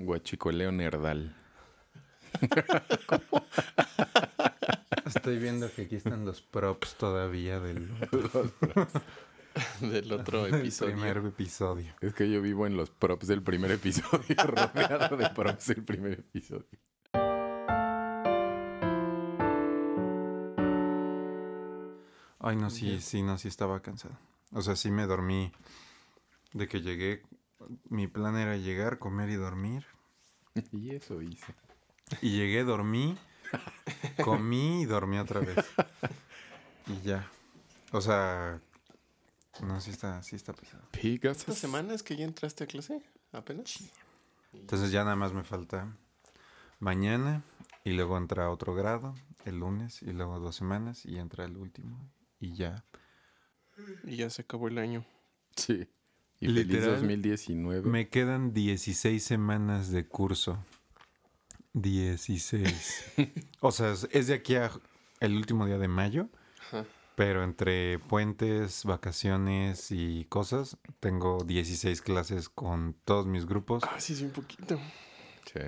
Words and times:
Guachicoleo 0.00 0.72
nerdal. 0.72 1.36
Estoy 5.04 5.38
viendo 5.38 5.70
que 5.72 5.82
aquí 5.82 5.96
están 5.96 6.24
los 6.24 6.40
props 6.40 6.94
todavía 6.96 7.60
del, 7.60 7.88
Del 9.80 10.12
otro 10.12 10.44
del 10.44 10.54
episodio. 10.54 10.94
primer 10.94 11.16
episodio. 11.18 11.92
Es 12.00 12.14
que 12.14 12.30
yo 12.30 12.40
vivo 12.40 12.66
en 12.66 12.76
los 12.76 12.90
props 12.90 13.26
del 13.26 13.42
primer 13.42 13.72
episodio, 13.72 14.36
rodeado 14.44 15.16
de 15.16 15.28
props 15.30 15.66
del 15.66 15.84
primer 15.84 16.12
episodio. 16.12 16.78
Ay, 22.42 22.56
no, 22.56 22.70
sí, 22.70 23.00
sí, 23.00 23.22
no, 23.22 23.36
sí 23.36 23.48
estaba 23.48 23.80
cansado. 23.82 24.16
O 24.52 24.62
sea, 24.62 24.74
sí 24.74 24.90
me 24.90 25.06
dormí 25.06 25.52
de 26.54 26.68
que 26.68 26.80
llegué. 26.80 27.22
Mi 27.88 28.06
plan 28.06 28.36
era 28.36 28.56
llegar, 28.56 28.98
comer 28.98 29.30
y 29.30 29.34
dormir. 29.34 29.84
Y 30.72 30.94
eso 30.94 31.22
hice. 31.22 31.54
Y 32.22 32.36
llegué, 32.36 32.64
dormí, 32.64 33.16
comí 34.24 34.82
y 34.82 34.84
dormí 34.84 35.18
otra 35.18 35.40
vez. 35.40 35.56
Y 36.86 37.00
ya. 37.02 37.30
O 37.92 38.00
sea, 38.00 38.60
no, 39.62 39.80
sí 39.80 39.90
está, 39.90 40.22
sí 40.22 40.36
está 40.36 40.52
pesado. 40.52 40.82
¿Esta 40.92 41.52
semana 41.52 41.94
es 41.94 42.02
que 42.02 42.16
ya 42.16 42.24
entraste 42.24 42.64
a 42.64 42.66
clase? 42.66 43.02
¿Apenas? 43.32 43.90
Entonces 44.52 44.90
ya 44.90 45.04
nada 45.04 45.16
más 45.16 45.32
me 45.32 45.44
falta 45.44 45.96
mañana 46.78 47.42
y 47.84 47.92
luego 47.92 48.16
entra 48.18 48.50
otro 48.50 48.74
grado 48.74 49.14
el 49.44 49.58
lunes 49.58 50.02
y 50.02 50.12
luego 50.12 50.38
dos 50.38 50.56
semanas 50.56 51.04
y 51.06 51.18
entra 51.18 51.44
el 51.44 51.56
último 51.56 52.10
y 52.38 52.54
ya. 52.54 52.84
Y 54.04 54.16
ya 54.16 54.30
se 54.30 54.42
acabó 54.42 54.68
el 54.68 54.78
año. 54.78 55.04
Sí. 55.56 55.88
Y 56.40 56.46
feliz 56.46 56.66
Literal, 56.68 56.90
2019. 56.96 57.88
Me 57.90 58.08
quedan 58.08 58.52
16 58.54 59.22
semanas 59.22 59.90
de 59.90 60.06
curso. 60.06 60.58
16. 61.74 63.04
o 63.60 63.70
sea, 63.72 63.92
es- 63.92 64.08
es 64.10 64.26
de 64.26 64.34
aquí 64.34 64.56
a 64.56 64.70
el 65.20 65.36
último 65.36 65.66
día 65.66 65.78
de 65.78 65.86
mayo, 65.88 66.28
Ajá. 66.68 66.84
pero 67.14 67.44
entre 67.44 67.98
puentes, 67.98 68.84
vacaciones 68.84 69.90
y 69.90 70.24
cosas, 70.28 70.78
tengo 70.98 71.44
16 71.44 72.00
clases 72.02 72.48
con 72.48 72.94
todos 73.04 73.26
mis 73.26 73.44
grupos, 73.46 73.82
Ah, 73.86 74.00
sí, 74.00 74.14
sí, 74.16 74.24
un 74.24 74.30
poquito. 74.30 74.80
Sí. 75.52 75.60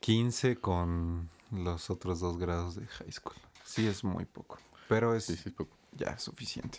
15 0.00 0.56
con 0.56 1.28
los 1.50 1.90
otros 1.90 2.20
dos 2.20 2.38
grados 2.38 2.76
de 2.76 2.86
high 2.86 3.12
school. 3.12 3.36
Sí, 3.64 3.86
es 3.86 4.02
muy 4.04 4.24
poco, 4.24 4.58
pero 4.88 5.14
es 5.14 5.24
Sí, 5.24 5.36
sí, 5.36 5.50
poco. 5.50 5.76
ya 5.96 6.16
suficiente. 6.18 6.78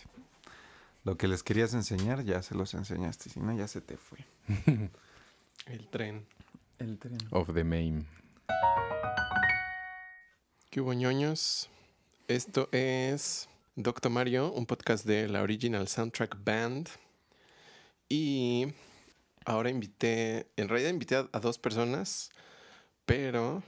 Lo 1.04 1.16
que 1.16 1.26
les 1.26 1.42
querías 1.42 1.74
enseñar, 1.74 2.22
ya 2.22 2.42
se 2.42 2.54
los 2.54 2.74
enseñaste, 2.74 3.28
si 3.28 3.40
no, 3.40 3.52
ya 3.56 3.66
se 3.66 3.80
te 3.80 3.96
fue. 3.96 4.24
El 5.66 5.88
tren. 5.88 6.24
El 6.78 6.96
tren. 6.96 7.18
Of 7.30 7.52
the 7.54 7.64
main. 7.64 8.06
¿Qué 10.70 10.80
hubo, 10.80 10.92
ñoños? 10.92 11.68
Esto 12.28 12.68
es 12.70 13.48
Doctor 13.74 14.12
Mario, 14.12 14.52
un 14.52 14.64
podcast 14.64 15.04
de 15.04 15.26
la 15.26 15.42
Original 15.42 15.88
Soundtrack 15.88 16.36
Band. 16.44 16.88
Y 18.08 18.68
ahora 19.44 19.70
invité, 19.70 20.46
en 20.56 20.68
realidad 20.68 20.90
invité 20.90 21.16
a, 21.16 21.28
a 21.32 21.40
dos 21.40 21.58
personas, 21.58 22.30
pero 23.06 23.64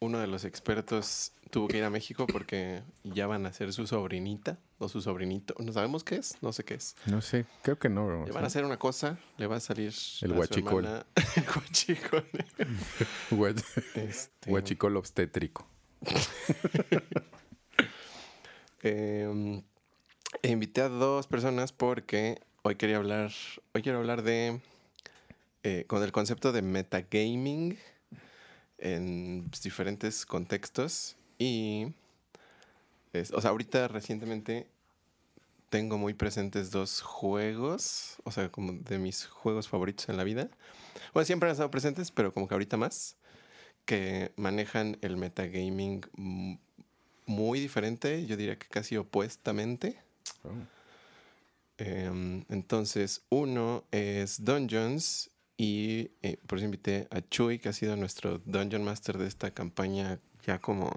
uno 0.00 0.20
de 0.20 0.26
los 0.26 0.46
expertos 0.46 1.32
tuvo 1.54 1.68
que 1.68 1.78
ir 1.78 1.84
a 1.84 1.90
México 1.90 2.26
porque 2.26 2.82
ya 3.04 3.28
van 3.28 3.46
a 3.46 3.52
ser 3.52 3.72
su 3.72 3.86
sobrinita 3.86 4.58
o 4.78 4.88
su 4.88 5.00
sobrinito. 5.00 5.54
No 5.60 5.72
sabemos 5.72 6.02
qué 6.02 6.16
es, 6.16 6.36
no 6.42 6.52
sé 6.52 6.64
qué 6.64 6.74
es. 6.74 6.96
No 7.06 7.22
sé, 7.22 7.46
creo 7.62 7.78
que 7.78 7.88
no. 7.88 8.06
o 8.06 8.26
Le 8.26 8.32
van 8.32 8.42
a 8.42 8.48
hacer 8.48 8.64
una 8.64 8.76
cosa, 8.76 9.18
le 9.38 9.46
va 9.46 9.56
a 9.56 9.60
salir 9.60 9.92
El 10.22 10.32
a 10.32 10.34
guachicol. 10.34 10.84
el 11.36 11.44
guachicol. 11.44 12.26
guach- 13.30 13.82
Este, 13.94 14.50
Guachicol 14.50 14.96
obstétrico. 14.96 15.64
Eh, 18.82 19.62
e 20.42 20.48
invité 20.48 20.80
a 20.82 20.88
dos 20.88 21.28
personas 21.28 21.70
porque 21.72 22.40
hoy 22.62 22.74
quería 22.74 22.96
hablar, 22.96 23.30
hoy 23.74 23.82
quiero 23.82 23.98
hablar 23.98 24.22
de, 24.22 24.60
eh, 25.62 25.84
con 25.86 26.02
el 26.02 26.10
concepto 26.10 26.50
de 26.50 26.62
metagaming 26.62 27.78
en 28.78 29.48
diferentes 29.62 30.26
contextos 30.26 31.16
y, 31.38 31.86
o 33.32 33.40
sea, 33.40 33.50
ahorita 33.50 33.88
recientemente 33.88 34.68
tengo 35.70 35.98
muy 35.98 36.14
presentes 36.14 36.70
dos 36.70 37.02
juegos, 37.02 38.18
o 38.24 38.30
sea, 38.30 38.50
como 38.50 38.72
de 38.72 38.98
mis 38.98 39.26
juegos 39.26 39.68
favoritos 39.68 40.08
en 40.08 40.16
la 40.16 40.24
vida. 40.24 40.48
Bueno, 41.12 41.26
siempre 41.26 41.48
han 41.48 41.52
estado 41.52 41.70
presentes, 41.70 42.10
pero 42.10 42.32
como 42.32 42.46
que 42.46 42.54
ahorita 42.54 42.76
más, 42.76 43.16
que 43.84 44.32
manejan 44.36 44.98
el 45.00 45.16
metagaming 45.16 46.02
muy 47.26 47.60
diferente, 47.60 48.26
yo 48.26 48.36
diría 48.36 48.58
que 48.58 48.68
casi 48.68 48.96
opuestamente. 48.96 49.98
Em, 51.78 52.44
entonces, 52.48 53.22
uno 53.30 53.84
es 53.90 54.44
Dungeons 54.44 55.30
y 55.56 56.10
eh, 56.22 56.38
por 56.46 56.58
eso 56.58 56.66
invité 56.66 57.08
a 57.10 57.20
Chuy, 57.20 57.58
que 57.58 57.68
ha 57.68 57.72
sido 57.72 57.96
nuestro 57.96 58.38
Dungeon 58.44 58.84
Master 58.84 59.18
de 59.18 59.26
esta 59.26 59.50
campaña 59.52 60.20
ya 60.46 60.58
como... 60.58 60.90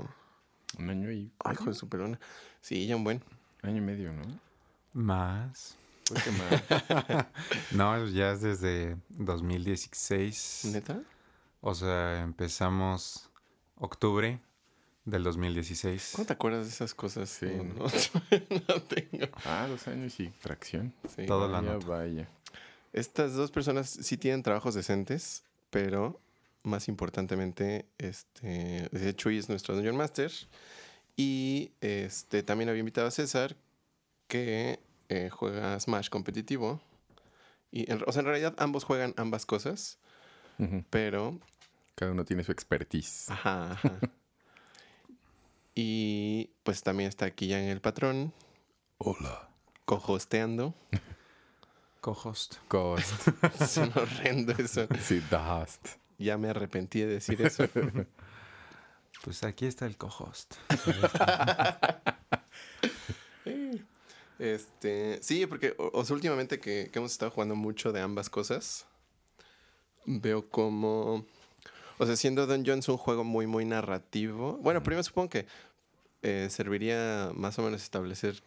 Un 0.77 0.89
año 0.89 1.11
y, 1.11 1.31
Ay, 1.43 1.53
hijo 1.53 1.65
de 1.65 1.73
su 1.73 1.87
pelona. 1.89 2.19
Sí, 2.61 2.85
ya 2.87 2.95
un 2.95 3.03
buen. 3.03 3.21
año 3.63 3.77
y 3.77 3.81
medio, 3.81 4.11
¿no? 4.13 4.23
Más. 4.93 5.77
Creo 6.05 6.23
que 6.23 6.31
más. 6.31 7.25
No, 7.71 8.05
ya 8.07 8.31
es 8.31 8.41
desde 8.41 8.97
2016. 9.09 10.61
¿Neta? 10.73 11.01
O 11.61 11.73
sea, 11.75 12.21
empezamos 12.21 13.29
octubre 13.77 14.39
del 15.05 15.23
2016. 15.23 16.11
¿Cómo 16.15 16.25
te 16.25 16.33
acuerdas 16.33 16.65
de 16.65 16.71
esas 16.71 16.93
cosas? 16.93 17.29
Sí, 17.29 17.45
No, 17.47 17.85
¿no? 17.85 18.81
tengo. 18.87 19.27
ah, 19.45 19.67
dos 19.69 19.87
años 19.87 20.19
y 20.19 20.29
fracción. 20.39 20.93
Sí. 21.15 21.25
Todo 21.25 21.47
la 21.47 21.59
vaya, 21.61 21.73
nota. 21.73 21.87
vaya. 21.87 22.29
Estas 22.93 23.33
dos 23.33 23.51
personas 23.51 23.89
sí 23.89 24.17
tienen 24.17 24.43
trabajos 24.43 24.75
decentes, 24.75 25.43
pero 25.69 26.19
más 26.67 26.87
importantemente, 26.87 27.87
este, 27.97 28.87
de 28.91 29.15
Chuy 29.15 29.37
es 29.37 29.49
nuestro 29.49 29.73
Dungeon 29.75 29.95
Master. 29.97 30.31
Y 31.15 31.71
este, 31.81 32.43
también 32.43 32.69
había 32.69 32.79
invitado 32.81 33.07
a 33.07 33.11
César, 33.11 33.55
que 34.27 34.79
eh, 35.09 35.29
juega 35.31 35.79
Smash 35.79 36.09
competitivo. 36.09 36.81
Y 37.71 37.91
en- 37.91 38.03
o 38.05 38.11
sea, 38.11 38.19
en 38.19 38.27
realidad 38.27 38.53
ambos 38.59 38.83
juegan 38.83 39.13
ambas 39.17 39.45
cosas, 39.45 39.97
pero 40.89 41.39
Cada 41.95 42.11
uno 42.11 42.23
tiene 42.25 42.43
su 42.43 42.51
expertise. 42.51 43.29
Ajá, 43.31 43.71
ajá. 43.73 43.99
y 45.75 46.51
pues 46.63 46.83
también 46.83 47.09
está 47.09 47.25
aquí 47.25 47.47
ya 47.47 47.59
en 47.61 47.69
el 47.69 47.81
patrón, 47.81 48.33
Hola. 48.97 49.49
cohosteando. 49.85 50.73
Co-host. 52.01 52.55
Cost. 52.67 53.11
Suena 53.67 53.93
horrendo 54.01 54.53
eso. 54.53 54.87
sí, 55.01 55.21
the 55.29 55.35
host. 55.35 55.87
Ya 56.17 56.37
me 56.37 56.49
arrepentí 56.49 57.01
de 57.01 57.07
decir 57.07 57.41
eso. 57.41 57.65
Pues 59.23 59.43
aquí 59.43 59.65
está 59.65 59.87
el 59.87 59.97
co-host. 59.97 60.53
Este, 64.39 65.17
sí, 65.23 65.47
porque 65.47 65.73
o, 65.79 65.89
o 65.91 66.05
sea, 66.05 66.13
últimamente 66.13 66.59
que, 66.59 66.89
que 66.91 66.99
hemos 66.99 67.11
estado 67.11 67.31
jugando 67.31 67.55
mucho 67.55 67.91
de 67.91 68.01
ambas 68.01 68.29
cosas, 68.29 68.85
veo 70.05 70.47
como, 70.49 71.25
o 71.97 72.05
sea, 72.05 72.15
siendo 72.15 72.45
Dungeons 72.45 72.87
un 72.89 72.97
juego 72.97 73.23
muy, 73.23 73.47
muy 73.47 73.65
narrativo. 73.65 74.57
Bueno, 74.61 74.83
primero 74.83 75.03
supongo 75.03 75.29
que 75.29 75.47
eh, 76.21 76.47
serviría 76.51 77.31
más 77.33 77.57
o 77.59 77.63
menos 77.63 77.81
establecer 77.81 78.41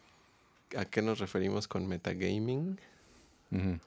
a 0.77 0.85
qué 0.85 1.01
nos 1.01 1.19
referimos 1.19 1.67
con 1.67 1.87
metagaming. 1.87 2.79
Ujú. 3.51 3.79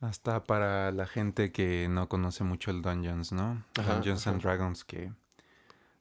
Hasta 0.00 0.44
para 0.44 0.92
la 0.92 1.06
gente 1.06 1.52
que 1.52 1.86
no 1.90 2.08
conoce 2.08 2.42
mucho 2.42 2.70
el 2.70 2.80
Dungeons, 2.80 3.32
¿no? 3.32 3.62
Ajá, 3.78 3.94
Dungeons 3.96 4.26
and. 4.26 4.40
Dragons, 4.42 4.84
que 4.84 5.12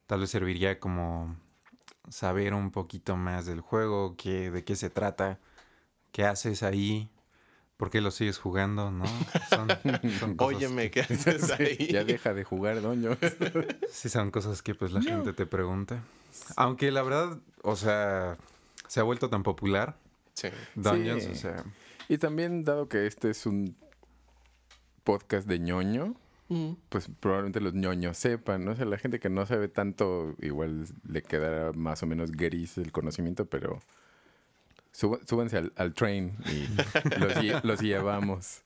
tal 0.07 0.21
vez 0.21 0.29
serviría 0.29 0.79
como 0.79 1.35
saber 2.09 2.53
un 2.53 2.71
poquito 2.71 3.17
más 3.17 3.45
del 3.45 3.59
juego, 3.59 4.15
qué, 4.17 4.51
de 4.51 4.63
qué 4.63 4.75
se 4.77 4.89
trata, 4.89 5.37
qué 6.13 6.23
haces 6.23 6.63
ahí, 6.63 7.09
por 7.75 7.89
qué 7.89 7.99
lo 7.99 8.11
sigues 8.11 8.37
jugando, 8.39 8.89
¿no? 8.89 9.05
Son, 9.49 9.67
son 10.19 10.35
cosas 10.37 10.55
Óyeme, 10.57 10.89
que- 10.91 11.01
¿qué 11.05 11.13
haces 11.13 11.51
ahí? 11.59 11.89
Ya 11.91 12.05
deja 12.05 12.33
de 12.33 12.45
jugar, 12.45 12.81
doño. 12.81 13.17
Sí, 13.91 14.07
son 14.07 14.31
cosas 14.31 14.61
que 14.61 14.75
pues 14.75 14.93
la 14.93 15.01
gente 15.01 15.33
te 15.33 15.45
pregunta. 15.45 16.01
Aunque 16.55 16.89
la 16.91 17.01
verdad, 17.03 17.37
o 17.63 17.75
sea, 17.75 18.37
se 18.87 19.01
ha 19.01 19.03
vuelto 19.03 19.29
tan 19.29 19.43
popular 19.43 19.97
Sí. 20.35 20.47
Dungeons, 20.75 21.23
Sí. 21.25 21.29
o 21.31 21.35
sea, 21.35 21.65
Y 22.07 22.17
también, 22.17 22.63
dado 22.63 22.87
que 22.87 23.05
este 23.05 23.29
es 23.31 23.45
un 23.45 23.75
podcast 25.11 25.47
de 25.47 25.59
ñoño, 25.59 26.15
Mm. 26.49 26.71
pues 26.89 27.07
probablemente 27.19 27.61
los 27.61 27.73
ñoños 27.75 28.17
sepan, 28.17 28.65
¿no? 28.65 28.71
O 28.71 28.75
sea, 28.75 28.85
la 28.85 28.97
gente 28.97 29.19
que 29.19 29.29
no 29.29 29.45
sabe 29.45 29.67
tanto, 29.67 30.35
igual 30.41 30.85
le 31.07 31.21
quedará 31.21 31.73
más 31.73 32.01
o 32.01 32.07
menos 32.07 32.31
gris 32.31 32.77
el 32.79 32.91
conocimiento, 32.91 33.45
pero 33.45 33.79
suba- 34.91 35.19
súbanse 35.27 35.57
al, 35.57 35.71
al 35.75 35.93
train 35.93 36.33
y 36.47 36.65
los, 37.19 37.33
lle- 37.35 37.61
los 37.63 37.81
llevamos. 37.81 38.61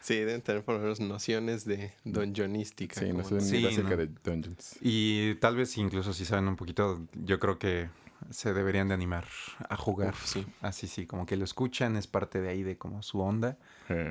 Sí, 0.00 0.14
deben 0.14 0.40
tener 0.40 0.64
por 0.64 0.76
lo 0.76 0.80
menos 0.80 1.00
nociones 1.00 1.64
de 1.66 1.92
dungeonística. 2.04 2.98
Sí, 3.00 3.12
no 3.12 3.24
sé 3.24 3.40
Sí, 3.40 3.58
ni 3.58 3.66
acerca 3.66 3.90
no. 3.90 3.96
de 3.98 4.06
Dungeons. 4.24 4.78
Y 4.80 5.34
tal 5.36 5.56
vez 5.56 5.76
incluso 5.78 6.12
si 6.14 6.24
saben 6.24 6.48
un 6.48 6.56
poquito, 6.56 7.02
yo 7.12 7.38
creo 7.40 7.58
que 7.58 7.88
se 8.30 8.52
deberían 8.52 8.88
de 8.88 8.94
animar 8.94 9.26
a 9.68 9.76
jugar. 9.76 10.14
Uf, 10.14 10.24
sí. 10.26 10.46
Así 10.60 10.86
sí, 10.88 11.06
como 11.06 11.26
que 11.26 11.36
lo 11.36 11.44
escuchan, 11.44 11.96
es 11.96 12.06
parte 12.06 12.40
de 12.40 12.48
ahí 12.48 12.62
de 12.62 12.76
como 12.78 13.02
su 13.02 13.20
onda, 13.20 13.56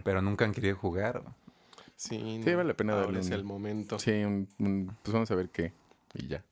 pero 0.04 0.22
nunca 0.22 0.46
han 0.46 0.54
querido 0.54 0.76
jugar. 0.76 1.24
Sí, 1.96 2.18
Sí, 2.18 2.40
no, 2.52 2.58
vale 2.58 2.68
la 2.70 2.74
pena 2.76 2.94
ahora 2.94 3.06
darle 3.06 3.20
es 3.22 3.28
un- 3.28 3.34
el 3.34 3.44
momento. 3.44 4.00
Sí, 4.00 4.12
un- 4.24 4.48
un- 4.60 4.98
pues 5.04 5.14
vamos 5.14 5.32
a 5.32 5.36
ver 5.36 5.50
qué. 5.50 5.72
Y 6.14 6.28
ya. 6.28 6.44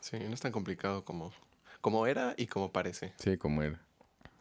Sí, 0.00 0.16
no 0.18 0.32
es 0.34 0.40
tan 0.40 0.52
complicado 0.52 1.04
como, 1.04 1.32
como 1.80 2.06
era 2.06 2.34
y 2.36 2.46
como 2.46 2.70
parece. 2.72 3.12
Sí, 3.18 3.36
como 3.36 3.62
era. 3.62 3.80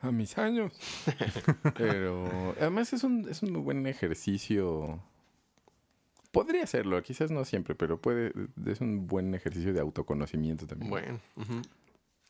A 0.01 0.11
mis 0.11 0.37
años. 0.37 0.71
Pero 1.75 2.55
además 2.59 2.93
es 2.93 3.03
un, 3.03 3.27
es 3.29 3.43
un 3.43 3.63
buen 3.63 3.85
ejercicio. 3.87 5.01
Podría 6.31 6.65
serlo, 6.67 7.01
quizás 7.01 7.31
no 7.31 7.43
siempre, 7.43 7.73
pero 7.73 7.99
puede. 7.99 8.31
Es 8.67 8.81
un 8.81 9.07
buen 9.07 9.33
ejercicio 9.33 9.73
de 9.73 9.79
autoconocimiento 9.79 10.67
también. 10.67 10.89
Bueno, 10.91 11.19
ujú. 11.35 11.61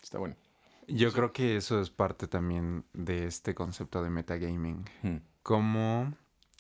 Está 0.02 0.18
bueno. 0.18 0.36
Yo 0.88 1.12
creo 1.14 1.32
que 1.32 1.58
eso 1.58 1.82
es 1.82 1.90
parte 1.90 2.28
también 2.28 2.84
de 2.94 3.28
este 3.28 3.54
concepto 3.54 4.02
de 4.02 4.10
metagaming. 4.10 4.86
Hmm. 5.04 5.18
Como, 5.44 6.14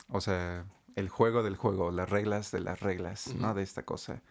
o 0.10 0.22
sea, 0.22 0.66
el 0.96 1.10
juego 1.10 1.42
del 1.42 1.56
juego, 1.56 1.92
las 1.92 2.10
reglas 2.10 2.52
de 2.52 2.60
las 2.60 2.80
reglas, 2.80 3.34
¿no? 3.36 3.54
De 3.54 3.64
esta 3.64 3.84
cosa. 3.84 4.22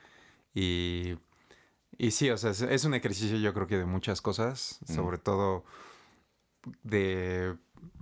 Y, 0.55 1.17
y 1.97 2.13
sí, 2.13 2.31
o 2.31 2.39
sea, 2.39 2.51
es, 2.51 2.63
es 2.63 2.85
un 2.85 2.95
ejercicio 2.95 3.39
yo 3.39 3.53
creo 3.55 3.67
que 3.67 3.77
de 3.79 3.87
muchas 3.87 4.21
cosas, 4.23 4.79
sobre 4.87 5.19
todo 5.19 5.65
de, 6.83 7.57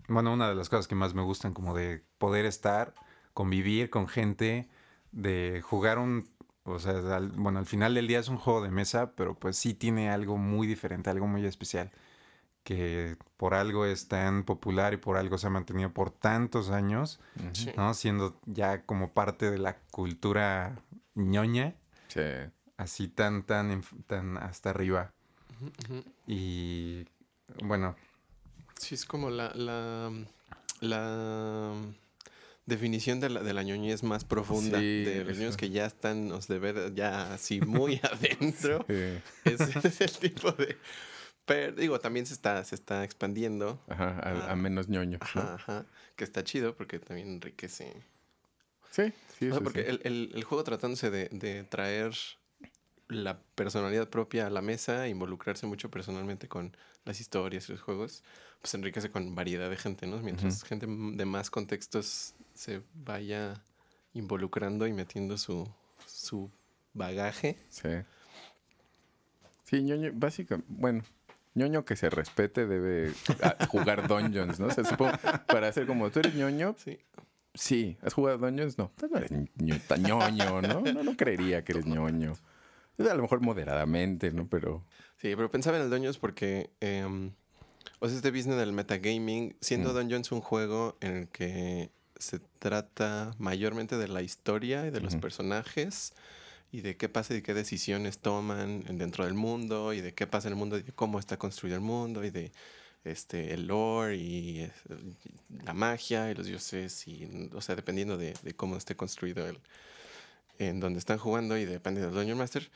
bueno, 0.09 0.33
una 0.33 0.49
de 0.49 0.55
las 0.55 0.69
cosas 0.69 0.89
que 0.89 0.95
más 0.95 1.15
me 1.15 1.23
gustan 1.23 1.55
como 1.55 1.75
de 1.75 2.03
poder 2.19 2.45
estar, 2.45 2.95
convivir 3.35 3.91
con 3.91 4.09
gente, 4.09 4.69
de 5.13 5.63
jugar 5.63 5.99
un, 5.99 6.29
o 6.67 6.79
sea, 6.79 7.17
al- 7.17 7.29
bueno, 7.31 7.59
al 7.59 7.67
final 7.67 7.95
del 7.95 8.07
día 8.07 8.19
es 8.19 8.29
un 8.29 8.37
juego 8.39 8.61
de 8.63 8.71
mesa, 8.71 9.13
pero 9.17 9.35
pues 9.35 9.57
sí 9.57 9.73
tiene 9.75 10.11
algo 10.11 10.37
muy 10.37 10.67
diferente, 10.67 11.09
algo 11.11 11.27
muy 11.27 11.45
especial, 11.47 11.91
que 12.65 13.17
por 13.37 13.55
algo 13.55 13.87
es 13.87 14.09
tan 14.09 14.43
popular 14.45 14.93
y 14.93 14.97
por 14.97 15.17
algo 15.17 15.39
se 15.39 15.47
ha 15.47 15.51
mantenido 15.51 15.93
por 15.93 16.11
tantos 16.11 16.71
años. 16.71 17.21
Sí. 17.53 17.71
¿no? 17.77 17.95
Siendo 17.95 18.39
ya 18.47 18.83
como 18.85 19.13
parte 19.13 19.51
de 19.51 19.59
la 19.59 19.77
cultura 19.91 20.77
ñoña, 21.15 21.75
Sí. 22.09 22.21
así 22.77 23.09
tan, 23.09 23.43
tan, 23.45 23.71
en- 23.71 23.83
tan 24.07 24.37
hasta 24.37 24.71
arriba. 24.71 25.13
Y 26.27 27.07
bueno, 27.63 27.95
Sí, 28.79 28.95
es 28.95 29.07
como 29.07 29.31
la, 29.31 29.53
la, 29.55 30.11
la 30.81 31.73
definición 32.67 33.21
de 33.21 33.31
la, 33.31 33.43
de 33.43 33.55
la 33.55 33.63
ñoñez 33.63 34.03
más 34.03 34.25
profunda. 34.25 34.79
Sí, 34.79 35.05
de 35.05 35.25
los 35.25 35.39
niños 35.39 35.57
que 35.57 35.71
ya 35.71 35.87
están, 35.87 36.31
os 36.33 36.49
de 36.49 36.59
ver 36.59 36.95
ya 36.95 37.33
así 37.33 37.61
muy 37.61 38.01
adentro. 38.03 38.85
Sí. 38.89 39.19
Ese 39.45 39.79
es 39.89 40.01
el 40.01 40.13
tipo 40.19 40.53
de... 40.53 40.77
Pero 41.45 41.73
digo, 41.77 42.01
también 42.01 42.27
se 42.27 42.35
está, 42.35 42.65
se 42.65 42.75
está 42.75 43.05
expandiendo. 43.05 43.81
Ajá, 43.89 44.19
a, 44.21 44.31
a 44.49 44.53
Ah. 44.53 44.57
menos 44.57 44.89
ñoño. 44.89 45.19
¿no? 45.35 45.41
Ajá, 45.43 45.55
ajá. 45.55 45.87
Que 46.17 46.25
está 46.25 46.43
chido 46.43 46.75
porque 46.77 46.99
también 46.99 47.29
enriquece. 47.29 47.93
Sí, 48.91 49.13
sí, 49.39 49.49
O 49.51 49.55
sea, 49.55 49.61
porque 49.63 49.83
sí. 49.83 49.89
el, 49.91 50.01
el- 50.05 50.33
el 50.35 50.45
juego 50.45 50.65
tratándose 50.65 51.11
de, 51.11 51.29
de 51.31 51.63
traer 51.65 52.13
la 53.09 53.39
personalidad 53.55 54.09
propia 54.09 54.49
a 54.49 54.51
la 54.51 54.61
mesa, 54.63 55.07
involucrarse 55.07 55.67
mucho 55.67 55.89
personalmente 55.91 56.49
con 56.49 56.77
las 57.05 57.21
historias 57.21 57.69
y 57.69 57.73
los 57.73 57.81
juegos, 57.81 58.25
pues 58.61 58.75
enriquece 58.75 59.11
con 59.13 59.37
variedad 59.37 59.71
de 59.71 59.77
gente, 59.77 60.09
¿no? 60.09 60.19
Mientras 60.19 60.57
Ujú. 60.59 60.67
gente 60.67 60.87
de 60.89 61.25
más 61.27 61.51
contextos 61.51 62.35
se 62.57 62.83
vaya 62.95 63.63
involucrando 64.15 64.87
y 64.87 64.93
metiendo 64.93 65.39
su, 65.39 65.69
su 66.07 66.51
bagaje. 66.95 67.57
Sí. 67.69 67.89
Sí, 69.65 69.83
ñoño, 69.83 70.13
básicamente, 70.15 70.67
bueno, 70.69 71.03
ñoño 71.55 71.85
que 71.85 71.97
se 71.97 72.09
respete 72.11 72.67
debe 72.67 73.13
ah, 73.43 73.57
jugar 73.69 74.07
Dungeons, 74.09 74.61
¿no? 74.61 74.67
O 74.67 74.71
sea, 74.71 74.85
supongo, 74.85 75.13
para 75.47 75.69
hacer 75.69 75.87
como, 75.87 76.11
¿tú 76.11 76.21
eres 76.21 76.35
ñoño? 76.35 76.75
Sí. 76.79 76.99
Sí. 77.55 77.97
¿Has 78.03 78.15
jugado 78.15 78.39
Dungeons? 78.39 78.79
No. 78.79 78.93
Tú 78.97 79.09
no 79.09 79.19
eres 79.19 79.31
ñoño, 79.31 80.63
¿no? 80.63 80.81
No, 80.81 81.03
no 81.03 81.17
creería 81.17 81.65
que 81.65 81.73
eres 81.73 81.87
ñoño. 81.87 82.35
A 82.99 83.15
lo 83.15 83.23
mejor 83.23 83.41
moderadamente, 83.41 84.31
¿no? 84.31 84.47
Pero... 84.49 84.85
Sí, 85.17 85.35
pero 85.35 85.51
pensaba 85.51 85.79
en 85.79 85.85
el 85.85 85.91
Dungeons 85.91 86.19
porque, 86.19 86.71
em, 86.81 87.33
o 87.99 88.09
sea, 88.09 88.17
este 88.17 88.31
business 88.31 88.59
del 88.59 88.73
metagaming, 88.73 89.57
siendo 89.61 89.93
Mm. 89.93 89.97
Dungeons 89.97 90.33
un 90.33 90.41
juego 90.41 90.97
en 91.01 91.17
el 91.17 91.29
que 91.29 91.91
se 92.19 92.39
trata 92.59 93.35
mayormente 93.39 93.97
de 93.99 94.09
la 94.09 94.23
historia 94.23 94.87
y 94.87 94.91
de 94.91 95.01
los 95.01 95.15
personajes 95.21 96.13
y 96.73 96.81
de 96.81 96.97
qué 96.97 97.09
pasa 97.09 97.35
y 97.35 97.43
qué 97.43 97.55
decisiones 97.55 98.19
toman 98.19 98.85
en- 98.89 98.99
dentro 98.99 99.25
del 99.25 99.35
mundo 99.35 99.93
y 99.93 100.01
de 100.01 100.13
qué 100.15 100.27
pasa 100.27 100.49
en 100.49 100.53
el 100.55 100.59
mundo 100.59 100.79
y 100.79 100.83
de 100.83 100.93
cómo 100.93 101.19
está 101.19 101.37
construido 101.37 101.77
el 101.77 101.83
mundo 101.83 102.25
y 102.25 102.31
de 102.31 102.53
este 103.05 103.55
el 103.55 103.69
lore 103.69 104.17
y 104.17 104.69
la 105.65 105.73
magia 105.75 106.31
y 106.31 106.35
los 106.35 106.47
dioses 106.47 107.07
y 107.07 107.29
o 107.55 107.61
sea 107.61 107.77
dependiendo 107.77 108.17
de, 108.19 108.35
de 108.43 108.55
cómo 108.55 108.77
esté 108.77 108.97
construido 108.97 109.47
el 109.47 109.59
en 110.59 110.81
donde 110.81 110.99
están 110.99 111.19
jugando 111.19 111.57
y 111.57 111.65
depende 111.67 112.01
del 112.01 112.13
Dungeon 112.13 112.39
Master 112.39 112.69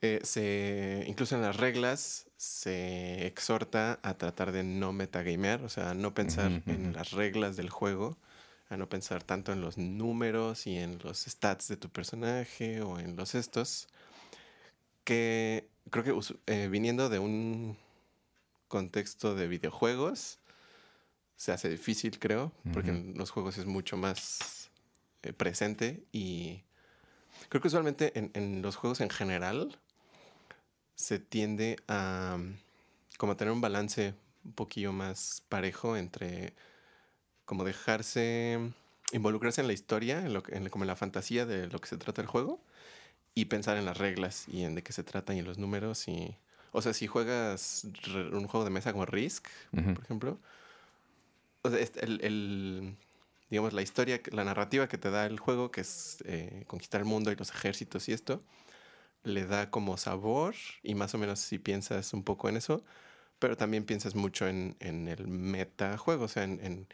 eh, 0.00 0.20
se, 0.22 1.04
incluso 1.08 1.34
en 1.34 1.42
las 1.42 1.56
reglas 1.56 2.26
se 2.36 3.26
exhorta 3.26 3.98
a 4.02 4.14
tratar 4.14 4.52
de 4.52 4.62
no 4.62 4.92
metagamear, 4.92 5.62
o 5.64 5.68
sea, 5.68 5.92
no 5.94 6.14
pensar 6.14 6.62
en 6.66 6.92
las 6.92 7.10
reglas 7.10 7.56
del 7.56 7.68
juego, 7.68 8.16
a 8.68 8.76
no 8.76 8.88
pensar 8.88 9.22
tanto 9.22 9.52
en 9.52 9.60
los 9.60 9.78
números 9.78 10.66
y 10.66 10.76
en 10.76 10.98
los 11.02 11.24
stats 11.24 11.68
de 11.68 11.76
tu 11.76 11.88
personaje 11.88 12.82
o 12.82 12.98
en 12.98 13.16
los 13.16 13.34
estos, 13.34 13.88
que 15.04 15.68
creo 15.90 16.04
que 16.04 16.14
eh, 16.46 16.68
viniendo 16.68 17.08
de 17.08 17.18
un 17.18 17.76
contexto 18.68 19.34
de 19.34 19.48
videojuegos, 19.48 20.38
se 21.36 21.52
hace 21.52 21.68
difícil, 21.68 22.18
creo, 22.18 22.52
porque 22.72 22.90
Ujú. 22.90 22.98
en 22.98 23.14
los 23.16 23.30
juegos 23.30 23.58
es 23.58 23.64
mucho 23.64 23.96
más 23.96 24.70
eh, 25.22 25.32
presente 25.32 26.02
y 26.12 26.62
creo 27.48 27.62
que 27.62 27.68
usualmente 27.68 28.18
en, 28.18 28.30
en 28.34 28.60
los 28.60 28.76
juegos 28.76 29.00
en 29.00 29.08
general 29.08 29.78
se 30.94 31.20
tiende 31.20 31.76
a 31.86 32.38
como 33.16 33.32
a 33.32 33.36
tener 33.36 33.52
un 33.52 33.60
balance 33.60 34.14
un 34.44 34.52
poquillo 34.52 34.92
más 34.92 35.42
parejo 35.48 35.96
entre 35.96 36.54
como 37.48 37.64
dejarse 37.64 38.60
involucrarse 39.12 39.62
en 39.62 39.66
la 39.68 39.72
historia, 39.72 40.18
en 40.20 40.34
lo 40.34 40.42
en 40.50 40.68
como 40.68 40.84
en 40.84 40.88
la 40.88 40.96
fantasía 40.96 41.46
de 41.46 41.66
lo 41.68 41.78
que 41.80 41.88
se 41.88 41.96
trata 41.96 42.20
el 42.20 42.28
juego 42.28 42.60
y 43.34 43.46
pensar 43.46 43.78
en 43.78 43.86
las 43.86 43.96
reglas 43.96 44.46
y 44.48 44.64
en 44.64 44.74
de 44.74 44.82
qué 44.82 44.92
se 44.92 45.02
trata 45.02 45.34
y 45.34 45.38
en 45.38 45.46
los 45.46 45.56
números 45.58 46.06
y 46.08 46.36
o 46.72 46.82
sea, 46.82 46.92
si 46.92 47.06
juegas 47.06 47.86
un 48.32 48.46
juego 48.46 48.64
de 48.64 48.70
mesa 48.70 48.92
como 48.92 49.06
Risk, 49.06 49.48
ujú. 49.72 49.94
por 49.94 50.04
ejemplo, 50.04 50.38
o 51.62 51.70
sea, 51.70 51.78
este- 51.80 52.04
el, 52.04 52.20
el- 52.22 52.94
digamos, 53.50 53.72
la 53.72 53.80
historia, 53.82 54.20
la 54.32 54.44
narrativa 54.44 54.88
que 54.88 54.98
te 54.98 55.10
da 55.10 55.24
el 55.24 55.38
juego, 55.40 55.70
que 55.70 55.80
es 55.80 56.18
eh, 56.26 56.64
conquistar 56.66 57.00
el 57.00 57.06
mundo 57.06 57.32
y 57.32 57.36
los 57.36 57.50
ejércitos 57.50 58.08
y 58.08 58.12
esto, 58.12 58.42
le 59.24 59.46
da 59.46 59.70
como 59.70 59.96
sabor 59.96 60.54
y 60.82 60.94
más 60.94 61.14
o 61.14 61.18
menos 61.18 61.40
si 61.40 61.58
piensas 61.58 62.12
un 62.12 62.22
poco 62.24 62.48
en 62.50 62.56
eso, 62.58 62.84
pero 63.38 63.56
también 63.56 63.84
piensas 63.84 64.14
mucho 64.14 64.48
en, 64.48 64.76
en 64.80 65.08
el 65.08 65.28
metajuego, 65.28 66.24
o 66.24 66.28
sea, 66.28 66.44
en, 66.44 66.60
en 66.62 66.86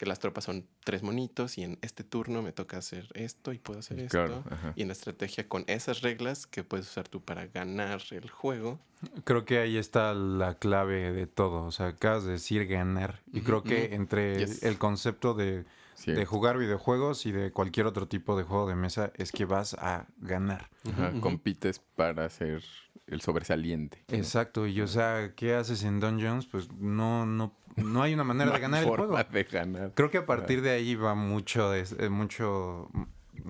que 0.00 0.06
las 0.06 0.18
tropas 0.18 0.44
son 0.44 0.66
tres 0.82 1.02
monitos 1.02 1.58
y 1.58 1.62
en 1.62 1.78
este 1.82 2.04
turno 2.04 2.40
me 2.40 2.52
toca 2.52 2.78
hacer 2.78 3.06
esto 3.12 3.52
y 3.52 3.58
puedo 3.58 3.80
hacer 3.80 4.00
esto. 4.00 4.42
Ajá. 4.50 4.72
Y 4.74 4.80
en 4.80 4.88
la 4.88 4.94
estrategia 4.94 5.46
con 5.46 5.62
esas 5.66 6.00
reglas 6.00 6.46
que 6.46 6.64
puedes 6.64 6.88
usar 6.88 7.06
tú 7.06 7.20
para 7.20 7.48
ganar 7.48 8.00
el 8.10 8.30
juego. 8.30 8.80
creo 9.24 9.44
que 9.44 9.58
ahí 9.58 9.76
está 9.76 10.14
la 10.14 10.54
clave 10.54 11.12
de 11.12 11.26
todo. 11.26 11.64
O 11.66 11.70
sea, 11.70 11.88
acabas 11.88 12.24
de 12.24 12.32
decir 12.32 12.66
ganar. 12.66 13.20
Y 13.30 13.42
creo 13.42 13.62
que 13.62 13.94
entre 13.94 14.38
Yes. 14.38 14.62
el 14.62 14.78
concepto 14.78 15.34
de, 15.34 15.66
de 16.06 16.24
jugar 16.24 16.56
videojuegos 16.56 17.26
y 17.26 17.32
de 17.32 17.52
cualquier 17.52 17.84
otro 17.84 18.08
tipo 18.08 18.38
de 18.38 18.44
juego 18.44 18.68
de 18.70 18.76
mesa 18.76 19.12
es 19.16 19.32
que 19.32 19.44
vas 19.44 19.74
a 19.74 20.06
ganar. 20.16 20.70
Ajá. 20.90 21.12
Compites 21.20 21.78
para 21.94 22.26
ser 22.30 22.62
el 23.06 23.20
sobresaliente. 23.20 24.02
¿no? 24.08 24.16
Exacto, 24.16 24.66
y 24.66 24.80
o 24.80 24.86
sea, 24.86 25.34
¿qué 25.36 25.54
haces 25.54 25.82
en 25.82 26.00
Dungeons? 26.00 26.46
Pues 26.46 26.72
no, 26.72 27.26
no, 27.26 27.52
no 27.76 28.02
hay 28.02 28.14
una 28.14 28.24
manera 28.24 28.46
No 28.50 28.54
de 28.54 28.60
ganar 28.60 28.82
el 28.82 28.88
forma 28.88 29.06
juego. 29.22 29.30
de 29.32 29.44
ganar. 29.44 29.92
Creo 29.94 30.10
que 30.10 30.18
a 30.18 30.26
partir 30.26 30.62
de 30.62 30.70
ahí 30.70 30.94
va 30.94 31.14
mucho, 31.14 31.72
es- 31.74 31.94
eh, 31.98 32.08
mucho 32.08 32.88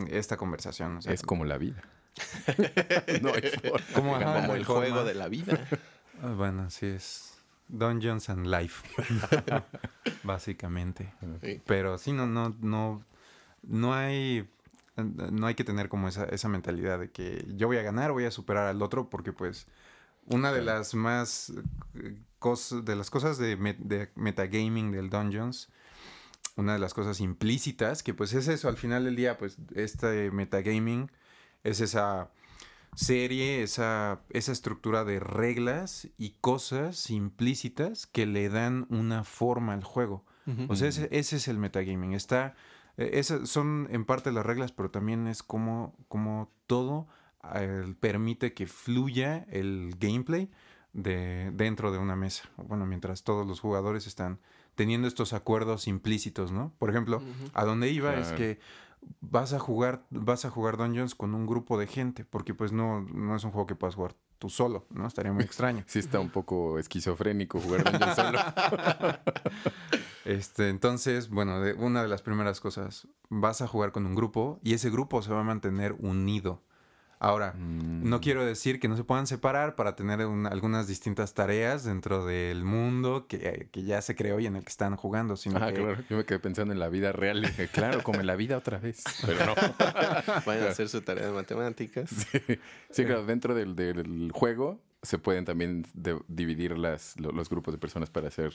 esta 0.09 0.37
conversación. 0.37 0.97
o 0.99 1.03
sea, 1.03 1.13
Es 1.13 1.23
como 1.23 1.45
la 1.45 1.59
vida. 1.59 1.83
no 3.23 3.31
hay 3.35 3.43
forma. 3.51 3.87
Como, 3.95 4.19
de 4.19 4.25
ajá, 4.25 4.33
ganar. 4.35 4.41
Como 4.43 4.55
el 4.55 4.65
forma. 4.65 4.81
juego 4.91 5.05
de 5.05 5.15
la 5.15 5.29
vida. 5.29 5.59
ah, 6.23 6.33
bueno, 6.37 6.69
sí 6.71 6.87
es 6.87 7.35
Dungeons 7.69 8.29
and 8.31 8.47
Life, 8.47 8.85
básicamente. 10.25 11.13
Sí. 11.43 11.61
Pero 11.67 11.99
sí, 11.99 12.13
no, 12.13 12.27
no, 12.27 12.55
no, 12.61 13.05
no 13.63 13.95
hay, 13.95 14.49
no 14.97 15.47
hay 15.47 15.55
que 15.55 15.65
tener 15.65 15.89
como 15.89 16.09
esa, 16.09 16.25
esa 16.25 16.49
mentalidad 16.49 16.99
de 16.99 17.11
que 17.11 17.45
yo 17.57 17.67
voy 17.69 17.77
a 17.79 17.83
ganar, 17.83 18.13
voy 18.13 18.25
a 18.25 18.31
superar 18.31 18.67
al 18.67 18.83
otro, 18.83 19.09
porque 19.09 19.33
pues 19.33 19.67
una 20.27 20.53
de 20.53 20.63
las 20.63 20.95
más 20.95 21.53
de 22.41 22.97
las 22.97 23.11
cosas 23.11 23.39
de, 23.39 23.57
de 23.57 24.11
metagaming 24.15 24.93
del 24.93 25.11
Dungeons, 25.11 25.69
una 26.57 26.73
de 26.75 26.79
las 26.79 26.95
cosas 26.95 27.21
implícitas, 27.21 28.03
que 28.03 28.15
pues 28.15 28.33
es 28.33 28.49
eso, 28.49 28.69
al 28.69 28.77
final 28.77 29.05
del 29.05 29.17
día, 29.17 29.39
pues 29.39 29.59
este 29.75 30.31
metagaming 30.31 31.11
es 31.65 31.81
esa 31.81 32.31
serie, 32.95 33.63
esa, 33.63 34.21
esa 34.31 34.53
estructura 34.53 35.05
de 35.05 35.21
reglas 35.21 36.09
y 36.19 36.31
cosas 36.41 37.11
implícitas 37.11 38.07
que 38.07 38.27
le 38.27 38.49
dan 38.49 38.87
una 38.91 39.25
forma 39.25 39.75
al 39.75 39.85
juego. 39.85 40.25
O 40.69 40.75
sea, 40.75 40.89
ese, 40.89 41.09
ese 41.13 41.37
es 41.37 41.47
el 41.47 41.59
metagaming. 41.59 42.13
Está, 42.13 42.57
eh, 42.97 43.11
esas 43.13 43.49
son 43.49 43.87
en 43.93 44.05
parte 44.05 44.33
las 44.33 44.45
reglas, 44.45 44.73
pero 44.73 44.91
también 44.91 45.29
es 45.29 45.45
como, 45.45 45.95
como 46.09 46.51
todo 46.67 47.07
eh, 47.55 47.95
permite 48.01 48.53
que 48.53 48.67
fluya 48.67 49.47
el 49.51 49.95
gameplay 50.01 50.51
de, 50.93 51.51
dentro 51.53 51.93
de 51.93 51.99
una 51.99 52.17
mesa. 52.17 52.49
Bueno, 52.57 52.87
mientras 52.87 53.23
todos 53.23 53.47
los 53.47 53.61
jugadores 53.61 54.07
están 54.07 54.39
teniendo 54.75 55.07
estos 55.09 55.33
acuerdos 55.33 55.87
implícitos, 55.89 56.53
¿no? 56.53 56.73
Por 56.79 56.91
ejemplo, 56.91 57.23
a 57.55 57.65
donde 57.65 57.91
iba 57.91 58.15
es 58.15 58.33
que 58.33 58.59
vas 59.21 59.53
a 59.53 59.59
jugar, 59.59 60.05
vas 60.11 60.45
a 60.45 60.51
jugar 60.51 60.77
Dungeons 60.77 61.15
con 61.15 61.35
un 61.35 61.47
grupo 61.47 61.79
de 61.79 61.87
gente, 61.87 62.25
porque 62.25 62.55
pues 62.55 62.73
no, 62.73 63.03
no 63.03 63.37
es 63.37 63.45
un 63.45 63.51
juego 63.51 63.67
que 63.67 63.75
puedas 63.75 63.95
jugar 63.95 64.15
tú 64.39 64.49
solo, 64.49 64.87
¿no? 64.91 65.07
Estaría 65.07 65.33
muy 65.33 65.45
extraño. 65.45 65.85
Sí 65.89 65.99
está 65.99 66.19
un 66.21 66.31
poco 66.31 66.79
esquizofrénico 66.79 67.61
jugar 67.61 67.85
Dungeon 67.85 68.17
solo. 68.17 68.39
Este, 70.25 70.69
entonces, 70.69 71.29
bueno, 71.31 71.61
de- 71.61 71.75
una 71.75 72.03
de 72.03 72.09
las 72.09 72.23
primeras 72.23 72.61
cosas, 72.61 73.09
vas 73.29 73.61
a 73.63 73.67
jugar 73.67 73.93
con 73.93 74.07
un 74.07 74.15
grupo 74.15 74.61
y 74.63 74.75
ese 74.75 74.91
grupo 74.91 75.23
se 75.23 75.33
va 75.33 75.41
a 75.41 75.45
mantener 75.45 75.95
unido. 75.99 76.63
Ahora, 77.23 77.53
Mm. 77.53 78.09
no 78.09 78.21
quiero 78.23 78.45
decir 78.47 78.81
que 78.81 78.89
no 78.89 78.97
se 78.97 79.05
puedan 79.05 79.27
separar 79.27 79.77
para 79.77 79.95
tener 79.95 80.25
un- 80.27 80.47
algunas 80.47 80.89
distintas 80.89 81.35
tareas 81.35 81.85
dentro 81.85 82.25
del 82.25 82.65
mundo 82.65 83.27
que, 83.29 83.69
que 83.71 83.83
ya 83.85 84.01
se 84.01 84.17
creó 84.17 84.41
y 84.41 84.47
en 84.47 84.57
el 84.57 84.63
que 84.65 84.71
están 84.71 84.97
jugando, 84.97 85.37
sino 85.37 85.59
Ah, 85.63 85.69
que 85.69 85.75
claro. 85.81 86.03
Yo 86.09 86.17
me 86.17 86.25
quedé 86.25 86.39
pensando 86.39 86.73
en 86.73 86.79
la 86.81 86.89
vida 86.89 87.13
real. 87.13 87.45
y 87.45 87.49
dije, 87.49 87.69
claro, 87.69 88.03
como 88.03 88.21
en 88.21 88.27
la 88.27 88.37
vida 88.37 88.57
otra 88.57 88.79
vez. 88.79 89.05
Pero 89.27 89.45
no. 89.47 89.55
Vayan 90.47 90.67
a 90.67 90.71
hacer 90.71 90.89
su 90.89 91.03
tarea 91.03 91.27
de 91.27 91.33
matemáticas. 91.33 92.11
Sí, 92.91 93.05
claro, 93.05 93.25
dentro 93.25 93.55
del, 93.55 93.77
del 93.77 94.33
juego 94.33 94.81
se 95.03 95.17
pueden 95.19 95.45
también 95.45 95.87
de- 95.95 96.19
dividir 96.29 96.77
las, 96.77 97.19
lo- 97.21 97.31
los 97.33 97.49
grupos 97.49 97.73
de 97.73 97.79
personas 97.79 98.11
para 98.11 98.29
hacer 98.29 98.53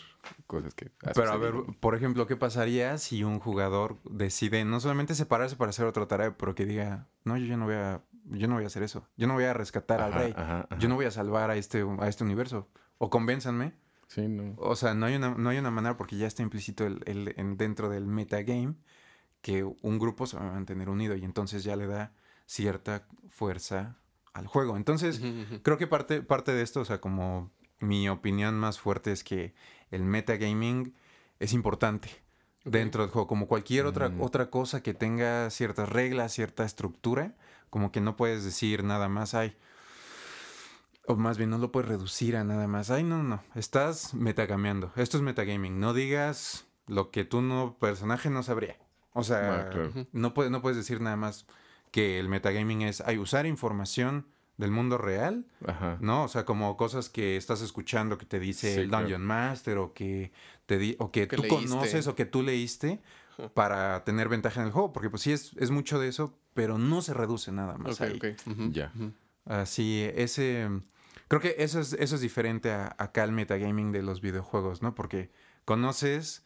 cosas 0.47 0.73
que... 0.73 0.91
Pero 1.13 1.31
a 1.31 1.37
ver, 1.37 1.53
por 1.79 1.95
ejemplo, 1.95 2.27
¿qué 2.27 2.35
pasaría 2.35 2.97
si 2.97 3.23
un 3.23 3.39
jugador 3.39 3.97
decide 4.09 4.65
no 4.65 4.79
solamente 4.79 5.15
separarse 5.15 5.55
para 5.55 5.69
hacer 5.69 5.85
otra 5.85 6.07
tarea, 6.07 6.35
pero 6.37 6.53
que 6.55 6.65
diga, 6.65 7.07
no, 7.23 7.37
yo 7.37 7.45
ya 7.45 7.57
no 7.57 7.65
voy 7.65 7.75
a, 7.75 8.01
yo 8.25 8.47
no 8.47 8.55
voy 8.55 8.63
a 8.63 8.67
hacer 8.67 8.83
eso, 8.83 9.07
yo 9.17 9.27
no 9.27 9.33
voy 9.35 9.43
a 9.45 9.53
rescatar 9.53 10.01
al 10.01 10.13
rey, 10.13 10.33
ajá, 10.35 10.67
ajá. 10.69 10.77
yo 10.79 10.87
no 10.89 10.95
voy 10.95 11.05
a 11.05 11.11
salvar 11.11 11.49
a 11.51 11.55
este, 11.55 11.85
a 11.99 12.07
este 12.07 12.23
universo, 12.23 12.67
o 12.97 13.09
convénzanme. 13.09 13.73
Sí, 14.07 14.27
no. 14.27 14.53
O 14.57 14.75
sea, 14.75 14.93
no 14.93 15.05
hay 15.07 15.15
una, 15.15 15.29
no 15.35 15.49
hay 15.49 15.57
una 15.57 15.71
manera 15.71 15.97
porque 15.97 16.15
ya 16.17 16.27
está 16.27 16.43
implícito 16.43 16.85
el, 16.85 17.01
el- 17.05 17.33
en- 17.37 17.57
dentro 17.57 17.89
del 17.89 18.05
metagame 18.07 18.75
que 19.41 19.63
un 19.63 19.99
grupo 19.99 20.27
se 20.27 20.37
va 20.37 20.47
a 20.47 20.51
mantener 20.53 20.89
unido 20.89 21.15
y 21.15 21.23
entonces 21.25 21.63
ya 21.63 21.75
le 21.75 21.87
da 21.87 22.13
cierta 22.45 23.07
fuerza 23.29 23.97
al 24.33 24.47
juego. 24.47 24.75
Entonces, 24.77 25.21
creo 25.63 25.77
que 25.77 25.87
parte, 25.87 26.21
parte 26.21 26.51
de 26.53 26.61
esto, 26.61 26.81
o 26.81 26.85
sea, 26.85 26.99
como 27.01 27.51
mi 27.79 28.07
opinión 28.09 28.55
más 28.59 28.79
fuerte 28.79 29.11
es 29.11 29.23
que 29.23 29.53
el 29.91 30.03
metagaming 30.03 30.93
es 31.39 31.53
importante 31.53 32.09
dentro 32.65 33.03
del 33.03 33.11
juego, 33.11 33.27
como 33.27 33.47
cualquier 33.47 33.85
otra, 33.85 34.09
Mm. 34.09 34.21
otra 34.21 34.49
cosa 34.49 34.81
que 34.83 34.93
tenga 34.93 35.49
ciertas 35.51 35.87
reglas, 35.87 36.33
cierta 36.33 36.65
estructura, 36.65 37.33
como 37.69 37.91
que 37.91 38.01
no 38.01 38.17
puedes 38.17 38.43
decir 38.43 38.83
nada 38.83 39.07
más, 39.07 39.33
ay, 39.33 39.55
o 41.07 41.15
más 41.15 41.37
bien 41.37 41.51
no 41.51 41.57
lo 41.59 41.71
puedes 41.71 41.87
reducir 41.87 42.35
a 42.35 42.43
nada 42.43 42.67
más, 42.67 42.89
ay, 42.89 43.03
no, 43.03 43.21
no, 43.23 43.43
estás 43.53 44.13
metagameando, 44.13 44.91
esto 44.95 45.17
es 45.17 45.23
metagaming, 45.23 45.79
no 45.79 45.93
digas 45.93 46.65
lo 46.87 47.11
que 47.11 47.23
tú 47.23 47.41
no, 47.41 47.77
personaje 47.79 48.29
no 48.29 48.43
sabría. 48.43 48.77
O 49.13 49.23
sea, 49.23 49.67
Ah, 49.67 49.69
claro. 49.69 49.91
no, 50.11 50.33
puedes, 50.33 50.51
no 50.51 50.61
puedes 50.61 50.77
decir 50.77 50.99
nada 51.01 51.15
más 51.15 51.45
que 51.91 52.19
el 52.19 52.27
metagaming 52.27 52.81
es 52.81 53.01
ay, 53.01 53.17
usar 53.17 53.45
información 53.45 54.27
del 54.57 54.71
mundo 54.71 54.97
real 54.97 55.45
Ajá. 55.65 55.97
¿no? 55.99 56.23
O 56.23 56.27
sea, 56.27 56.45
como 56.45 56.77
cosas 56.77 57.09
que 57.09 57.35
estás 57.37 57.61
escuchando 57.61 58.17
que 58.17 58.25
te 58.25 58.39
dice 58.39 58.73
Sí, 58.73 58.79
el 58.81 58.87
claro. 58.87 59.03
Dungeon 59.03 59.25
Master 59.25 59.77
o 59.79 59.93
que 59.93 60.31
te 60.65 60.77
di 60.77 60.95
o 60.99 61.11
que, 61.11 61.27
Que 61.27 61.35
tú 61.35 61.43
leíste. 61.43 61.67
conoces 61.69 62.07
o 62.07 62.15
que 62.15 62.25
tú 62.25 62.41
leíste 62.41 63.01
para 63.53 64.03
tener 64.05 64.29
ventaja 64.29 64.61
en 64.61 64.67
el 64.67 64.71
juego, 64.71 64.93
porque 64.93 65.09
pues 65.09 65.21
sí 65.23 65.33
es, 65.33 65.51
es 65.57 65.69
mucho 65.69 65.99
de 65.99 66.07
eso, 66.07 66.37
pero 66.53 66.77
no 66.77 67.01
se 67.01 67.13
reduce 67.13 67.51
nada 67.51 67.77
más 67.77 67.99
Ok, 67.99 68.07
ahí. 68.23 68.35
Ya. 68.71 68.93
Así, 69.43 70.09
ese 70.15 70.69
creo 71.27 71.41
que 71.41 71.55
eso 71.59 71.79
es 71.81 71.93
eso 71.93 72.15
es 72.15 72.21
diferente 72.21 72.71
a 72.71 72.95
acá 72.97 73.23
al 73.23 73.31
metagaming 73.33 73.91
de 73.91 74.03
los 74.03 74.21
videojuegos, 74.21 74.81
¿no? 74.81 74.95
Porque 74.95 75.31
conoces, 75.65 76.45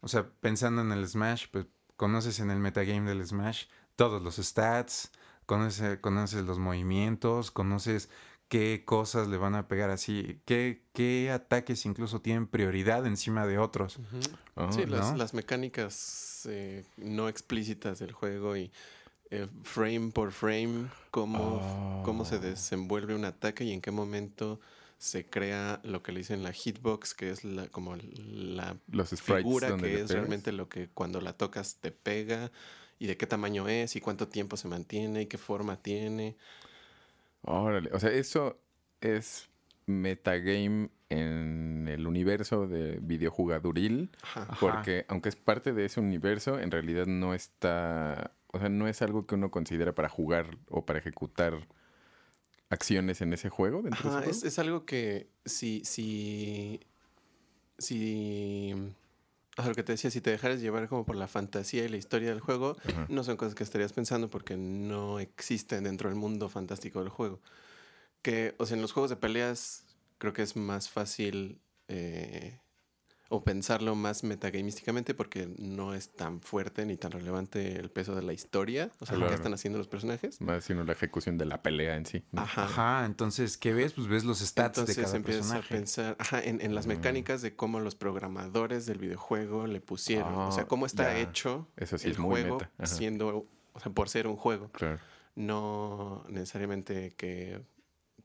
o 0.00 0.08
sea, 0.08 0.30
pensando 0.40 0.80
en 0.82 0.92
el 0.92 1.06
Smash, 1.06 1.46
pues 1.52 1.66
conoces 1.96 2.40
en 2.40 2.50
el 2.50 2.58
metagame 2.58 3.08
del 3.10 3.26
Smash 3.26 3.64
todos 3.96 4.22
los 4.22 4.36
stats, 4.36 5.12
conoces, 5.50 5.98
conoces 5.98 6.44
los 6.44 6.60
movimientos, 6.60 7.50
conoces 7.50 8.08
qué 8.48 8.84
cosas 8.84 9.26
le 9.26 9.36
van 9.36 9.56
a 9.56 9.66
pegar 9.66 9.90
así, 9.90 10.40
qué, 10.44 10.84
qué 10.92 11.32
ataques 11.32 11.84
incluso 11.86 12.20
tienen 12.20 12.46
prioridad 12.46 13.04
encima 13.04 13.46
de 13.48 13.58
otros. 13.58 13.98
Ah, 14.54 14.68
Sí, 14.70 14.86
las, 14.86 15.10
¿no? 15.10 15.16
las 15.16 15.34
mecánicas 15.34 16.46
eh, 16.48 16.84
no 16.98 17.28
explícitas 17.28 17.98
del 17.98 18.12
juego 18.12 18.56
y 18.56 18.70
eh, 19.32 19.48
frame 19.64 20.12
por 20.12 20.30
frame, 20.30 20.86
cómo, 21.10 22.02
cómo 22.04 22.24
se 22.24 22.36
Ah. 22.36 22.38
desenvuelve 22.40 23.16
un 23.16 23.24
ataque 23.24 23.64
y 23.64 23.72
en 23.72 23.80
qué 23.80 23.90
momento 23.90 24.60
se 24.98 25.24
crea 25.24 25.80
lo 25.82 26.02
que 26.02 26.12
le 26.12 26.18
dicen 26.20 26.42
la 26.44 26.52
hitbox, 26.52 27.14
que 27.14 27.30
es 27.30 27.42
la, 27.42 27.66
como 27.68 27.96
la 27.96 28.76
Los 28.88 29.10
figura 29.20 29.68
que 29.76 29.94
es 29.94 30.00
pegas. 30.02 30.10
realmente 30.10 30.52
lo 30.52 30.68
que 30.68 30.88
cuando 30.88 31.20
la 31.20 31.32
tocas 31.32 31.76
te 31.80 31.90
pega 31.90 32.50
y 33.00 33.06
de 33.06 33.16
qué 33.16 33.26
tamaño 33.26 33.66
es 33.66 33.96
y 33.96 34.00
cuánto 34.00 34.28
tiempo 34.28 34.56
se 34.56 34.68
mantiene 34.68 35.22
y 35.22 35.26
qué 35.26 35.38
forma 35.38 35.76
tiene. 35.76 36.36
Órale. 37.42 37.90
O 37.94 37.98
sea, 37.98 38.10
eso 38.10 38.60
es 39.00 39.48
metagame 39.86 40.90
en 41.08 41.88
el 41.88 42.06
universo 42.06 42.68
de 42.68 42.98
videojugaduril. 43.00 44.10
Ajá. 44.22 44.56
Porque 44.60 45.06
aunque 45.08 45.30
es 45.30 45.36
parte 45.36 45.72
de 45.72 45.86
ese 45.86 45.98
universo, 45.98 46.60
en 46.60 46.70
realidad 46.70 47.06
no 47.06 47.34
está... 47.34 48.32
O 48.52 48.58
sea, 48.58 48.68
no 48.68 48.86
es 48.86 49.00
algo 49.00 49.26
que 49.26 49.34
uno 49.34 49.50
considera 49.50 49.94
para 49.94 50.10
jugar 50.10 50.58
o 50.68 50.84
para 50.84 50.98
ejecutar 50.98 51.66
acciones 52.68 53.22
en 53.22 53.32
ese 53.32 53.48
juego. 53.48 53.80
Dentro 53.80 54.10
Ajá, 54.10 54.20
de 54.20 54.30
ese 54.30 54.30
es, 54.30 54.36
juego. 54.36 54.48
es 54.48 54.58
algo 54.58 54.84
que 54.84 55.30
si, 55.46 55.82
si, 55.84 56.80
si, 57.78 58.74
o 59.56 59.62
sea, 59.62 59.68
lo 59.68 59.74
que 59.74 59.82
te 59.82 59.92
decía, 59.92 60.10
si 60.10 60.20
te 60.20 60.30
dejaras 60.30 60.60
llevar 60.60 60.88
como 60.88 61.04
por 61.04 61.16
la 61.16 61.28
fantasía 61.28 61.84
y 61.84 61.88
la 61.88 61.96
historia 61.96 62.30
del 62.30 62.40
juego, 62.40 62.76
Ajá. 62.88 63.06
no 63.08 63.24
son 63.24 63.36
cosas 63.36 63.54
que 63.54 63.64
estarías 63.64 63.92
pensando 63.92 64.30
porque 64.30 64.56
no 64.56 65.18
existen 65.20 65.84
dentro 65.84 66.08
del 66.08 66.16
mundo 66.18 66.48
fantástico 66.48 67.00
del 67.00 67.08
juego. 67.08 67.40
Que, 68.22 68.54
o 68.58 68.66
sea, 68.66 68.76
en 68.76 68.82
los 68.82 68.92
juegos 68.92 69.10
de 69.10 69.16
peleas 69.16 69.84
creo 70.18 70.32
que 70.32 70.42
es 70.42 70.56
más 70.56 70.88
fácil 70.88 71.60
eh, 71.88 72.60
o 73.32 73.44
pensarlo 73.44 73.94
más 73.94 74.24
metagamísticamente 74.24 75.14
porque 75.14 75.48
no 75.58 75.94
es 75.94 76.08
tan 76.10 76.40
fuerte 76.40 76.84
ni 76.84 76.96
tan 76.96 77.12
relevante 77.12 77.78
el 77.78 77.88
peso 77.88 78.16
de 78.16 78.22
la 78.22 78.32
historia, 78.32 78.90
o 78.98 79.06
sea, 79.06 79.16
lo 79.16 79.28
que 79.28 79.34
están 79.34 79.54
haciendo 79.54 79.78
los 79.78 79.86
personajes. 79.86 80.40
Más 80.40 80.64
sino 80.64 80.82
la 80.82 80.92
ejecución 80.92 81.38
de 81.38 81.44
la 81.46 81.62
pelea 81.62 81.96
en 81.96 82.06
sí. 82.06 82.24
¿no? 82.32 82.42
Ajá. 82.42 82.64
Ajá, 82.64 83.06
entonces, 83.06 83.56
¿qué 83.56 83.72
ves? 83.72 83.92
Pues 83.92 84.08
ves 84.08 84.24
los 84.24 84.40
stats 84.40 84.78
Entonces 84.78 84.96
de 84.96 85.02
cada 85.04 85.16
empiezas 85.16 85.42
personaje. 85.46 85.74
a 85.74 85.76
pensar 85.78 86.16
ajá, 86.18 86.40
en, 86.42 86.60
en 86.60 86.74
las 86.74 86.86
mecánicas 86.88 87.40
de 87.40 87.54
cómo 87.54 87.78
los 87.78 87.94
programadores 87.94 88.84
del 88.86 88.98
videojuego 88.98 89.68
le 89.68 89.80
pusieron. 89.80 90.34
o 90.34 90.50
sea, 90.52 90.64
Ah, 90.64 90.68
cómo 90.68 90.84
está 90.86 91.04
ya. 91.04 91.20
hecho 91.20 91.68
Eso 91.76 91.98
sí 91.98 92.06
el 92.08 92.12
es 92.14 92.18
muy 92.18 92.30
juego 92.42 92.56
meta. 92.58 92.70
Ajá. 92.78 92.86
siendo, 92.88 93.46
o 93.72 93.80
sea, 93.80 93.92
por 93.92 94.08
ser 94.08 94.26
un 94.26 94.36
juego. 94.36 94.70
Claro. 94.72 94.98
No 95.36 96.24
necesariamente 96.28 97.12
que 97.16 97.60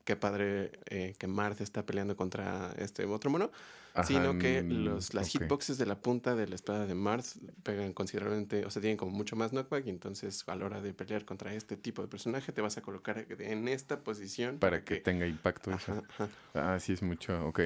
qué 0.04 0.16
padre 0.16 0.72
eh, 0.86 1.14
que 1.18 1.26
Marth 1.26 1.60
está 1.60 1.86
peleando 1.86 2.16
contra 2.16 2.72
este 2.78 3.04
otro 3.06 3.30
mono, 3.30 3.50
Ajá, 3.96 4.04
sino 4.04 4.38
que 4.38 4.62
mm, 4.62 4.84
los, 4.84 5.14
las 5.14 5.28
hitboxes 5.30 5.78
de 5.78 5.86
la 5.86 6.00
punta 6.00 6.34
de 6.34 6.46
la 6.46 6.54
espada 6.54 6.86
de 6.86 6.94
Marth 6.94 7.38
pegan 7.62 7.94
considerablemente, 7.94 8.66
o 8.66 8.70
sea, 8.70 8.82
tienen 8.82 8.98
como 8.98 9.10
mucho 9.10 9.36
más 9.36 9.52
knockback 9.52 9.86
y 9.86 9.90
entonces 9.90 10.44
a 10.46 10.54
la 10.54 10.66
hora 10.66 10.82
de 10.82 10.92
pelear 10.92 11.24
contra 11.24 11.54
este 11.54 11.78
tipo 11.78 12.02
de 12.02 12.08
personaje 12.08 12.52
te 12.52 12.60
vas 12.60 12.76
a 12.76 12.82
colocar 12.82 13.26
en 13.28 13.68
esta 13.68 14.04
posición 14.04 14.58
Para 14.58 14.84
que 14.84 14.96
tenga 14.96 15.26
impacto 15.26 15.70
eso. 15.70 15.92
Ajá, 15.92 16.02
ajá. 16.10 16.28
Ah, 16.74 16.78
sí 16.78 16.92
es 16.92 17.02
mucho, 17.02 17.46
ok. 17.46 17.60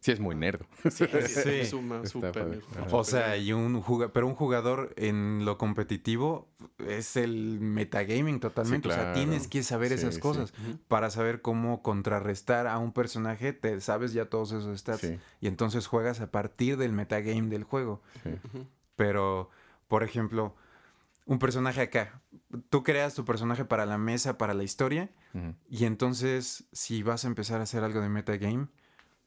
Sí 0.00 0.10
es 0.10 0.18
muy 0.20 0.34
nerd. 0.34 0.62
Sí, 0.90 1.06
sí, 1.06 1.40
Sí. 1.42 1.64
suma 1.70 2.04
súper. 2.06 2.60
O 2.90 3.04
sea, 3.04 3.36
y 3.36 3.52
un 3.52 3.80
jugador, 3.80 4.12
pero 4.12 4.26
un 4.26 4.34
jugador 4.34 4.92
en 4.96 5.44
lo 5.44 5.58
competitivo 5.58 6.48
es 6.86 7.16
el 7.16 7.60
metagaming 7.60 8.40
totalmente. 8.40 8.88
O 8.88 8.92
sea, 8.92 9.12
tienes 9.12 9.46
que 9.46 9.62
saber 9.62 9.88
Sí, 9.90 9.94
esas 9.94 10.18
cosas 10.18 10.52
para 10.88 11.10
saber 11.10 11.40
cómo 11.40 11.82
contrarrestar 11.82 12.66
a 12.66 12.78
un 12.78 12.92
personaje. 12.92 13.52
Te 13.52 13.80
sabes 13.80 14.12
ya 14.12 14.26
todos 14.26 14.52
esos 14.52 14.78
stats. 14.80 15.00
Sí, 15.02 15.18
Y 15.40 15.46
entonces 15.46 15.86
juegas 15.86 16.20
a 16.20 16.30
partir 16.32 16.76
del 16.78 16.92
metagame 16.92 17.48
del 17.48 17.62
juego. 17.64 18.02
Pero, 18.96 19.50
por 19.88 20.02
ejemplo, 20.02 20.54
un 21.26 21.38
personaje 21.38 21.80
acá. 21.80 22.20
Tú 22.70 22.82
creas 22.82 23.14
tu 23.14 23.24
personaje 23.24 23.64
para 23.64 23.86
la 23.86 23.98
mesa, 23.98 24.36
para 24.38 24.54
la 24.54 24.64
historia. 24.64 25.10
Y 25.68 25.84
entonces, 25.84 26.64
si 26.72 27.02
vas 27.02 27.24
a 27.24 27.28
empezar 27.28 27.60
a 27.60 27.64
hacer 27.64 27.84
algo 27.84 28.00
de 28.00 28.08
metagame, 28.08 28.66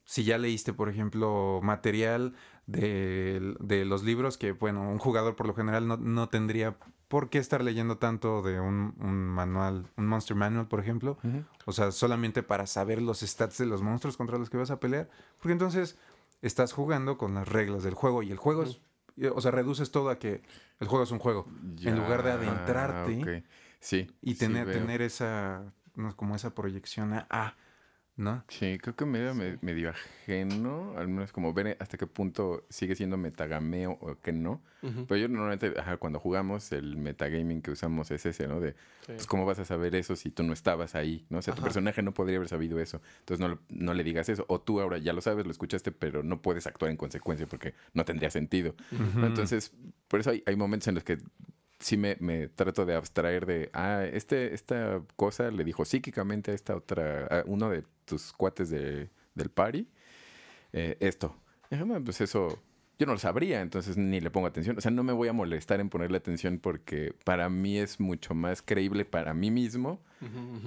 si 0.06 0.24
ya 0.24 0.38
leíste, 0.38 0.72
por 0.72 0.88
ejemplo, 0.88 1.60
material 1.62 2.34
de, 2.68 3.56
de 3.60 3.86
los 3.86 4.04
libros, 4.04 4.38
que 4.38 4.54
bueno, 4.54 4.90
un 4.90 5.00
jugador 5.00 5.36
por 5.36 5.48
lo 5.48 5.54
general 5.54 5.88
no, 5.88 5.98
no 5.98 6.30
tendría 6.30 6.78
por 7.08 7.30
qué 7.30 7.38
estar 7.38 7.64
leyendo 7.64 7.98
tanto 7.98 8.42
de 8.42 8.60
un, 8.60 8.96
un 9.00 9.28
manual, 9.28 9.88
un 9.98 10.08
Monster 10.08 10.36
Manual, 10.36 10.68
por 10.68 10.80
ejemplo. 10.80 11.18
O 11.66 11.72
sea, 11.72 11.92
solamente 11.92 12.44
para 12.44 12.66
saber 12.68 13.02
los 13.02 13.20
stats 13.20 13.58
de 13.58 13.66
los 13.66 13.82
monstruos 13.82 14.18
contra 14.18 14.38
los 14.38 14.50
que 14.50 14.58
vas 14.58 14.72
a 14.72 14.80
pelear. 14.80 15.10
Porque 15.38 15.54
entonces 15.54 15.98
estás 16.42 16.74
jugando 16.74 17.18
con 17.18 17.36
las 17.36 17.48
reglas 17.48 17.84
del 17.84 17.94
juego 17.94 18.24
y 18.24 18.32
el 18.32 18.38
juego 18.38 18.64
es... 18.64 18.82
O 19.34 19.40
sea, 19.40 19.52
reduces 19.52 19.92
todo 19.92 20.10
a 20.10 20.20
que 20.20 20.42
el 20.80 20.88
juego 20.88 21.04
es 21.04 21.12
un 21.12 21.20
juego. 21.20 21.48
en 21.82 21.96
lugar 21.96 22.24
de 22.24 22.32
adentrarte. 22.32 23.44
Sí. 23.80 24.12
y 24.22 24.36
tener, 24.36 24.72
tener 24.72 25.02
esa... 25.02 25.74
como 26.16 26.36
esa 26.36 26.56
proyección 26.56 27.14
a... 27.14 27.28
ah, 27.30 27.56
¿no? 28.18 28.44
Sí, 28.48 28.78
creo 28.82 28.96
que 28.96 29.06
medio, 29.06 29.34
me- 29.36 29.58
medio 29.62 29.90
ajeno, 29.90 30.94
al 30.98 31.08
menos 31.08 31.32
como 31.32 31.54
ver 31.54 31.76
hasta 31.80 31.98
qué 31.98 32.08
punto 32.08 32.66
sigue 32.70 32.96
siendo 32.96 33.18
metagameo 33.18 33.98
o 34.02 34.20
que 34.22 34.32
no. 34.32 34.62
Pero 35.08 35.16
yo 35.18 35.28
normalmente, 35.28 35.74
ajá, 35.80 35.98
cuando 35.98 36.20
jugamos, 36.20 36.72
el 36.72 36.96
metagaming 36.96 37.64
que 37.64 37.72
usamos 37.72 38.12
es 38.12 38.24
ese, 38.28 38.48
¿no? 38.48 38.60
De, 38.60 38.72
Sí. 39.02 39.14
pues, 39.14 39.26
¿cómo 39.26 39.44
vas 39.46 39.58
a 39.58 39.66
saber 39.66 39.96
eso 39.96 40.16
si 40.16 40.30
tú 40.30 40.44
no 40.44 40.54
estabas 40.54 40.94
ahí? 40.94 41.26
¿no? 41.30 41.40
O 41.40 41.42
sea, 41.42 41.56
tu 41.56 41.64
personaje 41.64 42.04
no 42.04 42.14
podría 42.14 42.38
haber 42.38 42.50
sabido 42.50 42.80
eso. 42.80 43.02
Entonces, 43.20 43.40
no, 43.42 43.56
le- 43.56 43.60
no 43.70 43.94
le 43.96 44.04
digas 44.04 44.30
eso. 44.30 44.46
O 44.48 44.62
tú 44.62 44.80
ahora 44.80 45.00
ya 45.00 45.12
lo 45.14 45.22
sabes, 45.22 45.44
lo 45.46 45.52
escuchaste, 45.52 45.92
pero 45.92 46.22
no 46.22 46.42
puedes 46.42 46.68
actuar 46.68 46.92
en 46.92 46.98
consecuencia 46.98 47.48
porque 47.48 47.74
no 47.94 48.06
tendría 48.06 48.30
sentido. 48.30 48.76
¿no? 49.16 49.26
Entonces, 49.26 49.74
por 50.08 50.20
eso 50.20 50.30
hay, 50.30 50.44
hay 50.46 50.56
momentos 50.56 50.88
en 50.88 50.96
los 50.96 51.04
que 51.04 51.18
sí 51.80 51.98
me, 51.98 52.16
me 52.20 52.48
trato 52.48 52.86
de 52.86 52.94
abstraer 52.96 53.46
de, 53.48 53.70
ah, 53.74 54.04
este, 54.06 54.54
esta 54.54 55.02
cosa 55.16 55.50
le 55.52 55.64
dijo 55.64 55.84
psíquicamente 55.84 56.52
a 56.52 56.54
esta 56.54 56.76
otra, 56.76 57.26
a 57.26 57.44
uno 57.48 57.70
de 57.72 57.84
tus 58.06 58.32
cuates 58.34 58.70
de, 58.70 59.10
del 59.34 59.50
party, 59.50 59.88
eh, 60.74 60.98
esto. 61.00 61.36
Y 61.70 61.76
dije, 61.76 61.84
"Bueno, 61.84 62.04
pues 62.04 62.22
eso, 62.22 62.62
yo 62.98 63.06
no 63.06 63.14
lo 63.14 63.20
sabría, 63.20 63.62
entonces 63.62 63.98
ni 63.98 64.22
le 64.22 64.32
pongo 64.32 64.48
atención. 64.48 64.78
O 64.78 64.82
sea, 64.82 64.92
no 64.92 65.04
me 65.04 65.12
voy 65.14 65.28
a 65.28 65.34
molestar 65.34 65.80
en 65.80 65.90
ponerle 65.90 66.18
atención 66.18 66.60
porque 66.60 67.14
para 67.26 67.50
mí 67.50 67.78
es 67.78 68.00
mucho 68.00 68.34
más 68.34 68.62
creíble 68.62 69.04
para 69.06 69.34
mí 69.34 69.52
mismo 69.52 70.00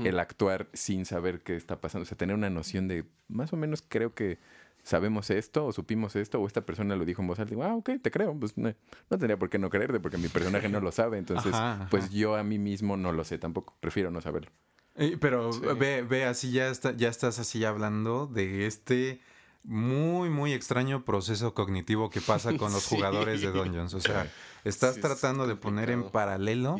el 0.04 0.20
actuar 0.20 0.68
sin 0.72 1.04
saber 1.04 1.40
qué 1.40 1.56
está 1.56 1.80
pasando. 1.80 2.02
O 2.02 2.06
sea, 2.06 2.16
tener 2.18 2.36
una 2.36 2.50
noción 2.50 2.86
de, 2.86 3.04
más 3.28 3.52
o 3.52 3.56
menos 3.56 3.82
creo 3.86 4.14
que 4.14 4.38
sabemos 4.84 5.30
esto 5.30 5.66
o 5.66 5.72
supimos 5.72 6.14
esto 6.16 6.40
o 6.40 6.46
esta 6.46 6.64
persona 6.64 6.94
lo 6.96 7.04
dijo 7.04 7.22
en 7.22 7.28
voz 7.28 7.38
alta. 7.40 7.50
Digo, 7.50 7.64
ah, 7.64 7.74
ok, 7.74 7.90
te 8.00 8.10
creo. 8.10 8.38
Pues 8.38 8.56
no, 8.56 8.68
no 8.68 9.18
tendría 9.18 9.36
por 9.38 9.50
qué 9.50 9.58
no 9.58 9.68
creerte 9.70 9.98
porque 9.98 10.16
mi 10.18 10.28
personaje 10.28 10.68
no 10.68 10.80
lo 10.80 10.92
sabe. 10.92 11.18
Entonces, 11.18 11.52
Ajá, 11.54 11.72
ajá. 11.74 11.88
pues 11.90 12.10
yo 12.10 12.36
a 12.36 12.42
mí 12.44 12.58
mismo 12.58 12.96
no 12.96 13.10
lo 13.12 13.24
sé 13.24 13.38
tampoco. 13.38 13.74
Prefiero 13.80 14.10
no 14.10 14.20
saberlo. 14.20 14.50
Eh, 14.98 15.16
pero 15.20 15.52
Sí. 15.52 15.60
ve, 15.78 16.02
ve, 16.02 16.24
así 16.24 16.50
ya, 16.50 16.68
está, 16.68 16.94
ya 16.96 17.08
estás 17.08 17.38
así 17.38 17.64
hablando 17.64 18.26
de 18.26 18.66
este 18.66 19.20
muy, 19.64 20.30
muy 20.30 20.52
extraño 20.52 21.04
proceso 21.04 21.52
cognitivo 21.54 22.10
que 22.10 22.20
pasa 22.20 22.56
con 22.56 22.72
los 22.72 22.82
Sí. 22.88 22.94
jugadores 22.96 23.40
de 23.42 23.48
Dungeons. 23.50 23.92
O 23.94 24.00
sea, 24.00 24.30
estás 24.64 24.94
Sí, 24.94 25.00
es 25.00 25.06
tratando 25.06 25.46
de 25.46 25.56
poner 25.56 25.90
en 25.90 26.04
paralelo 26.10 26.76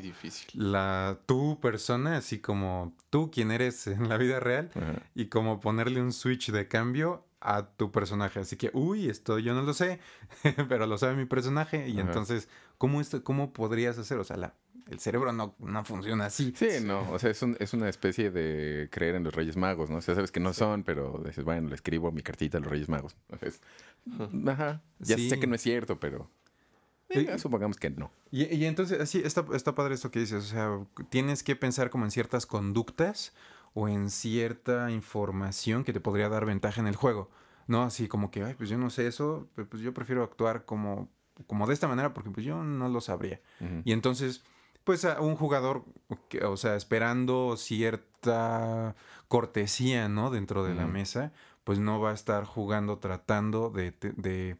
la 0.55 1.19
tu 1.27 1.61
persona, 1.61 2.17
así 2.17 2.39
como 2.39 2.95
tú 3.11 3.31
quien 3.31 3.51
eres 3.51 3.87
en 3.87 4.09
la 4.09 4.17
vida 4.17 4.41
real, 4.41 4.71
Ajá. 4.75 5.03
y 5.15 5.27
como 5.27 5.61
ponerle 5.61 6.01
un 6.01 6.13
switch 6.13 6.51
de 6.51 6.69
cambio 6.69 7.25
a 7.41 7.67
tu 7.69 7.93
personaje. 7.93 8.41
Así 8.41 8.57
que, 8.57 8.71
uy, 8.73 9.09
esto 9.09 9.39
yo 9.39 9.55
no 9.55 9.63
lo 9.63 9.75
sé, 9.75 10.01
pero 10.69 10.87
lo 10.87 10.99
sabe 10.99 11.15
mi 11.15 11.25
personaje. 11.27 11.89
Y 11.89 11.93
Ajá. 11.93 12.01
entonces, 12.09 12.49
¿cómo, 12.79 13.01
esto, 13.01 13.23
¿cómo 13.23 13.53
podrías 13.53 13.99
hacer? 13.99 14.19
O 14.19 14.25
sea, 14.25 14.37
la, 14.37 14.55
el 14.88 14.99
cerebro 15.00 15.33
no, 15.33 15.54
no 15.59 15.85
funciona 15.85 16.26
así. 16.26 16.52
Sí, 16.57 16.68
no, 16.83 17.11
o 17.11 17.18
sea, 17.18 17.30
es, 17.30 17.42
un- 17.42 17.57
es 17.61 17.75
una 17.75 17.88
especie 17.88 18.30
de 18.30 18.88
creer 18.90 19.14
en 19.14 19.25
los 19.25 19.35
Reyes 19.35 19.57
Magos, 19.57 19.90
¿no? 19.90 19.97
O 19.99 20.00
sea, 20.00 20.14
sabes 20.14 20.33
que 20.33 20.40
no 20.40 20.52
son, 20.52 20.83
pero 20.83 21.23
dices, 21.25 21.45
bueno, 21.45 21.68
le 21.68 21.75
escribo 21.75 22.11
mi 22.12 22.23
cartita 22.23 22.59
a 22.59 22.61
los 22.61 22.71
Reyes 22.71 22.88
Magos. 22.88 23.14
Entonces, 23.28 23.61
ajá, 24.49 24.83
ya 24.99 25.16
Sí. 25.16 25.28
sé 25.28 25.38
que 25.38 25.47
no 25.47 25.54
es 25.54 25.61
cierto, 25.62 26.00
pero 26.00 26.30
eh, 27.11 27.38
supongamos 27.38 27.76
que 27.78 27.90
no. 27.90 28.11
Y, 28.30 28.45
y 28.54 28.64
entonces, 28.66 29.00
así 29.00 29.21
está, 29.25 29.45
está 29.54 29.75
padre 29.75 29.95
esto 29.95 30.11
que 30.11 30.21
dices. 30.21 30.45
O 30.45 30.47
sea, 30.47 30.78
tienes 31.11 31.42
que 31.42 31.57
pensar 31.57 31.90
como 31.90 32.04
en 32.04 32.11
ciertas 32.11 32.45
conductas 32.47 33.33
o 33.75 33.88
en 33.88 34.11
cierta 34.11 34.90
información 34.90 35.85
que 35.85 35.92
te 35.92 36.01
podría 36.01 36.29
dar 36.29 36.44
ventaja 36.44 36.81
en 36.81 36.87
el 36.87 36.96
juego. 36.96 37.31
No 37.66 37.83
así 37.83 38.09
como 38.09 38.31
que, 38.31 38.42
ay, 38.44 38.55
pues 38.55 38.68
yo 38.70 38.79
no 38.79 38.90
sé 38.90 39.07
eso, 39.07 39.48
pero 39.55 39.68
pues 39.68 39.83
yo 39.83 39.92
prefiero 39.94 40.22
actuar 40.22 40.64
como, 40.64 41.09
como 41.46 41.66
de 41.66 41.74
esta 41.74 41.87
manera 41.88 42.12
porque 42.14 42.31
pues 42.31 42.44
yo 42.44 42.62
no 42.64 42.88
lo 42.88 43.01
sabría. 43.03 43.40
Y 43.85 43.92
entonces, 43.92 44.42
pues 44.88 45.05
a 45.05 45.20
un 45.20 45.37
jugador, 45.37 45.85
que- 46.31 46.42
o 46.46 46.57
sea, 46.57 46.74
esperando 46.74 47.59
cierta 47.59 48.94
cortesía, 49.29 50.09
¿no? 50.09 50.31
Dentro 50.31 50.64
de 50.64 50.74
la 50.74 50.87
mesa, 50.87 51.31
pues 51.64 51.79
no 51.79 52.01
va 52.01 52.12
a 52.12 52.14
estar 52.14 52.44
jugando 52.44 52.96
tratando 52.96 53.68
de, 53.68 53.92
de, 54.01 54.57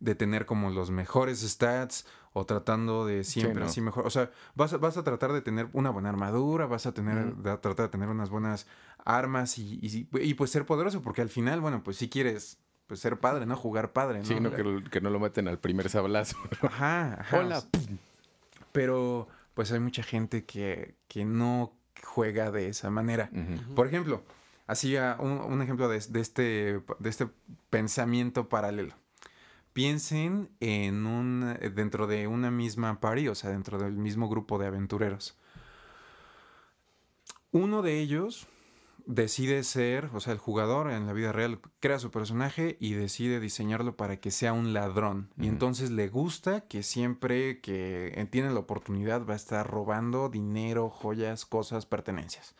de 0.00 0.14
tener 0.14 0.46
como 0.46 0.70
los 0.70 0.90
mejores 0.90 1.40
stats 1.40 2.06
o 2.32 2.46
tratando 2.46 3.04
de 3.04 3.24
siempre 3.24 3.60
no. 3.60 3.66
así 3.66 3.82
mejor. 3.82 4.06
O 4.06 4.10
sea, 4.10 4.30
vas 4.54 4.72
a, 4.72 4.78
vas 4.78 4.96
a 4.96 5.04
tratar 5.04 5.34
de 5.34 5.42
tener 5.42 5.68
una 5.74 5.90
buena 5.90 6.08
armadura, 6.08 6.64
vas 6.64 6.86
a 6.86 6.92
tener, 6.94 7.34
de- 7.36 7.58
tratar 7.58 7.76
de 7.86 7.88
tener 7.90 8.08
unas 8.08 8.30
buenas 8.30 8.66
armas 9.04 9.58
y, 9.58 9.78
y, 9.82 10.08
y, 10.18 10.32
pues 10.32 10.50
ser 10.50 10.64
poderoso, 10.64 11.02
porque 11.02 11.20
al 11.20 11.28
final, 11.28 11.60
bueno, 11.60 11.82
pues 11.84 11.98
si 11.98 12.08
quieres 12.08 12.56
pues 12.86 13.00
ser 13.00 13.18
padre, 13.20 13.44
¿no? 13.44 13.54
Jugar 13.54 13.92
padre, 13.92 14.20
¿no? 14.20 14.24
Sí, 14.24 14.40
no, 14.40 14.50
que, 14.50 14.62
lo- 14.64 14.82
que 14.90 15.02
no 15.02 15.10
lo 15.10 15.20
maten 15.20 15.46
al 15.46 15.58
primer 15.58 15.90
sablazo. 15.90 16.38
Ajá, 16.62 17.18
ajá. 17.20 17.36
Hola. 17.38 17.62
Pero 18.72 19.28
pues 19.58 19.72
hay 19.72 19.80
mucha 19.80 20.04
gente 20.04 20.44
que, 20.44 20.94
que 21.08 21.24
no 21.24 21.76
juega 22.04 22.52
de 22.52 22.68
esa 22.68 22.90
manera. 22.90 23.28
Por 23.74 23.88
ejemplo, 23.88 24.22
así 24.68 24.96
ah, 24.96 25.16
un, 25.18 25.32
un 25.32 25.60
ejemplo 25.62 25.88
de, 25.88 25.98
de 25.98 26.20
este, 26.20 26.80
de 27.00 27.10
este 27.10 27.28
pensamiento 27.68 28.48
paralelo. 28.48 28.94
Piensen 29.72 30.48
en 30.60 31.06
un 31.06 31.58
dentro 31.74 32.06
de 32.06 32.28
una 32.28 32.52
misma 32.52 33.00
party, 33.00 33.26
o 33.26 33.34
sea, 33.34 33.50
dentro 33.50 33.80
del 33.80 33.94
mismo 33.94 34.28
grupo 34.28 34.60
de 34.60 34.68
aventureros. 34.68 35.36
Uno 37.50 37.82
de 37.82 37.98
ellos 37.98 38.46
decide 39.08 39.64
ser, 39.64 40.10
o 40.12 40.20
sea, 40.20 40.34
el 40.34 40.38
jugador 40.38 40.90
en 40.90 41.06
la 41.06 41.14
vida 41.14 41.32
real 41.32 41.60
crea 41.80 41.98
su 41.98 42.10
personaje 42.10 42.76
y 42.78 42.92
decide 42.92 43.40
diseñarlo 43.40 43.96
para 43.96 44.18
que 44.18 44.30
sea 44.30 44.52
un 44.52 44.74
ladrón. 44.74 45.30
Y 45.40 45.48
entonces 45.48 45.90
le 45.90 46.08
gusta 46.08 46.60
que 46.68 46.82
siempre 46.82 47.60
que 47.60 48.28
tiene 48.30 48.50
la 48.50 48.60
oportunidad 48.60 49.26
va 49.26 49.32
a 49.32 49.36
estar 49.36 49.66
robando 49.66 50.28
dinero, 50.28 50.90
joyas, 50.90 51.46
cosas, 51.46 51.86
pertenencias. 51.86 52.54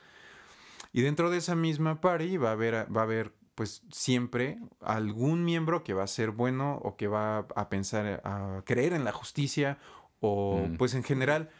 Y 0.92 1.02
dentro 1.02 1.28
de 1.30 1.36
esa 1.36 1.54
misma 1.54 2.00
party 2.00 2.38
va 2.38 2.48
a 2.48 2.52
haber, 2.52 2.74
va 2.96 3.02
a 3.02 3.04
haber 3.04 3.34
pues 3.54 3.82
siempre 3.92 4.58
algún 4.80 5.44
miembro 5.44 5.84
que 5.84 5.92
va 5.92 6.04
a 6.04 6.06
ser 6.06 6.30
bueno 6.30 6.80
o 6.82 6.96
que 6.96 7.08
va 7.08 7.46
a 7.54 7.68
pensar, 7.68 8.22
a 8.24 8.62
creer 8.64 8.94
en 8.94 9.04
la 9.04 9.12
justicia 9.12 9.78
o 10.20 10.66
Mm. 10.66 10.76
pues 10.78 10.94
en 10.94 11.02
general, 11.04 11.50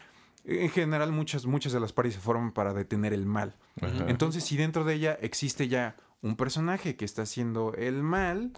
en 0.49 0.69
general 0.69 1.11
muchas, 1.11 1.45
muchas 1.45 1.71
de 1.71 1.79
las 1.79 1.93
parties 1.93 2.15
se 2.15 2.21
forman 2.21 2.51
para 2.51 2.73
detener 2.73 3.13
el 3.13 3.25
mal. 3.25 3.55
Ajá. 3.81 4.05
Entonces, 4.07 4.43
si 4.43 4.57
dentro 4.57 4.83
de 4.83 4.95
ella 4.95 5.17
existe 5.21 5.67
ya 5.67 5.95
un 6.21 6.35
personaje 6.35 6.95
que 6.95 7.05
está 7.05 7.21
haciendo 7.21 7.73
el 7.75 8.03
mal, 8.03 8.51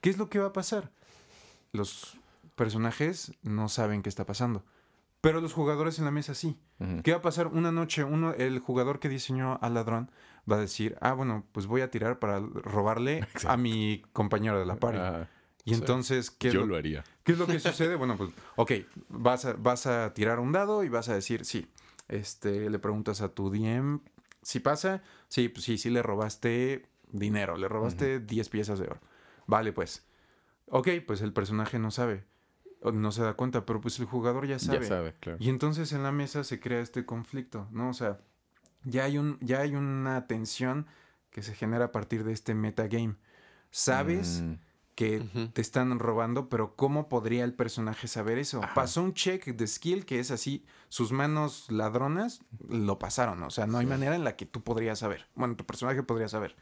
¿qué 0.00 0.10
es 0.10 0.18
lo 0.18 0.28
que 0.28 0.38
va 0.38 0.48
a 0.48 0.52
pasar? 0.52 0.90
Los 1.72 2.18
personajes 2.56 3.32
no 3.42 3.68
saben 3.68 4.02
qué 4.02 4.08
está 4.08 4.26
pasando. 4.26 4.64
Pero 5.20 5.40
los 5.40 5.52
jugadores 5.52 5.98
en 5.98 6.04
la 6.04 6.10
mesa 6.10 6.34
sí. 6.34 6.58
¿Qué 7.02 7.12
va 7.12 7.18
a 7.18 7.22
pasar? 7.22 7.48
Una 7.48 7.72
noche, 7.72 8.04
uno, 8.04 8.32
el 8.34 8.58
jugador 8.58 9.00
que 9.00 9.08
diseñó 9.08 9.58
al 9.62 9.74
ladrón 9.74 10.10
va 10.50 10.56
a 10.56 10.60
decir, 10.60 10.96
ah, 11.00 11.14
bueno, 11.14 11.44
pues 11.52 11.66
voy 11.66 11.80
a 11.80 11.90
tirar 11.90 12.18
para 12.18 12.38
robarle 12.38 13.26
a 13.46 13.56
mi 13.56 14.02
compañero 14.12 14.58
de 14.58 14.66
la 14.66 14.76
party. 14.76 15.26
Y 15.66 15.74
entonces, 15.74 16.30
¿qué 16.30 16.48
es, 16.48 16.54
yo 16.54 16.60
lo, 16.60 16.66
lo 16.66 16.76
haría. 16.76 17.04
qué 17.24 17.32
es 17.32 17.38
lo 17.38 17.46
que 17.46 17.58
sucede? 17.58 17.96
Bueno, 17.96 18.16
pues, 18.16 18.30
ok, 18.54 18.72
vas 19.08 19.44
a, 19.44 19.54
vas 19.54 19.86
a 19.86 20.14
tirar 20.14 20.38
un 20.38 20.52
dado 20.52 20.84
y 20.84 20.88
vas 20.88 21.08
a 21.08 21.14
decir, 21.14 21.44
sí. 21.44 21.66
Este, 22.08 22.70
le 22.70 22.78
preguntas 22.78 23.20
a 23.20 23.30
tu 23.30 23.50
DM, 23.50 24.00
si 24.42 24.60
pasa, 24.60 25.02
sí, 25.26 25.48
pues 25.48 25.64
sí, 25.64 25.76
sí 25.76 25.90
le 25.90 26.02
robaste 26.02 26.86
dinero, 27.10 27.56
le 27.56 27.66
robaste 27.66 28.20
10 28.20 28.48
piezas 28.48 28.78
de 28.78 28.86
oro. 28.86 29.00
Vale, 29.48 29.72
pues. 29.72 30.06
Ok, 30.66 30.88
pues 31.04 31.20
el 31.20 31.32
personaje 31.32 31.80
no 31.80 31.90
sabe, 31.90 32.24
no 32.92 33.10
se 33.10 33.22
da 33.22 33.34
cuenta, 33.34 33.66
pero 33.66 33.80
pues 33.80 33.98
el 33.98 34.06
jugador 34.06 34.46
ya 34.46 34.60
sabe. 34.60 34.82
Ya 34.82 34.86
sabe, 34.86 35.14
claro. 35.18 35.38
Y 35.40 35.48
entonces 35.48 35.92
en 35.92 36.04
la 36.04 36.12
mesa 36.12 36.44
se 36.44 36.60
crea 36.60 36.80
este 36.80 37.04
conflicto, 37.04 37.66
¿no? 37.72 37.90
O 37.90 37.92
sea, 37.92 38.20
ya 38.84 39.02
hay, 39.04 39.18
un, 39.18 39.38
ya 39.40 39.60
hay 39.60 39.74
una 39.74 40.28
tensión 40.28 40.86
que 41.30 41.42
se 41.42 41.54
genera 41.54 41.86
a 41.86 41.92
partir 41.92 42.22
de 42.22 42.32
este 42.32 42.54
metagame. 42.54 43.16
Sabes 43.70 44.42
Mm, 44.42 44.54
que 44.96 45.22
te 45.52 45.60
están 45.60 45.96
robando, 46.00 46.48
pero 46.48 46.74
¿cómo 46.74 47.08
podría 47.08 47.44
el 47.44 47.52
personaje 47.54 48.08
saber 48.08 48.38
eso? 48.38 48.62
Ajá. 48.64 48.74
Pasó 48.74 49.02
un 49.02 49.14
check 49.14 49.44
de 49.46 49.66
skill 49.68 50.04
que 50.06 50.18
es 50.18 50.30
así, 50.32 50.64
sus 50.88 51.12
manos 51.12 51.66
ladronas 51.70 52.40
lo 52.68 52.98
pasaron, 52.98 53.42
o 53.44 53.50
sea, 53.50 53.66
no 53.68 53.78
hay 53.78 53.86
manera 53.86 54.16
en 54.16 54.24
la 54.24 54.34
que 54.36 54.46
tú 54.46 54.62
podrías 54.64 54.98
saber. 54.98 55.26
Bueno, 55.34 55.54
tu 55.54 55.64
personaje 55.66 56.02
podría 56.02 56.28
saber. 56.28 56.56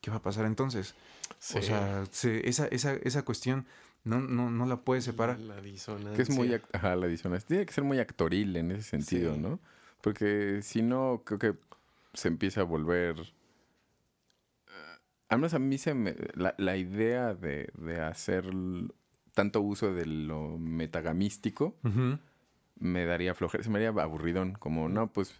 ¿Qué 0.00 0.10
va 0.10 0.16
a 0.16 0.22
pasar 0.22 0.46
entonces? 0.46 0.94
Sí. 1.38 1.58
O 1.58 1.62
sea, 1.62 2.04
se- 2.10 2.48
esa, 2.48 2.66
esa, 2.68 2.94
esa 2.94 3.24
cuestión 3.24 3.66
no, 4.04 4.20
no, 4.20 4.50
no 4.50 4.64
la 4.66 4.76
puedes 4.80 5.04
separar. 5.04 5.38
La 5.40 5.60
disonancia. 5.60 6.14
que 6.14 6.22
es 6.22 6.30
muy... 6.30 6.58
Ajá, 6.72 6.96
la 6.96 7.08
disonancia. 7.08 7.46
Tiene 7.46 7.66
que 7.66 7.72
ser 7.74 7.84
muy 7.84 7.98
actoril 7.98 8.56
en 8.56 8.70
ese 8.70 8.82
sentido, 8.84 9.34
Sí. 9.34 9.40
¿no? 9.40 9.60
Porque 10.00 10.60
si 10.62 10.80
no, 10.80 11.22
creo 11.26 11.38
que 11.38 11.54
se 12.14 12.28
empieza 12.28 12.62
a 12.62 12.64
volver... 12.64 13.16
Al 15.28 15.38
menos 15.38 15.54
a 15.54 15.58
mí 15.58 15.78
se 15.78 15.94
me... 15.94 16.14
La, 16.34 16.54
la 16.58 16.76
idea 16.76 17.34
de, 17.34 17.70
de 17.76 18.00
hacer 18.00 18.44
tanto 19.34 19.60
uso 19.60 19.92
de 19.92 20.06
lo 20.06 20.56
metagamístico 20.58 21.76
Ujú. 21.84 22.18
me 22.78 23.04
daría 23.04 23.34
flojera, 23.34 23.62
se 23.64 23.70
me 23.70 23.76
haría 23.78 23.88
aburridón. 24.02 24.52
Como, 24.54 24.88
no, 24.88 25.12
pues 25.12 25.34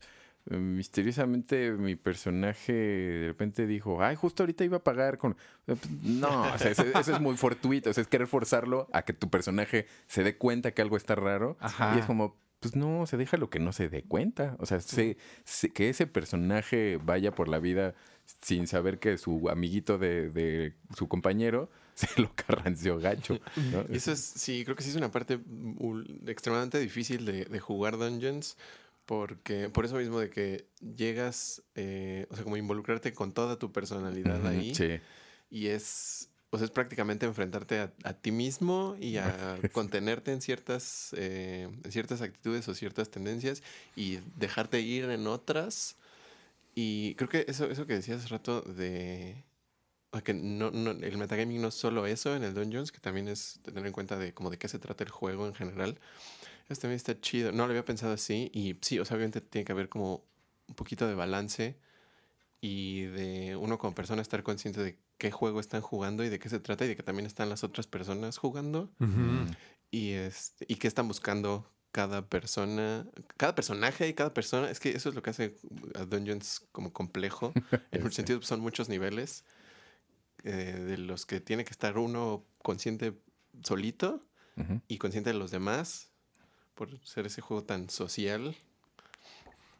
eh, 0.50 0.56
misteriosamente 0.56 1.72
mi 1.72 1.96
personaje 1.96 2.72
de 2.72 3.26
repente 3.28 3.66
dijo, 3.66 4.02
ay, 4.02 4.16
justo 4.16 4.42
ahorita 4.42 4.64
iba 4.64 4.78
a 4.78 4.84
pagar 4.84 5.18
con... 5.18 5.36
Pues, 5.66 5.78
No, 6.02 6.42
o 6.52 6.58
sea, 6.58 6.70
eso, 6.70 6.82
eso 6.84 7.14
es 7.14 7.20
muy 7.20 7.36
fortuito. 7.36 7.90
O 7.90 7.92
sea, 7.92 8.02
es 8.02 8.08
querer 8.08 8.26
forzarlo 8.26 8.88
a 8.92 9.02
que 9.02 9.12
tu 9.12 9.30
personaje 9.30 9.86
se 10.08 10.24
dé 10.24 10.36
cuenta 10.36 10.72
que 10.72 10.82
algo 10.82 10.96
está 10.96 11.14
raro. 11.14 11.56
Ajá. 11.60 11.94
Y 11.94 12.00
es 12.00 12.06
como, 12.06 12.36
pues 12.60 12.74
no, 12.74 13.06
se 13.06 13.16
deja 13.16 13.36
lo 13.36 13.50
que 13.50 13.60
no 13.60 13.72
se 13.72 13.88
dé 13.88 14.02
cuenta. 14.02 14.56
O 14.58 14.66
sea, 14.66 14.80
se- 14.80 15.16
se- 15.44 15.70
que 15.72 15.88
ese 15.88 16.06
personaje 16.06 16.98
vaya 17.02 17.32
por 17.32 17.48
la 17.48 17.58
vida 17.60 17.94
sin 18.42 18.66
saber 18.66 18.98
que 18.98 19.18
su 19.18 19.48
amiguito 19.48 19.98
de, 19.98 20.30
de 20.30 20.74
su 20.96 21.08
compañero 21.08 21.70
se 21.94 22.20
lo 22.20 22.30
carranció 22.34 22.98
gacho. 22.98 23.38
eso 23.90 24.12
es, 24.12 24.20
sí, 24.20 24.64
creo 24.64 24.76
que 24.76 24.82
sí 24.82 24.90
es 24.90 24.96
una 24.96 25.10
parte 25.10 25.40
extremadamente 26.26 26.78
difícil 26.78 27.24
de, 27.24 27.44
de 27.44 27.60
jugar 27.60 27.96
Dungeons. 27.96 28.56
Porque, 29.06 29.68
por 29.68 29.84
eso 29.84 29.96
mismo 29.96 30.18
de 30.18 30.30
que 30.30 30.66
llegas, 30.80 31.62
eh, 31.76 32.26
o 32.28 32.34
sea, 32.34 32.42
como 32.42 32.56
involucrarte 32.56 33.12
con 33.14 33.32
toda 33.32 33.56
tu 33.56 33.70
personalidad 33.70 34.44
ahí. 34.44 34.74
Sí. 34.74 34.98
Y 35.48 35.68
es, 35.68 36.28
o 36.50 36.58
sea, 36.58 36.64
es 36.64 36.72
prácticamente 36.72 37.24
enfrentarte 37.24 37.78
a, 37.78 37.92
a 38.02 38.14
ti 38.14 38.32
mismo 38.32 38.96
y 39.00 39.18
a 39.18 39.58
contenerte 39.72 40.32
en 40.32 40.40
ciertas, 40.40 41.14
eh, 41.16 41.68
en 41.84 41.92
ciertas 41.92 42.20
actitudes 42.20 42.66
o 42.66 42.74
ciertas 42.74 43.08
tendencias 43.08 43.62
y 43.94 44.18
dejarte 44.36 44.80
ir 44.80 45.04
en 45.04 45.28
otras. 45.28 45.94
Y 46.78 47.14
creo 47.14 47.30
que 47.30 47.46
eso, 47.48 47.64
eso 47.70 47.86
que 47.86 47.94
decías 47.94 48.18
hace 48.18 48.28
rato 48.28 48.60
de 48.60 49.42
que 50.22 50.34
no, 50.34 50.70
no, 50.70 50.90
el 50.92 51.18
metagaming 51.18 51.60
no 51.60 51.68
es 51.68 51.74
solo 51.74 52.06
eso 52.06 52.36
en 52.36 52.44
el 52.44 52.54
Dungeons, 52.54 52.92
que 52.92 53.00
también 53.00 53.28
es 53.28 53.60
tener 53.62 53.84
en 53.86 53.92
cuenta 53.92 54.16
de 54.18 54.32
como 54.32 54.50
de 54.50 54.58
qué 54.58 54.68
se 54.68 54.78
trata 54.78 55.04
el 55.04 55.10
juego 55.10 55.46
en 55.46 55.54
general. 55.54 55.98
Eso 56.68 56.82
también 56.82 56.96
está 56.96 57.20
chido. 57.20 57.52
No 57.52 57.64
lo 57.64 57.70
había 57.70 57.84
pensado 57.84 58.12
así. 58.12 58.50
Y 58.52 58.76
sí, 58.82 58.98
o 58.98 59.04
sea, 59.04 59.16
obviamente 59.16 59.40
tiene 59.40 59.64
que 59.64 59.72
haber 59.72 59.88
como 59.88 60.24
un 60.68 60.74
poquito 60.74 61.06
de 61.06 61.14
balance 61.14 61.76
y 62.60 63.02
de 63.02 63.56
uno 63.56 63.78
como 63.78 63.94
persona 63.94 64.22
estar 64.22 64.42
consciente 64.42 64.82
de 64.82 64.98
qué 65.18 65.30
juego 65.30 65.60
están 65.60 65.80
jugando 65.80 66.24
y 66.24 66.28
de 66.28 66.38
qué 66.38 66.48
se 66.48 66.60
trata 66.60 66.84
y 66.84 66.88
de 66.88 66.96
que 66.96 67.02
también 67.02 67.26
están 67.26 67.48
las 67.48 67.64
otras 67.64 67.86
personas 67.86 68.38
jugando 68.38 68.90
Ujú. 68.98 69.46
y, 69.90 70.12
este, 70.12 70.66
y 70.68 70.76
qué 70.76 70.88
están 70.88 71.08
buscando 71.08 71.70
cada 71.96 72.26
persona, 72.26 73.06
cada 73.38 73.54
personaje 73.54 74.06
y 74.06 74.12
cada 74.12 74.34
persona. 74.34 74.70
Es 74.70 74.80
que 74.80 74.90
eso 74.90 75.08
es 75.08 75.14
lo 75.14 75.22
que 75.22 75.30
hace 75.30 75.56
a 75.94 76.04
Dungeons 76.04 76.60
como 76.70 76.92
complejo. 76.92 77.54
En 77.90 78.04
un 78.04 78.12
sentido, 78.12 78.42
son 78.42 78.60
muchos 78.60 78.90
niveles 78.90 79.44
eh, 80.44 80.52
de 80.88 80.98
los 80.98 81.24
que 81.24 81.40
tiene 81.40 81.64
que 81.64 81.70
estar 81.70 81.96
uno 81.96 82.44
consciente 82.62 83.14
solito 83.62 84.22
Ujú. 84.58 84.82
y 84.88 84.98
consciente 84.98 85.30
de 85.30 85.38
los 85.38 85.50
demás 85.50 86.10
por 86.74 87.00
ser 87.02 87.24
ese 87.24 87.40
juego 87.40 87.64
tan 87.64 87.88
social. 87.88 88.54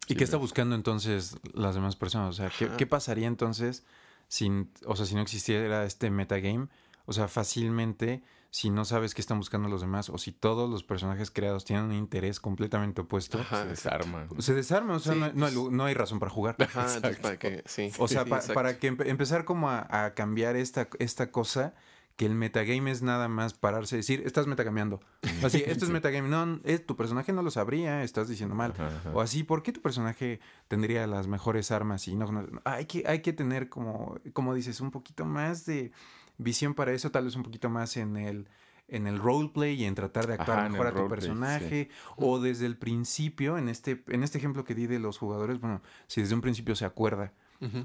¿Y 0.09 0.15
Sí, 0.15 0.17
qué 0.17 0.25
está 0.25 0.39
buscando 0.39 0.75
entonces 0.75 1.37
las 1.53 1.75
demás 1.75 1.97
personas? 1.97 2.31
O 2.31 2.33
sea, 2.33 2.51
¿qué, 2.59 2.71
qué 2.79 2.87
pasaría 2.87 3.27
entonces 3.27 3.85
sin, 4.29 4.73
o 4.87 4.97
sea, 4.97 5.05
si 5.05 5.15
no 5.15 5.21
existiera 5.21 5.85
este 5.85 6.09
metagame? 6.11 6.69
O 7.05 7.13
sea, 7.13 7.29
fácilmente, 7.29 8.23
si 8.57 8.71
no 8.71 8.87
sabes 8.87 9.15
qué 9.15 9.21
están 9.21 9.37
buscando 9.39 9.69
los 9.69 9.83
demás, 9.83 10.09
o 10.09 10.17
si 10.17 10.33
todos 10.33 10.71
los 10.71 10.83
personajes 10.83 11.31
creados 11.31 11.67
tienen 11.67 11.85
un 11.85 11.93
interés 11.93 12.41
completamente 12.41 13.03
opuesto, 13.03 13.39
Ajá, 13.39 13.65
Se 13.65 13.71
exacto. 13.71 13.99
desarma. 14.07 14.29
se 14.39 14.55
desarma, 14.55 14.95
o 14.95 14.99
sea, 14.99 15.13
Sí, 15.13 15.19
no, 15.21 15.27
hay- 15.27 15.33
no 15.35 15.47
hay, 15.47 15.55
pues- 15.55 15.71
no 15.73 15.85
hay 15.85 15.93
razón 15.95 16.19
para 16.21 16.31
jugar. 16.31 16.57
Ajá, 16.59 16.87
para 17.21 17.39
que, 17.39 17.63
sí. 17.67 17.91
O 17.99 18.09
sea, 18.09 18.25
Sí, 18.25 18.31
pa- 18.31 18.41
para 18.55 18.79
que 18.79 18.91
empe- 18.91 19.09
empezar 19.09 19.45
como 19.45 19.69
a, 19.69 19.87
a 20.07 20.15
cambiar 20.15 20.57
esta, 20.57 20.89
esta 20.99 21.31
cosa, 21.31 21.75
que 22.17 22.25
el 22.25 22.35
metagame 22.35 22.91
es 22.91 23.03
nada 23.03 23.29
más 23.29 23.53
pararse 23.53 23.97
y 23.97 23.99
decir, 23.99 24.23
estás 24.25 24.47
metagameando. 24.47 25.01
Así, 25.45 25.63
esto 25.67 25.85
es 25.85 25.91
metagame. 26.01 26.27
No, 26.31 26.59
eh, 26.65 26.79
tu 26.79 26.97
personaje 26.97 27.35
no 27.35 27.43
lo 27.43 27.51
sabría, 27.51 28.03
estás 28.05 28.27
diciendo 28.27 28.55
mal. 28.55 28.71
Ajá, 28.73 28.87
ajá. 28.87 29.11
O 29.13 29.21
así, 29.21 29.43
¿por 29.43 29.63
qué 29.63 29.71
tu 29.73 29.83
personaje 29.83 30.41
tendría 30.67 31.07
las 31.07 31.27
mejores 31.27 31.71
armas? 31.71 32.09
Y 32.09 32.17
no, 32.17 32.33
no- 32.33 32.47
hay, 32.65 32.87
que, 32.87 33.05
hay 33.07 33.21
que 33.21 33.35
tener 33.35 33.69
como, 33.69 34.19
como 34.33 34.55
dices, 34.55 34.81
un 34.81 34.91
poquito 34.93 35.27
más 35.27 35.67
de 35.67 35.93
visión 36.39 36.75
para 36.75 36.93
eso, 36.93 37.11
tal 37.11 37.25
vez 37.25 37.37
un 37.37 37.43
poquito 37.43 37.69
más 37.71 37.97
en 37.97 38.17
el 38.17 38.49
en 38.89 39.09
el 39.09 39.19
roleplay 39.19 39.75
y 39.75 39.85
en 39.85 39.97
tratar 39.97 40.29
de 40.29 40.35
actuar 40.35 40.61
Ajá, 40.61 40.69
mejor 40.69 40.87
el 40.87 40.93
a 40.93 40.97
tu 41.03 41.09
personaje 41.09 41.89
o 42.15 42.39
desde 42.39 42.67
el 42.67 42.77
principio 42.77 43.59
en 43.59 43.69
este 43.69 44.05
en 44.07 44.23
este 44.23 44.39
ejemplo 44.39 44.63
que 44.65 44.77
di 44.77 44.87
de 44.87 45.01
los 45.01 45.19
jugadores 45.19 45.61
bueno 45.61 45.83
si 46.07 46.21
desde 46.21 46.37
un 46.37 46.41
principio 46.41 46.77
se 46.77 46.85
acuerda 46.85 47.33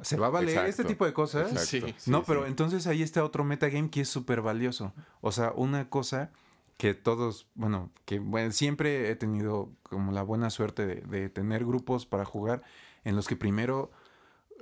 se 0.01 0.17
va 0.17 0.27
a 0.27 0.29
valer 0.29 0.65
este 0.65 0.83
tipo 0.83 1.05
de 1.05 1.13
cosas. 1.13 1.49
Sí. 1.65 1.79
no, 2.07 2.19
Sí, 2.19 2.23
pero 2.27 2.43
sí. 2.43 2.49
entonces 2.49 2.87
ahí 2.87 3.01
está 3.01 3.23
otro 3.23 3.43
metagame 3.43 3.89
que 3.89 4.01
es 4.01 4.09
súper 4.09 4.41
valioso. 4.41 4.93
O 5.21 5.31
sea, 5.31 5.53
una 5.55 5.89
cosa 5.89 6.31
que 6.77 6.93
todos, 6.93 7.47
bueno, 7.55 7.91
que 8.05 8.19
bueno, 8.19 8.51
siempre 8.51 9.09
he 9.09 9.15
tenido 9.15 9.71
como 9.83 10.11
la 10.11 10.23
buena 10.23 10.49
suerte 10.49 10.85
de, 10.85 10.95
de 11.01 11.29
tener 11.29 11.65
grupos 11.65 12.05
para 12.05 12.25
jugar 12.25 12.63
en 13.03 13.15
los 13.15 13.27
que 13.27 13.35
primero 13.35 13.91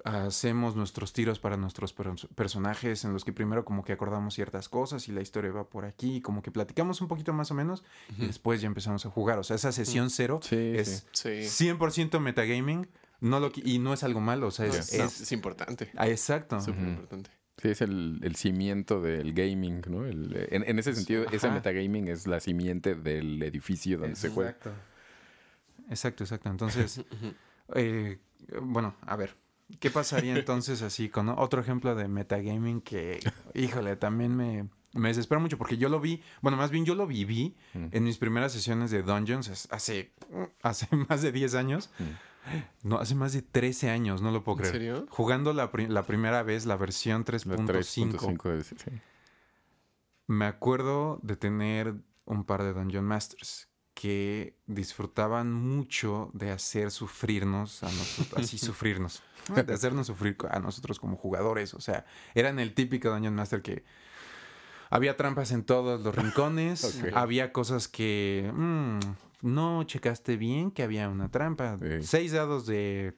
hacemos 0.05 0.75
nuestros 0.75 1.13
tiros 1.13 1.39
para 1.39 1.57
nuestros 1.57 1.95
pers- 1.95 2.27
personajes, 2.35 3.03
en 3.05 3.13
los 3.13 3.25
que 3.25 3.33
primero 3.33 3.65
como 3.65 3.83
que 3.83 3.91
acordamos 3.93 4.33
ciertas 4.33 4.69
cosas 4.69 5.07
y 5.07 5.11
la 5.11 5.21
historia 5.21 5.51
va 5.51 5.69
por 5.69 5.85
aquí, 5.85 6.21
como 6.21 6.41
que 6.41 6.51
platicamos 6.51 7.01
un 7.01 7.07
poquito 7.07 7.33
más 7.33 7.51
o 7.51 7.53
menos 7.53 7.83
y 8.17 8.25
después 8.27 8.61
ya 8.61 8.67
empezamos 8.67 9.05
a 9.05 9.09
jugar. 9.09 9.39
O 9.39 9.43
sea, 9.43 9.55
esa 9.55 9.71
sesión 9.71 10.09
cero 10.09 10.39
Sí, 10.43 10.55
es 10.75 11.05
Sí. 11.11 11.29
100% 11.69 12.19
metagaming 12.19 12.87
no 13.21 13.39
lo, 13.39 13.51
y 13.55 13.79
no 13.79 13.93
es 13.93 14.03
algo 14.03 14.21
malo, 14.21 14.47
o 14.47 14.51
sea, 14.51 14.67
No, 14.67 14.73
es... 14.73 14.93
es, 14.93 15.31
importante. 15.33 15.91
ah, 15.97 16.07
exacto. 16.07 16.61
Súper 16.61 16.87
importante. 16.87 17.29
Sí, 17.61 17.67
es 17.67 17.81
el, 17.81 18.19
el 18.23 18.37
cimiento 18.37 19.01
del 19.01 19.33
gaming, 19.33 19.81
¿no? 19.89 20.05
El- 20.05 20.47
en, 20.51 20.63
en 20.65 20.79
ese 20.79 20.93
sentido, 20.95 21.25
ese 21.29 21.47
Ajá. 21.47 21.55
metagaming 21.55 22.07
es 22.07 22.25
la 22.25 22.39
simiente 22.39 22.95
del 22.95 23.43
edificio 23.43 23.97
donde 23.97 24.15
se 24.15 24.29
juega. 24.29 24.51
Exacto. 24.51 24.71
Exacto, 25.89 26.23
exacto. 26.23 26.49
Entonces, 26.49 27.01
eh, 27.75 28.17
bueno, 28.61 28.95
a 29.01 29.15
ver, 29.17 29.35
¿qué 29.79 29.89
pasaría 29.89 30.35
entonces 30.37 30.81
así 30.81 31.09
con 31.09 31.29
otro 31.29 31.61
ejemplo 31.61 31.95
de 31.95 32.07
metagaming 32.07 32.81
que, 32.81 33.19
híjole, 33.53 33.95
también 33.95 34.35
me, 34.35 34.67
me 34.93 35.09
desespera 35.09 35.39
mucho 35.39 35.57
porque 35.57 35.77
yo 35.77 35.89
lo 35.89 35.99
vi, 35.99 36.21
bueno, 36.41 36.57
más 36.57 36.71
bien 36.71 36.85
yo 36.85 36.95
lo 36.95 37.05
viví 37.07 37.55
Mm. 37.73 37.87
en 37.91 38.03
mis 38.03 38.17
primeras 38.17 38.51
sesiones 38.51 38.89
de 38.91 39.03
Dungeons 39.03 39.67
hace, 39.71 40.11
hace 40.63 40.87
más 41.09 41.21
de 41.21 41.31
10 41.31 41.55
años. 41.55 41.89
No, 42.83 42.97
hace 42.97 43.13
más 43.13 43.33
de 43.33 43.43
13 43.43 43.91
años, 43.91 44.21
no 44.23 44.31
lo 44.31 44.43
puedo 44.43 44.57
¿En 44.57 44.61
creer. 44.61 44.73
serio? 44.73 45.05
Jugando 45.09 45.53
la, 45.53 45.71
pri- 45.71 45.87
la 45.87 46.03
primera 46.03 46.41
vez 46.41 46.65
la 46.65 46.77
versión 46.77 47.23
La 47.27 47.37
3.5. 47.37 48.17
3.5 48.17 48.49
de- 48.57 48.63
sí. 48.63 48.75
Me 50.27 50.45
acuerdo 50.45 51.19
de 51.21 51.35
tener 51.35 51.93
un 52.25 52.43
par 52.45 52.63
de 52.63 52.73
Dungeon 52.73 53.05
Masters 53.05 53.68
que 53.99 54.55
disfrutaban 54.65 55.51
mucho 55.51 56.31
de 56.33 56.51
hacer 56.51 56.89
sufrirnos 56.89 57.83
a 57.83 57.87
nosotros, 57.87 58.45
así 58.45 58.57
sufrirnos, 58.57 59.21
de 59.53 59.73
hacernos 59.73 60.07
sufrir 60.07 60.37
a 60.49 60.59
nosotros 60.59 61.01
como 61.01 61.17
jugadores. 61.17 61.73
O 61.73 61.81
sea, 61.81 62.05
eran 62.33 62.59
el 62.59 62.73
típico 62.73 63.09
Dungeon 63.09 63.35
Master 63.35 63.61
que 63.61 63.83
había 64.89 65.17
trampas 65.17 65.51
en 65.51 65.65
todos 65.65 65.99
los 65.99 66.15
rincones, 66.15 67.03
había 67.13 67.51
cosas 67.51 67.89
que 67.89 68.49
mm, 68.53 68.99
no 69.41 69.83
checaste 69.83 70.37
bien 70.37 70.71
que 70.71 70.83
había 70.83 71.09
una 71.09 71.29
trampa. 71.29 71.77
Sí. 71.77 72.01
Seis 72.01 72.31
dados 72.31 72.65
de 72.65 73.17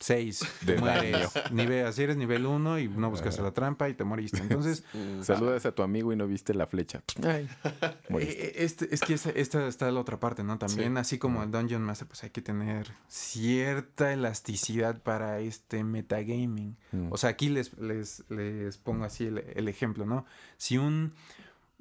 seis, 0.00 0.40
De 0.62 0.74
te 0.74 0.80
mueres. 0.80 1.30
Nivel, 1.52 1.86
así 1.86 2.02
eres 2.02 2.16
nivel 2.16 2.46
uno 2.46 2.78
y 2.78 2.88
no 2.88 3.10
buscaste 3.10 3.40
Ah. 3.42 3.44
la 3.44 3.52
trampa 3.52 3.88
y 3.88 3.94
te 3.94 4.02
moriste. 4.04 4.38
Entonces, 4.38 4.82
Mm, 4.94 5.22
Saludas 5.22 5.66
a 5.66 5.72
tu 5.72 5.82
amigo 5.82 6.12
y 6.12 6.16
no 6.16 6.26
viste 6.26 6.54
la 6.54 6.66
flecha. 6.66 7.02
Ay, 7.22 7.48
moriste. 8.08 8.46
Eh, 8.60 8.64
Este, 8.64 8.92
es 8.94 9.00
que 9.02 9.14
esta, 9.14 9.30
esta 9.30 9.66
está 9.68 9.90
la 9.90 10.00
otra 10.00 10.18
parte, 10.18 10.42
¿no? 10.42 10.58
También, 10.58 10.94
Sí. 10.94 10.98
así 10.98 11.18
como 11.18 11.42
el 11.42 11.50
Dungeon 11.50 11.82
Master, 11.82 12.08
pues 12.08 12.24
hay 12.24 12.30
que 12.30 12.40
tener 12.42 12.88
cierta 13.08 14.12
elasticidad 14.12 15.02
para 15.02 15.40
este 15.40 15.84
metagaming. 15.84 16.76
Mm. 16.92 17.12
O 17.12 17.16
sea, 17.16 17.30
aquí 17.30 17.48
les, 17.50 17.76
les, 17.78 18.24
les 18.30 18.78
pongo 18.78 19.04
así 19.04 19.26
el, 19.26 19.38
el 19.54 19.68
ejemplo, 19.68 20.06
¿no? 20.06 20.24
Si 20.56 20.78
un, 20.78 21.12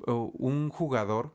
un 0.06 0.70
jugador, 0.70 1.34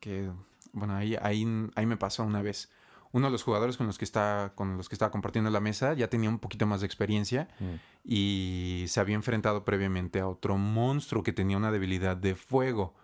que, 0.00 0.30
bueno, 0.72 0.94
ahí, 0.96 1.16
ahí, 1.22 1.46
ahí 1.74 1.86
me 1.86 1.96
pasó 1.96 2.24
una 2.24 2.42
vez, 2.42 2.70
uno 3.16 3.26
de 3.28 3.32
los 3.32 3.42
jugadores 3.42 3.76
con 3.76 3.86
los 3.86 3.96
que 3.98 4.04
está, 4.04 4.52
con 4.54 4.76
los 4.76 4.88
que 4.88 4.94
estaba 4.94 5.10
compartiendo 5.10 5.50
la 5.50 5.60
mesa 5.60 5.94
ya 5.94 6.08
tenía 6.08 6.28
un 6.28 6.38
poquito 6.38 6.66
más 6.66 6.80
de 6.80 6.86
experiencia 6.86 7.48
Mm. 7.58 7.74
y 8.04 8.84
se 8.88 9.00
había 9.00 9.14
enfrentado 9.16 9.64
previamente 9.64 10.20
a 10.20 10.28
otro 10.28 10.56
monstruo 10.58 11.22
que 11.22 11.32
tenía 11.32 11.56
una 11.56 11.70
debilidad 11.72 12.16
de 12.16 12.34
fuego. 12.34 12.94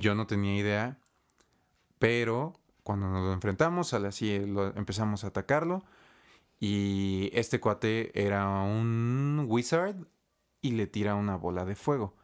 Yo 0.00 0.14
no 0.14 0.26
tenía 0.26 0.54
idea, 0.56 0.98
pero 1.98 2.54
cuando 2.82 3.08
nos 3.08 3.22
lo 3.24 3.32
enfrentamos, 3.32 3.92
así 3.94 4.38
lo- 4.46 4.74
empezamos 4.76 5.24
a 5.24 5.28
atacarlo. 5.28 5.82
Y 6.60 7.30
este 7.32 7.58
cuate 7.58 8.12
era 8.14 8.46
un 8.62 9.46
wizard 9.48 9.96
y 10.60 10.72
le 10.72 10.86
tira 10.86 11.14
una 11.14 11.36
bola 11.36 11.64
de 11.64 11.74
fuego. 11.74 12.14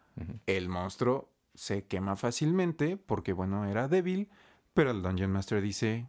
El 0.47 0.69
monstruo 0.69 1.31
se 1.55 1.85
quema 1.87 2.17
fácilmente 2.17 2.97
porque, 2.97 3.33
bueno, 3.33 3.65
era 3.65 3.89
débil, 3.89 4.31
pero 4.75 4.91
el 4.91 5.03
Dungeon 5.03 5.31
Master 5.33 5.61
dice, 5.61 6.09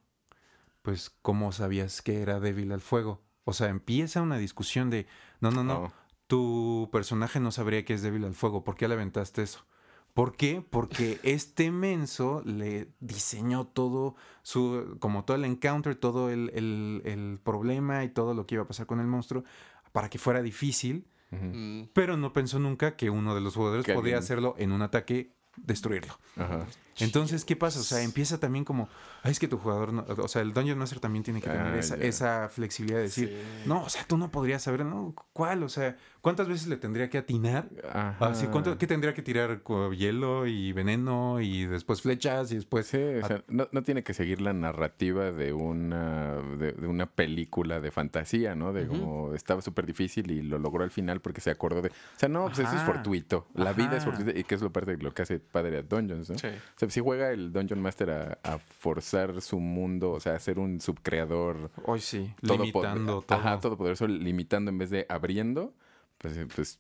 pues, 0.82 1.10
¿cómo 1.22 1.52
sabías 1.52 2.02
que 2.02 2.22
era 2.22 2.40
débil 2.40 2.72
al 2.72 2.82
fuego? 2.82 3.22
O 3.44 3.54
sea, 3.54 3.68
empieza 3.70 4.22
una 4.22 4.38
discusión 4.38 4.90
de, 4.90 5.08
no, 5.42 5.52
no, 5.52 5.64
no, 5.64 5.84
Oh, 5.86 5.94
tu 6.28 6.90
personaje 6.92 7.40
no 7.40 7.52
sabría 7.52 7.84
que 7.86 7.94
es 7.96 8.02
débil 8.02 8.24
al 8.26 8.36
fuego. 8.36 8.64
¿Por 8.64 8.76
qué 8.76 8.88
le 8.88 8.94
aventaste 8.94 9.42
eso? 9.42 9.66
¿Por 10.14 10.36
qué? 10.36 10.64
Porque 10.70 11.20
este 11.24 11.72
menso 11.72 12.42
le 12.46 12.92
diseñó 13.00 13.66
todo 13.68 14.16
su, 14.44 14.98
como 15.00 15.26
todo 15.26 15.38
el 15.38 15.46
encounter, 15.46 15.96
todo 15.96 16.30
el, 16.30 16.52
el- 16.54 17.02
el 17.06 17.40
problema 17.44 18.04
y 18.04 18.10
todo 18.10 18.34
lo 18.34 18.46
que 18.46 18.56
iba 18.56 18.64
a 18.64 18.68
pasar 18.68 18.86
con 18.86 19.00
el 19.00 19.08
monstruo 19.08 19.44
para 19.92 20.10
que 20.10 20.20
fuera 20.20 20.42
difícil. 20.42 21.08
Mm, 21.32 21.84
pero 21.94 22.18
no 22.18 22.34
pensó 22.34 22.60
nunca 22.60 22.96
que 22.96 23.10
uno 23.10 23.34
de 23.36 23.42
los 23.42 23.56
jugadores 23.56 23.86
podía 23.96 24.18
hacerlo 24.20 24.56
en 24.58 24.72
un 24.72 24.82
ataque, 24.82 25.36
destruirlo. 25.58 26.18
Ajá. 26.38 26.66
Entonces, 27.00 27.46
¿qué 27.46 27.56
pasa? 27.56 27.80
O 27.80 27.84
sea, 27.84 28.02
empieza 28.02 28.40
también 28.40 28.66
como, 28.66 28.90
"Ay, 29.24 29.32
es 29.32 29.40
que 29.40 29.48
tu 29.48 29.58
jugador, 29.58 29.94
no- 29.94 30.06
o 30.08 30.28
sea, 30.28 30.42
el 30.42 30.54
Dungeon 30.54 30.78
Master 30.78 31.00
también 31.00 31.24
tiene 31.24 31.42
que 31.42 31.48
tener 31.50 31.68
Ah, 31.68 31.96
esa, 32.02 32.50
flexibilidad 32.50 32.98
de 33.00 33.04
decir, 33.04 33.30
sí. 33.30 33.68
no, 33.68 33.84
o 33.84 33.90
sea, 33.90 34.04
tú 34.06 34.18
no 34.18 34.32
podrías 34.32 34.64
saber, 34.64 34.84
no, 34.86 35.14
¿cuál? 35.34 35.64
O 35.64 35.70
sea, 35.70 35.96
¿cuántas 36.22 36.48
veces 36.48 36.68
le 36.68 36.78
tendría 36.78 37.10
que 37.10 37.18
atinar? 37.18 37.70
Ajá. 37.92 38.28
Así, 38.28 38.48
¿cuánto, 38.48 38.78
¿Qué 38.78 38.88
tendría 38.88 39.14
que 39.14 39.22
tirar? 39.22 39.62
Hielo 39.96 40.48
y 40.48 40.74
veneno 40.74 41.40
y 41.40 41.66
después 41.66 42.02
flechas 42.02 42.52
y 42.52 42.56
después... 42.56 42.88
Sí, 42.88 42.98
o 42.98 43.28
sea, 43.28 43.44
no, 43.48 43.68
no 43.72 43.84
tiene 43.84 44.04
que 44.04 44.14
seguir 44.14 44.42
la 44.42 44.54
narrativa 44.54 45.32
de 45.32 45.54
una, 45.54 46.36
de, 46.58 46.74
de 46.74 46.88
una 46.88 47.06
película 47.06 47.80
de 47.80 47.92
fantasía, 47.92 48.56
¿no? 48.56 48.74
De 48.74 48.88
como 48.88 49.34
estaba 49.34 49.62
súper 49.62 49.86
difícil 49.86 50.32
y 50.32 50.42
lo 50.42 50.60
logró 50.60 50.84
al 50.84 50.92
final 50.92 51.22
porque 51.22 51.42
se 51.42 51.52
acordó 51.52 51.82
de... 51.82 51.90
O 51.90 52.20
sea, 52.20 52.30
no, 52.30 52.46
pues 52.46 52.60
eso 52.60 52.70
es 52.70 52.76
Ajá. 52.76 52.86
fortuito. 52.86 53.48
La 53.54 53.74
vida 53.74 53.98
es 53.98 54.04
Ajá. 54.04 54.12
fortuita 54.12 54.40
y 54.40 54.44
que 54.44 54.56
es 54.56 54.62
lo 54.62 54.72
parte 54.72 54.96
de 54.96 55.04
lo 55.04 55.14
que 55.14 55.22
hace 55.22 55.40
padre 55.40 55.78
a 55.78 55.82
Dungeons, 55.82 56.30
¿no? 56.30 56.38
Sí. 56.38 56.48
O 56.48 56.80
sea, 56.80 56.90
si 56.90 57.00
juega 57.00 57.32
el 57.32 57.52
Dungeon 57.52 57.82
Master 57.82 58.10
a, 58.10 58.40
a 58.44 58.58
forzar 58.60 59.42
su 59.42 59.60
mundo, 59.60 60.12
o 60.12 60.20
sea, 60.20 60.36
a 60.36 60.40
ser 60.40 60.60
un 60.60 60.82
subcreador 60.82 61.72
Hoy 61.86 62.00
sí, 62.00 62.34
todo 62.46 62.58
limitando 62.58 63.22
todo. 63.22 63.38
Ajá, 63.38 63.60
todopoderoso, 63.60 64.08
limitando 64.08 64.70
en 64.72 64.78
vez 64.78 64.90
de 64.90 65.06
abriendo, 65.10 65.74
pues, 66.20 66.38
eh, 66.38 66.46
pues 66.54 66.80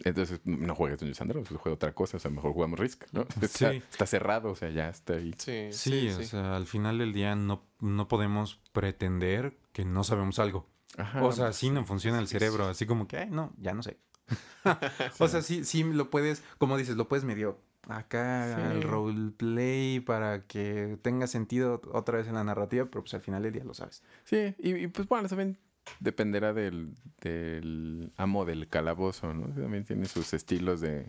entonces 0.00 0.40
no 0.44 0.74
juegues 0.74 0.98
Dungeons 0.98 1.20
and 1.22 1.30
Dragons, 1.30 1.48
pues 1.48 1.60
juega 1.60 1.74
otra 1.74 1.94
cosa, 1.94 2.16
o 2.16 2.20
sea, 2.20 2.30
mejor 2.30 2.52
jugamos 2.52 2.78
Risk, 2.78 3.04
¿no? 3.12 3.22
Está, 3.40 3.70
Sí. 3.70 3.82
está 3.90 4.06
cerrado, 4.06 4.50
o 4.50 4.54
sea, 4.56 4.68
ya 4.70 4.88
está 4.88 5.14
ahí. 5.14 5.32
Sí, 5.38 5.68
Sí, 5.70 5.90
sí, 5.90 6.08
o 6.08 6.16
sí. 6.18 6.24
sea, 6.26 6.56
al 6.56 6.66
final 6.66 6.98
del 6.98 7.12
día 7.12 7.34
no, 7.36 7.64
no 7.80 8.08
podemos 8.08 8.60
pretender 8.72 9.56
que 9.72 9.84
no 9.84 10.04
sabemos 10.04 10.38
algo. 10.38 10.68
Ajá, 10.98 11.24
o 11.24 11.32
sea, 11.32 11.46
así 11.48 11.70
no 11.70 11.84
funciona 11.86 12.18
el 12.18 12.28
cerebro, 12.28 12.66
así 12.66 12.86
como 12.86 13.08
que, 13.08 13.16
ay, 13.18 13.30
no, 13.30 13.52
ya 13.58 13.72
no 13.72 13.82
sé. 13.82 13.96
o 15.18 15.28
sea, 15.28 15.42
sí, 15.42 15.64
sí 15.64 15.82
lo 15.84 16.10
puedes, 16.10 16.42
como 16.58 16.76
dices, 16.76 16.96
lo 16.96 17.08
puedes 17.08 17.24
medio 17.24 17.58
acá 17.88 18.54
Sí. 18.56 18.62
al 18.62 18.82
roleplay 18.82 20.00
para 20.00 20.46
que 20.46 20.98
tenga 21.02 21.26
sentido 21.26 21.82
otra 21.92 22.18
vez 22.18 22.26
en 22.26 22.34
la 22.34 22.42
narrativa, 22.44 22.86
pero 22.86 23.02
pues 23.02 23.14
al 23.14 23.20
final 23.20 23.42
del 23.42 23.52
día 23.52 23.64
lo 23.64 23.74
sabes. 23.74 24.02
Sí, 24.24 24.54
y, 24.58 24.74
y, 24.74 24.86
pues 24.88 25.06
bueno, 25.08 25.28
también 25.28 25.58
dependerá 26.00 26.52
del, 26.52 26.94
del 27.20 28.12
amo 28.16 28.44
del 28.44 28.68
calabozo, 28.68 29.32
¿no? 29.34 29.46
También 29.48 29.84
tiene 29.84 30.06
sus 30.06 30.32
estilos 30.34 30.80
de, 30.80 31.06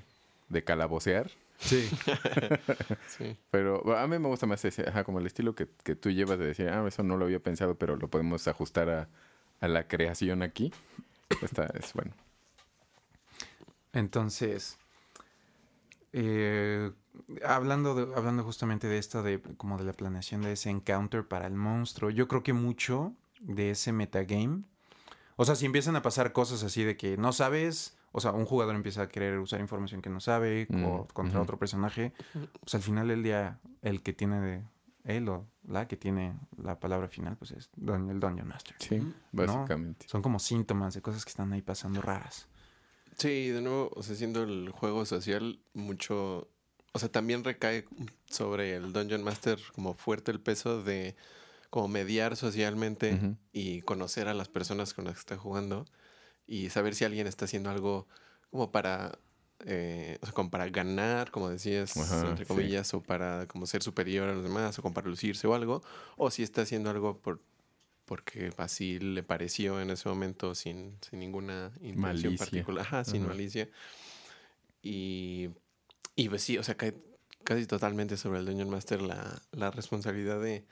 de 0.50 0.64
calabocear. 0.64 1.30
Sí. 1.60 1.90
sí. 3.08 3.38
Pero 3.52 3.82
bueno, 3.84 4.00
a 4.00 4.08
mí 4.08 4.20
me 4.20 4.28
gusta 4.28 4.46
más 4.46 4.64
ese, 4.66 4.88
ajá, 4.90 5.04
como 5.06 5.20
el 5.20 5.26
estilo 5.26 5.56
que, 5.56 5.68
que 5.84 5.96
tú 5.96 6.10
llevas 6.12 6.38
de 6.40 6.46
decir, 6.48 6.70
ah, 6.70 6.86
eso 6.88 7.04
no 7.04 7.16
lo 7.18 7.26
había 7.26 7.40
pensado, 7.40 7.76
pero 7.76 7.96
lo 7.96 8.10
podemos 8.10 8.48
ajustar 8.48 8.90
a, 8.90 9.08
a 9.62 9.68
la 9.68 9.88
creación 9.88 10.44
aquí. 10.44 10.74
Está, 11.42 11.66
es 11.80 11.94
bueno. 11.94 12.12
Entonces, 13.94 14.78
eh, 16.14 16.92
hablando, 17.46 17.96
de- 17.96 18.16
hablando 18.16 18.44
justamente 18.44 18.88
de 18.88 18.98
esto, 18.98 19.24
de 19.24 19.42
como 19.58 19.78
de 19.78 19.86
la 19.86 19.94
planeación 19.94 20.42
de 20.42 20.54
ese 20.54 20.70
encounter 20.70 21.26
para 21.26 21.48
el 21.48 21.56
monstruo, 21.56 22.10
yo 22.10 22.28
creo 22.28 22.44
que 22.44 22.54
mucho 22.54 23.14
de 23.46 23.72
ese 23.72 23.92
metagame, 23.92 24.64
o 25.38 25.46
sea, 25.46 25.56
si 25.56 25.66
empiezan 25.66 25.96
a 25.96 26.02
pasar 26.02 26.32
cosas 26.34 26.64
así 26.64 26.84
de 26.84 26.96
que 26.98 27.18
no 27.18 27.34
sabes, 27.34 27.98
o 28.12 28.22
sea, 28.22 28.32
un 28.32 28.46
jugador 28.46 28.76
empieza 28.76 29.02
a 29.04 29.10
querer 29.10 29.40
usar 29.40 29.60
información 29.60 30.02
que 30.02 30.10
no 30.10 30.20
sabe 30.20 30.68
Mm, 30.70 30.84
o 30.86 31.08
contra 31.14 31.40
ujú. 31.40 31.44
otro 31.44 31.60
personaje, 31.60 32.14
pues 32.62 32.74
al 32.76 32.82
final 32.82 33.08
del 33.10 33.24
día, 33.24 33.60
el 33.82 34.02
que 34.02 34.14
tiene 34.14 34.40
de 34.42 34.64
él 35.04 35.28
o 35.30 35.46
la 35.68 35.88
que 35.88 35.98
tiene 35.98 36.36
la 36.58 36.80
palabra 36.80 37.08
final, 37.08 37.36
pues 37.38 37.52
es 37.52 37.70
don- 37.76 38.10
el 38.10 38.20
Dungeon 38.20 38.48
Master. 38.48 38.76
Sí, 38.80 39.02
básicamente. 39.32 40.08
Son 40.08 40.22
como 40.22 40.40
síntomas 40.40 40.94
de 40.94 41.02
cosas 41.02 41.26
que 41.26 41.30
están 41.30 41.52
ahí 41.54 41.62
pasando 41.62 42.02
raras. 42.02 42.48
Sí, 43.18 43.50
de 43.50 43.62
nuevo, 43.62 43.92
o 43.96 44.04
sea, 44.04 44.16
siendo 44.16 44.44
el 44.44 44.70
juego 44.72 45.06
social, 45.06 45.60
mucho. 45.74 46.50
O 46.94 47.00
sea, 47.00 47.10
también 47.12 47.44
recae 47.44 47.86
sobre 48.30 48.76
el 48.76 48.94
Dungeon 48.94 49.24
Master 49.24 49.60
como 49.74 49.94
fuerte 49.94 50.32
el 50.32 50.40
peso 50.40 50.82
de 50.82 51.16
como 51.76 51.90
mediar 51.90 52.38
socialmente 52.38 53.16
Ujú. 53.16 53.36
y 53.52 53.82
conocer 53.82 54.30
a 54.30 54.34
las 54.34 54.48
personas 54.48 54.94
con 54.94 55.04
las 55.04 55.16
que 55.16 55.20
está 55.20 55.38
jugando 55.38 55.86
y 56.48 56.70
saber 56.70 56.96
si 56.96 57.04
alguien 57.04 57.28
está 57.28 57.44
haciendo 57.44 57.70
algo 57.70 58.08
como 58.50 58.72
para. 58.72 59.20
eh, 59.66 60.18
o 60.22 60.26
sea, 60.26 60.34
como 60.34 60.50
para 60.50 60.70
ganar, 60.70 61.32
como 61.32 61.50
decías, 61.50 61.98
Ajá, 61.98 62.30
entre 62.30 62.46
sí. 62.46 62.54
comillas, 62.54 62.94
o 62.94 63.02
para 63.04 63.46
como 63.48 63.66
ser 63.66 63.84
superior 63.84 64.30
a 64.30 64.34
los 64.34 64.44
demás, 64.44 64.80
o 64.80 64.82
como 64.82 64.94
para 64.94 65.10
lucirse 65.10 65.48
o 65.48 65.54
algo, 65.54 65.84
o 66.16 66.32
si 66.32 66.44
está 66.44 66.62
haciendo 66.62 66.90
algo 66.92 67.20
por 67.20 67.42
porque 68.06 68.52
así 68.58 68.98
le 69.00 69.24
pareció 69.24 69.82
en 69.82 69.90
ese 69.90 70.08
momento 70.08 70.56
sin, 70.56 70.98
sin 71.02 71.20
ninguna 71.20 71.74
intención 71.82 72.02
Malicia. 72.02 72.38
particular. 72.38 72.86
Ajá, 72.86 73.04
sin 73.04 73.24
Ajá. 73.24 73.34
malicia. 73.34 73.70
Y, 74.82 75.50
y 76.16 76.30
pues 76.30 76.42
sí, 76.44 76.58
o 76.58 76.64
sea, 76.64 76.76
cae 76.78 76.94
casi 77.44 77.66
totalmente 77.66 78.16
sobre 78.16 78.40
el 78.40 78.46
Dungeon 78.46 78.70
Master 78.70 79.02
la, 79.02 79.42
la 79.52 79.72
responsabilidad 79.72 80.40
de, 80.42 80.64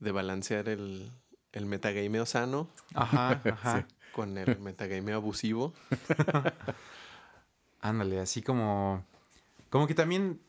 de 0.00 0.12
balancear 0.12 0.68
el, 0.68 1.10
el 1.52 1.66
metagameo 1.66 2.26
sano 2.26 2.68
Ajá, 2.94 3.40
ajá. 3.44 3.86
con 4.12 4.36
el 4.38 4.58
metagameo 4.58 5.16
abusivo. 5.16 5.72
Ándale, 7.80 8.20
así 8.20 8.42
como. 8.42 9.04
Como 9.70 9.86
que 9.86 9.94
también 9.94 10.40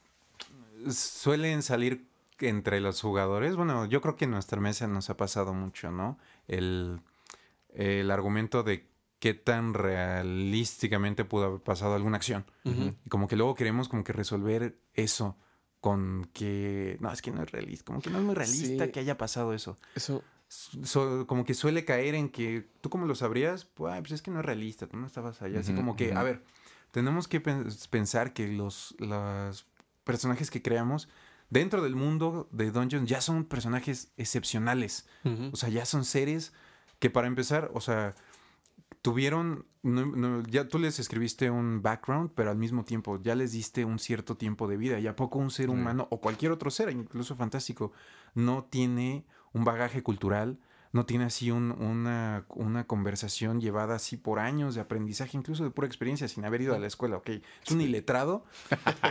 suelen 0.90 1.64
salir 1.64 2.08
entre 2.40 2.82
los 2.82 3.02
jugadores. 3.02 3.56
Bueno, 3.56 3.86
yo 3.86 4.02
creo 4.02 4.16
que 4.16 4.26
en 4.26 4.32
nuestra 4.32 4.60
mesa 4.60 4.88
nos 4.88 5.10
ha 5.10 5.18
pasado 5.18 5.54
mucho, 5.54 5.92
¿no? 5.92 6.18
El, 6.48 7.02
el 7.74 8.10
argumento 8.10 8.64
de 8.64 8.88
qué 9.20 9.36
tan 9.36 9.76
realísticamente 9.76 11.24
pudo 11.24 11.46
haber 11.46 11.60
pasado 11.62 11.94
alguna 11.94 12.18
acción. 12.18 12.46
Y 12.64 12.92
como 13.10 13.28
que 13.28 13.36
luego 13.36 13.54
queremos 13.56 13.88
como 13.88 14.04
que 14.04 14.14
resolver 14.14 14.76
eso 14.96 15.38
con 15.82 16.30
que... 16.34 16.98
No, 17.02 17.12
es 17.12 17.22
que 17.22 17.32
no 17.32 17.44
es 17.44 17.52
realista. 17.52 17.86
Como 17.86 18.02
que 18.02 18.10
no 18.10 18.20
es 18.20 18.24
muy 18.24 18.36
realista 18.36 18.86
Sí. 18.86 18.92
que 18.92 19.00
haya 19.02 19.18
pasado 19.18 19.54
eso. 19.54 19.78
Eso, 19.96 20.24
So- 20.84 21.26
como 21.28 21.46
que 21.46 21.54
suele 21.54 21.86
caer 21.86 22.14
en 22.16 22.30
que 22.30 22.68
tú 22.82 22.90
cómo 22.90 23.06
lo 23.06 23.16
sabrías, 23.16 23.66
pues, 23.66 23.98
pues 24.00 24.12
es 24.12 24.22
que 24.22 24.32
no 24.32 24.40
es 24.42 24.46
realista, 24.46 24.86
tú 24.88 24.98
no 24.98 25.08
estabas 25.08 25.42
allá. 25.42 25.60
Así 25.62 25.74
como 25.74 25.96
que, 25.96 26.14
a 26.14 26.24
ver, 26.24 26.44
tenemos 26.92 27.28
que 27.28 27.40
pen- 27.42 27.68
pensar 27.90 28.34
que 28.34 28.48
los, 28.48 28.94
los 29.00 29.66
personajes 30.04 30.52
que 30.52 30.62
creamos 30.62 31.08
dentro 31.50 31.82
del 31.82 31.96
mundo 31.96 32.48
de 32.52 32.70
Dungeons 32.72 33.10
ya 33.10 33.22
son 33.22 33.46
personajes 33.46 34.12
excepcionales. 34.18 35.08
O 35.54 35.56
sea, 35.56 35.70
ya 35.70 35.86
son 35.86 36.04
seres 36.06 36.52
que 37.00 37.10
para 37.10 37.28
empezar, 37.28 37.72
o 37.74 37.82
sea, 37.82 38.14
tuvieron, 39.02 39.66
no- 39.84 40.06
no, 40.06 40.44
ya 40.44 40.68
tú 40.68 40.78
les 40.80 41.00
escribiste 41.00 41.50
un 41.50 41.82
background, 41.82 42.32
pero 42.36 42.52
al 42.52 42.58
mismo 42.58 42.84
tiempo 42.84 43.20
ya 43.22 43.36
les 43.36 43.52
diste 43.52 43.84
un 43.86 44.00
cierto 44.00 44.38
tiempo 44.38 44.68
de 44.68 44.78
vida. 44.78 45.00
¿Y 45.00 45.08
a 45.08 45.16
poco 45.16 45.40
un 45.40 45.50
ser 45.52 45.70
humano 45.70 46.08
o 46.12 46.22
cualquier 46.22 46.52
otro 46.52 46.70
ser, 46.72 46.90
incluso 46.92 47.36
fantástico, 47.36 47.92
no 48.36 48.66
tiene 48.66 49.26
un 49.54 49.64
bagaje 49.64 50.04
cultural? 50.04 50.60
No 50.94 51.06
tiene 51.06 51.24
así 51.24 51.52
un- 51.52 51.72
una, 51.72 52.46
una 52.50 52.86
conversación 52.86 53.62
llevada 53.62 53.96
así 53.96 54.18
por 54.18 54.40
años 54.40 54.76
de 54.76 54.82
aprendizaje, 54.82 55.38
incluso 55.38 55.64
de 55.64 55.72
pura 55.72 55.88
experiencia, 55.88 56.28
sin 56.28 56.44
haber 56.46 56.62
ido 56.62 56.76
a 56.76 56.80
la 56.80 56.88
escuela, 56.88 57.16
¿ok? 57.18 57.30
Es 57.66 57.72
un 57.72 57.80
iletrado, 57.82 58.44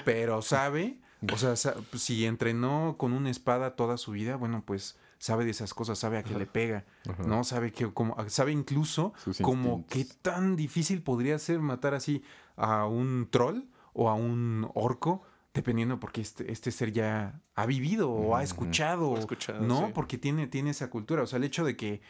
pero 0.04 0.42
sabe, 0.42 0.98
o 1.32 1.36
sea, 1.38 1.54
si 1.96 2.26
entrenó 2.26 2.96
con 2.98 3.12
una 3.12 3.30
espada 3.30 3.76
toda 3.76 3.96
su 3.96 4.12
vida, 4.12 4.36
bueno, 4.36 4.62
pues 4.66 4.98
sabe 5.20 5.44
de 5.44 5.50
esas 5.50 5.74
cosas, 5.74 5.98
sabe 5.98 6.16
a 6.16 6.24
qué 6.24 6.34
le 6.34 6.46
pega, 6.46 6.86
Ajá. 7.08 7.22
¿no? 7.24 7.44
Sabe 7.44 7.72
que 7.72 7.92
como 7.92 8.16
sabe 8.28 8.52
incluso 8.52 9.12
como 9.42 9.86
qué 9.86 10.06
tan 10.22 10.56
difícil 10.56 11.02
podría 11.02 11.38
ser 11.38 11.60
matar 11.60 11.94
así 11.94 12.22
a 12.56 12.86
un 12.86 13.28
troll 13.30 13.64
o 13.92 14.08
a 14.08 14.14
un 14.14 14.68
orco, 14.74 15.22
dependiendo 15.52 16.00
porque 16.00 16.22
este, 16.22 16.50
este 16.50 16.70
ser 16.70 16.92
ya 16.92 17.40
ha 17.54 17.66
vivido 17.66 18.10
o 18.10 18.34
ha 18.34 18.42
escuchado, 18.42 19.10
O 19.10 19.16
ha 19.16 19.20
escuchado, 19.20 19.60
¿no? 19.60 19.86
sí. 19.86 19.92
Porque 19.94 20.16
tiene, 20.16 20.46
tiene 20.46 20.70
esa 20.70 20.88
cultura. 20.88 21.22
O 21.22 21.26
sea, 21.26 21.36
el 21.36 21.44
hecho 21.44 21.64
de 21.64 21.76
que 21.76 22.00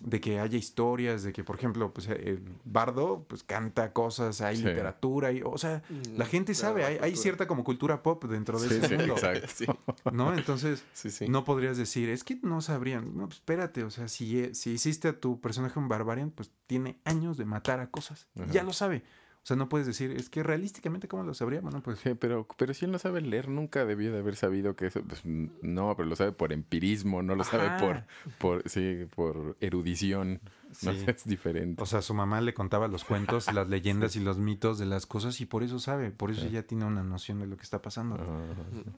de 0.00 0.20
que 0.20 0.40
haya 0.40 0.58
historias, 0.58 1.22
de 1.22 1.32
que, 1.32 1.44
por 1.44 1.56
ejemplo, 1.56 1.92
pues 1.92 2.08
el 2.08 2.42
bardo 2.64 3.24
pues 3.28 3.44
canta 3.44 3.92
cosas, 3.92 4.40
hay 4.40 4.56
Sí. 4.56 4.64
literatura, 4.64 5.30
y, 5.32 5.42
o 5.44 5.56
sea, 5.58 5.82
la 6.16 6.24
Mm, 6.24 6.28
gente 6.28 6.52
claro, 6.54 6.68
sabe, 6.68 6.82
la 6.82 6.88
hay, 6.88 6.98
hay 7.02 7.16
cierta 7.16 7.46
como 7.46 7.62
cultura 7.62 8.02
pop 8.02 8.24
dentro 8.24 8.60
de 8.60 8.68
Sí, 8.68 8.74
ese 8.74 8.88
sí, 8.88 8.96
mundo, 8.96 9.14
exacto. 9.14 9.46
Sí, 9.54 9.66
¿no? 10.12 10.34
Entonces, 10.34 10.82
sí, 10.92 11.10
sí. 11.10 11.28
no 11.28 11.44
podrías 11.44 11.76
decir, 11.76 12.08
es 12.08 12.24
que 12.24 12.38
no 12.42 12.60
sabrían. 12.60 13.16
No, 13.16 13.26
pues 13.26 13.36
espérate, 13.38 13.84
o 13.84 13.90
sea, 13.90 14.08
si, 14.08 14.54
si 14.54 14.70
hiciste 14.72 15.08
a 15.08 15.20
tu 15.20 15.40
personaje 15.40 15.78
un 15.78 15.88
barbarian, 15.88 16.30
pues 16.30 16.50
tiene 16.66 16.98
años 17.04 17.36
de 17.36 17.44
matar 17.44 17.78
a 17.80 17.90
cosas. 17.90 18.26
Ajá. 18.36 18.50
Ya 18.50 18.62
lo 18.64 18.72
sabe. 18.72 19.02
O 19.42 19.44
sea, 19.44 19.56
no 19.56 19.68
puedes 19.68 19.88
decir, 19.88 20.12
es 20.12 20.30
que 20.30 20.44
realísticamente, 20.44 21.08
¿cómo 21.08 21.24
lo 21.24 21.34
sabría? 21.34 21.60
Bueno, 21.60 21.82
pues. 21.82 21.98
Sí, 21.98 22.14
pero, 22.14 22.46
pero 22.56 22.72
si 22.74 22.84
él 22.84 22.92
no 22.92 22.98
sabe 23.00 23.20
leer, 23.20 23.48
nunca 23.48 23.84
debió 23.84 24.12
de 24.12 24.20
haber 24.20 24.36
sabido 24.36 24.76
que 24.76 24.86
eso. 24.86 25.02
Pues, 25.02 25.22
no, 25.24 25.96
pero 25.96 26.08
lo 26.08 26.14
sabe 26.14 26.30
por 26.30 26.52
empirismo, 26.52 27.22
no 27.22 27.34
lo 27.34 27.42
sabe 27.42 27.70
por, 27.80 28.04
por, 28.38 28.68
sí, 28.68 29.06
por 29.16 29.56
erudición. 29.60 30.40
No 30.82 30.92
Sí. 30.92 31.04
es 31.06 31.24
diferente. 31.24 31.82
O 31.82 31.86
sea, 31.86 32.02
su 32.02 32.14
mamá 32.14 32.40
le 32.40 32.54
contaba 32.54 32.86
los 32.86 33.02
cuentos, 33.04 33.52
las 33.52 33.68
leyendas 33.68 34.14
y 34.16 34.20
los 34.20 34.38
mitos 34.38 34.78
de 34.78 34.86
las 34.86 35.06
cosas 35.06 35.40
y 35.40 35.46
por 35.46 35.64
eso 35.64 35.80
sabe, 35.80 36.12
por 36.12 36.30
eso 36.30 36.46
ya 36.46 36.62
tiene 36.62 36.84
una 36.84 37.02
noción 37.02 37.40
de 37.40 37.46
lo 37.48 37.56
que 37.56 37.62
está 37.64 37.82
pasando. 37.82 38.16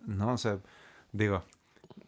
No, 0.06 0.34
o 0.34 0.38
sea, 0.38 0.58
digo, 1.12 1.42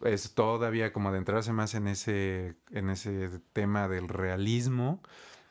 es 0.03 0.35
todavía 0.35 0.93
como 0.93 1.09
adentrarse 1.09 1.53
más 1.53 1.73
en 1.73 1.87
ese, 1.87 2.55
en 2.71 2.91
ese 2.91 3.29
tema 3.51 3.87
del 3.87 4.07
realismo. 4.07 5.01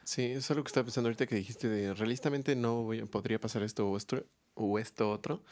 Sí, 0.07 0.23
eso 0.23 0.53
es 0.53 0.57
lo 0.57 0.63
que 0.63 0.69
estaba 0.69 0.85
pensando 0.85 1.09
ahorita 1.09 1.27
que 1.27 1.35
dijiste 1.35 1.69
de 1.69 1.93
realistamente 1.93 2.55
no 2.55 2.85
voy 2.85 3.03
podría 3.03 3.41
pasar 3.41 3.65
esto 3.65 3.89
o 3.89 3.97
esto, 3.97 4.25
o 4.55 4.79
esto 4.79 5.11
otro. 5.11 5.43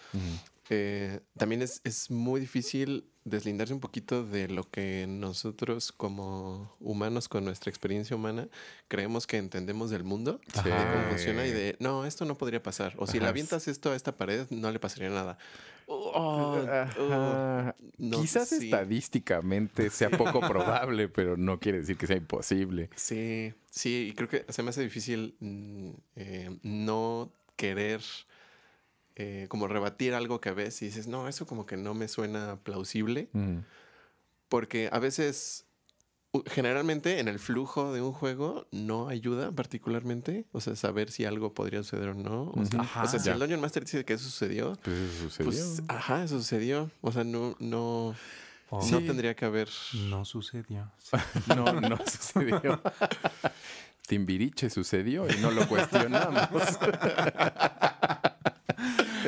Eh, 0.71 1.21
también 1.37 1.61
es, 1.61 1.81
es 1.83 2.09
muy 2.09 2.41
difícil 2.41 3.11
deslindarse 3.25 3.75
un 3.75 3.81
poquito 3.81 4.25
de 4.25 4.47
lo 4.49 4.71
que 4.71 5.07
nosotros 5.09 5.91
como 5.91 6.77
humanos 6.79 7.29
con 7.29 7.45
nuestra 7.45 7.69
experiencia 7.69 8.15
humana 8.15 8.49
creemos 8.87 9.27
que 9.27 9.39
entendemos 9.39 9.91
del 9.91 10.05
mundo, 10.05 10.41
de 10.55 10.71
cómo 10.71 11.09
funciona 11.09 11.45
y 11.47 11.51
de, 11.51 11.77
no, 11.81 12.07
esto 12.07 12.25
no 12.25 12.39
podría 12.39 12.63
pasar. 12.63 12.95
O 12.99 13.09
si 13.09 13.19
le 13.19 13.25
Ajá. 13.25 13.31
avientas 13.31 13.67
esto 13.67 13.91
a 13.91 13.97
esta 13.97 14.17
pared, 14.17 14.47
no 14.51 14.71
le 14.71 14.79
pasaría 14.79 15.11
nada. 15.11 15.37
Oh, 15.87 16.65
Ajá. 16.67 17.75
no, 17.99 18.21
Quizás 18.21 18.49
sí. 18.49 18.65
estadísticamente 18.65 19.91
sea 19.91 20.11
poco 20.11 20.41
probable, 20.41 21.09
pero 21.09 21.37
no 21.37 21.59
quiere 21.61 21.79
decir 21.79 21.97
que 21.97 22.07
sea 22.07 22.17
imposible. 22.17 22.91
Sí, 22.97 23.53
sí, 23.71 24.09
y 24.11 24.15
creo 24.15 24.29
que 24.29 24.45
se 24.49 24.63
me 24.63 24.71
hace 24.71 24.83
difícil 24.83 25.37
mm, 25.41 25.91
eh, 26.17 26.59
no 26.63 27.33
querer 27.57 28.01
eh, 29.17 29.47
como 29.49 29.69
rebatir 29.69 30.15
algo 30.15 30.41
que 30.41 30.51
ves 30.51 30.83
y 30.83 30.87
dices, 30.87 31.07
no, 31.07 31.29
eso 31.29 31.47
como 31.47 31.67
que 31.67 31.77
no 31.77 31.95
me 31.95 32.09
suena 32.09 32.59
plausible, 32.63 33.29
Ujú. 33.33 33.63
porque 34.49 34.89
a 34.91 34.99
veces, 34.99 35.64
generalmente 36.47 37.21
en 37.21 37.29
el 37.29 37.39
flujo 37.39 37.93
de 37.93 38.01
un 38.03 38.13
juego 38.13 38.67
no 38.73 39.09
ayuda 39.09 39.53
particularmente, 39.53 40.47
o 40.53 40.61
sea, 40.61 40.75
saber 40.77 41.11
si 41.11 41.25
algo 41.25 41.53
podría 41.55 41.83
suceder 41.83 42.09
o 42.11 42.15
no. 42.15 42.51
O 42.55 42.65
sea, 42.65 42.81
Ajá. 42.81 43.03
o 43.05 43.07
sea, 43.09 43.21
si 43.21 43.27
Ya. 43.27 43.35
el 43.35 43.39
Dungeon 43.41 43.61
Master 43.61 43.85
dice 43.85 44.05
que 44.05 44.15
eso 44.15 44.25
sucedió, 44.25 44.77
Pues 44.83 44.97
eso 44.97 45.23
sucedió. 45.31 45.51
pues, 45.51 45.83
ajá, 45.89 46.25
eso 46.25 46.39
sucedió. 46.39 46.91
O 47.01 47.13
sea, 47.13 47.25
no, 47.25 47.57
no, 47.61 48.15
no 48.71 48.83
Sí. 48.83 48.93
tendría 49.07 49.35
que 49.35 49.45
haber... 49.45 49.69
no 50.09 50.25
sucedió. 50.25 50.91
Sí. 50.99 51.17
No, 51.57 51.65
no 51.81 51.97
sucedió. 52.07 52.81
Timbiriche 54.07 54.69
sucedió 54.71 55.27
y 55.31 55.37
no 55.41 55.51
lo 55.51 55.67
cuestionamos. 55.69 56.63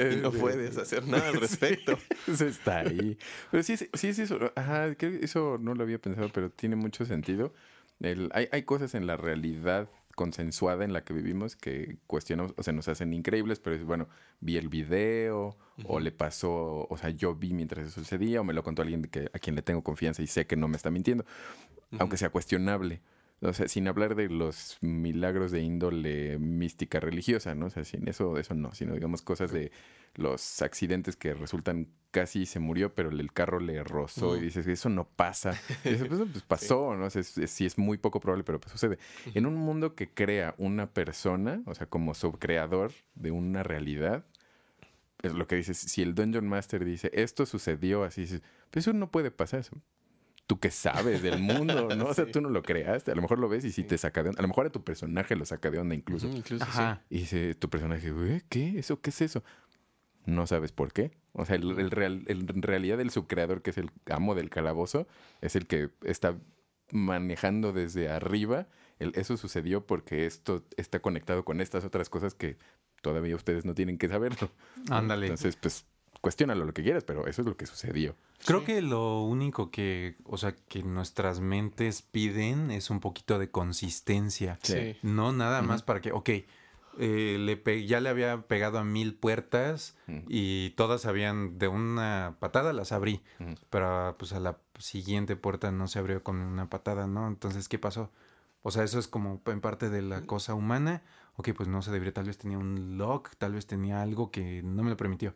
Y 0.12 0.16
no 0.16 0.30
puedes 0.32 0.76
hacer 0.78 1.06
nada 1.06 1.28
al 1.28 1.34
respecto. 1.40 1.98
Eso 2.26 2.46
está 2.46 2.80
ahí. 2.80 3.18
Pero 3.50 3.62
sí, 3.62 3.74
es- 3.74 3.88
sí 3.94 4.08
es 4.08 4.18
eso. 4.18 4.38
Ajá, 4.56 4.94
creo 4.94 5.18
que 5.18 5.24
eso 5.24 5.58
no 5.60 5.74
lo 5.74 5.82
había 5.82 5.98
pensado, 5.98 6.30
pero 6.32 6.50
tiene 6.50 6.76
mucho 6.76 7.04
sentido. 7.04 7.52
El- 8.00 8.30
hay, 8.32 8.48
hay 8.52 8.62
cosas 8.64 8.94
en 8.94 9.06
la 9.06 9.16
realidad 9.16 9.88
consensuada 10.14 10.84
en 10.86 10.94
la 10.94 11.04
que 11.04 11.12
vivimos 11.12 11.56
que 11.56 11.98
cuestionamos, 12.06 12.54
o 12.56 12.62
sea, 12.62 12.72
nos 12.72 12.88
hacen 12.88 13.12
increíbles, 13.12 13.60
pero 13.60 13.76
es 13.76 13.84
bueno, 13.84 14.08
vi 14.40 14.56
el 14.56 14.68
video, 14.70 15.58
o 15.84 16.00
le 16.00 16.10
pasó, 16.10 16.86
o 16.88 16.96
sea, 16.96 17.10
yo 17.10 17.34
vi 17.34 17.52
mientras 17.52 17.86
eso 17.88 18.00
sucedía, 18.00 18.40
o 18.40 18.44
me 18.44 18.54
lo 18.54 18.62
contó 18.62 18.80
alguien 18.80 19.02
que, 19.02 19.28
a 19.34 19.38
quien 19.38 19.56
le 19.56 19.60
tengo 19.60 19.82
confianza 19.84 20.22
y 20.22 20.26
sé 20.26 20.46
que 20.46 20.56
no 20.56 20.68
me 20.68 20.76
está 20.78 20.90
mintiendo, 20.90 21.26
aunque 21.98 22.16
sea 22.16 22.30
cuestionable. 22.30 23.02
O 23.40 23.52
sea, 23.52 23.68
sin 23.68 23.86
hablar 23.86 24.14
de 24.14 24.28
los 24.30 24.78
milagros 24.80 25.50
de 25.52 25.60
índole 25.60 26.38
mística 26.38 27.00
religiosa, 27.00 27.54
¿no? 27.54 27.66
O 27.66 27.70
sea, 27.70 27.84
sin 27.84 28.08
eso, 28.08 28.38
eso 28.38 28.54
no, 28.54 28.74
sino 28.74 28.94
digamos 28.94 29.20
cosas 29.22 29.52
de 29.52 29.70
los 30.14 30.62
accidentes 30.62 31.16
que 31.16 31.34
resultan 31.34 31.88
casi 32.10 32.46
se 32.46 32.58
murió, 32.60 32.94
pero 32.94 33.10
el 33.10 33.32
carro 33.34 33.60
le 33.60 33.84
rozó 33.84 34.38
y 34.38 34.40
dices, 34.40 34.66
eso 34.66 34.88
no 34.88 35.06
pasa. 35.06 35.52
Y 35.84 35.90
dices, 35.90 36.08
pues, 36.08 36.20
pues, 36.32 36.44
pasó, 36.44 36.96
¿no? 36.96 37.04
O 37.04 37.10
sea, 37.10 37.20
es- 37.20 37.36
es- 37.36 37.50
sí 37.50 37.66
es 37.66 37.76
muy 37.76 37.98
poco 37.98 38.20
probable, 38.20 38.42
pero 38.42 38.58
pues 38.58 38.72
sucede. 38.72 38.98
En 39.34 39.44
un 39.44 39.54
mundo 39.54 39.94
que 39.94 40.08
crea 40.08 40.54
una 40.56 40.86
persona, 40.94 41.62
o 41.66 41.74
sea, 41.74 41.86
como 41.86 42.14
subcreador 42.14 42.92
de 43.14 43.32
una 43.32 43.62
realidad, 43.62 44.24
es 45.22 45.34
lo 45.34 45.46
que 45.46 45.56
dices, 45.56 45.76
si 45.76 46.00
el 46.02 46.14
Dungeon 46.14 46.46
Master 46.48 46.84
dice, 46.86 47.10
esto 47.12 47.44
sucedió 47.44 48.04
así, 48.04 48.22
dices, 48.22 48.42
pues 48.70 48.84
eso 48.86 48.94
no 48.94 49.10
puede 49.10 49.30
pasar. 49.30 49.64
Tú 50.46 50.60
que 50.60 50.70
sabes 50.70 51.22
del 51.22 51.40
mundo, 51.40 51.88
¿no? 51.96 52.06
O 52.06 52.14
sea, 52.14 52.24
Sí. 52.26 52.30
tú 52.32 52.40
no 52.40 52.48
lo 52.50 52.62
creaste. 52.62 53.10
A 53.10 53.14
lo 53.16 53.22
mejor 53.22 53.38
lo 53.40 53.48
ves 53.48 53.64
y 53.64 53.72
sí 53.72 53.82
te 53.82 53.98
saca 53.98 54.22
de 54.22 54.28
onda. 54.28 54.38
A 54.38 54.42
lo 54.42 54.48
mejor 54.48 54.66
a 54.66 54.70
tu 54.70 54.84
personaje 54.84 55.34
lo 55.34 55.44
saca 55.44 55.70
de 55.70 55.78
onda 55.78 55.94
incluso. 55.94 56.28
Incluso 56.28 56.64
sí. 56.64 56.70
Ajá. 56.70 57.02
Y 57.10 57.18
dice 57.18 57.54
tu 57.56 57.68
personaje, 57.68 58.10
"Güey, 58.12 58.42
¿qué? 58.48 58.78
¿Eso 58.78 59.00
qué 59.00 59.10
es 59.10 59.20
eso? 59.22 59.42
No 60.24 60.46
sabes 60.46 60.70
por 60.72 60.92
qué. 60.92 61.10
O 61.32 61.44
sea, 61.44 61.56
el, 61.56 61.78
el 61.78 61.90
real- 61.90 62.24
el- 62.28 62.48
en 62.48 62.62
realidad 62.62 63.00
el 63.00 63.10
subcreador, 63.10 63.62
que 63.62 63.70
es 63.70 63.78
el 63.78 63.90
amo 64.10 64.34
del 64.36 64.48
calabozo, 64.50 65.06
es 65.40 65.56
el 65.56 65.66
que 65.66 65.90
está 66.04 66.36
manejando 66.92 67.72
desde 67.72 68.08
arriba. 68.08 68.68
El, 68.98 69.12
eso 69.16 69.36
sucedió 69.36 69.84
porque 69.86 70.26
esto 70.26 70.64
está 70.76 71.00
conectado 71.00 71.44
con 71.44 71.60
estas 71.60 71.84
otras 71.84 72.08
cosas 72.08 72.34
que 72.34 72.56
todavía 73.02 73.36
ustedes 73.36 73.64
no 73.64 73.74
tienen 73.74 73.98
que 73.98 74.08
saberlo. 74.08 74.50
Ándale. 74.90 75.26
Entonces, 75.26 75.56
pues, 75.56 75.84
cuestiónalo 76.26 76.64
lo 76.64 76.74
que 76.74 76.82
quieras, 76.82 77.04
pero 77.04 77.28
eso 77.28 77.42
es 77.42 77.46
lo 77.46 77.56
que 77.56 77.66
sucedió. 77.66 78.16
Creo 78.44 78.58
Sí. 78.60 78.66
que 78.66 78.82
lo 78.82 79.22
único 79.22 79.70
que, 79.70 80.16
o 80.24 80.36
sea, 80.38 80.56
que 80.56 80.82
nuestras 80.82 81.38
mentes 81.38 82.02
piden 82.02 82.72
es 82.72 82.90
un 82.90 82.98
poquito 82.98 83.38
de 83.38 83.48
consistencia. 83.48 84.58
Sí. 84.62 84.96
No 85.02 85.32
nada 85.32 85.62
más 85.62 85.84
para 85.84 86.00
que, 86.00 86.10
ok, 86.10 86.28
eh, 86.98 87.36
le 87.38 87.86
ya 87.86 88.00
le 88.00 88.08
había 88.08 88.42
pegado 88.48 88.78
a 88.78 88.84
mil 88.84 89.14
puertas 89.14 89.96
y 90.26 90.70
todas 90.70 91.06
habían 91.06 91.58
de 91.58 91.68
una 91.68 92.36
patada 92.40 92.72
las 92.72 92.90
abrí, 92.90 93.22
pero 93.70 94.16
pues 94.18 94.32
a 94.32 94.40
la 94.40 94.58
siguiente 94.80 95.36
puerta 95.36 95.70
no 95.70 95.86
se 95.86 96.00
abrió 96.00 96.24
con 96.24 96.36
una 96.40 96.68
patada, 96.68 97.06
¿no? 97.06 97.28
Entonces, 97.28 97.68
¿qué 97.68 97.78
pasó? 97.78 98.10
O 98.62 98.72
sea, 98.72 98.82
eso 98.82 98.98
es 98.98 99.06
como 99.06 99.40
en 99.46 99.60
parte 99.60 99.90
de 99.90 100.02
la 100.02 100.22
cosa 100.22 100.54
humana. 100.54 101.02
Ok, 101.36 101.50
pues 101.54 101.68
no 101.68 101.82
se 101.82 101.92
debería, 101.92 102.14
tal 102.14 102.24
vez 102.26 102.36
tenía 102.38 102.58
un 102.58 102.96
lock, 102.98 103.36
tal 103.38 103.52
vez 103.52 103.66
tenía 103.66 104.00
algo 104.02 104.30
que 104.32 104.62
no 104.64 104.82
me 104.82 104.88
lo 104.90 104.96
permitió. 104.96 105.34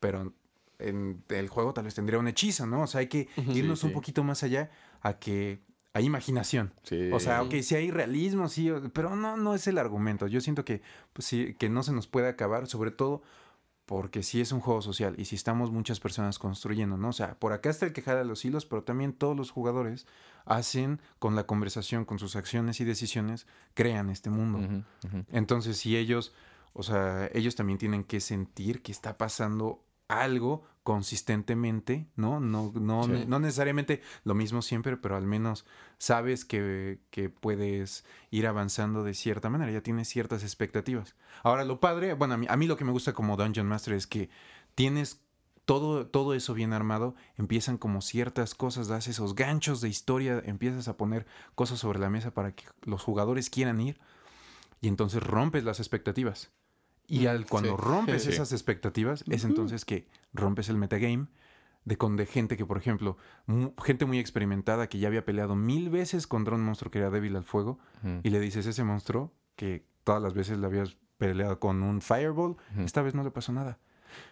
Pero 0.00 0.32
en 0.78 1.22
el 1.28 1.48
juego 1.48 1.72
tal 1.74 1.84
vez 1.84 1.94
tendría 1.94 2.18
un 2.18 2.28
hechizo, 2.28 2.66
¿no? 2.66 2.82
O 2.82 2.86
sea, 2.86 3.00
hay 3.00 3.06
que 3.06 3.28
irnos 3.54 3.80
Sí, 3.80 3.86
un 3.86 3.92
poquito 3.92 4.24
más 4.24 4.42
allá 4.42 4.70
a 5.02 5.18
que 5.18 5.60
hay 5.92 6.04
imaginación. 6.04 6.72
Sí. 6.82 7.10
O 7.12 7.20
sea, 7.20 7.42
ok, 7.42 7.54
sí 7.62 7.74
hay 7.74 7.90
realismo, 7.90 8.48
sí, 8.48 8.70
pero 8.92 9.14
no, 9.16 9.36
no 9.36 9.54
es 9.54 9.66
el 9.66 9.78
argumento. 9.78 10.26
Yo 10.26 10.40
siento 10.40 10.64
que, 10.64 10.82
pues, 11.12 11.26
sí, 11.26 11.54
que 11.58 11.68
no 11.68 11.82
se 11.82 11.92
nos 11.92 12.06
puede 12.06 12.28
acabar, 12.28 12.66
sobre 12.66 12.90
todo 12.90 13.22
porque 13.90 14.22
sí 14.22 14.40
es 14.40 14.52
un 14.52 14.60
juego 14.60 14.82
social 14.82 15.16
y 15.18 15.24
si 15.24 15.34
estamos 15.34 15.72
muchas 15.72 15.98
personas 15.98 16.38
construyendo, 16.38 16.96
¿no? 16.96 17.08
O 17.08 17.12
sea, 17.12 17.34
por 17.34 17.52
acá 17.52 17.70
está 17.70 17.86
el 17.86 17.92
que 17.92 18.02
jala 18.02 18.22
los 18.22 18.44
hilos, 18.44 18.64
pero 18.64 18.84
también 18.84 19.12
todos 19.12 19.36
los 19.36 19.50
jugadores 19.50 20.06
hacen 20.44 21.00
con 21.18 21.34
la 21.34 21.42
conversación, 21.44 22.04
con 22.04 22.20
sus 22.20 22.36
acciones 22.36 22.80
y 22.80 22.84
decisiones, 22.84 23.48
crean 23.74 24.08
este 24.08 24.30
mundo. 24.30 24.84
Entonces, 25.32 25.76
si 25.76 25.96
ellos, 25.96 26.32
o 26.72 26.84
sea, 26.84 27.28
ellos 27.34 27.56
también 27.56 27.80
tienen 27.80 28.04
que 28.04 28.20
sentir 28.20 28.80
que 28.80 28.92
está 28.92 29.18
pasando 29.18 29.82
algo 30.10 30.64
consistentemente, 30.82 32.08
¿no? 32.16 32.40
No, 32.40 32.72
no, 32.74 33.04
Sí. 33.04 33.24
no 33.26 33.38
necesariamente 33.38 34.02
lo 34.24 34.34
mismo 34.34 34.62
siempre, 34.62 34.96
pero 34.96 35.16
al 35.16 35.26
menos 35.26 35.64
sabes 35.98 36.44
que, 36.44 37.00
que 37.10 37.28
puedes 37.28 38.04
ir 38.30 38.46
avanzando 38.46 39.04
de 39.04 39.14
cierta 39.14 39.50
manera, 39.50 39.70
ya 39.70 39.82
tienes 39.82 40.08
ciertas 40.08 40.42
expectativas. 40.42 41.14
Ahora, 41.42 41.64
lo 41.64 41.80
padre, 41.80 42.14
bueno, 42.14 42.34
a 42.34 42.36
mí, 42.38 42.46
a 42.48 42.56
mí 42.56 42.66
lo 42.66 42.76
que 42.76 42.84
me 42.84 42.92
gusta 42.92 43.12
como 43.12 43.36
Dungeon 43.36 43.66
Master 43.66 43.94
es 43.94 44.06
que 44.06 44.30
tienes 44.74 45.20
todo, 45.64 46.06
todo 46.06 46.34
eso 46.34 46.54
bien 46.54 46.72
armado, 46.72 47.14
empiezan 47.36 47.78
como 47.78 48.00
ciertas 48.00 48.54
cosas, 48.54 48.88
das 48.88 49.06
esos 49.06 49.34
ganchos 49.34 49.80
de 49.80 49.88
historia, 49.88 50.42
empiezas 50.44 50.88
a 50.88 50.96
poner 50.96 51.26
cosas 51.54 51.78
sobre 51.78 52.00
la 52.00 52.10
mesa 52.10 52.32
para 52.32 52.52
que 52.52 52.64
los 52.82 53.02
jugadores 53.02 53.50
quieran 53.50 53.80
ir 53.80 54.00
y 54.80 54.88
entonces 54.88 55.22
rompes 55.22 55.62
las 55.62 55.78
expectativas. 55.78 56.50
Y 57.10 57.24
Mm, 57.24 57.28
al, 57.28 57.46
cuando 57.46 57.76
sí. 57.76 57.82
rompes 57.82 58.22
Sí. 58.22 58.30
esas 58.30 58.52
expectativas, 58.52 59.24
es 59.28 59.44
entonces 59.44 59.84
que 59.84 60.06
rompes 60.32 60.68
el 60.68 60.76
metagame 60.76 61.26
de, 61.84 61.96
con, 61.98 62.16
de 62.16 62.24
gente 62.26 62.56
que, 62.56 62.64
por 62.64 62.78
ejemplo, 62.78 63.16
mu- 63.46 63.72
gente 63.82 64.06
muy 64.06 64.18
experimentada 64.20 64.88
que 64.88 64.98
ya 64.98 65.08
había 65.08 65.24
peleado 65.24 65.56
mil 65.56 65.90
veces 65.90 66.26
contra 66.26 66.54
un 66.54 66.62
monstruo 66.64 66.90
que 66.90 66.98
era 67.00 67.10
débil 67.10 67.34
al 67.36 67.44
fuego, 67.44 67.78
y 68.22 68.30
le 68.30 68.38
dices 68.40 68.64
ese 68.66 68.84
monstruo 68.84 69.32
que 69.56 69.84
todas 70.04 70.22
las 70.22 70.34
veces 70.34 70.58
le 70.58 70.66
habías 70.66 70.96
peleado 71.18 71.58
con 71.58 71.82
un 71.82 72.00
fireball, 72.00 72.56
esta 72.78 73.02
vez 73.02 73.14
no 73.14 73.22
le 73.24 73.30
pasó 73.30 73.52
nada. 73.52 73.78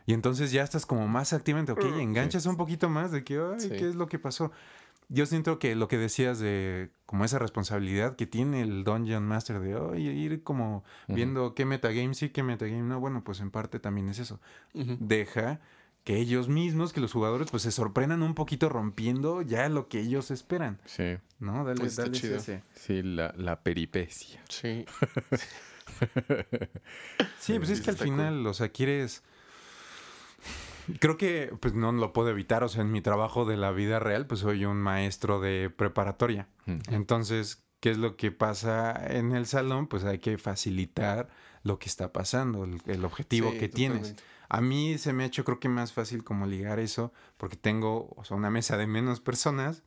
Y 0.07 0.12
entonces 0.12 0.51
ya 0.53 0.62
estás 0.62 0.87
como 0.87 1.07
más 1.09 1.33
activamente, 1.33 1.73
ok, 1.73 1.85
enganchas 1.85 2.47
un 2.47 2.57
poquito 2.57 2.89
más 2.89 3.12
de 3.12 3.22
que, 3.24 3.39
ay, 3.39 3.61
Sí. 3.61 3.68
¿qué 3.70 3.89
es 3.89 3.95
lo 3.95 4.07
que 4.09 4.18
pasó? 4.18 4.51
Yo 5.11 5.24
siento 5.26 5.59
que 5.59 5.74
lo 5.74 5.88
que 5.88 5.96
decías 5.96 6.38
de 6.38 6.90
como 7.06 7.24
esa 7.24 7.38
responsabilidad 7.38 8.14
que 8.16 8.26
tiene 8.26 8.61
el 8.61 8.84
Dungeon 8.84 9.24
Master 9.26 9.59
de 9.61 9.78
"Ay, 9.94 10.06
ir 10.09 10.42
como 10.42 10.84
viendo 11.06 11.54
qué 11.54 11.64
metagame 11.64 12.12
sí, 12.14 12.28
qué 12.28 12.42
metagame 12.42 12.82
no, 12.82 13.00
bueno, 13.00 13.24
pues 13.24 13.40
en 13.40 13.50
parte 13.50 13.78
también 13.78 14.09
es 14.11 14.18
eso. 14.18 14.38
Deja 14.74 15.61
que 16.04 16.16
ellos 16.16 16.48
mismos, 16.48 16.92
que 16.92 17.00
los 17.00 17.12
jugadores, 17.12 17.50
pues 17.50 17.62
se 17.64 17.70
sorprendan 17.70 18.22
un 18.22 18.34
poquito 18.34 18.68
rompiendo 18.68 19.42
ya 19.42 19.68
lo 19.68 19.88
que 19.88 20.00
ellos 20.00 20.30
esperan. 20.30 20.78
Sí. 20.86 21.16
¿No? 21.38 21.64
Dale, 21.64 21.84
Está 21.84 22.02
dale 22.02 22.14
chido. 22.18 22.36
ese- 22.36 22.62
Sí, 22.74 23.02
la, 23.02 23.32
la 23.36 23.62
peripecia. 23.62 24.42
Sí. 24.48 24.84
Sí, 27.40 27.56
pues 27.59 27.70
es 27.70 27.80
que 27.80 27.90
al 27.90 27.96
final, 27.96 28.46
o 28.46 28.54
sea, 28.54 28.68
quieres... 28.68 29.22
Creo 31.01 31.16
que 31.16 31.53
pues 31.61 31.74
no 31.74 31.93
lo 31.93 32.12
puedo 32.12 32.30
evitar, 32.30 32.64
o 32.64 32.68
sea, 32.68 32.82
en 32.82 32.91
mi 32.93 33.01
trabajo 33.01 33.45
de 33.45 33.57
la 33.57 33.70
vida 33.72 33.99
real, 33.99 34.26
pues 34.26 34.41
soy 34.41 34.64
un 34.64 34.78
maestro 34.78 35.41
de 35.41 35.70
preparatoria. 35.70 36.49
Mm. 36.66 36.78
Entonces, 36.91 37.64
¿qué 37.80 37.91
es 37.91 37.99
lo 37.99 38.16
que 38.16 38.30
pasa 38.32 38.95
en 39.14 39.32
el 39.32 39.47
salón? 39.47 39.86
Pues 39.86 40.05
hay 40.05 40.18
que 40.18 40.39
facilitar 40.39 41.28
lo 41.62 41.78
que 41.78 41.89
está 41.89 42.12
pasando, 42.12 42.64
el, 42.64 42.80
el 42.86 43.05
objetivo 43.05 43.51
Sí, 43.53 43.59
que 43.59 43.68
tienes. 43.68 44.16
A 44.49 44.61
mí 44.61 44.97
se 44.97 45.12
me 45.12 45.24
ha 45.24 45.26
hecho 45.26 45.45
creo 45.45 45.61
que 45.61 45.68
más 45.68 45.93
fácil 45.93 46.24
como 46.24 46.47
ligar 46.47 46.78
eso, 46.78 47.12
porque 47.36 47.57
tengo, 47.57 48.14
o 48.16 48.24
sea, 48.24 48.36
una 48.36 48.49
mesa 48.51 48.76
de 48.78 48.86
menos 48.86 49.20
personas 49.20 49.82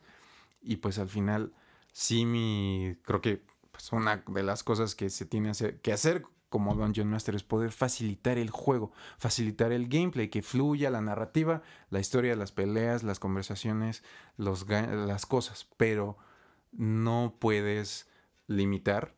y 0.61 0.75
pues 0.77 0.99
al 0.99 1.09
final 1.09 1.53
sí 1.91 2.25
mi, 2.25 2.95
creo 3.03 3.21
que 3.21 3.41
pues 3.71 3.91
una 3.91 4.23
de 4.27 4.43
las 4.43 4.63
cosas 4.63 4.93
que 4.93 5.09
se 5.09 5.25
tiene 5.25 5.49
hacer- 5.49 5.79
que 5.81 5.91
hacer 5.93 6.23
como 6.51 6.75
Dungeon 6.75 7.09
Master 7.09 7.33
es 7.33 7.41
poder 7.41 7.71
facilitar 7.71 8.37
el 8.37 8.51
juego, 8.51 8.91
facilitar 9.17 9.71
el 9.71 9.87
gameplay, 9.87 10.29
que 10.29 10.43
fluya 10.43 10.91
la 10.91 11.01
narrativa, 11.01 11.63
la 11.89 11.99
historia, 11.99 12.35
las 12.35 12.51
peleas, 12.51 13.01
las 13.01 13.17
conversaciones, 13.17 14.03
los, 14.37 14.67
las 14.69 15.25
cosas, 15.25 15.67
pero 15.77 16.17
no 16.71 17.33
puedes 17.39 18.07
limitar 18.45 19.15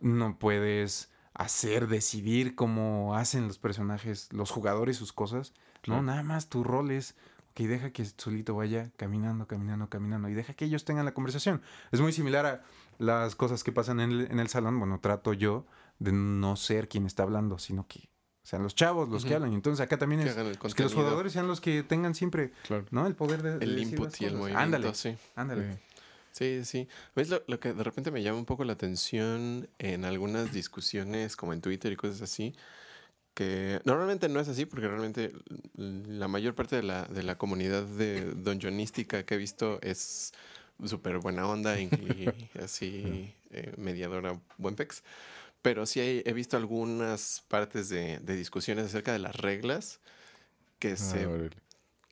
no 0.00 0.38
puedes 0.38 1.10
hacer, 1.34 1.88
decidir 1.88 2.54
cómo 2.54 3.14
hacen 3.14 3.46
los 3.46 3.58
personajes, 3.58 4.32
los 4.32 4.50
jugadores 4.50 4.96
sus 4.96 5.12
cosas. 5.12 5.54
No, 5.86 6.02
nada 6.02 6.22
más 6.22 6.48
tu 6.48 6.64
rol 6.64 6.90
es, 6.90 7.16
ok, 7.50 7.60
deja 7.60 7.90
que 7.90 8.04
solito 8.04 8.54
vaya 8.54 8.90
caminando, 8.96 9.46
caminando, 9.46 9.88
caminando 9.88 10.28
y 10.28 10.34
deja 10.34 10.54
que 10.54 10.64
ellos 10.64 10.84
tengan 10.84 11.04
la 11.04 11.14
conversación. 11.14 11.62
Es 11.92 12.00
muy 12.00 12.12
similar 12.12 12.46
a 12.46 12.62
las 12.98 13.34
cosas 13.34 13.64
que 13.64 13.72
pasan 13.72 14.00
en 14.00 14.12
el, 14.12 14.30
en 14.30 14.40
el 14.40 14.48
salón. 14.48 14.78
Bueno, 14.78 15.00
trato 15.00 15.32
yo 15.32 15.66
de 16.00 16.10
no 16.12 16.56
ser 16.56 16.88
quien 16.88 17.06
está 17.06 17.22
hablando, 17.22 17.58
sino 17.60 17.86
que 17.86 18.10
sean 18.42 18.62
los 18.64 18.74
chavos 18.74 19.08
los 19.08 19.24
que 19.24 19.34
hablan. 19.34 19.52
Y 19.52 19.54
entonces 19.54 19.80
acá 19.84 19.96
también 19.98 20.22
Que 20.22 20.30
es 20.30 20.36
el 20.36 20.58
pues, 20.58 20.74
que 20.74 20.82
los 20.82 20.94
jugadores 20.94 21.32
sean 21.32 21.46
los 21.46 21.60
que 21.60 21.84
tengan 21.84 22.16
siempre, 22.16 22.52
Claro. 22.66 22.84
¿no? 22.90 23.06
El 23.06 23.14
poder 23.14 23.42
de, 23.42 23.58
de 23.58 23.64
El 23.64 23.76
decir 23.76 23.92
input 23.92 24.06
las 24.10 24.20
y 24.20 24.24
el 24.24 24.32
movimiento, 24.34 24.58
Ándale, 24.60 24.94
sí. 24.94 25.14
ándale. 25.36 25.78
Sí, 26.32 26.64
sí. 26.64 26.88
¿Ves 27.14 27.28
lo, 27.28 27.42
lo 27.46 27.60
que 27.60 27.72
de 27.74 27.84
repente 27.84 28.10
me 28.10 28.22
llama 28.22 28.38
un 28.38 28.44
poco 28.46 28.64
la 28.64 28.72
atención 28.72 29.68
en 29.78 30.04
algunas 30.04 30.52
discusiones 30.52 31.36
como 31.36 31.52
en 31.52 31.60
Twitter 31.60 31.92
y 31.92 31.96
cosas 31.96 32.22
así? 32.22 32.54
Que 33.34 33.80
normalmente 33.84 34.28
no 34.28 34.40
es 34.40 34.48
así 34.48 34.64
porque 34.66 34.88
realmente 34.88 35.32
la 35.76 36.28
mayor 36.28 36.54
parte 36.54 36.76
de 36.76 36.82
la, 36.82 37.04
de 37.04 37.22
la 37.22 37.36
comunidad 37.38 37.84
de 37.84 38.32
donjonística 38.34 39.24
que 39.24 39.34
he 39.34 39.38
visto 39.38 39.78
es 39.82 40.32
súper 40.84 41.18
buena 41.18 41.46
onda 41.46 41.78
y, 41.78 41.84
y 41.84 42.58
así 42.62 43.34
eh, 43.50 43.72
mediadora 43.76 44.40
buen 44.56 44.76
pex. 44.76 45.02
Pero 45.62 45.84
sí 45.86 46.00
hay- 46.00 46.22
he 46.24 46.32
visto 46.32 46.56
algunas 46.56 47.44
partes 47.48 47.88
de, 47.88 48.18
de 48.20 48.36
discusiones 48.36 48.86
acerca 48.86 49.12
de 49.12 49.18
las 49.18 49.36
reglas 49.36 50.00
que 50.78 50.96
se 50.96 51.24
Ah, 51.24 51.28
órale. 51.28 51.56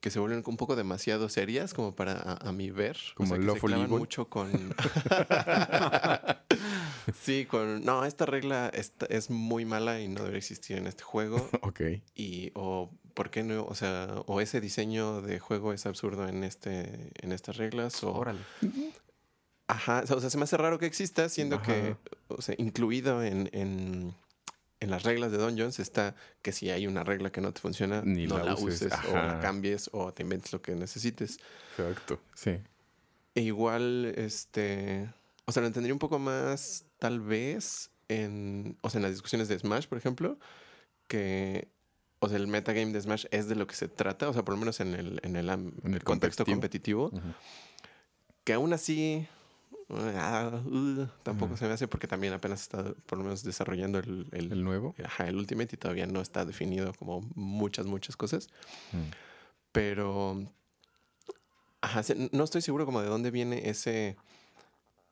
que 0.01 0.11
se 0.11 0.21
vuelven 0.21 0.43
un 0.47 0.57
poco 0.57 0.77
demasiado 0.77 1.29
serias 1.29 1.75
como 1.75 1.95
para 1.97 2.13
a, 2.13 2.49
a 2.49 2.53
mi 2.53 2.71
ver. 2.71 2.97
Como 3.15 3.33
o 3.35 3.37
sea, 3.37 3.45
que 3.45 3.53
se 3.53 3.61
clavan 3.67 3.87
Evil. 3.87 3.99
mucho 3.99 4.29
con 4.29 4.51
Sí, 7.23 7.47
con 7.47 7.85
no, 7.85 8.05
esta 8.05 8.27
regla 8.27 8.71
esta- 8.75 9.07
es 9.07 9.31
muy 9.31 9.65
mala 9.65 10.01
y 10.01 10.09
no 10.09 10.25
debe 10.25 10.37
existir 10.39 10.77
en 10.77 10.87
este 10.87 11.03
juego 11.03 11.37
Ok. 11.63 11.81
y 12.15 12.51
o 12.55 12.91
por 13.15 13.31
qué 13.31 13.43
no, 13.43 13.65
o 13.65 13.75
sea, 13.75 14.23
o 14.27 14.41
ese 14.41 14.61
diseño 14.61 15.23
de 15.23 15.39
juego 15.41 15.73
es 15.73 15.87
absurdo 15.87 16.29
en 16.29 16.45
este 16.45 17.11
en 17.21 17.33
estas 17.33 17.57
reglas 17.57 18.05
o 18.05 18.13
Órale. 18.13 18.41
Ajá, 19.69 20.03
o 20.11 20.21
sea, 20.21 20.29
se 20.31 20.37
me 20.39 20.45
hace 20.45 20.57
raro 20.57 20.79
que 20.79 20.87
exista 20.87 21.29
siendo 21.29 21.63
que 21.63 21.97
o 22.29 22.43
sea, 22.43 22.55
incluido 22.59 23.23
en, 23.23 23.49
en 23.53 24.15
en 24.81 24.91
las 24.91 25.03
reglas 25.03 25.33
de 25.33 25.39
Dungeons 25.39 25.79
está 25.81 26.15
que 26.41 26.53
si 26.53 26.71
hay 26.71 26.87
una 26.87 27.03
regla 27.05 27.31
que 27.33 27.41
no 27.41 27.53
te 27.53 27.61
funciona, 27.61 28.01
Ni 28.05 28.27
no 28.29 28.39
la 28.39 28.45
la, 28.45 28.55
uses, 28.55 28.83
uses, 28.83 28.93
o 29.11 29.15
la 29.15 29.41
cambies 29.41 29.91
o 29.93 30.13
te 30.15 30.23
inventes 30.23 30.53
lo 30.53 30.63
que 30.63 30.75
necesites. 30.77 31.39
Exacto. 31.77 32.21
Sí. 32.35 32.59
E 33.35 33.41
igual, 33.41 34.13
este. 34.17 35.13
O 35.47 35.53
sea, 35.53 35.63
lo 35.63 35.67
entendería 35.67 35.95
un 35.95 35.99
poco 35.99 36.19
más, 36.21 36.85
tal 36.99 37.21
vez, 37.21 37.91
en. 38.09 38.77
O 38.83 38.89
sea, 38.91 38.99
en 39.01 39.03
las 39.03 39.13
discusiones 39.13 39.49
de 39.49 39.59
Smash, 39.59 39.87
por 39.89 39.99
ejemplo. 39.99 40.39
Que. 41.09 41.69
O 42.21 42.29
sea, 42.29 42.37
el 42.37 42.47
metagame 42.47 42.93
de 42.93 43.01
Smash 43.01 43.27
es 43.33 43.49
de 43.49 43.57
lo 43.57 43.67
que 43.67 43.75
se 43.75 43.89
trata. 43.89 44.29
O 44.29 44.33
sea, 44.33 44.45
por 44.45 44.55
lo 44.55 44.59
menos 44.61 44.79
en 44.81 44.95
el, 44.95 45.21
en 45.25 45.35
el, 45.37 45.51
am- 45.51 45.73
En 45.85 45.95
el 45.95 46.05
contexto 46.05 46.45
competitivo. 46.45 47.11
Que 48.45 48.53
aún 48.53 48.73
así. 48.73 49.27
Ah, 49.91 50.63
uh, 50.65 51.07
tampoco 51.23 51.57
se 51.57 51.67
me 51.67 51.73
hace 51.73 51.89
porque 51.89 52.07
también 52.07 52.33
apenas 52.33 52.61
está, 52.63 52.93
por 53.07 53.19
lo 53.19 53.25
menos, 53.25 53.43
desarrollando 53.43 53.99
el, 53.99 54.27
el, 54.33 54.53
El 54.53 54.65
nuevo. 54.65 54.95
ajá, 55.05 55.29
el 55.29 55.37
Ultimate 55.37 55.75
y 55.75 55.79
todavía 55.79 56.07
no 56.07 56.21
está 56.21 56.45
definido 56.45 56.93
como 56.95 57.23
muchas, 57.35 57.87
muchas 57.87 58.17
cosas. 58.17 58.49
Mm. 58.93 59.11
Pero. 59.73 60.43
Ajá, 61.81 62.03
no 62.33 62.45
estoy 62.45 62.61
seguro 62.61 62.85
como 62.87 63.01
de 63.01 63.09
dónde 63.09 63.31
viene 63.31 63.69
ese. 63.71 64.17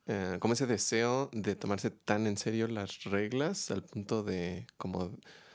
eh, 0.05 0.37
como 0.39 0.53
ese 0.53 0.67
deseo 0.67 1.29
de 1.33 1.55
tomarse 1.55 1.89
tan 1.91 2.27
en 2.27 2.37
serio 2.37 2.67
las 2.67 3.03
reglas 3.05 3.71
al 3.71 3.83
punto 3.83 4.23
de. 4.23 4.67
como. 4.77 5.11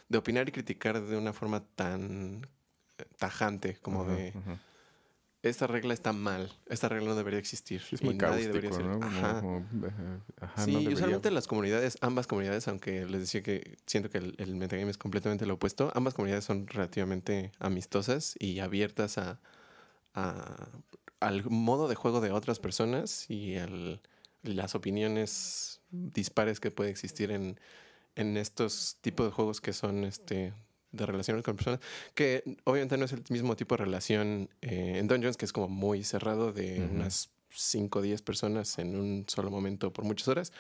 de 0.08 0.18
opinar 0.18 0.48
y 0.48 0.52
criticar 0.52 1.00
de 1.00 1.16
una 1.16 1.32
forma 1.32 1.64
tan 1.76 2.48
eh, 2.98 3.04
tajante, 3.18 3.76
como 3.82 4.04
de. 4.04 4.32
Esta 5.42 5.66
regla 5.66 5.92
está 5.92 6.12
mal, 6.12 6.52
esta 6.68 6.88
regla 6.88 7.08
no 7.08 7.16
debería 7.16 7.38
existir. 7.40 7.82
Es 7.90 8.00
y 8.00 8.14
nadie 8.14 8.46
debería 8.46 8.70
ser- 8.72 8.86
Ajá. 9.02 9.40
como, 9.40 9.66
ajá, 10.40 10.64
sí, 10.64 10.72
no 10.72 10.80
y 10.82 10.94
usualmente 10.94 11.30
las 11.32 11.46
comunidades, 11.48 11.98
ambas 12.00 12.26
comunidades, 12.28 12.68
aunque 12.68 13.04
les 13.06 13.20
decía 13.22 13.42
que 13.42 13.76
siento 13.86 14.08
que 14.08 14.18
el, 14.18 14.34
el 14.38 14.54
metagame 14.54 14.90
es 14.90 14.98
completamente 14.98 15.44
lo 15.46 15.54
opuesto, 15.54 15.90
ambas 15.94 16.14
comunidades 16.14 16.44
son 16.44 16.68
relativamente 16.68 17.50
amistosas 17.58 18.34
y 18.38 18.60
abiertas 18.60 19.18
a, 19.18 19.40
a- 20.14 20.68
al 21.20 21.44
modo 21.50 21.88
de 21.88 21.94
juego 21.96 22.20
de 22.20 22.30
otras 22.30 22.58
personas 22.60 23.28
y 23.30 23.56
al- 23.56 24.00
las 24.42 24.74
opiniones 24.76 25.80
dispares 25.90 26.60
que 26.60 26.70
puede 26.70 26.90
existir 26.90 27.30
en, 27.32 27.58
en 28.14 28.36
estos 28.36 28.96
tipos 29.00 29.26
de 29.26 29.32
juegos 29.32 29.60
que 29.60 29.72
son 29.72 30.04
este 30.04 30.52
de 30.92 31.06
relaciones 31.06 31.42
con 31.42 31.56
personas, 31.56 31.80
que 32.14 32.56
obviamente 32.64 32.96
no 32.96 33.06
es 33.06 33.12
el 33.12 33.24
mismo 33.30 33.56
tipo 33.56 33.76
de 33.76 33.84
relación 33.84 34.50
eh, 34.60 34.98
en 34.98 35.08
Dungeons, 35.08 35.36
que 35.36 35.46
es 35.46 35.52
como 35.52 35.68
muy 35.68 36.04
cerrado 36.04 36.52
de 36.52 36.86
unas 36.90 37.30
5 37.50 37.98
o 37.98 38.02
10 38.02 38.22
personas 38.22 38.78
en 38.78 38.96
un 38.96 39.24
solo 39.26 39.50
momento 39.50 39.92
por 39.92 40.04
muchas 40.04 40.28
horas, 40.28 40.52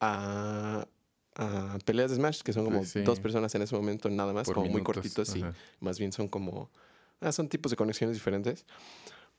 a, 0.00 0.86
a 1.34 1.78
peleas 1.84 2.10
de 2.10 2.16
Smash, 2.16 2.42
que 2.42 2.52
son 2.52 2.64
como 2.64 2.84
sí. 2.84 3.02
dos 3.02 3.20
personas 3.20 3.54
en 3.54 3.62
ese 3.62 3.74
momento 3.74 4.08
nada 4.10 4.32
más, 4.32 4.46
por 4.46 4.56
como 4.56 4.68
muy 4.68 4.82
cortitos 4.82 5.34
y 5.36 5.44
más 5.80 5.98
bien 5.98 6.12
son 6.12 6.28
como... 6.28 6.70
ah, 7.20 7.32
son 7.32 7.48
tipos 7.48 7.70
de 7.70 7.76
conexiones 7.76 8.16
diferentes, 8.16 8.66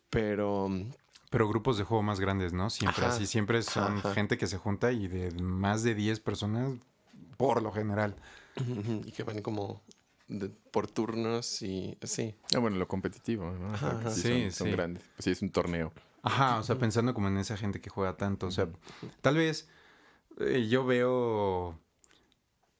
pero... 0.09 0.69
Pero 1.29 1.47
grupos 1.47 1.77
de 1.77 1.85
juego 1.85 2.03
más 2.03 2.19
grandes, 2.19 2.51
¿no? 2.51 2.69
Siempre 2.69 3.05
Ajá. 3.05 3.15
así, 3.15 3.25
siempre 3.25 3.63
son 3.63 3.99
Ajá. 3.99 4.13
gente 4.13 4.37
que 4.37 4.47
se 4.47 4.57
junta 4.57 4.91
y 4.91 5.07
de 5.07 5.31
más 5.41 5.81
de 5.81 5.95
10 5.95 6.19
personas 6.19 6.73
por 7.37 7.61
lo 7.61 7.71
general. 7.71 8.15
y 9.05 9.11
que 9.11 9.23
van 9.23 9.41
como 9.41 9.81
de- 10.31 10.49
por 10.49 10.89
turnos 10.89 11.61
y 11.61 11.97
sí. 12.03 12.35
Ah, 12.55 12.59
bueno, 12.59 12.77
lo 12.77 12.87
competitivo, 12.87 13.51
¿no? 13.51 13.71
O 13.73 13.77
sea, 13.77 13.89
Ajá, 13.91 14.09
sí, 14.11 14.21
Sí, 14.21 14.41
son, 14.43 14.51
son 14.51 14.67
sí. 14.67 14.71
grandes. 14.73 15.03
Pues 15.15 15.25
sí, 15.25 15.31
es 15.31 15.41
un 15.41 15.49
torneo. 15.51 15.91
Ajá, 16.23 16.59
o 16.59 16.63
sea, 16.63 16.77
pensando 16.77 17.13
como 17.13 17.27
en 17.27 17.37
esa 17.37 17.57
gente 17.57 17.81
que 17.81 17.89
juega 17.89 18.15
tanto. 18.17 18.47
O 18.47 18.51
sea, 18.51 18.69
tal 19.21 19.35
vez 19.37 19.67
eh, 20.39 20.67
yo 20.69 20.85
veo 20.85 21.79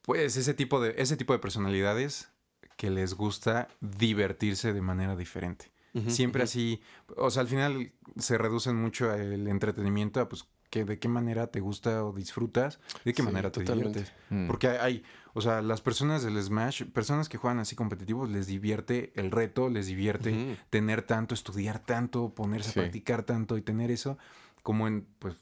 pues 0.04 0.38
ese 0.38 0.54
tipo 0.54 0.80
de, 0.82 0.96
ese 0.98 1.18
tipo 1.18 1.34
de 1.34 1.40
personalidades 1.40 2.30
que 2.78 2.90
les 2.90 3.14
gusta 3.14 3.68
divertirse 3.80 4.74
de 4.74 4.82
manera 4.82 5.16
diferente. 5.16 5.72
Siempre 6.08 6.44
así, 6.44 6.82
o 7.18 7.30
sea, 7.32 7.42
al 7.42 7.50
final 7.50 7.92
se 8.18 8.38
reducen 8.38 8.78
mucho 8.78 9.14
el 9.14 9.46
entretenimiento 9.50 10.22
a 10.22 10.30
pues 10.30 10.46
que 10.70 10.86
de 10.86 11.00
qué 11.00 11.10
manera 11.10 11.48
te 11.48 11.60
gusta 11.60 12.06
o 12.06 12.14
disfrutas, 12.14 12.80
de 13.04 13.14
qué 13.14 13.22
Sí, 13.22 13.26
manera 13.28 13.52
te 13.52 13.60
totalmente. 13.60 14.00
diviertes. 14.00 14.16
Mm. 14.30 14.48
Porque 14.48 14.70
hay, 14.70 14.78
hay, 14.80 15.04
o 15.34 15.42
sea, 15.42 15.62
las 15.62 15.82
personas 15.82 16.24
del 16.24 16.42
Smash, 16.42 16.84
personas 16.86 17.30
que 17.30 17.38
juegan 17.38 17.60
así 17.60 17.76
competitivos, 17.76 18.30
les 18.30 18.48
divierte 18.48 19.12
el 19.16 19.32
reto, 19.32 19.70
les 19.70 19.88
divierte 19.88 20.58
tener 20.70 21.02
tanto, 21.04 21.34
estudiar 21.34 21.80
tanto, 21.80 22.34
ponerse 22.34 22.72
Sí. 22.72 22.80
a 22.80 22.84
practicar 22.84 23.24
tanto 23.24 23.58
y 23.58 23.62
tener 23.62 23.92
eso, 23.92 24.18
como 24.64 24.88
en, 24.88 25.08
pues, 25.20 25.36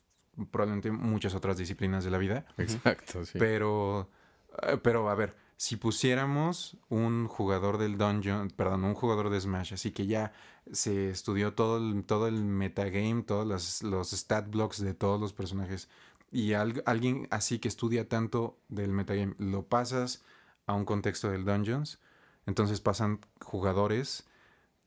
probablemente 0.52 0.92
muchas 0.92 1.36
otras 1.36 1.58
disciplinas 1.58 2.04
de 2.04 2.12
la 2.12 2.18
vida. 2.18 2.46
Exacto, 2.58 3.26
sí. 3.26 3.38
Pero, 3.40 4.10
eh, 4.64 4.78
pero 4.82 5.10
a 5.10 5.16
ver, 5.16 5.36
si 5.58 5.76
pusiéramos 5.76 6.78
un 6.88 7.28
jugador 7.28 7.78
del 7.78 7.98
Dungeon, 7.98 8.50
perdón, 8.50 8.86
un 8.86 8.94
jugador 8.94 9.30
de 9.30 9.42
Smash, 9.42 9.74
así 9.74 9.92
que 9.92 10.08
ya 10.08 10.32
se 10.72 11.10
estudió 11.10 11.54
todo 11.54 11.78
el, 11.78 12.06
todo 12.06 12.28
el 12.30 12.46
metagame, 12.46 13.24
todos 13.24 13.46
los, 13.46 13.84
los 13.84 14.12
stat 14.12 14.50
blocks 14.50 14.80
de 14.82 14.94
todos 14.94 15.20
los 15.20 15.34
personajes, 15.34 15.90
y 16.32 16.54
al- 16.54 16.84
alguien 16.86 17.28
así 17.32 17.60
que 17.60 17.68
estudia 17.68 18.08
tanto 18.08 18.58
del 18.70 18.92
metagame, 18.92 19.36
lo 19.40 19.64
pasas 19.68 20.24
a 20.66 20.74
un 20.74 20.86
contexto 20.86 21.30
del 21.32 21.46
Dungeons, 21.46 22.00
entonces 22.46 22.82
pasan 22.82 23.20
jugadores 23.42 24.26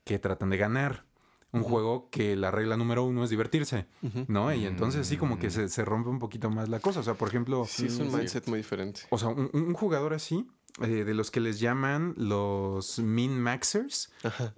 que 0.03 0.19
tratan 0.19 0.49
de 0.49 0.57
ganar. 0.57 1.05
Un 1.51 1.61
juego 1.61 2.09
que 2.09 2.35
la 2.35 2.49
regla 2.49 2.77
número 2.77 3.03
uno 3.03 3.23
es 3.23 3.29
divertirse, 3.29 3.85
¿no? 4.27 4.51
Y 4.51 4.65
entonces 4.65 5.05
sí 5.05 5.17
como 5.17 5.37
que 5.37 5.51
se, 5.51 5.69
se 5.69 5.85
rompe 5.85 6.09
un 6.09 6.17
poquito 6.17 6.49
más 6.49 6.67
la 6.67 6.79
cosa. 6.79 7.01
O 7.01 7.03
sea, 7.03 7.13
por 7.13 7.27
ejemplo... 7.27 7.65
Sí, 7.69 7.85
es 7.85 7.99
un 7.99 8.11
mindset 8.11 8.47
muy 8.47 8.57
diferente. 8.57 9.01
O 9.11 9.19
sea, 9.19 9.27
un, 9.27 9.51
un 9.53 9.73
jugador 9.75 10.15
así, 10.15 10.47
eh, 10.81 11.03
de 11.03 11.13
los 11.13 11.29
que 11.29 11.39
les 11.41 11.59
llaman 11.59 12.15
los 12.17 12.97
min-maxers, 12.97 14.09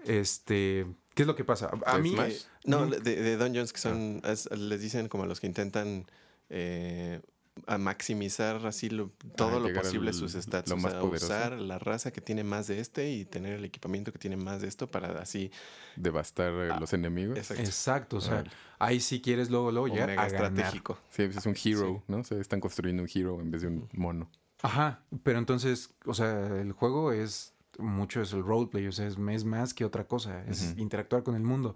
este... 0.06 0.86
¿Qué 1.14 1.24
es 1.24 1.28
lo 1.28 1.36
que 1.36 1.44
pasa? 1.44 1.70
A 1.86 1.98
¿De 1.98 2.02
mí... 2.02 2.12
Smash? 2.12 2.44
No, 2.66 2.86
de, 2.88 3.00
de 3.00 3.38
dungeons 3.38 3.74
que 3.74 3.80
son, 3.80 4.22
es- 4.24 4.50
les 4.52 4.80
dicen 4.82 5.08
como 5.10 5.24
a 5.24 5.28
los 5.28 5.40
que 5.42 5.48
intentan 5.48 6.06
eh, 6.50 7.22
a 7.68 7.78
maximizar 7.78 8.66
así 8.68 8.90
lo- 8.90 9.12
todo 9.38 9.60
lo 9.62 9.74
posible 9.74 10.10
al- 10.10 10.14
sus 10.14 10.34
stats. 10.34 10.70
lo 10.70 10.76
o 10.76 10.78
más 10.80 10.92
sea, 10.92 11.00
poderoso. 11.02 11.26
usar 11.28 11.54
la 11.54 11.80
raza 11.80 12.12
que 12.12 12.20
tiene 12.20 12.44
más 12.44 12.68
de 12.68 12.80
este 12.82 13.10
y 13.12 13.24
tener 13.26 13.54
el 13.54 13.64
equipamiento 13.66 14.12
que 14.12 14.20
tiene 14.20 14.36
más 14.36 14.62
de 14.62 14.68
esto 14.68 14.88
para 14.88 15.08
así. 15.22 15.52
Devastar 15.96 16.52
eh, 16.54 16.80
los 16.80 16.92
enemigos. 16.94 17.38
Exacto. 17.38 17.64
Exacto, 17.64 18.18
o 18.18 18.22
sea, 18.22 18.44
ahí 18.78 19.00
sí 19.00 19.22
quieres 19.22 19.50
luego, 19.50 19.72
luego 19.72 19.86
O 19.88 19.90
llegar 19.90 20.10
mega 20.10 20.24
a 20.24 20.28
ganar. 20.30 20.52
estratégico. 20.52 20.98
Sí, 21.12 21.24
pues 21.26 21.38
es 21.38 21.46
un 21.46 21.56
hero, 21.64 22.04
¿no? 22.08 22.24
Se 22.26 22.40
están 22.42 22.60
construyendo 22.60 23.04
un 23.04 23.10
hero 23.14 23.40
en 23.40 23.52
vez 23.52 23.62
de 23.62 23.68
un 23.70 23.88
mono. 23.94 24.30
Ajá, 24.62 25.02
pero 25.24 25.40
entonces, 25.40 25.92
o 26.06 26.14
sea, 26.14 26.60
el 26.60 26.74
juego 26.74 27.12
es 27.14 27.54
mucho 27.78 28.22
es 28.22 28.34
el 28.34 28.44
roleplay, 28.44 28.88
o 28.88 28.92
sea, 28.92 29.06
es, 29.08 29.16
es 29.18 29.46
más 29.46 29.74
que 29.74 29.86
otra 29.86 30.06
cosa, 30.08 30.44
es 30.46 30.76
interactuar 30.78 31.24
con 31.24 31.36
el 31.36 31.44
mundo. 31.44 31.76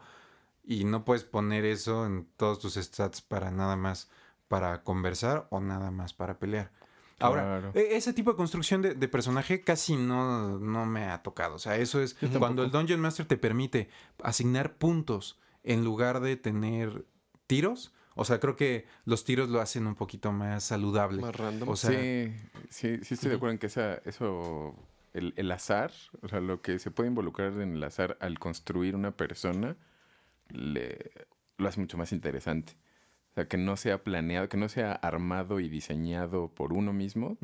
Y 0.66 0.84
no 0.84 1.04
puedes 1.06 1.24
poner 1.24 1.66
eso 1.66 2.06
en 2.06 2.28
todos 2.38 2.60
tus 2.60 2.76
stats 2.76 3.22
para 3.22 3.50
nada 3.52 3.76
más 3.76 4.10
para 4.50 4.84
conversar 4.84 5.48
o 5.52 5.62
nada 5.62 5.92
más 5.92 6.14
para 6.14 6.38
pelear. 6.40 6.72
Ahora, 7.20 7.42
Claro. 7.44 7.72
e- 7.76 7.96
ese 7.98 8.14
tipo 8.14 8.32
de 8.32 8.38
construcción 8.38 8.82
de, 8.82 8.96
de 8.96 9.08
personaje 9.08 9.62
casi 9.62 9.96
no, 9.96 10.58
no 10.60 10.86
me 10.86 11.06
ha 11.06 11.22
tocado. 11.22 11.56
O 11.56 11.60
sea, 11.60 11.78
eso 11.78 12.02
es 12.02 12.16
cuando 12.38 12.64
el 12.64 12.72
Dungeon 12.72 13.00
Master 13.00 13.26
te 13.26 13.38
permite 13.38 13.90
asignar 14.24 14.76
puntos 14.78 15.40
en 15.64 15.84
lugar 15.86 16.20
de 16.22 16.36
tener 16.38 17.06
tiros. 17.48 17.94
O 18.16 18.26
sea, 18.26 18.40
creo 18.40 18.56
que 18.56 18.86
los 19.06 19.24
tiros 19.24 19.50
lo 19.50 19.62
hacen 19.62 19.86
un 19.86 19.96
poquito 19.96 20.32
más 20.32 20.64
saludable. 20.64 21.22
Más 21.22 21.36
random. 21.36 21.70
O 21.70 21.76
sea, 21.76 21.92
sí, 21.92 22.34
sí, 22.70 23.00
sí 23.04 23.14
estoy 23.14 23.30
de 23.30 23.36
acuerdo 23.36 23.54
en 23.54 23.60
que 23.60 23.68
esa, 23.68 23.96
eso, 24.06 24.76
el, 25.14 25.34
el 25.36 25.52
azar, 25.52 25.92
o 26.22 26.28
sea, 26.30 26.40
lo 26.40 26.62
que 26.62 26.80
se 26.80 26.90
puede 26.90 27.10
involucrar 27.10 27.52
en 27.54 27.74
el 27.74 27.84
azar 27.84 28.18
al 28.22 28.40
construir 28.40 28.96
una 28.96 29.12
persona, 29.12 29.76
le, 30.50 31.12
lo 31.58 31.68
hace 31.68 31.80
mucho 31.82 31.98
más 31.98 32.12
interesante. 32.14 32.74
O 33.32 33.34
sea, 33.36 33.48
que 33.48 33.58
no 33.58 33.78
sea 33.78 34.04
planeado, 34.04 34.50
que 34.50 34.58
no 34.58 34.70
sea 34.70 34.92
armado 34.94 35.60
y 35.60 35.70
diseñado 35.70 36.50
por 36.50 36.74
uno 36.74 36.94
mismo. 36.94 37.38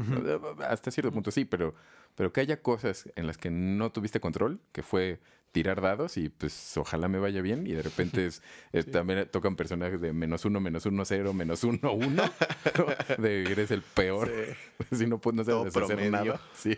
Hasta 0.68 0.92
cierto 0.92 1.12
punto 1.12 1.32
sí, 1.32 1.46
pero, 1.46 1.76
pero 2.16 2.34
que 2.34 2.42
haya 2.42 2.62
cosas 2.62 3.10
en 3.16 3.28
las 3.28 3.38
que 3.38 3.52
no 3.52 3.92
tuviste 3.92 4.20
control, 4.20 4.60
que 4.72 4.82
fue 4.84 5.20
tirar 5.52 5.80
dados 5.80 6.18
y 6.18 6.28
pues 6.28 6.76
ojalá 6.76 7.08
me 7.08 7.18
vaya 7.18 7.42
bien 7.42 7.66
y 7.66 7.72
de 7.72 7.82
repente 7.82 8.26
es, 8.26 8.42
es- 8.74 8.92
también 8.92 9.26
tocan 9.32 9.56
personajes 9.56 10.02
de 10.02 10.12
menos 10.12 10.44
uno, 10.44 10.60
menos 10.60 10.86
uno, 10.86 11.06
cero, 11.06 11.32
menos 11.34 11.64
uno, 11.64 11.94
uno. 11.94 12.24
de 13.20 13.44
eres 13.44 13.72
el 13.72 13.82
peor. 13.82 14.30
si 14.92 15.06
no, 15.08 15.20
pues 15.20 15.34
no 15.34 15.46
Todo 15.46 15.70
sabes 15.70 15.78
hacer 15.92 15.96
promedio. 16.10 16.34
nada. 16.34 16.42
Sí. 16.56 16.78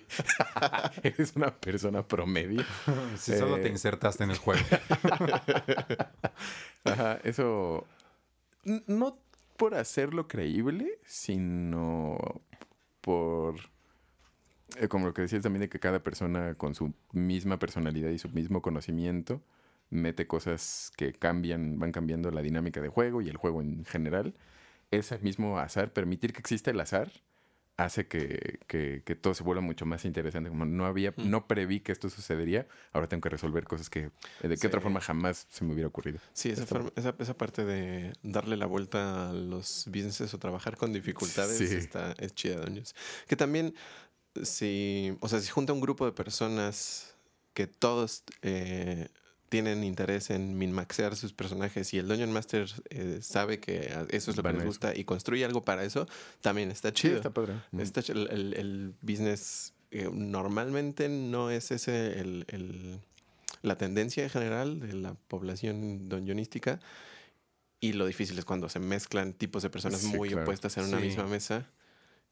eres 1.02 1.34
una 1.36 1.56
persona 1.56 2.06
promedio. 2.06 2.64
si 3.18 3.34
solo 3.36 3.56
te 3.56 3.68
Eh, 3.70 3.72
insertaste 3.72 4.26
en 4.26 4.32
el 4.32 4.38
juego. 4.38 4.62
Ajá, 6.84 7.20
eso. 7.24 7.86
No 8.88 9.18
por 9.58 9.76
hacerlo 9.76 10.28
creíble, 10.28 11.00
sino 11.06 12.18
por. 13.02 13.56
eh, 14.78 14.88
como 14.88 15.08
lo 15.08 15.14
que 15.14 15.24
decías 15.24 15.44
también 15.44 15.62
de 15.62 15.70
que 15.70 15.80
cada 15.80 16.04
persona 16.04 16.56
con 16.56 16.76
su 16.76 16.94
misma 17.12 17.58
personalidad 17.60 18.10
y 18.10 18.20
su 18.20 18.30
mismo 18.30 18.62
conocimiento 18.62 19.42
mete 19.90 20.28
cosas 20.28 20.92
que 20.98 21.14
cambian, 21.14 21.80
van 21.80 21.92
cambiando 21.92 22.30
la 22.32 22.42
dinámica 22.42 22.82
de 22.82 22.90
juego 22.90 23.22
y 23.22 23.30
el 23.30 23.38
juego 23.38 23.62
en 23.62 23.86
general. 23.86 24.36
Ese 24.92 25.18
mismo 25.20 25.60
azar, 25.60 25.94
permitir 25.94 26.34
que 26.34 26.40
exista 26.40 26.72
el 26.72 26.80
azar, 26.80 27.12
hace 27.78 28.08
que, 28.08 28.60
que- 28.68 29.04
que 29.06 29.16
todo 29.16 29.36
se 29.36 29.44
vuelva 29.44 29.62
mucho 29.62 29.86
más 29.86 30.04
interesante. 30.04 30.50
Como 30.50 30.66
no 30.66 30.86
había, 30.88 31.12
Mm. 31.12 31.30
no 31.30 31.48
preví 31.48 31.80
que 31.80 31.92
esto 31.92 32.10
sucedería, 32.10 32.68
ahora 32.92 33.08
tengo 33.08 33.22
que 33.22 33.30
resolver 33.30 33.66
cosas 33.66 33.90
que 33.90 34.10
de 34.42 34.50
qué 34.50 34.58
Sí. 34.58 34.68
otra 34.68 34.82
forma 34.82 35.00
jamás 35.00 35.46
se 35.52 35.64
me 35.64 35.74
hubiera 35.74 35.88
ocurrido. 35.88 36.20
Sí, 36.34 36.50
esa, 36.50 36.66
forma- 36.66 36.92
esa, 36.96 37.14
esa 37.20 37.38
parte 37.38 37.64
de 37.66 38.14
darle 38.24 38.58
la 38.58 38.66
vuelta 38.66 39.30
a 39.30 39.34
los 39.34 39.86
businesses 39.86 40.34
o 40.34 40.40
trabajar 40.40 40.76
con 40.76 40.92
dificultades 40.92 41.58
Sí. 41.58 41.76
está, 41.76 42.14
es 42.18 42.34
chida, 42.34 42.56
Dungeons. 42.62 42.96
Que 43.28 43.36
también, 43.36 43.76
si, 44.44 45.16
o 45.22 45.28
sea, 45.28 45.40
si 45.40 45.50
junta 45.50 45.72
un 45.74 45.82
grupo 45.82 46.06
de 46.06 46.12
personas 46.12 47.14
que 47.54 47.68
todos 47.68 48.24
eh, 48.42 49.08
tienen 49.50 49.84
interés 49.84 50.30
en 50.30 50.58
minmaxear 50.58 51.16
sus 51.16 51.32
personajes 51.34 51.94
y 51.94 51.98
el 52.00 52.08
Dungeon 52.08 52.32
Master 52.32 52.68
eh, 52.90 53.20
sabe 53.22 53.60
que 53.60 53.92
eso 54.10 54.32
es 54.32 54.38
lo 54.38 54.44
que 54.44 54.48
Van 54.50 54.56
les 54.56 54.62
eso. 54.64 54.68
gusta 54.68 54.96
y 54.96 55.04
construye 55.06 55.46
algo 55.46 55.64
para 55.64 55.84
eso, 55.84 56.08
también 56.42 56.70
está 56.72 56.90
Sí, 56.90 56.96
chido. 56.96 57.16
está 57.18 57.30
padre. 57.34 57.54
Está 57.78 58.02
ch- 58.02 58.10
el, 58.12 58.28
el- 58.32 58.54
el 58.56 58.94
business 59.02 59.74
eh, 59.92 60.10
normalmente 60.12 61.08
no 61.08 61.50
es 61.50 61.72
ese 61.72 62.20
el, 62.20 62.46
el- 62.50 63.00
la 63.62 63.78
tendencia 63.78 64.24
en 64.24 64.30
general 64.30 64.80
de 64.82 64.94
la 64.94 65.14
población 65.14 66.10
donjonística 66.10 66.80
y 67.80 67.94
lo 67.94 68.06
difícil 68.06 68.38
es 68.38 68.46
cuando 68.46 68.70
se 68.70 68.80
mezclan 68.80 69.34
tipos 69.34 69.64
de 69.64 69.70
personas 69.70 70.02
Sí, 70.02 70.16
muy 70.16 70.30
claro. 70.30 70.44
opuestas 70.44 70.78
en 70.78 70.86
una 70.86 70.98
Sí. 71.00 71.06
misma 71.06 71.24
mesa 71.28 71.70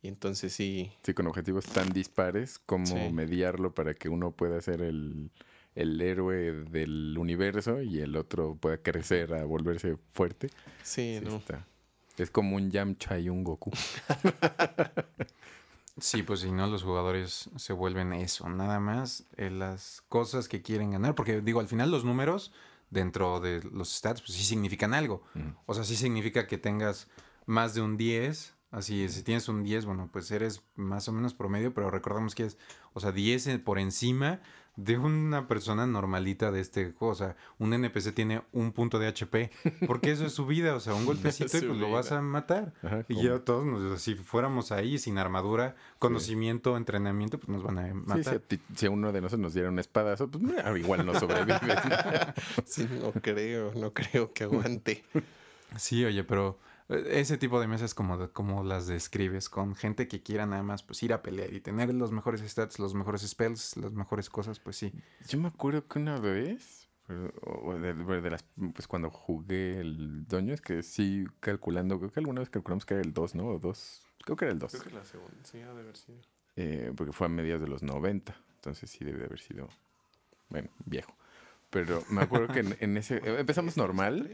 y 0.01 0.07
entonces 0.07 0.53
sí 0.53 0.91
Sí, 1.03 1.13
con 1.13 1.27
objetivos 1.27 1.65
tan 1.65 1.89
dispares, 1.93 2.59
como 2.59 2.85
Sí. 2.85 3.13
mediarlo 3.13 3.73
para 3.73 3.93
que 3.93 4.09
uno 4.09 4.31
pueda 4.31 4.59
ser 4.61 4.81
el, 4.81 5.31
el 5.75 6.01
héroe 6.01 6.51
del 6.71 7.15
universo 7.17 7.81
y 7.81 7.99
el 7.99 8.15
otro 8.15 8.55
pueda 8.55 8.77
crecer 8.77 9.33
a 9.33 9.43
volverse 9.45 9.97
fuerte. 10.11 10.47
sí, 10.83 11.17
Sí, 11.19 11.25
no 11.25 11.37
está. 11.37 11.65
Es 12.17 12.31
como 12.31 12.55
un 12.55 12.71
Yamcha 12.71 13.19
y 13.19 13.29
un 13.29 13.43
Goku. 13.43 13.71
Sí, 15.97 16.23
pues 16.23 16.41
si 16.41 16.51
no, 16.51 16.67
los 16.67 16.83
jugadores 16.83 17.49
se 17.55 17.71
vuelven 17.71 18.11
eso, 18.11 18.49
nada 18.49 18.81
más 18.81 19.23
eh, 19.37 19.49
las 19.49 20.03
cosas 20.09 20.49
que 20.49 20.61
quieren 20.61 20.91
ganar. 20.91 21.15
Porque 21.15 21.39
digo, 21.39 21.61
al 21.61 21.69
final 21.69 21.89
los 21.89 22.03
números 22.03 22.51
dentro 22.89 23.39
de 23.39 23.61
los 23.71 23.95
stats, 23.95 24.21
pues 24.21 24.33
sí 24.33 24.43
significan 24.43 24.93
algo. 24.93 25.23
O 25.65 25.73
sea, 25.73 25.85
sí 25.85 25.95
significa 25.95 26.47
que 26.47 26.57
tengas 26.57 27.07
más 27.45 27.75
de 27.75 27.81
un 27.81 27.95
10. 27.95 28.55
Así, 28.71 29.07
si 29.07 29.23
tienes 29.23 29.47
un 29.47 29.63
10, 29.63 29.85
bueno, 29.85 30.09
pues 30.11 30.29
eres 30.31 30.63
más 30.75 31.07
o 31.07 31.13
menos 31.13 31.33
promedio, 31.33 31.73
pero 31.73 31.89
recordamos 31.89 32.35
que 32.35 32.43
es, 32.43 32.57
o 32.91 32.99
sea, 32.99 33.13
10 33.13 33.47
en- 33.47 33.63
por 33.63 33.79
encima 33.79 34.41
de 34.77 34.97
una 34.97 35.47
persona 35.47 35.85
normalita 35.85 36.51
de 36.51 36.59
este 36.59 36.91
juego. 36.91 37.13
O 37.13 37.15
sea, 37.15 37.35
un 37.59 37.73
NPC 37.73 38.13
tiene 38.13 38.41
un 38.51 38.71
punto 38.71 38.99
de 38.99 39.07
HP, 39.07 39.51
porque 39.87 40.11
eso 40.11 40.25
es 40.25 40.33
su 40.33 40.45
vida. 40.45 40.75
O 40.75 40.79
sea, 40.79 40.93
un 40.93 41.05
golpecito 41.05 41.57
y 41.57 41.61
pues 41.61 41.77
lo 41.79 41.91
vas 41.91 42.11
a 42.11 42.21
matar. 42.21 42.73
Ajá, 42.83 43.05
Y 43.07 43.23
ya 43.23 43.39
todos, 43.39 43.65
nos- 43.65 44.01
si 44.01 44.15
fuéramos 44.15 44.71
ahí 44.71 44.97
sin 44.99 45.17
armadura, 45.17 45.75
conocimiento, 45.99 46.75
entrenamiento, 46.77 47.37
pues 47.39 47.49
nos 47.49 47.63
van 47.63 47.77
a 47.79 47.87
Sí, 47.87 47.93
matar. 47.93 48.23
si, 48.23 48.29
a 48.35 48.39
ti- 48.39 48.59
si 48.75 48.85
a 48.85 48.89
uno 48.89 49.11
de 49.11 49.21
nosotros 49.21 49.41
nos 49.41 49.53
diera 49.53 49.69
un 49.69 49.79
espadazo, 49.79 50.29
pues 50.29 50.43
mira, 50.43 50.77
igual 50.77 51.05
no 51.05 51.17
sobrevive. 51.19 51.59
sí, 52.65 52.87
no 53.01 53.11
creo 53.13 53.71
no 53.75 53.93
creo 53.93 54.33
que 54.33 54.43
aguante 54.43 55.03
Sí, 55.77 56.03
oye, 56.05 56.23
pero 56.23 56.57
ese 56.89 57.37
tipo 57.37 57.59
de 57.59 57.67
mesas 57.67 57.93
como, 57.95 58.17
de- 58.17 58.29
como 58.29 58.63
las 58.63 58.85
describes, 58.87 59.49
con 59.49 59.75
gente 59.75 60.07
que 60.07 60.21
quiera 60.21 60.45
nada 60.45 60.61
más 60.63 60.83
pues 60.83 61.01
ir 61.03 61.13
a 61.13 61.21
pelear 61.23 61.53
y 61.53 61.59
tener 61.59 61.93
los 61.93 62.11
mejores 62.11 62.41
stats, 62.41 62.77
los 62.79 62.93
mejores 62.93 63.21
spells, 63.27 63.75
las 63.77 63.91
mejores 63.93 64.29
cosas, 64.29 64.59
pues 64.59 64.77
sí. 64.77 64.93
Yo 65.27 65.39
me 65.39 65.47
acuerdo 65.47 65.87
que 65.87 65.97
una 65.99 66.19
vez, 66.19 66.87
de, 67.07 67.93
de- 68.21 68.29
las, 68.29 68.45
pues 68.73 68.87
cuando 68.87 69.09
jugué 69.09 69.79
el 69.79 70.27
Doño, 70.27 70.53
es 70.53 70.61
que 70.61 70.83
sí 70.83 71.25
calculando, 71.39 71.97
creo 71.99 72.11
que 72.11 72.19
alguna 72.19 72.41
vez 72.41 72.49
calculamos 72.49 72.85
que 72.85 72.93
era 72.95 73.03
el 73.03 73.13
2, 73.13 73.33
¿no? 73.33 73.47
O 73.47 73.59
2, 73.59 74.03
creo 74.23 74.35
que 74.35 74.45
era 74.45 74.51
el 74.51 74.59
2. 74.59 74.71
creo 74.71 74.83
que 74.83 74.91
la 74.91 75.05
segunda 75.05 75.43
sí 75.43 75.59
ha 75.61 75.73
de 75.73 75.79
haber 75.81 75.97
sido 75.97 76.19
eh, 76.57 76.93
porque 76.95 77.11
fue 77.11 77.25
a 77.25 77.29
mediados 77.29 77.61
de 77.61 77.67
los 77.67 77.81
90, 77.83 78.35
entonces 78.55 78.89
sí 78.89 79.03
debe 79.03 79.19
de 79.19 79.25
haber 79.25 79.39
sido, 79.39 79.67
bueno, 80.49 80.69
viejo. 80.85 81.13
Pero 81.71 82.03
me 82.09 82.21
acuerdo 82.21 82.53
que 82.53 82.59
en, 82.59 82.77
en 82.79 82.95
ese, 82.95 83.17
empezamos 83.39 83.75
normal, 83.75 84.29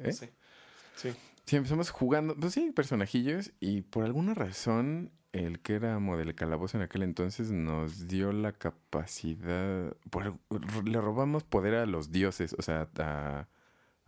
¿Eh? 0.00 0.12
sé. 0.12 0.32
sí 0.96 1.14
sí, 1.50 1.56
empezamos 1.56 1.90
jugando, 1.90 2.36
pues 2.36 2.54
sí, 2.54 2.70
personajillos, 2.72 3.52
y 3.60 3.82
por 3.82 4.04
alguna 4.04 4.34
razón, 4.34 5.12
el 5.32 5.60
que 5.60 5.74
era 5.74 5.98
modelo 5.98 6.34
calabozo 6.34 6.76
en 6.78 6.82
aquel 6.84 7.02
entonces 7.02 7.50
nos 7.52 8.08
dio 8.08 8.32
la 8.32 8.52
capacidad, 8.52 9.94
por- 10.10 10.38
le 10.84 11.00
robamos 11.00 11.44
poder 11.44 11.74
a 11.74 11.86
los 11.86 12.10
dioses, 12.12 12.54
o 12.58 12.62
sea, 12.62 12.88
a, 12.98 13.48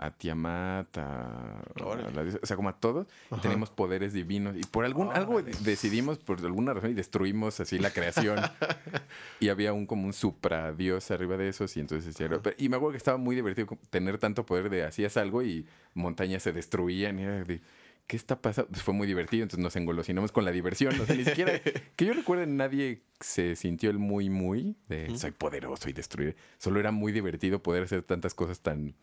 a 0.07 0.11
Tiamat, 0.11 0.99
a, 0.99 1.61
a 1.61 2.11
la 2.15 2.23
o 2.43 2.47
sea, 2.47 2.57
como 2.57 2.69
a 2.69 2.77
todos, 2.79 3.07
y 3.31 3.35
Ajá. 3.35 3.43
teníamos 3.43 3.71
poderes 3.71 4.13
divinos. 4.13 4.57
Y 4.57 4.63
por 4.65 4.85
algún, 4.85 5.11
algo 5.13 5.43
decidimos, 5.43 6.19
por 6.19 6.39
alguna 6.41 6.75
razón, 6.75 6.91
y 6.91 6.95
destruimos 6.95 7.61
así 7.61 7.79
la 7.79 7.91
creación. 7.91 8.39
y 9.41 9.49
había 9.49 9.73
un 9.73 9.87
como 9.87 10.07
un 10.07 10.13
supradios 10.13 11.11
arriba 11.11 11.37
de 11.37 11.49
esos, 11.49 11.77
y 11.77 11.81
entonces 11.81 12.19
era- 12.21 12.41
pero- 12.41 12.57
Y 12.59 12.69
me 12.69 12.77
acuerdo 12.77 12.93
que 12.93 12.99
estaba 12.99 13.19
muy 13.19 13.37
divertido 13.37 13.69
tener 13.91 14.19
tanto 14.19 14.45
poder 14.47 14.71
de 14.71 14.85
hacías 14.85 15.17
algo 15.17 15.43
y 15.43 15.67
montañas 15.95 16.43
se 16.43 16.53
destruían, 16.53 17.19
y 17.19 17.23
era 17.23 17.45
de, 17.45 17.61
¿qué 18.07 18.17
está 18.17 18.41
pasando? 18.41 18.71
Pues 18.71 18.83
fue 18.83 18.95
muy 18.95 19.07
divertido, 19.07 19.45
entonces 19.45 19.63
nos 19.63 19.77
engolosinamos 19.77 20.33
con 20.33 20.45
la 20.45 20.51
diversión. 20.51 20.99
O 21.01 21.07
sea, 21.07 21.15
ni 21.17 21.25
siquiera, 21.25 21.53
que 21.97 22.05
yo 22.05 22.13
recuerde, 22.13 22.47
nadie 22.47 23.03
se 23.21 23.55
sintió 23.57 23.91
el 23.91 23.99
muy, 23.99 24.29
muy 24.31 24.77
de 24.89 25.17
soy 25.17 25.31
poderoso 25.31 25.89
y 25.89 25.93
destruir. 25.93 26.37
Solo 26.59 26.81
era 26.81 26.91
muy 26.91 27.13
divertido 27.13 27.63
poder 27.63 27.85
hacer 27.85 28.03
tantas 28.03 28.35
cosas 28.35 28.61
tan, 28.61 28.95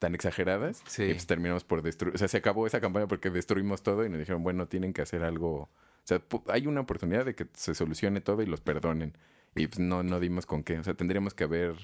tan 0.00 0.14
exageradas. 0.14 0.82
Sí. 0.86 1.04
Y 1.04 1.12
pues 1.12 1.26
terminamos 1.26 1.62
por 1.62 1.82
destruir. 1.82 2.16
O 2.16 2.18
sea, 2.18 2.26
se 2.26 2.38
acabó 2.38 2.66
esa 2.66 2.80
campaña 2.80 3.06
porque 3.06 3.30
destruimos 3.30 3.82
todo 3.82 4.04
y 4.04 4.08
nos 4.08 4.18
dijeron, 4.18 4.42
bueno, 4.42 4.66
tienen 4.66 4.92
que 4.92 5.02
hacer 5.02 5.22
algo. 5.22 5.62
O 5.62 5.70
sea, 6.04 6.20
hay 6.48 6.66
una 6.66 6.80
oportunidad 6.80 7.24
de 7.24 7.36
que 7.36 7.46
se 7.52 7.74
solucione 7.74 8.20
todo 8.20 8.42
y 8.42 8.46
los 8.46 8.60
perdonen. 8.60 9.16
Y 9.54 9.66
pues 9.68 9.78
no, 9.78 10.02
no 10.02 10.18
dimos 10.18 10.46
con 10.46 10.64
qué. 10.64 10.78
O 10.78 10.82
sea, 10.82 10.94
tendríamos 10.94 11.34
que 11.34 11.44
haber. 11.44 11.76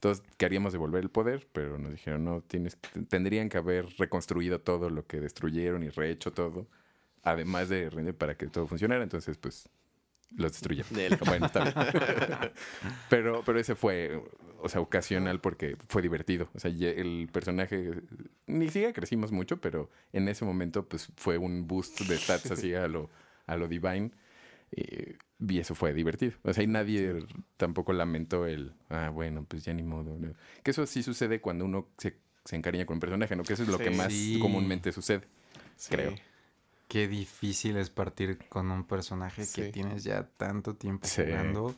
Todos 0.00 0.22
queríamos 0.36 0.72
devolver 0.72 1.02
el 1.02 1.10
poder, 1.10 1.46
pero 1.52 1.78
nos 1.78 1.92
dijeron, 1.92 2.24
no, 2.24 2.40
tienes, 2.42 2.78
tendrían 3.08 3.50
que 3.50 3.58
haber 3.58 3.86
reconstruido 3.98 4.60
todo 4.60 4.88
lo 4.90 5.06
que 5.06 5.20
destruyeron 5.20 5.82
y 5.82 5.90
rehecho 5.90 6.32
todo. 6.32 6.66
Además 7.22 7.68
de 7.68 7.88
rendir 7.90 8.14
para 8.14 8.36
que 8.36 8.46
todo 8.48 8.66
funcionara. 8.66 9.02
Entonces, 9.04 9.36
pues, 9.38 9.68
los 10.36 10.52
destruyeron. 10.52 10.92
Del- 10.92 11.16
Bueno, 11.26 11.46
está 11.46 11.64
bien. 11.64 11.74
pero, 13.10 13.42
pero 13.44 13.58
ese 13.58 13.74
fue, 13.74 14.22
o 14.62 14.68
sea, 14.68 14.80
ocasional 14.80 15.40
porque 15.40 15.76
fue 15.88 16.02
divertido. 16.02 16.48
O 16.54 16.58
sea, 16.60 16.70
el 16.70 17.28
personaje, 17.32 18.02
ni 18.46 18.66
siquiera 18.66 18.92
crecimos 18.92 19.32
mucho, 19.32 19.60
pero 19.60 19.90
en 20.12 20.28
ese 20.28 20.44
momento, 20.44 20.88
pues, 20.88 21.08
fue 21.16 21.38
un 21.38 21.66
boost 21.66 22.00
de 22.02 22.16
stats 22.16 22.50
así 22.50 22.74
a 22.74 22.86
lo, 22.88 23.10
a 23.46 23.56
lo 23.56 23.68
divine. 23.68 24.10
Y, 24.74 25.16
y 25.52 25.58
eso 25.58 25.74
fue 25.74 25.92
divertido. 25.92 26.32
O 26.44 26.52
sea, 26.52 26.62
y 26.62 26.68
nadie 26.68 27.26
tampoco 27.56 27.92
lamentó 27.92 28.46
el, 28.46 28.72
ah, 28.88 29.10
bueno, 29.10 29.44
pues 29.48 29.64
ya 29.64 29.74
ni 29.74 29.82
modo. 29.82 30.16
¿no? 30.18 30.32
Que 30.62 30.70
eso 30.70 30.86
sí 30.86 31.02
sucede 31.02 31.40
cuando 31.40 31.64
uno 31.64 31.88
se, 31.98 32.16
se 32.44 32.54
encariña 32.56 32.86
con 32.86 32.94
un 32.96 33.00
personaje, 33.00 33.34
¿no? 33.34 33.42
Que 33.42 33.54
eso 33.54 33.64
es 33.64 33.68
lo 33.68 33.78
que 33.78 33.90
Sí. 33.90 33.96
más 33.96 34.12
Sí. 34.12 34.38
comúnmente 34.40 34.92
sucede. 34.92 35.22
Sí. 35.76 35.90
creo. 35.90 36.14
Qué 36.90 37.06
difícil 37.06 37.76
es 37.76 37.88
partir 37.88 38.36
con 38.48 38.70
un 38.72 38.82
personaje 38.84 39.46
que 39.54 39.70
tienes 39.70 40.02
ya 40.02 40.24
tanto 40.36 40.74
tiempo 40.74 41.06
Sí. 41.06 41.22
jugando. 41.22 41.74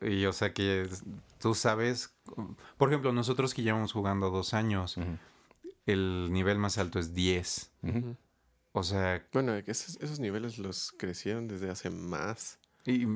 Y 0.00 0.24
o 0.26 0.32
sea 0.32 0.54
que 0.54 0.88
tú 1.40 1.56
sabes, 1.56 2.14
por 2.76 2.88
ejemplo, 2.88 3.12
nosotros 3.12 3.52
que 3.52 3.62
llevamos 3.62 3.92
jugando 3.92 4.30
dos 4.30 4.54
años, 4.54 4.96
el 5.86 6.28
nivel 6.30 6.56
más 6.58 6.78
alto 6.78 7.00
es 7.00 7.14
10. 7.14 7.72
Ujú. 7.82 8.16
O 8.72 8.84
sea, 8.84 9.26
Bueno, 9.32 9.54
esos, 9.56 9.96
esos 10.00 10.20
niveles 10.20 10.58
los 10.58 10.92
crecieron 10.92 11.48
desde 11.48 11.68
hace 11.70 11.90
más. 11.90 12.60
y, 12.86 13.06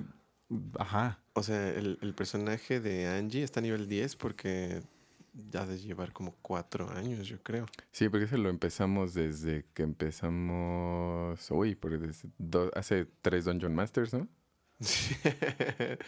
ajá. 0.79 1.20
O 1.35 1.43
sea, 1.45 1.68
el, 1.68 1.99
el 2.03 2.14
personaje 2.14 2.81
de 2.81 3.07
Angie 3.07 3.45
está 3.45 3.61
a 3.61 3.62
nivel 3.62 3.87
10 3.89 4.16
porque 4.16 4.83
ya 5.35 5.64
de 5.66 5.78
llevar 5.78 6.12
como 6.12 6.35
cuatro 6.43 6.91
años, 6.91 7.26
yo 7.26 7.43
creo. 7.43 7.66
Sí, 7.91 8.09
porque 8.09 8.26
ese 8.26 8.39
lo 8.39 8.49
empezamos 8.51 9.14
desde 9.14 9.64
que 9.74 9.83
empezamos. 9.83 11.51
Uy, 11.51 11.74
porque 11.74 11.99
desde 11.99 12.28
do- 12.39 12.70
hace 12.74 13.07
tres 13.22 13.45
Dungeon 13.47 13.74
Masters, 13.74 14.12
¿no? 14.14 14.28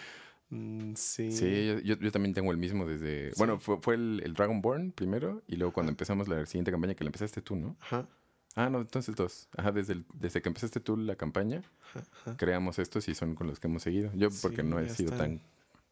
Mm, 0.51 0.93
sí. 0.95 1.33
Sí, 1.33 1.67
yo, 1.67 1.79
yo- 1.81 1.99
yo 1.99 2.13
también 2.13 2.35
tengo 2.35 2.53
el 2.53 2.59
mismo 2.59 2.85
desde. 2.87 3.33
Bueno, 3.39 3.59
fue, 3.59 3.81
fue 3.81 3.95
el, 3.95 4.21
el 4.25 4.35
Dragonborn 4.35 4.93
primero 4.93 5.43
y 5.49 5.57
luego 5.57 5.73
cuando 5.73 5.91
empezamos 5.91 6.29
la 6.29 6.45
siguiente 6.47 6.71
campaña 6.71 6.95
que 6.95 7.03
la 7.03 7.09
empezaste 7.09 7.41
tú, 7.41 7.57
¿no? 7.57 7.77
Ajá. 7.81 8.07
Ah, 8.55 8.69
no, 8.71 8.83
entonces 8.83 9.17
dos. 9.17 9.49
Ajá, 9.57 9.73
desde, 9.73 9.95
el- 9.95 10.05
desde 10.13 10.43
que 10.43 10.49
empezaste 10.51 10.81
tú 10.81 10.97
la 10.99 11.17
campaña, 11.17 11.63
ajá, 11.95 12.37
creamos 12.37 12.79
estos 12.79 13.09
y 13.09 13.15
son 13.15 13.35
con 13.35 13.47
los 13.49 13.59
que 13.59 13.67
hemos 13.69 13.83
seguido. 13.83 14.13
Yo, 14.15 14.29
porque 14.43 14.63
no 14.63 14.79
he 14.79 14.89
sido 14.91 15.13
están. 15.13 15.39
tan 15.39 15.47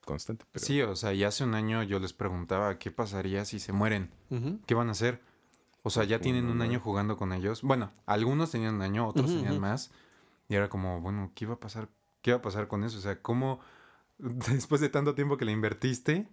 constante. 0.04 0.44
Pero... 0.52 0.64
Sí, 0.64 0.80
o 0.82 0.96
sea, 0.96 1.12
ya 1.12 1.28
hace 1.28 1.44
un 1.44 1.54
año 1.54 1.82
yo 1.82 1.98
les 1.98 2.12
preguntaba 2.12 2.78
qué 2.78 2.90
pasaría 2.90 3.44
si 3.44 3.58
se 3.58 3.72
mueren. 3.72 4.10
Ujú. 4.30 4.60
¿Qué 4.66 4.74
van 4.74 4.88
a 4.88 4.92
hacer? 4.92 5.20
O 5.82 5.90
sea, 5.90 6.04
ya 6.04 6.20
tienen 6.20 6.48
un 6.48 6.62
año 6.62 6.78
jugando 6.80 7.16
con 7.16 7.32
ellos. 7.32 7.62
Bueno, 7.62 7.92
algunos 8.06 8.52
tenían 8.52 8.76
un 8.76 8.82
año, 8.82 9.06
otros 9.08 9.26
Ujú, 9.26 9.38
tenían 9.38 9.54
ujú. 9.54 9.62
más. 9.62 9.90
Y 10.48 10.54
era 10.54 10.68
como, 10.68 11.00
bueno, 11.00 11.32
¿qué 11.34 11.44
iba 11.44 11.54
a 11.54 11.60
pasar? 11.60 11.88
¿Qué 12.20 12.30
iba 12.30 12.38
a 12.38 12.42
pasar 12.42 12.68
con 12.68 12.84
eso? 12.84 12.98
O 12.98 13.00
sea, 13.00 13.20
¿cómo 13.20 13.60
después 14.18 14.80
de 14.80 14.88
tanto 14.88 15.14
tiempo 15.14 15.36
que 15.36 15.44
le 15.44 15.52
invertiste, 15.52 16.28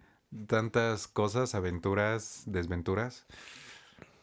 tantas 0.48 1.08
cosas, 1.08 1.56
aventuras, 1.56 2.44
desventuras, 2.46 3.26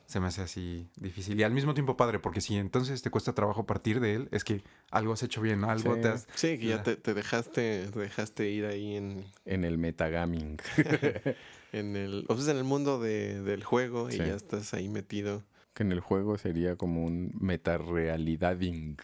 se 0.06 0.20
me 0.20 0.28
hace 0.28 0.42
así 0.42 0.88
difícil. 0.96 1.38
Y 1.38 1.42
al 1.42 1.52
mismo 1.52 1.74
tiempo 1.74 1.96
padre, 1.96 2.18
porque 2.18 2.40
si 2.40 2.56
entonces 2.56 3.02
te 3.02 3.10
cuesta 3.10 3.34
trabajo 3.34 3.66
partir 3.66 4.00
de 4.00 4.14
él, 4.14 4.28
es 4.30 4.44
que 4.44 4.62
algo 4.90 5.12
has 5.12 5.22
hecho 5.22 5.40
bien, 5.40 5.60
¿no? 5.60 5.70
Algo 5.70 5.94
Sí. 5.96 6.00
te 6.00 6.08
has... 6.08 6.26
Sí, 6.34 6.58
que 6.58 6.66
ya 6.66 6.82
te, 6.82 6.96
te 6.96 7.14
dejaste, 7.14 7.88
te 7.92 7.98
dejaste 7.98 8.50
ir 8.50 8.66
ahí 8.66 8.96
en, 8.96 9.24
En 9.44 9.64
el 9.64 9.78
metagaming. 9.78 10.58
en 11.72 11.96
el, 11.96 12.24
o 12.28 12.36
sea, 12.38 12.52
en 12.52 12.58
el 12.58 12.64
mundo 12.64 13.00
de- 13.00 13.42
del 13.42 13.64
juego 13.64 14.10
y 14.10 14.16
ya 14.18 14.34
estás 14.34 14.72
ahí 14.74 14.88
metido. 14.88 15.42
que 15.74 15.82
en 15.82 15.92
el 15.92 16.00
juego 16.00 16.38
sería 16.38 16.76
como 16.76 17.04
un 17.04 17.32
metarealidading. 17.40 18.96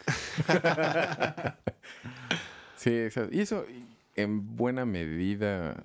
sí, 2.77 2.91
exacto. 2.97 3.35
Y 3.35 3.41
eso, 3.41 3.65
en 4.15 4.55
buena 4.55 4.85
medida, 4.85 5.83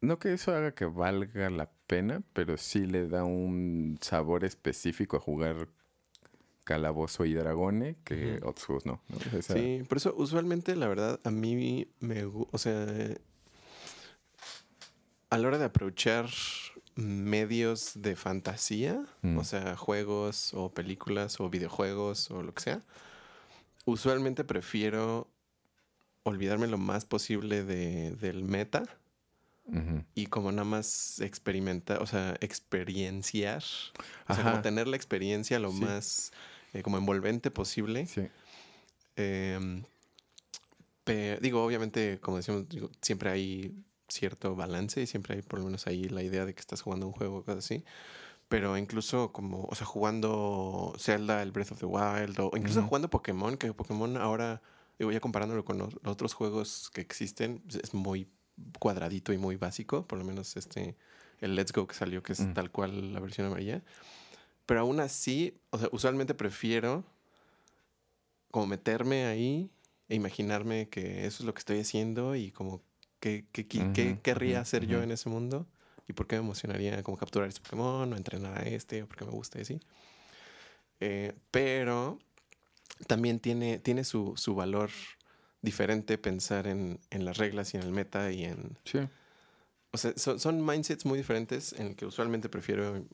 no 0.00 0.18
que 0.18 0.32
eso 0.32 0.54
haga 0.54 0.72
que 0.74 0.84
valga 0.86 1.50
la 1.50 1.70
pena, 1.86 2.22
pero 2.32 2.56
sí 2.56 2.86
le 2.86 3.08
da 3.08 3.24
un 3.24 3.98
sabor 4.00 4.44
específico 4.44 5.16
a 5.16 5.20
jugar 5.20 5.68
Calabozo 6.64 7.24
y 7.24 7.34
Dragone 7.34 7.96
que 8.04 8.40
juegos 8.64 8.86
no. 8.86 9.02
Sí, 9.42 9.82
por 9.88 9.98
eso 9.98 10.14
usualmente 10.16 10.76
la 10.76 10.88
verdad 10.88 11.18
a 11.24 11.30
mí 11.30 11.88
me, 12.00 12.24
o 12.24 12.58
sea, 12.58 12.86
a 15.30 15.38
la 15.38 15.48
hora 15.48 15.58
de 15.58 15.64
aprovechar 15.64 16.28
medios 16.96 17.92
de 17.94 18.14
fantasía, 18.16 19.04
Mm. 19.22 19.38
o 19.38 19.44
sea, 19.44 19.76
juegos 19.76 20.52
o 20.54 20.72
películas 20.72 21.40
o 21.40 21.48
videojuegos 21.50 22.30
o 22.30 22.42
lo 22.42 22.52
que 22.54 22.62
sea, 22.62 22.82
usualmente 23.84 24.44
prefiero 24.44 25.28
olvidarme 26.24 26.66
lo 26.66 26.78
más 26.78 27.04
posible 27.04 27.64
de, 27.64 28.12
del 28.12 28.44
meta 28.44 28.84
ujú. 29.72 30.04
y 30.14 30.26
como 30.26 30.50
nada 30.52 30.64
más 30.64 31.20
experimentar, 31.20 32.02
o 32.02 32.06
sea, 32.06 32.36
experienciar, 32.40 33.62
o 34.28 34.34
sea, 34.34 34.44
como 34.44 34.60
tener 34.60 34.86
la 34.88 34.96
experiencia 34.96 35.58
lo 35.58 35.72
Sí. 35.72 35.80
más 35.80 36.32
eh, 36.72 36.82
como 36.82 36.98
envolvente 36.98 37.50
posible. 37.50 38.06
Sí. 38.06 38.22
Eh, 39.16 39.82
pe- 41.04 41.38
digo, 41.40 41.64
obviamente, 41.64 42.18
como 42.20 42.36
decimos, 42.36 42.68
digo, 42.68 42.90
siempre 43.00 43.30
hay 43.30 43.74
cierto 44.08 44.56
balance 44.56 45.00
y 45.02 45.06
siempre 45.06 45.36
hay 45.36 45.42
por 45.42 45.58
lo 45.60 45.66
menos 45.66 45.86
ahí 45.86 46.04
la 46.08 46.22
idea 46.22 46.44
de 46.44 46.54
que 46.54 46.60
estás 46.60 46.82
jugando 46.82 47.06
un 47.06 47.12
juego 47.12 47.38
o 47.38 47.44
cosas 47.44 47.64
así. 47.64 47.84
Pero 48.48 48.76
incluso 48.76 49.32
como, 49.32 49.64
o 49.64 49.74
sea, 49.76 49.86
jugando 49.86 50.92
Zelda, 50.98 51.42
el 51.42 51.52
Breath 51.52 51.70
of 51.72 51.78
the 51.78 51.86
Wild, 51.86 52.38
o 52.40 52.50
incluso 52.56 52.80
Ujú. 52.80 52.88
jugando 52.88 53.08
Pokémon, 53.10 53.56
que 53.56 53.72
Pokémon 53.72 54.16
ahora, 54.16 54.60
digo, 54.98 55.12
ya 55.12 55.20
comparándolo 55.20 55.64
con 55.64 55.78
los, 55.78 55.94
los 55.94 56.12
otros 56.12 56.34
juegos 56.34 56.90
que 56.92 57.00
existen, 57.00 57.60
pues, 57.60 57.76
es 57.76 57.94
muy 57.94 58.26
cuadradito 58.78 59.32
y 59.32 59.38
muy 59.38 59.56
básico, 59.56 60.06
por 60.06 60.18
lo 60.18 60.24
menos 60.24 60.56
este, 60.56 60.96
el 61.40 61.54
Let's 61.54 61.72
Go 61.72 61.86
que 61.86 61.94
salió, 61.94 62.22
que 62.22 62.32
es 62.32 62.40
Mm. 62.40 62.52
tal 62.54 62.70
cual 62.70 63.12
la 63.12 63.20
versión 63.20 63.46
amarilla. 63.46 63.82
Pero 64.66 64.80
aún 64.80 65.00
así, 65.00 65.58
o 65.70 65.78
sea, 65.78 65.88
usualmente 65.92 66.34
prefiero 66.34 67.04
como 68.50 68.66
meterme 68.66 69.26
ahí 69.26 69.70
e 70.08 70.14
imaginarme 70.14 70.88
que 70.88 71.26
eso 71.26 71.42
es 71.42 71.46
lo 71.46 71.54
que 71.54 71.60
estoy 71.60 71.80
haciendo 71.80 72.34
y 72.36 72.50
como 72.50 72.82
qué, 73.20 73.44
qué, 73.52 73.64
querría 74.22 74.60
hacer 74.60 74.86
yo 74.86 75.02
en 75.02 75.10
ese 75.12 75.28
mundo 75.28 75.66
y 76.08 76.12
por 76.12 76.26
qué 76.26 76.36
me 76.36 76.42
emocionaría 76.42 77.02
como 77.02 77.16
capturar 77.16 77.48
este 77.48 77.60
Pokémon 77.60 78.12
o 78.12 78.16
entrenar 78.16 78.58
a 78.58 78.62
este 78.62 79.02
o 79.02 79.06
porque 79.06 79.24
me 79.24 79.30
gusta 79.30 79.58
y 79.58 79.62
así. 79.62 79.80
Eh, 81.00 81.32
pero 81.50 82.18
también 83.06 83.38
tiene, 83.40 83.78
tiene 83.78 84.04
su, 84.04 84.34
su 84.36 84.54
valor 84.54 84.90
diferente 85.62 86.18
pensar 86.18 86.66
en, 86.66 86.98
en 87.10 87.24
las 87.24 87.36
reglas 87.38 87.74
y 87.74 87.76
en 87.76 87.82
el 87.82 87.92
meta 87.92 88.30
y 88.32 88.44
en... 88.44 88.78
Sí. 88.84 88.98
O 89.92 89.98
sea, 89.98 90.12
son, 90.16 90.38
son 90.38 90.64
mindsets 90.64 91.04
muy 91.04 91.18
diferentes 91.18 91.72
en 91.72 91.88
el 91.88 91.96
que 91.96 92.06
usualmente 92.06 92.48
prefiero 92.48 93.04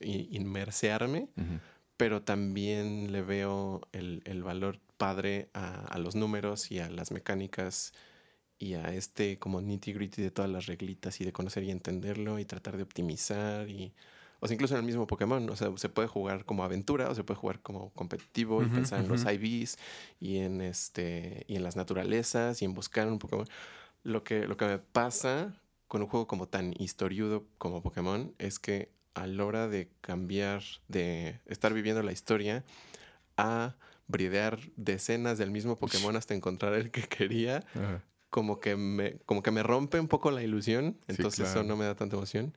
inmersearme 0.00 1.28
Ujú. 1.36 1.60
pero 1.96 2.22
también 2.22 3.12
le 3.12 3.22
veo 3.22 3.82
el, 3.92 4.22
el 4.24 4.42
valor 4.42 4.78
padre 4.96 5.50
a, 5.54 5.84
a 5.86 5.98
los 5.98 6.14
números 6.14 6.70
y 6.70 6.78
a 6.78 6.88
las 6.88 7.10
mecánicas 7.10 7.92
y 8.58 8.74
a 8.74 8.94
este 8.94 9.38
como 9.38 9.60
nitty 9.60 9.92
gritty 9.92 10.22
de 10.22 10.30
todas 10.30 10.50
las 10.50 10.66
reglitas 10.66 11.20
y 11.20 11.24
de 11.24 11.32
conocer 11.32 11.64
y 11.64 11.70
entenderlo 11.70 12.38
y 12.38 12.44
tratar 12.44 12.76
de 12.76 12.82
optimizar 12.82 13.68
y 13.68 13.92
o 14.40 14.46
sea 14.46 14.54
incluso 14.54 14.74
en 14.74 14.80
el 14.80 14.86
mismo 14.86 15.06
Pokémon 15.06 15.48
o 15.48 15.56
sea 15.56 15.70
se 15.76 15.88
puede 15.88 16.08
jugar 16.08 16.44
como 16.44 16.64
aventura 16.64 17.08
o 17.08 17.14
se 17.14 17.24
puede 17.24 17.38
jugar 17.38 17.60
como 17.60 17.90
competitivo 17.90 18.62
y 18.62 18.68
pensar 18.68 19.00
en 19.00 19.08
los. 19.08 19.24
IVs 19.24 19.78
y 20.18 20.38
en 20.38 20.60
este 20.60 21.44
y 21.46 21.56
en 21.56 21.62
las 21.62 21.76
naturalezas 21.76 22.62
y 22.62 22.64
en 22.64 22.74
buscar 22.74 23.06
un 23.08 23.18
Pokémon 23.18 23.46
lo 24.02 24.24
que 24.24 24.46
lo 24.46 24.56
que 24.56 24.66
me 24.66 24.78
pasa 24.78 25.54
con 25.88 26.02
un 26.02 26.08
juego 26.08 26.26
como 26.26 26.48
tan 26.48 26.74
historiudo 26.78 27.46
como 27.58 27.82
Pokémon 27.82 28.34
es 28.38 28.58
que 28.58 28.92
a 29.14 29.26
la 29.26 29.44
hora 29.44 29.68
de 29.68 29.90
cambiar, 30.00 30.62
de 30.88 31.40
estar 31.46 31.74
viviendo 31.74 32.02
la 32.02 32.12
historia, 32.12 32.64
a 33.36 33.74
bridear 34.06 34.58
decenas 34.76 35.38
del 35.38 35.50
mismo 35.50 35.76
Pokémon 35.76 36.16
hasta 36.16 36.34
encontrar 36.34 36.74
el 36.74 36.90
que 36.90 37.02
quería, 37.02 37.64
Ajá. 37.74 38.04
como 38.30 38.60
que 38.60 38.76
me, 38.76 39.18
como 39.26 39.42
que 39.42 39.50
me 39.50 39.62
rompe 39.62 39.98
un 39.98 40.08
poco 40.08 40.30
la 40.30 40.42
ilusión. 40.42 40.96
Sí, 41.00 41.06
Entonces 41.08 41.40
claro. 41.40 41.60
eso 41.60 41.68
no 41.68 41.76
me 41.76 41.84
da 41.84 41.94
tanta 41.94 42.16
emoción. 42.16 42.54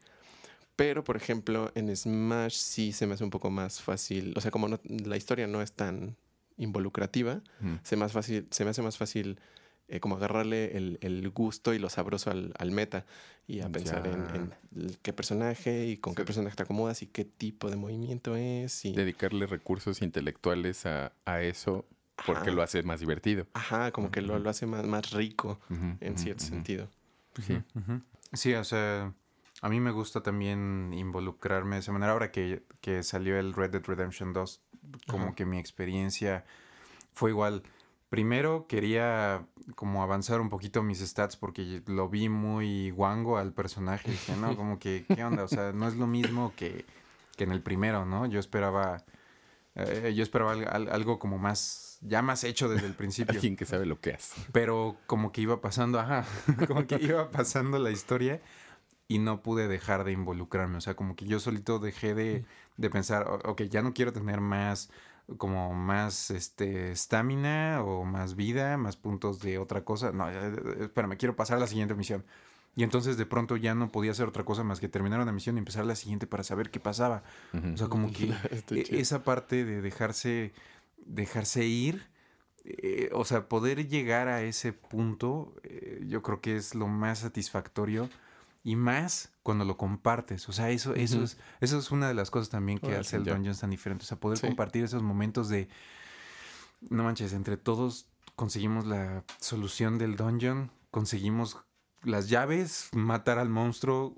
Pero, 0.76 1.04
por 1.04 1.16
ejemplo, 1.18 1.72
en 1.76 1.96
Smash 1.96 2.56
sí 2.56 2.92
se 2.94 3.06
me 3.06 3.14
hace 3.14 3.24
un 3.24 3.30
poco 3.30 3.50
más 3.52 3.82
fácil. 3.82 4.34
O 4.36 4.42
sea, 4.42 4.50
como 4.52 4.68
no- 4.68 4.80
la 4.84 5.18
historia 5.18 5.46
no 5.48 5.62
es 5.62 5.72
tan 5.74 6.16
involucrativa, 6.58 7.42
Mm. 7.60 7.76
se, 7.84 7.96
más 7.96 8.12
fácil, 8.12 8.48
se 8.52 8.64
me 8.64 8.72
hace 8.72 8.82
más 8.82 8.98
fácil 8.98 9.40
eh, 9.90 10.00
como 10.00 10.16
agarrarle 10.16 10.78
el, 10.78 10.98
el 11.02 11.30
gusto 11.30 11.74
y 11.74 11.80
lo 11.80 11.90
sabroso 11.90 12.32
al, 12.32 12.54
al 12.58 12.72
meta 12.72 13.06
y 13.48 13.60
a 13.60 13.70
pensar 13.70 14.08
en, 14.08 14.54
qué 15.02 15.12
personaje 15.14 15.88
y 15.88 15.98
con 15.98 16.16
qué 16.16 16.24
personaje 16.24 16.56
te 16.56 16.64
acomodas 16.64 17.02
y 17.02 17.08
qué 17.08 17.26
tipo 17.26 17.70
de 17.70 17.76
movimiento 17.76 18.36
es. 18.38 18.86
Y, 18.86 18.94
Dedicarle 18.94 19.46
recursos 19.46 20.02
intelectuales 20.02 20.86
a, 20.86 21.12
a 21.26 21.42
eso 21.42 21.86
porque 22.26 22.44
Ajá. 22.50 22.52
lo 22.52 22.62
hace 22.62 22.82
más 22.84 23.02
divertido. 23.02 23.46
Ajá, 23.54 23.92
como 23.92 24.10
que 24.10 24.22
lo, 24.22 24.40
lo 24.40 24.50
hace 24.50 24.66
más, 24.66 24.86
más 24.86 25.12
rico 25.12 25.60
en 26.00 26.18
cierto 26.18 26.46
sentido. 26.46 26.88
Sí. 27.46 27.58
Sí, 28.32 28.54
o 28.54 28.64
sea, 28.64 29.14
a 29.64 29.70
mí 29.70 29.80
me 29.80 29.92
gusta 29.92 30.22
también 30.22 30.92
involucrarme 30.94 31.78
de 31.78 31.80
esa 31.80 31.92
manera. 31.92 32.12
Ahora 32.12 32.32
que, 32.32 32.64
que 32.82 33.02
salió 33.02 33.40
el 33.40 33.54
Red 33.54 33.72
Dead 33.72 33.84
Redemption 33.84 34.34
2, 34.34 34.62
como 35.08 35.26
Ajá. 35.28 35.36
que 35.36 35.46
mi 35.46 35.58
experiencia 35.58 36.44
fue 37.14 37.30
igual. 37.32 37.64
Primero 38.10 38.68
quería 38.68 39.48
como 39.76 40.04
avanzar 40.04 40.40
un 40.42 40.50
poquito 40.50 40.84
mis 40.84 41.00
stats 41.00 41.36
porque 41.38 41.82
lo 41.88 42.10
vi 42.10 42.30
muy 42.30 42.92
guango 42.92 43.38
al 43.38 43.54
personaje. 43.54 44.12
Dije, 44.12 44.36
no, 44.36 44.56
como 44.58 44.78
que, 44.80 45.06
¿qué 45.16 45.24
onda? 45.24 45.44
O 45.44 45.48
sea, 45.48 45.72
no 45.72 45.88
es 45.88 45.96
lo 45.96 46.06
mismo 46.08 46.54
que, 46.56 46.86
que 47.38 47.46
en 47.46 47.52
el 47.52 47.62
primero, 47.64 48.06
¿no? 48.06 48.26
Yo 48.28 48.40
esperaba, 48.40 49.04
eh, 49.76 50.14
yo 50.16 50.22
esperaba 50.24 50.52
al- 50.52 50.68
al- 50.68 50.90
algo 50.92 51.18
como 51.18 51.38
más, 51.40 51.98
ya 52.02 52.22
más 52.22 52.44
hecho 52.44 52.68
desde 52.70 52.86
el 52.86 52.94
principio. 53.02 53.34
Alguien 53.34 53.56
que 53.56 53.66
sabe 53.66 53.86
lo 53.86 54.00
que 54.00 54.12
hace. 54.14 54.40
Pero 54.52 54.98
como 55.08 55.32
que 55.32 55.42
iba 55.42 55.62
pasando, 55.62 56.00
ajá, 56.00 56.26
como 56.68 56.86
que 56.86 56.96
iba 57.02 57.32
pasando 57.32 57.80
la 57.80 57.90
historia 57.92 58.42
y 59.08 59.20
no 59.20 59.42
pude 59.42 59.68
dejar 59.68 60.04
de 60.04 60.12
involucrarme. 60.12 60.78
O 60.78 60.82
sea, 60.82 60.96
como 60.96 61.16
que 61.16 61.26
yo 61.26 61.40
solito 61.40 61.80
dejé 61.80 62.14
de, 62.16 62.46
de 62.78 62.90
pensar, 62.90 63.28
"O- 63.28 63.52
ok, 63.52 63.64
ya 63.64 63.82
no 63.82 63.94
quiero 63.94 64.14
tener 64.14 64.40
más, 64.42 64.90
como 65.38 65.74
más, 65.74 66.32
este, 66.32 66.92
estamina 66.92 67.82
o 67.84 68.04
más 68.06 68.36
vida, 68.36 68.78
más 68.78 68.98
puntos 68.98 69.40
de 69.40 69.58
otra 69.58 69.84
cosa. 69.86 70.12
No, 70.12 70.30
eh, 70.30 70.54
espérame, 70.82 71.18
quiero 71.18 71.36
pasar 71.36 71.58
a 71.58 71.60
la 71.62 71.68
siguiente 71.68 71.96
misión. 71.96 72.24
Y 72.76 72.84
entonces 72.84 73.18
de 73.18 73.26
pronto 73.28 73.56
ya 73.56 73.76
no 73.76 73.90
podía 73.90 74.12
hacer 74.12 74.28
otra 74.28 74.44
cosa 74.44 74.64
más 74.64 74.80
que 74.80 74.90
terminar 74.90 75.20
una 75.20 75.32
misión 75.32 75.56
y 75.58 75.60
empezar 75.60 75.86
la 75.86 75.96
siguiente 75.96 76.26
para 76.26 76.44
saber 76.44 76.72
qué 76.72 76.80
pasaba. 76.80 77.24
O 77.74 77.78
sea, 77.78 77.88
como 77.88 78.12
que 78.12 78.26
e- 78.96 79.00
esa 79.00 79.24
parte 79.24 79.64
de 79.64 79.82
dejarse, 79.82 80.54
dejarse 81.06 81.66
ir, 81.66 82.08
eh, 82.66 83.10
o 83.14 83.26
sea, 83.26 83.48
poder 83.48 83.88
llegar 83.88 84.28
a 84.28 84.42
ese 84.42 84.74
punto, 84.74 85.54
eh, 85.64 86.04
yo 86.08 86.22
creo 86.24 86.42
que 86.42 86.56
es 86.56 86.74
lo 86.76 86.88
más 86.88 87.20
satisfactorio 87.20 88.10
y 88.64 88.76
más 88.76 89.32
cuando 89.44 89.66
lo 89.66 89.78
compartes. 89.78 90.48
O 90.48 90.54
sea, 90.54 90.70
eso, 90.70 90.96
eso 90.96 91.22
es, 91.24 91.38
eso 91.60 91.78
es 91.78 91.92
una 91.92 92.08
de 92.08 92.14
las 92.14 92.32
cosas 92.32 92.50
también 92.50 92.80
que 92.80 92.96
hace 92.96 93.18
el. 93.18 93.26
Dungeons 93.26 93.60
tan 93.60 93.70
diferente. 93.70 94.04
O 94.04 94.08
sea, 94.08 94.20
poder 94.20 94.38
Sí. 94.38 94.48
compartir 94.48 94.84
esos 94.84 95.04
momentos 95.04 95.50
de, 95.50 95.68
no 96.90 97.04
manches, 97.04 97.34
entre 97.34 97.58
todos 97.58 98.08
conseguimos 98.36 98.86
la 98.86 99.24
solución 99.40 99.98
del 99.98 100.16
dungeon, 100.16 100.72
conseguimos 100.92 101.58
las 102.04 102.30
llaves, 102.30 102.90
matar 102.94 103.38
al 103.38 103.50
monstruo, 103.50 104.16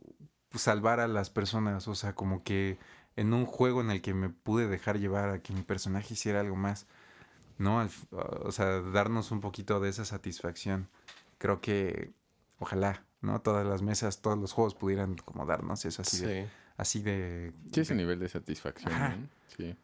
salvar 0.54 1.00
a 1.00 1.08
las 1.08 1.30
personas. 1.30 1.88
O 1.88 1.96
sea, 1.96 2.14
como 2.14 2.44
que 2.44 2.78
en 3.16 3.34
un 3.34 3.46
juego 3.46 3.82
en 3.82 3.90
el 3.92 4.02
que 4.02 4.14
me 4.14 4.30
pude 4.30 4.68
dejar 4.68 5.00
llevar 5.00 5.30
a 5.30 5.42
que 5.42 5.54
mi 5.54 5.62
personaje 5.64 6.14
hiciera 6.14 6.42
algo 6.42 6.56
más, 6.56 6.86
¿no? 7.58 7.80
Al 7.80 7.90
o 8.12 8.52
sea, 8.52 8.82
darnos 8.82 9.32
un 9.32 9.42
poquito 9.42 9.80
de 9.80 9.90
esa 9.90 10.06
satisfacción. 10.06 10.90
Creo 11.38 11.62
que, 11.62 12.12
ojalá, 12.60 13.05
¿no? 13.26 13.42
Todas 13.42 13.66
las 13.66 13.82
mesas, 13.82 14.22
todos 14.22 14.38
los 14.38 14.54
juegos 14.54 14.76
pudieran 14.76 15.16
como 15.16 15.46
darnos 15.46 15.84
eso 15.86 16.02
así 16.02 16.26
de... 16.26 16.44
Sí. 16.44 16.50
Así 16.78 17.02
de... 17.02 17.54
Sí, 17.72 17.82
ese 17.82 17.96
nivel 17.96 18.20
de 18.20 18.30
satisfacción. 18.30 18.92
Ajá. 18.92 19.16
¿no? 19.16 19.28
Sí. 19.58 19.76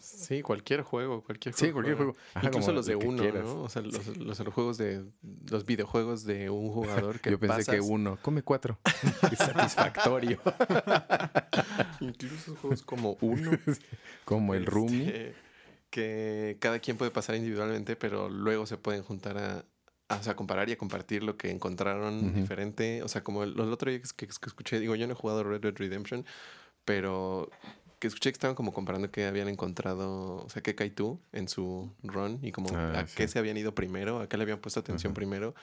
Sí, 0.00 0.40
cualquier 0.40 0.82
juego, 0.82 1.22
cualquier 1.22 1.54
Sí, 1.54 1.70
juego. 1.70 1.74
cualquier 1.74 1.96
¿verdad? 1.96 2.12
juego. 2.14 2.26
Ajá, 2.34 2.46
Incluso 2.46 2.72
los 2.72 2.86
de 2.86 2.96
uno, 2.96 3.22
quieras. 3.22 3.44
¿no? 3.44 3.62
O 3.62 3.68
sea, 3.68 3.82
los, 3.82 4.16
los, 4.16 4.38
los 4.38 4.54
juegos 4.54 4.78
de... 4.78 5.04
Los 5.50 5.66
videojuegos 5.66 6.24
de 6.24 6.48
un 6.48 6.70
jugador 6.70 7.20
que 7.20 7.30
Yo 7.30 7.38
pensé 7.38 7.70
que 7.70 7.80
uno, 7.80 8.18
come 8.22 8.42
cuatro. 8.42 8.78
Es 9.30 9.38
satisfactorio. 9.38 10.40
Incluso 12.00 12.56
juegos 12.56 12.82
como 12.82 13.18
uno. 13.20 13.50
Como 14.24 14.54
el 14.54 14.60
este, 14.62 14.70
roomie. 14.70 15.34
Que 15.90 16.56
cada 16.60 16.78
quien 16.78 16.96
puede 16.96 17.10
pasar 17.10 17.36
individualmente, 17.36 17.96
pero 17.96 18.28
luego 18.30 18.64
se 18.66 18.78
pueden 18.78 19.02
juntar 19.02 19.36
a... 19.36 19.64
a, 20.10 20.16
o 20.16 20.22
sea, 20.22 20.36
comparar 20.36 20.68
y 20.68 20.72
a 20.72 20.76
compartir 20.78 21.22
lo 21.22 21.36
que 21.36 21.50
encontraron 21.50 22.34
diferente. 22.34 23.02
O 23.02 23.08
sea, 23.08 23.22
como 23.24 23.42
el, 23.44 23.52
el 23.52 23.72
otro 23.72 23.90
día 23.90 24.00
que, 24.02 24.08
que- 24.16 24.26
que 24.26 24.46
escuché, 24.46 24.78
digo, 24.80 24.94
yo 24.96 25.06
no 25.06 25.12
he 25.14 25.16
jugado 25.16 25.42
Red 25.44 25.60
Dead 25.62 25.74
Redemption, 25.74 26.24
pero 26.84 27.50
que 27.98 28.08
escuché 28.08 28.30
que 28.30 28.36
estaban 28.36 28.54
como 28.54 28.72
comparando 28.72 29.10
qué 29.10 29.26
habían 29.26 29.48
encontrado, 29.48 30.36
o 30.44 30.48
sea, 30.48 30.62
qué 30.62 30.74
Kaitu 30.74 31.20
en 31.32 31.48
su 31.48 31.92
run 32.02 32.38
y 32.42 32.50
como 32.52 32.70
Ah, 32.74 33.00
a 33.00 33.06
sí. 33.06 33.14
qué 33.16 33.28
se 33.28 33.38
habían 33.38 33.56
ido 33.56 33.74
primero, 33.74 34.20
a 34.20 34.28
qué 34.28 34.36
le 34.36 34.42
habían 34.44 34.58
puesto 34.58 34.80
atención 34.80 35.12
primero 35.14 35.54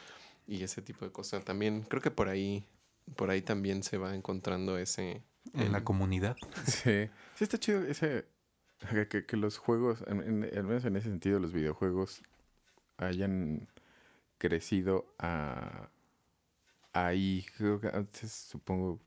y 0.47 0.63
ese 0.63 0.81
tipo 0.81 1.03
de 1.05 1.11
cosas. 1.11 1.43
También 1.43 1.81
creo 1.81 2.01
que 2.01 2.11
por 2.11 2.27
ahí, 2.29 2.63
por 3.15 3.31
ahí 3.31 3.41
también 3.41 3.81
se 3.83 3.97
va 3.97 4.13
encontrando 4.15 4.77
ese... 4.77 5.23
En 5.53 5.71
la 5.71 5.83
comunidad. 5.83 6.35
Sí. 6.65 7.09
Sí, 7.35 7.43
está 7.43 7.57
chido 7.57 7.81
ese. 7.85 8.25
Que, 8.91 9.07
que- 9.07 9.25
que 9.25 9.37
los 9.37 9.57
juegos, 9.57 10.03
en- 10.07 10.21
en- 10.43 10.57
al 10.57 10.63
menos 10.65 10.85
en 10.85 10.95
ese 10.97 11.09
sentido, 11.09 11.39
los 11.39 11.51
videojuegos 11.53 12.21
hayan 12.97 13.67
crecido 14.37 15.13
a. 15.19 15.89
Ahí, 16.93 17.45
supongo. 18.27 18.99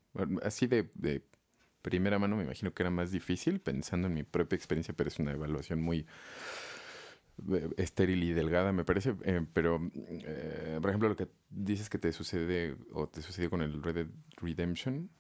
Así 0.42 0.66
de, 0.66 0.90
de 0.94 1.22
primera 1.82 2.18
mano 2.18 2.36
me 2.36 2.44
imagino 2.44 2.72
que 2.72 2.82
era 2.82 2.90
más 2.90 3.10
difícil, 3.10 3.60
pensando 3.60 4.06
en 4.08 4.14
mi 4.14 4.22
propia 4.22 4.56
experiencia, 4.56 4.94
pero 4.96 5.08
es 5.08 5.18
una 5.18 5.32
evaluación 5.32 5.80
muy 5.82 6.06
eh, 7.52 7.68
estéril 7.78 8.22
y 8.24 8.32
delgada, 8.32 8.72
me 8.72 8.84
parece. 8.84 9.14
eh, 9.24 9.44
pero, 9.52 9.80
eh, 9.94 10.78
por 10.80 10.90
ejemplo, 10.90 11.08
lo 11.08 11.16
que 11.16 11.28
dices 11.48 11.88
que 11.88 11.98
te 11.98 12.12
sucede 12.12 12.76
o 12.92 13.08
te 13.08 13.22
sucedió 13.22 13.50
con 13.50 13.62
el 13.62 13.82
Red 13.82 14.08
Redemption. 14.36 15.10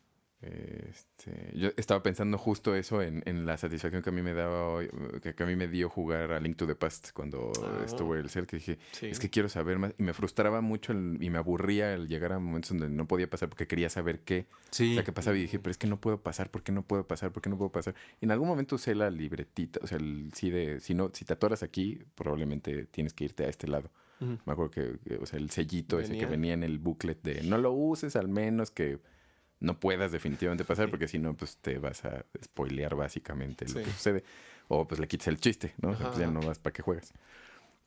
Este, 0.42 1.52
yo 1.54 1.68
estaba 1.76 2.02
pensando 2.02 2.38
justo 2.38 2.74
eso 2.74 3.02
en, 3.02 3.22
en 3.26 3.44
la 3.44 3.58
satisfacción 3.58 4.02
que 4.02 4.08
a 4.08 4.12
mí 4.12 4.22
me 4.22 4.32
daba 4.32 4.68
hoy, 4.68 4.88
que, 5.22 5.34
que 5.34 5.42
a 5.42 5.46
mí 5.46 5.54
me 5.54 5.68
dio 5.68 5.90
jugar 5.90 6.32
a 6.32 6.40
Link 6.40 6.56
to 6.56 6.66
the 6.66 6.74
Past 6.74 7.10
cuando 7.12 7.52
Ah. 7.62 7.82
estuvo 7.84 8.14
el 8.14 8.30
cel, 8.30 8.46
que 8.46 8.56
dije, 8.56 8.78
Sí. 8.92 9.06
es 9.08 9.18
que 9.20 9.28
quiero 9.28 9.48
saber 9.48 9.78
más. 9.78 9.92
Y 9.98 10.02
me 10.02 10.12
frustraba 10.14 10.60
mucho 10.60 10.92
el- 10.92 11.18
y 11.20 11.28
me 11.30 11.38
aburría 11.38 11.92
el 11.94 12.08
llegar 12.08 12.32
a 12.32 12.38
momentos 12.38 12.70
donde 12.70 12.88
no 12.88 13.06
podía 13.06 13.28
pasar 13.28 13.48
porque 13.48 13.66
quería 13.66 13.90
saber 13.90 14.20
qué. 14.20 14.46
Sí. 14.70 14.92
O 14.92 14.94
sea, 14.94 15.04
qué 15.04 15.12
pasaba 15.12 15.36
y 15.36 15.42
dije, 15.42 15.58
pero 15.58 15.70
es 15.72 15.78
que 15.78 15.86
no 15.86 16.00
puedo 16.00 16.22
pasar, 16.22 16.50
¿por 16.50 16.62
qué 16.62 16.72
no 16.72 16.82
puedo 16.82 17.06
pasar? 17.06 17.32
¿Por 17.32 17.42
qué 17.42 17.50
no 17.50 17.58
puedo 17.58 17.70
pasar? 17.72 17.94
Y 18.20 18.24
en 18.24 18.30
algún 18.30 18.48
momento 18.48 18.76
usé 18.76 18.94
la 18.94 19.10
libretita, 19.10 19.80
o 19.82 19.86
sea, 19.86 19.98
el, 19.98 20.30
sí 20.34 20.50
de, 20.50 20.80
si 20.80 20.94
no, 20.94 21.10
si 21.12 21.24
te 21.24 21.34
atoras 21.34 21.62
aquí, 21.62 22.02
probablemente 22.14 22.86
tienes 22.86 23.12
que 23.12 23.24
irte 23.24 23.44
a 23.44 23.48
este 23.48 23.68
lado. 23.68 23.90
Me 24.20 24.52
acuerdo 24.52 24.70
que, 24.70 24.98
o 25.18 25.24
sea, 25.24 25.38
el 25.38 25.48
sellito 25.48 25.98
ese 25.98 26.18
que 26.18 26.26
venía 26.26 26.52
en 26.52 26.62
el 26.62 26.78
booklet 26.78 27.22
de 27.22 27.42
no 27.42 27.56
lo 27.56 27.72
uses 27.72 28.16
al 28.16 28.28
menos 28.28 28.70
que 28.70 28.98
no 29.60 29.78
puedas 29.78 30.10
definitivamente 30.10 30.64
pasar 30.64 30.90
porque 30.90 31.06
si 31.06 31.18
no, 31.18 31.34
pues 31.34 31.58
te 31.58 31.78
vas 31.78 32.04
a 32.04 32.24
spoilear 32.42 32.94
básicamente 32.94 33.66
lo 33.68 33.74
que 33.74 33.90
sucede. 33.90 34.24
O 34.68 34.86
pues 34.86 35.00
le 35.00 35.08
quitas 35.08 35.28
el 35.28 35.38
chiste, 35.38 35.74
¿no? 35.82 35.90
O 35.90 35.96
sea, 35.96 36.06
Ajá, 36.06 36.08
pues 36.10 36.20
ya 36.20 36.26
ajá. 36.26 36.34
no 36.34 36.46
vas 36.46 36.58
para 36.58 36.72
qué 36.72 36.82
juegas. 36.82 37.12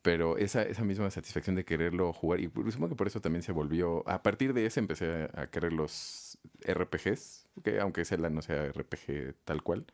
Pero 0.04 0.38
esa, 0.38 0.64
esa 0.64 0.84
misma 0.84 1.10
satisfacción 1.10 1.56
de 1.56 1.64
quererlo 1.64 2.12
jugar, 2.12 2.42
y 2.42 2.46
supongo 2.46 2.90
que 2.90 2.96
por 2.96 3.08
eso 3.08 3.22
también 3.22 3.42
se 3.42 3.54
volvió. 3.54 4.08
A 4.08 4.22
partir 4.22 4.54
de 4.54 4.66
ese 4.66 4.82
empecé 4.82 5.30
a, 5.34 5.48
querer 5.48 5.72
los 5.72 6.38
RPGs, 6.68 7.48
que 7.64 7.80
aunque 7.80 8.04
Zelda 8.04 8.30
no 8.30 8.42
sea 8.42 8.68
RPG 8.68 9.34
tal 9.46 9.64
cual, 9.64 9.86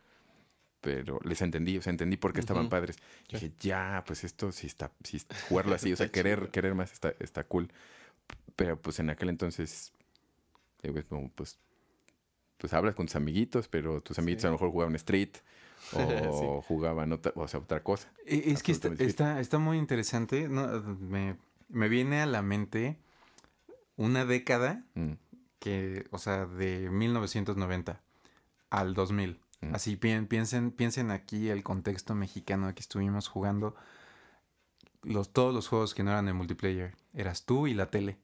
pero 0.81 1.19
les 1.23 1.43
entendí, 1.43 1.77
o 1.77 1.83
sea, 1.83 1.91
entendí 1.91 2.17
por 2.17 2.33
qué 2.33 2.39
estaban 2.39 2.69
padres. 2.69 2.95
Sí. 2.95 3.33
Dije, 3.33 3.51
ya, 3.59 4.03
pues 4.07 4.23
esto 4.23 4.51
sí 4.51 4.65
está, 4.65 4.91
sí, 5.03 5.21
jugarlo 5.47 5.75
así, 5.75 5.93
o 5.93 5.95
sea, 5.95 6.09
querer, 6.11 6.49
querer 6.49 6.73
más 6.73 6.91
está, 6.91 7.13
está 7.19 7.43
cool. 7.43 7.71
Pero 8.55 8.81
pues 8.81 8.99
en 8.99 9.11
aquel 9.11 9.29
entonces, 9.29 9.93
pues, 11.35 11.59
pues 12.59 12.73
hablas 12.73 12.93
con 12.93 13.07
tus 13.07 13.15
amiguitos, 13.15 13.67
pero 13.67 14.01
tus 14.01 14.19
amiguitos 14.19 14.41
Sí. 14.43 14.47
a 14.47 14.49
lo 14.51 14.55
mejor 14.57 14.69
jugaban 14.71 14.95
Street 14.95 15.29
o 16.29 16.61
jugaban 16.61 17.11
otra, 17.13 17.31
o 17.35 17.47
sea, 17.47 17.59
otra 17.61 17.81
cosa. 17.81 18.09
Eh, 18.27 18.43
Es 18.47 18.61
que 18.61 18.71
está, 18.71 18.89
está, 18.99 19.39
está 19.39 19.57
muy 19.57 19.77
interesante. 19.77 20.47
¿no? 20.49 20.67
Me, 20.99 21.35
me 21.69 21.89
viene 21.89 22.21
a 22.21 22.25
la 22.27 22.41
mente 22.43 22.97
una 23.95 24.25
década 24.25 24.83
Mm, 24.93 25.13
que, 25.59 26.05
o 26.11 26.17
sea, 26.19 26.45
de 26.45 26.89
1990 26.89 28.01
al 28.69 28.93
2000. 28.93 29.39
Mm. 29.61 29.75
Así 29.75 29.97
pien- 29.97 30.27
piensen, 30.27 30.71
piensen 30.71 31.11
aquí 31.11 31.49
el 31.49 31.63
contexto 31.63 32.13
mexicano 32.15 32.73
que 32.75 32.79
estuvimos 32.81 33.27
jugando. 33.27 33.75
Los, 35.03 35.31
todos 35.31 35.53
los 35.53 35.67
juegos 35.67 35.93
que 35.95 36.03
no 36.03 36.11
eran 36.11 36.25
de 36.25 36.33
multiplayer. 36.33 36.93
Eras 37.13 37.45
tú 37.45 37.67
y 37.67 37.73
la 37.73 37.89
tele. 37.89 38.17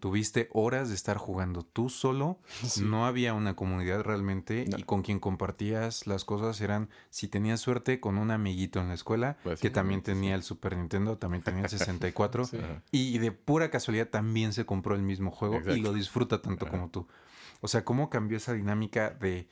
Tuviste 0.00 0.48
horas 0.52 0.88
de 0.88 0.94
estar 0.94 1.18
jugando 1.18 1.62
tú 1.62 1.88
solo. 1.90 2.38
Sí. 2.72 2.82
No 2.82 3.06
había 3.06 3.34
una 3.34 3.54
comunidad 3.54 4.02
realmente. 4.02 4.64
No. 4.70 4.78
Y 4.78 4.84
con 4.84 5.02
quien 5.02 5.20
compartías 5.20 6.06
las 6.06 6.24
cosas 6.24 6.60
eran, 6.60 6.88
si 7.10 7.28
tenías 7.28 7.60
suerte, 7.60 8.00
con 8.00 8.16
un 8.18 8.30
amiguito 8.30 8.80
en 8.80 8.88
la 8.88 8.94
escuela 8.94 9.36
Pues 9.42 9.60
que 9.60 9.68
sí, 9.68 9.74
también 9.74 10.02
tenía 10.02 10.34
el 10.34 10.42
Super 10.42 10.76
Nintendo, 10.76 11.18
también 11.18 11.42
tenía 11.42 11.64
el 11.64 11.68
64. 11.70 12.46
Sí. 12.46 12.56
Ajá. 12.56 12.82
Y 12.90 13.18
de 13.18 13.32
pura 13.32 13.70
casualidad 13.70 14.08
también 14.08 14.52
se 14.52 14.64
compró 14.64 14.94
el 14.94 15.02
mismo 15.02 15.30
juego 15.30 15.60
y 15.70 15.80
lo 15.80 15.92
disfruta 15.92 16.40
tanto 16.40 16.66
Ajá. 16.66 16.72
como 16.76 16.88
tú. 16.90 17.06
O 17.60 17.68
sea, 17.68 17.84
cómo 17.84 18.10
cambió 18.10 18.36
esa 18.38 18.54
dinámica 18.54 19.10
de 19.10 19.48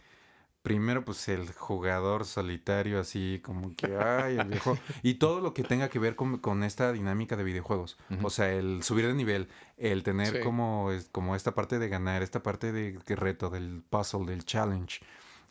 primero 0.63 1.05
pues 1.05 1.27
el 1.29 1.51
jugador 1.53 2.25
solitario 2.27 3.01
así 3.01 3.41
como 3.43 3.75
que 3.75 3.97
ay 3.97 4.39
el 4.39 4.49
viejo 4.49 4.79
y 5.03 5.15
todo 5.15 5.41
lo 5.41 5.55
que 5.55 5.63
tenga 5.65 5.89
que 5.89 5.99
ver 5.99 6.17
con, 6.17 6.37
con 6.39 6.65
esta 6.65 6.93
dinámica 6.93 7.37
de 7.37 7.45
videojuegos 7.45 7.97
Ujú. 8.11 8.27
o 8.27 8.31
sea 8.31 8.53
el 8.53 8.83
subir 8.83 9.07
de 9.07 9.15
nivel 9.15 9.49
el 9.79 10.03
tener 10.03 10.27
Sí. 10.39 10.41
como 10.45 10.93
es- 10.93 11.09
como 11.11 11.35
esta 11.35 11.55
parte 11.55 11.79
de 11.79 11.89
ganar 11.89 12.23
esta 12.23 12.43
parte 12.43 12.73
de, 12.73 12.93
de 13.07 13.17
reto 13.17 13.49
del 13.49 13.83
puzzle 13.89 14.27
del 14.27 14.45
challenge 14.45 15.01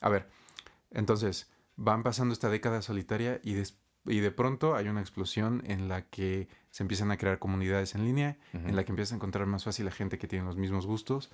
a 0.02 0.10
ver 0.10 0.28
entonces 0.92 1.50
van 1.76 2.04
pasando 2.04 2.34
esta 2.34 2.50
década 2.50 2.82
solitaria 2.82 3.40
y 3.44 3.56
y 4.06 4.20
de 4.22 4.32
pronto 4.32 4.76
hay 4.76 4.88
una 4.88 5.02
explosión 5.02 5.62
en 5.68 5.88
la 5.90 6.04
que 6.04 6.48
se 6.72 6.84
empiezan 6.84 7.12
a 7.12 7.18
crear 7.18 7.38
comunidades 7.38 7.96
en 7.96 8.06
línea 8.06 8.38
en 8.54 8.76
la 8.76 8.84
que 8.86 8.92
empiezas 8.92 9.12
a 9.12 9.16
encontrar 9.16 9.46
más 9.46 9.66
fácil 9.66 9.88
a 9.88 9.92
gente 9.92 10.18
que 10.18 10.28
tiene 10.28 10.46
los 10.46 10.56
mismos 10.56 10.86
gustos, 10.88 11.30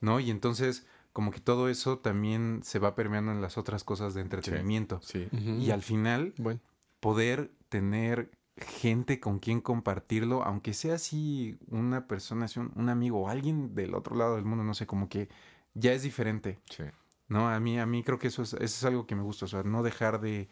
¿no? 0.00 0.18
Y 0.18 0.30
entonces, 0.30 0.84
como 1.18 1.32
que 1.32 1.40
todo 1.40 1.68
eso 1.68 1.98
también 1.98 2.60
se 2.62 2.78
va 2.78 2.94
permeando 2.94 3.32
en 3.32 3.42
las 3.42 3.58
otras 3.58 3.82
cosas 3.82 4.14
de 4.14 4.20
entretenimiento. 4.20 5.00
Sí. 5.02 5.28
Y 5.32 5.72
al 5.72 5.82
final, 5.82 6.32
Bueno, 6.36 6.60
poder 7.00 7.50
tener 7.68 8.30
gente 8.56 9.18
con 9.18 9.40
quien 9.40 9.60
compartirlo, 9.60 10.44
aunque 10.44 10.74
sea 10.74 10.94
así 10.94 11.58
una 11.66 12.06
persona, 12.06 12.44
así 12.44 12.60
un, 12.60 12.70
un 12.76 12.88
amigo 12.88 13.18
o 13.18 13.28
alguien 13.28 13.74
del 13.74 13.96
otro 13.96 14.14
lado 14.14 14.36
del 14.36 14.44
mundo, 14.44 14.62
no 14.62 14.74
sé, 14.74 14.86
como 14.86 15.08
que 15.08 15.28
ya 15.74 15.92
es 15.92 16.04
diferente. 16.04 16.60
Sí. 16.70 16.84
No, 17.26 17.48
a 17.48 17.58
mí, 17.58 17.80
a 17.80 17.86
mí 17.86 18.04
creo 18.04 18.20
que 18.20 18.28
eso 18.28 18.42
es, 18.42 18.52
eso 18.52 18.62
es 18.62 18.84
algo 18.84 19.08
que 19.08 19.16
me 19.16 19.22
gusta, 19.22 19.46
o 19.46 19.48
sea, 19.48 19.64
no 19.64 19.82
dejar 19.82 20.20
de, 20.20 20.48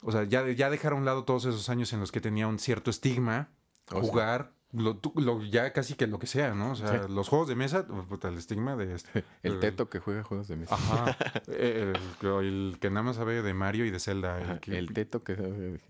o 0.00 0.10
sea, 0.10 0.24
ya, 0.24 0.48
ya 0.48 0.70
dejar 0.70 0.94
a 0.94 0.96
un 0.96 1.04
lado 1.04 1.24
todos 1.24 1.44
esos 1.44 1.68
años 1.68 1.92
en 1.92 2.00
los 2.00 2.12
que 2.12 2.22
tenía 2.22 2.46
un 2.46 2.58
cierto 2.58 2.88
estigma, 2.88 3.50
sí. 3.90 3.96
jugar, 4.00 4.54
lo, 4.72 4.96
tú- 4.96 5.12
lo- 5.16 5.42
ya 5.42 5.72
casi 5.72 5.94
que 5.94 6.06
lo 6.06 6.18
que 6.18 6.26
sea, 6.28 6.54
¿no? 6.54 6.72
O 6.72 6.74
sea, 6.76 7.02
Sí. 7.04 7.12
los 7.12 7.28
juegos 7.28 7.48
de 7.48 7.56
mesa, 7.56 7.84
oh, 7.90 8.02
puta, 8.04 8.28
el 8.28 8.38
estigma 8.38 8.76
de 8.76 8.94
este. 8.94 9.24
El 9.42 9.58
teto 9.60 9.88
que 9.90 9.98
juega 9.98 10.22
juegos 10.22 10.46
de 10.48 10.56
mesa. 10.56 10.74
Ajá. 10.74 11.16
el, 11.48 11.96
el- 12.22 12.44
el 12.70 12.78
que 12.80 12.88
nada 12.90 13.02
más 13.02 13.16
sabe 13.16 13.42
de 13.42 13.54
Mario 13.54 13.84
y 13.84 13.90
de 13.90 13.98
Zelda. 13.98 14.36
Ajá, 14.36 14.52
El, 14.54 14.60
que- 14.60 14.78
El 14.78 14.92
teto 14.92 15.24
que 15.24 15.34
sabe- 15.36 15.80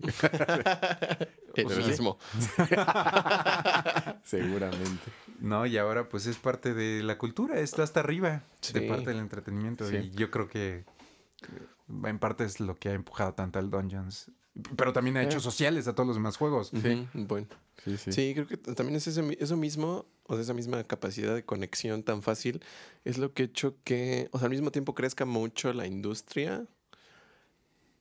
el 1.55 1.69
sea, 1.69 1.87
mismo. 1.87 2.17
Seguramente. 4.23 5.11
No, 5.39 5.65
y 5.65 5.77
ahora 5.77 6.07
pues 6.09 6.25
es 6.27 6.37
parte 6.37 6.73
de 6.73 7.03
la 7.03 7.17
cultura, 7.17 7.59
está 7.59 7.83
hasta 7.83 7.99
arriba 7.99 8.41
de 8.73 8.81
parte 8.81 9.09
del 9.09 9.19
entretenimiento. 9.19 9.87
Sí. 9.87 9.97
Y 9.97 10.09
yo 10.11 10.29
creo 10.31 10.47
que 10.47 10.75
eh, 10.77 12.05
en 12.05 12.19
parte 12.19 12.43
es 12.45 12.59
lo 12.59 12.75
que 12.75 12.89
ha 12.89 12.93
empujado 12.93 13.33
tanto 13.33 13.59
al 13.59 13.69
Dungeons. 13.69 14.31
Pero 14.75 14.91
también 14.93 15.15
ha 15.17 15.23
hecho 15.23 15.37
Eh. 15.37 15.41
sociales 15.41 15.87
a 15.87 15.93
todos 15.95 16.07
los 16.07 16.15
demás 16.17 16.37
juegos. 16.37 16.73
Ujú, 16.73 17.07
Bueno. 17.13 17.47
Sí, 17.85 17.97
sí. 17.97 18.11
Sí, 18.11 18.33
creo 18.35 18.45
que 18.47 18.57
también 18.57 18.95
es 18.97 19.07
ese 19.07 19.23
eso 19.39 19.57
mismo, 19.57 20.05
o 20.27 20.33
sea, 20.33 20.41
esa 20.43 20.53
misma 20.53 20.83
capacidad 20.83 21.33
de 21.33 21.43
conexión 21.43 22.03
tan 22.03 22.21
fácil, 22.21 22.61
es 23.05 23.17
lo 23.17 23.33
que 23.33 23.43
ha 23.43 23.45
hecho 23.45 23.75
que, 23.83 24.29
o 24.31 24.37
sea, 24.37 24.45
al 24.45 24.51
mismo 24.51 24.71
tiempo 24.71 24.93
crezca 24.93 25.25
mucho 25.25 25.73
la 25.73 25.87
industria 25.87 26.67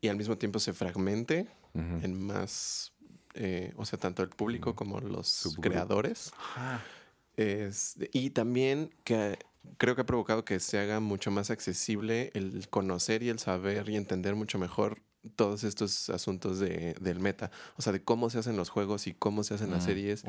y 0.01 0.09
al 0.09 0.17
mismo 0.17 0.37
tiempo 0.39 0.59
se 0.59 0.73
fragmente 0.73 1.49
en 1.75 2.21
más, 2.27 2.93
eh, 3.35 3.73
o 3.77 3.85
sea, 3.85 3.99
tanto 3.99 4.23
el 4.25 4.29
público 4.31 4.75
como 4.75 5.01
los 5.01 5.29
Subgrupos. 5.29 5.71
creadores. 5.71 6.33
Ah, 6.57 6.81
Es- 7.37 7.97
y 8.13 8.31
también 8.31 8.93
que 9.05 9.39
creo 9.79 9.95
que 9.95 10.03
ha 10.03 10.07
provocado 10.07 10.45
que 10.45 10.59
se 10.61 10.79
haga 10.79 11.01
mucho 11.01 11.31
más 11.31 11.49
accesible 11.51 12.31
el 12.35 12.69
conocer 12.69 13.23
y 13.23 13.29
el 13.31 13.39
saber 13.39 13.89
y 13.89 13.97
entender 13.97 14.35
mucho 14.35 14.59
mejor 14.59 15.01
todos 15.37 15.65
estos 15.65 16.09
asuntos 16.11 16.59
de, 16.59 16.95
del 17.01 17.21
meta. 17.21 17.51
O 17.77 17.83
sea, 17.83 17.93
de 17.93 18.03
cómo 18.03 18.31
se 18.31 18.39
hacen 18.39 18.57
los 18.57 18.71
juegos 18.71 19.07
y 19.07 19.13
cómo 19.13 19.45
se 19.45 19.55
hacen 19.55 19.71
las 19.71 19.83
Mm, 19.83 19.87
series 19.87 20.25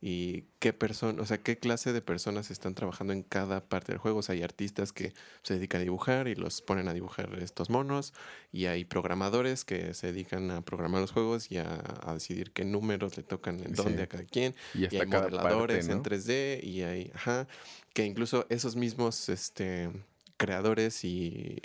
y 0.00 0.44
qué 0.60 0.72
persona, 0.72 1.20
o 1.20 1.26
sea, 1.26 1.38
qué 1.38 1.58
clase 1.58 1.92
de 1.92 2.00
personas 2.00 2.52
están 2.52 2.74
trabajando 2.74 3.12
en 3.12 3.24
cada 3.24 3.60
parte 3.68 3.90
del 3.92 3.98
juego. 3.98 4.20
O 4.20 4.22
sea, 4.22 4.34
hay 4.34 4.42
artistas 4.42 4.92
que 4.92 5.12
se 5.42 5.54
dedican 5.54 5.80
a 5.80 5.84
dibujar 5.84 6.28
y 6.28 6.36
los 6.36 6.62
ponen 6.62 6.86
a 6.86 6.94
dibujar 6.94 7.36
estos 7.42 7.68
monos, 7.68 8.14
y 8.52 8.66
hay 8.66 8.84
programadores 8.84 9.64
que 9.64 9.92
se 9.94 10.12
dedican 10.12 10.50
a 10.52 10.62
programar 10.62 11.00
los 11.00 11.10
juegos 11.10 11.50
y 11.50 11.58
a, 11.58 11.82
a 12.06 12.14
decidir 12.14 12.52
qué 12.52 12.64
números 12.64 13.16
le 13.16 13.24
tocan 13.24 13.58
en 13.58 13.74
Sí. 13.74 13.82
dónde 13.82 14.02
a 14.04 14.06
cada 14.06 14.24
quien. 14.24 14.54
Y 14.74 14.84
Y 14.94 14.98
hay 15.00 15.06
modeladores 15.06 15.86
parte, 15.86 15.94
¿no? 15.94 15.96
en 15.96 16.02
3D 16.04 16.60
y 16.62 16.82
hay, 16.82 17.10
ajá, 17.14 17.48
que 17.92 18.04
incluso 18.04 18.46
esos 18.50 18.76
mismos 18.76 19.28
este, 19.28 19.90
creadores 20.36 21.04
y 21.04 21.60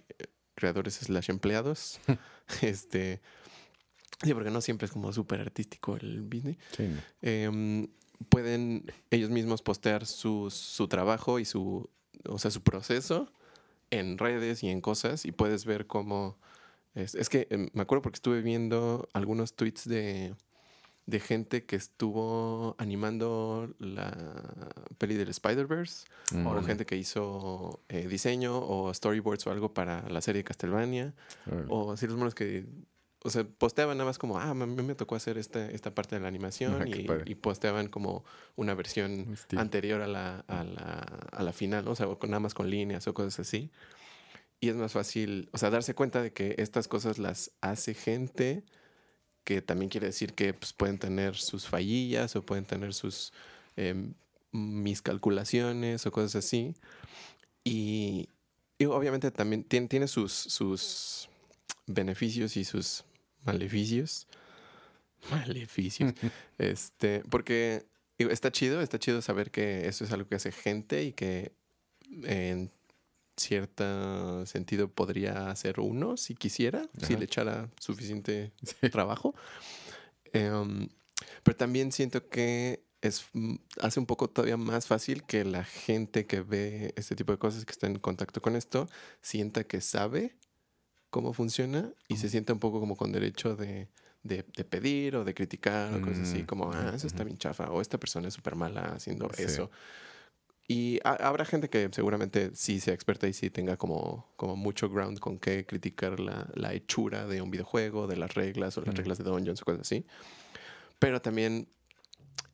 creadores 0.55 0.95
slash 0.95 1.29
empleados, 1.29 1.99
este, 2.61 3.21
sí, 4.21 4.33
porque 4.33 4.51
no 4.51 4.61
siempre 4.61 4.85
es 4.85 4.91
como 4.91 5.11
súper 5.13 5.41
artístico 5.41 5.95
el 5.95 6.21
business, 6.21 6.57
Sí, 6.75 6.89
em, 7.21 7.87
pueden 8.29 8.91
ellos 9.11 9.29
mismos 9.29 9.61
postear 9.61 10.05
su, 10.05 10.49
su 10.49 10.87
trabajo 10.87 11.39
y 11.39 11.45
su, 11.45 11.89
o 12.27 12.39
sea, 12.39 12.51
su 12.51 12.61
proceso 12.61 13.31
en 13.91 14.17
redes 14.17 14.63
y 14.63 14.69
en 14.69 14.81
cosas 14.81 15.25
y 15.25 15.31
puedes 15.31 15.65
ver 15.65 15.87
cómo... 15.87 16.37
Es, 16.95 17.15
es 17.15 17.27
que 17.27 17.47
em, 17.49 17.69
me 17.73 17.81
acuerdo 17.81 18.03
porque 18.03 18.17
estuve 18.17 18.41
viendo 18.41 19.09
algunos 19.13 19.55
tweets 19.55 19.87
de, 19.87 20.35
de 21.05 21.19
gente 21.19 21.65
que 21.65 21.75
estuvo 21.75 22.75
animando 22.77 23.73
la 23.79 24.15
peli 24.97 25.15
del 25.15 25.29
Spider-Verse 25.29 26.05
Mm. 26.31 26.47
o 26.47 26.63
gente 26.63 26.85
que 26.85 26.95
hizo 26.95 27.81
eh, 27.89 28.07
diseño 28.07 28.57
o 28.57 28.93
storyboards 28.93 29.45
o 29.47 29.51
algo 29.51 29.73
para 29.73 30.07
la 30.09 30.21
serie 30.21 30.39
de 30.39 30.43
Castlevania 30.45 31.13
o 31.67 31.91
así 31.91 32.07
los 32.07 32.17
monos 32.17 32.33
que 32.33 32.65
o 33.25 33.29
sea, 33.29 33.45
posteaban 33.45 33.97
nada 33.97 34.09
más 34.09 34.17
como, 34.17 34.37
ah, 34.37 34.49
a 34.49 34.53
mí 34.53 34.83
me 34.83 34.95
tocó 34.95 35.15
hacer 35.15 35.37
esta, 35.37 35.69
esta 35.71 35.95
parte 35.95 36.15
de 36.15 36.21
la 36.21 36.27
animación 36.27 36.83
qué 36.83 37.01
y, 37.25 37.31
y 37.31 37.35
posteaban 37.35 37.87
como 37.87 38.25
una 38.55 38.73
versión 38.73 39.35
anterior 39.55 40.01
a 40.01 40.07
la, 40.07 40.39
a, 40.47 40.63
la, 40.65 40.99
a 41.31 41.43
la 41.43 41.53
final, 41.53 41.85
¿no? 41.85 41.91
o 41.91 41.95
sea, 41.95 42.07
o 42.07 42.19
con, 42.19 42.31
nada 42.31 42.41
más 42.41 42.53
con 42.53 42.69
líneas 42.69 43.07
o 43.07 43.13
cosas 43.13 43.39
así. 43.39 43.71
Y 44.59 44.69
es 44.69 44.75
más 44.75 44.91
fácil, 44.93 45.49
o 45.53 45.57
sea, 45.57 45.69
darse 45.69 45.93
cuenta 45.93 46.21
de 46.21 46.33
que 46.33 46.55
estas 46.57 46.87
cosas 46.89 47.17
las 47.17 47.51
hace 47.61 47.93
gente 47.93 48.63
que 49.43 49.61
también 49.61 49.89
quiere 49.89 50.07
decir 50.07 50.33
que 50.33 50.53
pues, 50.53 50.73
pueden 50.73 50.97
tener 50.97 51.35
sus 51.35 51.67
fallillas 51.67 52.35
o 52.35 52.41
pueden 52.41 52.65
tener 52.65 52.93
sus 52.93 53.33
em, 53.75 54.13
miscalculaciones 54.51 56.05
o 56.05 56.11
cosas 56.11 56.35
así. 56.35 56.75
Y, 57.63 58.29
y 58.77 58.85
obviamente 58.85 59.31
también 59.31 59.63
tiene, 59.63 59.87
tiene 59.87 60.07
sus, 60.07 60.31
sus 60.31 61.29
beneficios 61.87 62.57
y 62.57 62.63
sus 62.63 63.03
maleficios. 63.43 64.27
Maleficios. 65.31 66.13
este, 66.57 67.23
porque 67.29 67.85
está 68.17 68.51
chido, 68.51 68.81
está 68.81 68.99
chido 68.99 69.21
saber 69.21 69.51
que 69.51 69.87
eso 69.87 70.03
es 70.03 70.11
algo 70.11 70.27
que 70.27 70.35
hace 70.35 70.51
gente 70.51 71.03
y 71.03 71.13
que 71.13 71.51
en 72.23 72.71
cierto 73.35 74.45
sentido 74.45 74.87
podría 74.89 75.49
hacer 75.49 75.79
uno 75.79 76.17
si 76.17 76.35
quisiera, 76.35 76.87
si 77.01 77.15
le 77.15 77.25
echara 77.25 77.69
suficiente 77.79 78.51
Sí. 78.63 78.89
trabajo. 78.89 79.33
Em, 80.33 80.89
pero 81.43 81.55
también 81.57 81.91
siento 81.91 82.27
que 82.29 82.83
es, 83.01 83.25
mm, 83.33 83.55
hace 83.81 83.99
un 83.99 84.05
poco 84.05 84.29
todavía 84.29 84.57
más 84.57 84.87
fácil 84.87 85.23
que 85.23 85.43
la 85.45 85.63
gente 85.63 86.25
que 86.25 86.41
ve 86.41 86.93
este 86.95 87.15
tipo 87.15 87.31
de 87.31 87.37
cosas, 87.37 87.65
que 87.65 87.71
está 87.71 87.87
en 87.87 87.99
contacto 87.99 88.41
con 88.41 88.55
esto, 88.55 88.87
sienta 89.21 89.63
que 89.65 89.81
sabe 89.81 90.35
cómo 91.09 91.33
funciona 91.33 91.93
y 92.07 92.17
se 92.17 92.29
sienta 92.29 92.53
un 92.53 92.59
poco 92.59 92.79
como 92.79 92.95
con 92.95 93.11
derecho 93.11 93.55
de, 93.55 93.89
de- 94.23 94.43
de 94.55 94.63
pedir 94.63 95.15
o 95.17 95.23
de 95.23 95.33
criticar 95.33 95.93
o 95.93 96.01
cosas 96.01 96.29
así, 96.29 96.43
Mm, 96.43 96.45
como, 96.45 96.71
ah, 96.73 96.93
eso 96.95 97.07
está 97.07 97.23
bien 97.23 97.37
chafa, 97.37 97.69
o 97.71 97.81
esta 97.81 97.99
persona 97.99 98.29
es 98.29 98.33
súper 98.33 98.55
mala 98.55 98.93
haciendo 98.95 99.29
Sí. 99.35 99.43
eso. 99.43 99.69
Y 100.67 100.99
ha- 101.03 101.27
habrá 101.27 101.43
gente 101.45 101.69
que 101.69 101.89
seguramente 101.91 102.51
sí 102.55 102.79
sea 102.79 102.93
experta 102.93 103.27
y 103.27 103.33
sí 103.33 103.49
tenga 103.49 103.75
como, 103.77 104.31
como 104.37 104.55
mucho 104.55 104.89
ground 104.89 105.19
con 105.19 105.37
qué 105.37 105.65
criticar 105.65 106.19
la, 106.19 106.47
la 106.55 106.73
hechura 106.73 107.27
de 107.27 107.41
un 107.41 107.51
videojuego, 107.51 108.07
de 108.07 108.15
las 108.15 108.33
reglas 108.33 108.77
o 108.77 108.81
las 108.81 108.89
Ujú. 108.89 108.97
reglas 108.97 109.17
de 109.17 109.23
Dungeons 109.25 109.61
o 109.61 109.65
cosas 109.65 109.81
así. 109.81 110.05
Pero 110.99 111.21
también 111.21 111.67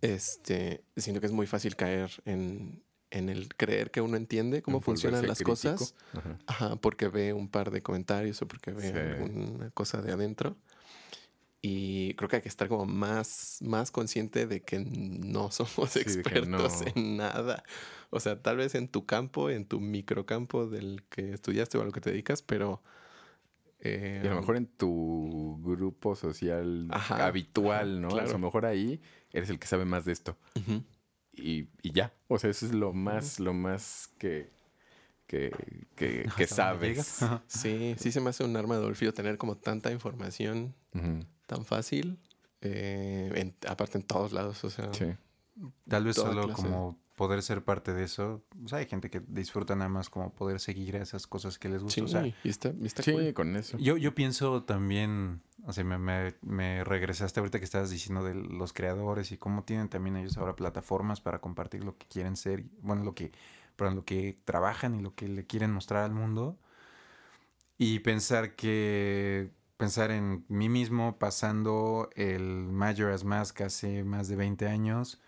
este, 0.02 0.84
siento 0.98 1.20
que 1.20 1.28
es 1.28 1.34
muy 1.34 1.46
fácil 1.48 1.76
caer 1.76 2.10
en, 2.26 2.82
en 3.12 3.30
el 3.30 3.54
creer 3.56 3.92
que 3.92 4.02
uno 4.02 4.18
entiende 4.18 4.62
cómo 4.62 4.78
En 4.78 4.84
funcionan 4.84 5.28
las 5.28 5.38
crítico. 5.40 5.52
cosas. 5.76 5.96
Ajá. 6.14 6.38
Ajá, 6.48 6.76
porque 6.78 7.08
ve 7.10 7.34
un 7.34 7.48
par 7.50 7.70
de 7.72 7.82
comentarios 7.82 8.42
o 8.42 8.48
porque 8.48 8.72
ve 8.72 8.82
Sí. 8.92 8.98
alguna 8.98 9.70
cosa 9.72 10.02
de 10.02 10.12
adentro. 10.14 10.58
Y 11.62 12.14
creo 12.14 12.30
que 12.30 12.38
hay 12.38 12.42
que 12.42 12.48
estar 12.50 12.70
como 12.70 12.86
más, 12.86 13.58
más 13.62 13.92
consciente 13.92 14.48
de 14.48 14.62
que 14.62 14.80
no 14.80 15.52
somos 15.52 15.92
Sí, 15.92 16.00
expertos 16.00 16.82
no. 16.82 16.94
en 16.96 17.18
nada. 17.18 17.64
O 18.12 18.20
sea, 18.20 18.42
tal 18.42 18.58
vez 18.58 18.76
en 18.76 18.88
tu 18.88 19.06
campo, 19.06 19.50
en 19.50 19.66
tu 19.66 19.80
microcampo 19.80 20.68
del 20.68 21.04
que 21.10 21.34
estudiaste 21.34 21.78
o 21.78 21.82
a 21.82 21.86
lo 21.86 21.92
que 21.92 22.02
te 22.02 22.12
dedicas, 22.12 22.42
pero... 22.42 22.82
eh, 23.82 24.22
Y 24.24 24.28
a 24.28 24.30
lo 24.32 24.38
mejor 24.40 24.56
en 24.56 24.68
tu 24.68 25.60
grupo 25.62 26.16
social 26.16 26.88
Ajá, 26.92 27.28
habitual, 27.28 28.02
¿no? 28.02 28.10
A 28.10 28.24
lo 28.24 28.40
mejor 28.40 28.66
ahí 28.66 29.02
eres 29.34 29.50
el 29.50 29.60
que 29.60 29.68
sabe 29.68 29.84
más 29.86 30.06
de 30.06 30.14
esto. 30.14 30.38
Y, 31.34 31.68
y 31.82 31.92
ya. 31.92 32.14
O 32.30 32.40
sea, 32.40 32.50
eso 32.50 32.66
es 32.66 32.74
lo 32.74 32.94
más, 32.94 33.40
lo 33.40 33.54
más 33.54 34.10
que, 34.18 34.50
que, 35.28 35.52
que, 35.96 36.48
sabes. 36.48 37.20
Sí, 37.48 37.96
sí 37.98 38.12
se 38.12 38.22
me 38.22 38.30
hace 38.30 38.44
un 38.46 38.56
arma 38.56 38.78
de 38.78 39.12
tener 39.12 39.38
como 39.38 39.58
tanta 39.58 39.92
información 39.92 40.74
Ujú. 40.94 41.26
Tan 41.50 41.66
fácil. 41.66 42.18
eh, 42.62 43.32
en- 43.36 43.56
aparte 43.70 43.98
en 43.98 44.04
todos 44.04 44.32
lados, 44.34 44.64
o 44.66 44.70
sea... 44.70 44.94
Sí. 44.94 45.06
Tal 45.90 46.04
vez 46.06 46.16
solo 46.16 46.44
clase. 46.44 46.54
como 46.62 46.98
poder 47.16 47.42
ser 47.42 47.64
parte 47.66 47.94
de 47.94 48.04
eso. 48.06 48.42
O 48.64 48.68
sea, 48.70 48.78
hay 48.80 48.86
gente 48.86 49.10
que 49.10 49.22
disfruta 49.28 49.76
nada 49.76 49.90
más 49.90 50.10
como 50.10 50.32
poder 50.34 50.60
seguir 50.62 50.96
esas 50.96 51.26
cosas 51.28 51.58
que 51.60 51.68
les 51.70 51.80
Sí, 51.80 52.02
gustan. 52.02 52.06
O 52.06 52.08
sea, 52.08 52.28
y 52.28 52.50
está, 52.50 52.74
y 52.80 52.86
está 52.86 53.04
Sí, 53.04 53.12
cool. 53.14 53.34
con 53.34 53.56
eso. 53.58 53.78
yo, 53.78 53.98
yo 53.98 54.14
pienso 54.16 54.64
también, 54.64 55.42
o 55.66 55.74
sea, 55.74 55.84
me, 55.84 55.98
me, 55.98 56.34
me 56.42 56.84
regresaste 56.86 57.40
ahorita 57.42 57.60
que 57.60 57.66
estabas 57.66 57.90
diciendo 57.90 58.24
de 58.24 58.36
los 58.36 58.72
creadores 58.72 59.32
y 59.34 59.38
cómo 59.38 59.64
tienen 59.64 59.90
también 59.90 60.16
ellos 60.18 60.38
ahora 60.38 60.56
plataformas 60.56 61.20
para 61.20 61.40
compartir 61.40 61.84
lo 61.84 61.98
que 61.98 62.08
quieren 62.08 62.36
ser, 62.38 62.64
bueno, 62.82 63.04
lo 63.04 63.14
que, 63.16 63.32
perdón, 63.76 63.96
lo 63.96 64.06
que 64.06 64.38
trabajan 64.46 64.96
y 64.96 65.02
lo 65.02 65.14
que 65.16 65.28
le 65.28 65.46
quieren 65.46 65.72
mostrar 65.72 66.04
al 66.06 66.14
mundo. 66.14 66.58
Y 67.78 68.00
pensar 68.00 68.56
que, 68.56 69.52
pensar 69.80 70.12
en 70.12 70.44
mí 70.50 70.68
mismo 70.68 71.18
pasando 71.18 72.10
el 72.16 72.68
Majora's 72.70 73.24
Mask 73.24 73.62
hace 73.62 74.04
más 74.04 74.28
de 74.28 74.36
20 74.36 74.68
años, 74.68 75.22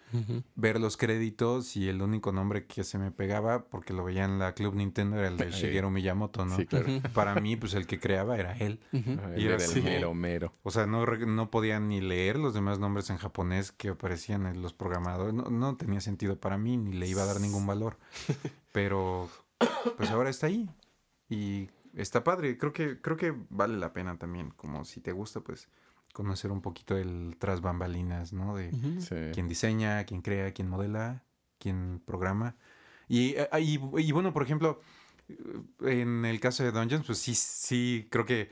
ver 0.56 0.78
los 0.78 0.98
créditos 0.98 1.78
y 1.78 1.88
el 1.88 2.02
único 2.02 2.34
nombre 2.34 2.66
que 2.66 2.84
se 2.84 2.98
me 2.98 3.12
pegaba, 3.12 3.64
porque 3.64 3.94
lo 3.94 4.04
veía 4.04 4.26
en 4.26 4.40
la 4.40 4.54
Club 4.54 4.76
Nintendo, 4.76 5.18
era 5.18 5.30
el 5.30 5.38
de 5.38 5.52
Shigeru 5.52 5.90
Miyamoto, 5.90 6.44
¿no? 6.44 6.58
Sí, 6.58 6.66
claro. 6.66 6.86
Para 7.14 7.36
mí, 7.36 7.56
pues 7.56 7.76
el 7.76 7.88
que 7.88 8.02
creaba 8.02 8.38
era 8.38 8.52
él. 8.58 8.82
Ajá, 8.92 9.32
Y 9.38 9.46
era 9.46 9.56
el 9.56 9.84
mero 9.84 10.14
mero. 10.14 10.54
O 10.64 10.72
sea, 10.72 10.86
no, 10.86 11.06
no 11.06 11.50
podía 11.50 11.80
ni 11.80 12.02
leer 12.02 12.38
los 12.38 12.54
demás 12.54 12.78
nombres 12.78 13.10
en 13.10 13.16
japonés 13.16 13.72
que 13.72 13.88
aparecían 13.88 14.46
en 14.48 14.62
los 14.62 14.74
programadores. 14.74 15.34
No, 15.34 15.44
no 15.50 15.78
tenía 15.78 16.02
sentido 16.02 16.38
para 16.38 16.58
mí, 16.58 16.76
ni 16.76 16.92
le 16.92 17.08
iba 17.08 17.24
a 17.24 17.26
dar 17.26 17.40
ningún 17.40 17.66
valor. 17.66 17.98
Pero, 18.74 19.30
pues 19.96 20.10
ahora 20.10 20.30
está 20.30 20.48
ahí. 20.48 20.70
Y 21.30 21.70
está 21.96 22.24
padre. 22.24 22.58
Creo 22.58 22.74
que, 22.74 23.02
creo 23.02 23.18
que 23.18 23.34
vale 23.50 23.78
la 23.78 23.94
pena 23.94 24.18
también. 24.18 24.52
Como 24.52 24.86
si 24.86 25.02
te 25.02 25.12
gusta, 25.12 25.42
pues, 25.42 25.68
conocer 26.14 26.52
un 26.52 26.62
poquito 26.62 26.98
el 26.98 27.36
tras 27.40 27.62
bambalinas, 27.62 28.34
¿no? 28.34 28.56
De. 28.56 28.72
Sí. 29.00 29.16
quién 29.34 29.48
diseña, 29.48 30.04
quién 30.06 30.22
crea, 30.22 30.54
quién 30.54 30.70
modela, 30.70 31.24
quién 31.60 32.02
programa. 32.06 32.56
Y, 33.08 33.36
eh, 33.36 33.50
y, 33.60 33.80
y 34.00 34.12
bueno, 34.12 34.34
por 34.34 34.44
ejemplo, 34.44 34.82
eh, 35.30 36.02
en 36.02 36.26
el 36.26 36.40
caso 36.40 36.64
de 36.64 36.72
Dungeons, 36.72 37.06
pues 37.06 37.18
sí, 37.18 37.36
sí, 37.36 38.08
creo 38.10 38.26
que 38.26 38.50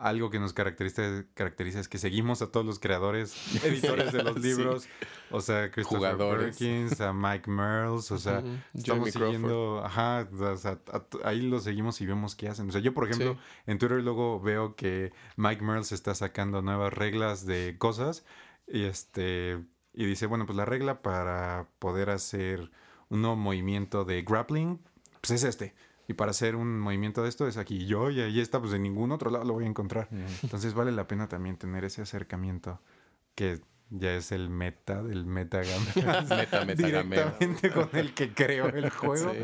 algo 0.00 0.30
que 0.30 0.38
nos 0.40 0.52
caracteriza, 0.52 1.24
caracteriza 1.34 1.80
es 1.80 1.88
que 1.88 1.98
seguimos 1.98 2.42
a 2.42 2.50
todos 2.50 2.64
los 2.66 2.78
creadores, 2.78 3.34
editores 3.64 4.12
de 4.12 4.22
los 4.22 4.34
Sí. 4.36 4.48
libros, 4.48 4.88
o 5.30 5.40
sea, 5.40 5.70
Christopher 5.70 5.98
Jugadores. 6.14 6.56
Perkins, 6.58 7.00
a 7.00 7.12
Mike 7.12 7.50
Merles, 7.50 8.10
o 8.10 8.18
sea, 8.18 8.38
Ujú. 8.38 8.48
estamos 8.48 8.84
Jeremy 8.84 9.10
Crawford. 9.12 9.24
siguiendo, 9.34 9.82
ajá, 9.84 10.28
o 10.32 10.56
sea, 10.56 10.78
a- 10.92 11.28
ahí 11.28 11.42
los 11.42 11.64
seguimos 11.64 12.00
y 12.00 12.06
vemos 12.06 12.34
qué 12.34 12.48
hacen. 12.48 12.68
O 12.68 12.72
sea, 12.72 12.80
yo, 12.80 12.94
por 12.94 13.04
ejemplo, 13.04 13.34
Sí. 13.34 13.40
en 13.66 13.78
Twitter 13.78 14.02
luego 14.02 14.40
veo 14.40 14.74
que 14.76 15.12
Mike 15.36 15.62
Merles 15.62 15.92
está 15.92 16.14
sacando 16.14 16.62
nuevas 16.62 16.92
reglas 16.92 17.46
de 17.46 17.76
cosas 17.78 18.24
y 18.66 18.84
este 18.84 19.58
y 19.92 20.04
dice, 20.06 20.26
bueno, 20.26 20.46
pues 20.46 20.56
la 20.56 20.64
regla 20.64 21.02
para 21.02 21.66
poder 21.80 22.10
hacer 22.10 22.70
un 23.08 23.22
nuevo 23.22 23.34
movimiento 23.36 24.04
de 24.04 24.22
grappling, 24.22 24.80
pues 25.20 25.32
es 25.32 25.42
este. 25.42 25.74
Y 26.10 26.14
para 26.14 26.32
hacer 26.32 26.56
un 26.56 26.80
movimiento 26.80 27.22
de 27.22 27.28
esto 27.28 27.46
es 27.46 27.56
aquí. 27.56 27.86
Yo, 27.86 28.10
y 28.10 28.20
ahí 28.20 28.40
está, 28.40 28.58
pues 28.60 28.72
en 28.72 28.82
ningún 28.82 29.12
otro 29.12 29.30
lado 29.30 29.44
lo 29.44 29.52
voy 29.52 29.62
a 29.64 29.68
encontrar. 29.68 30.08
Entonces 30.42 30.74
vale 30.74 30.90
la 30.90 31.06
pena 31.06 31.28
también 31.28 31.56
tener 31.56 31.84
ese 31.84 32.02
acercamiento 32.02 32.80
que 33.36 33.60
ya 33.90 34.14
es 34.16 34.32
el 34.32 34.50
meta 34.50 35.04
del 35.04 35.24
metagame. 35.24 35.86
Meta, 36.28 36.64
metagameo. 36.64 36.74
Directamente 37.36 37.70
con 37.70 37.88
el 37.92 38.12
que 38.12 38.34
creo 38.34 38.66
el 38.70 38.90
juego. 38.90 39.32
Sí. 39.32 39.38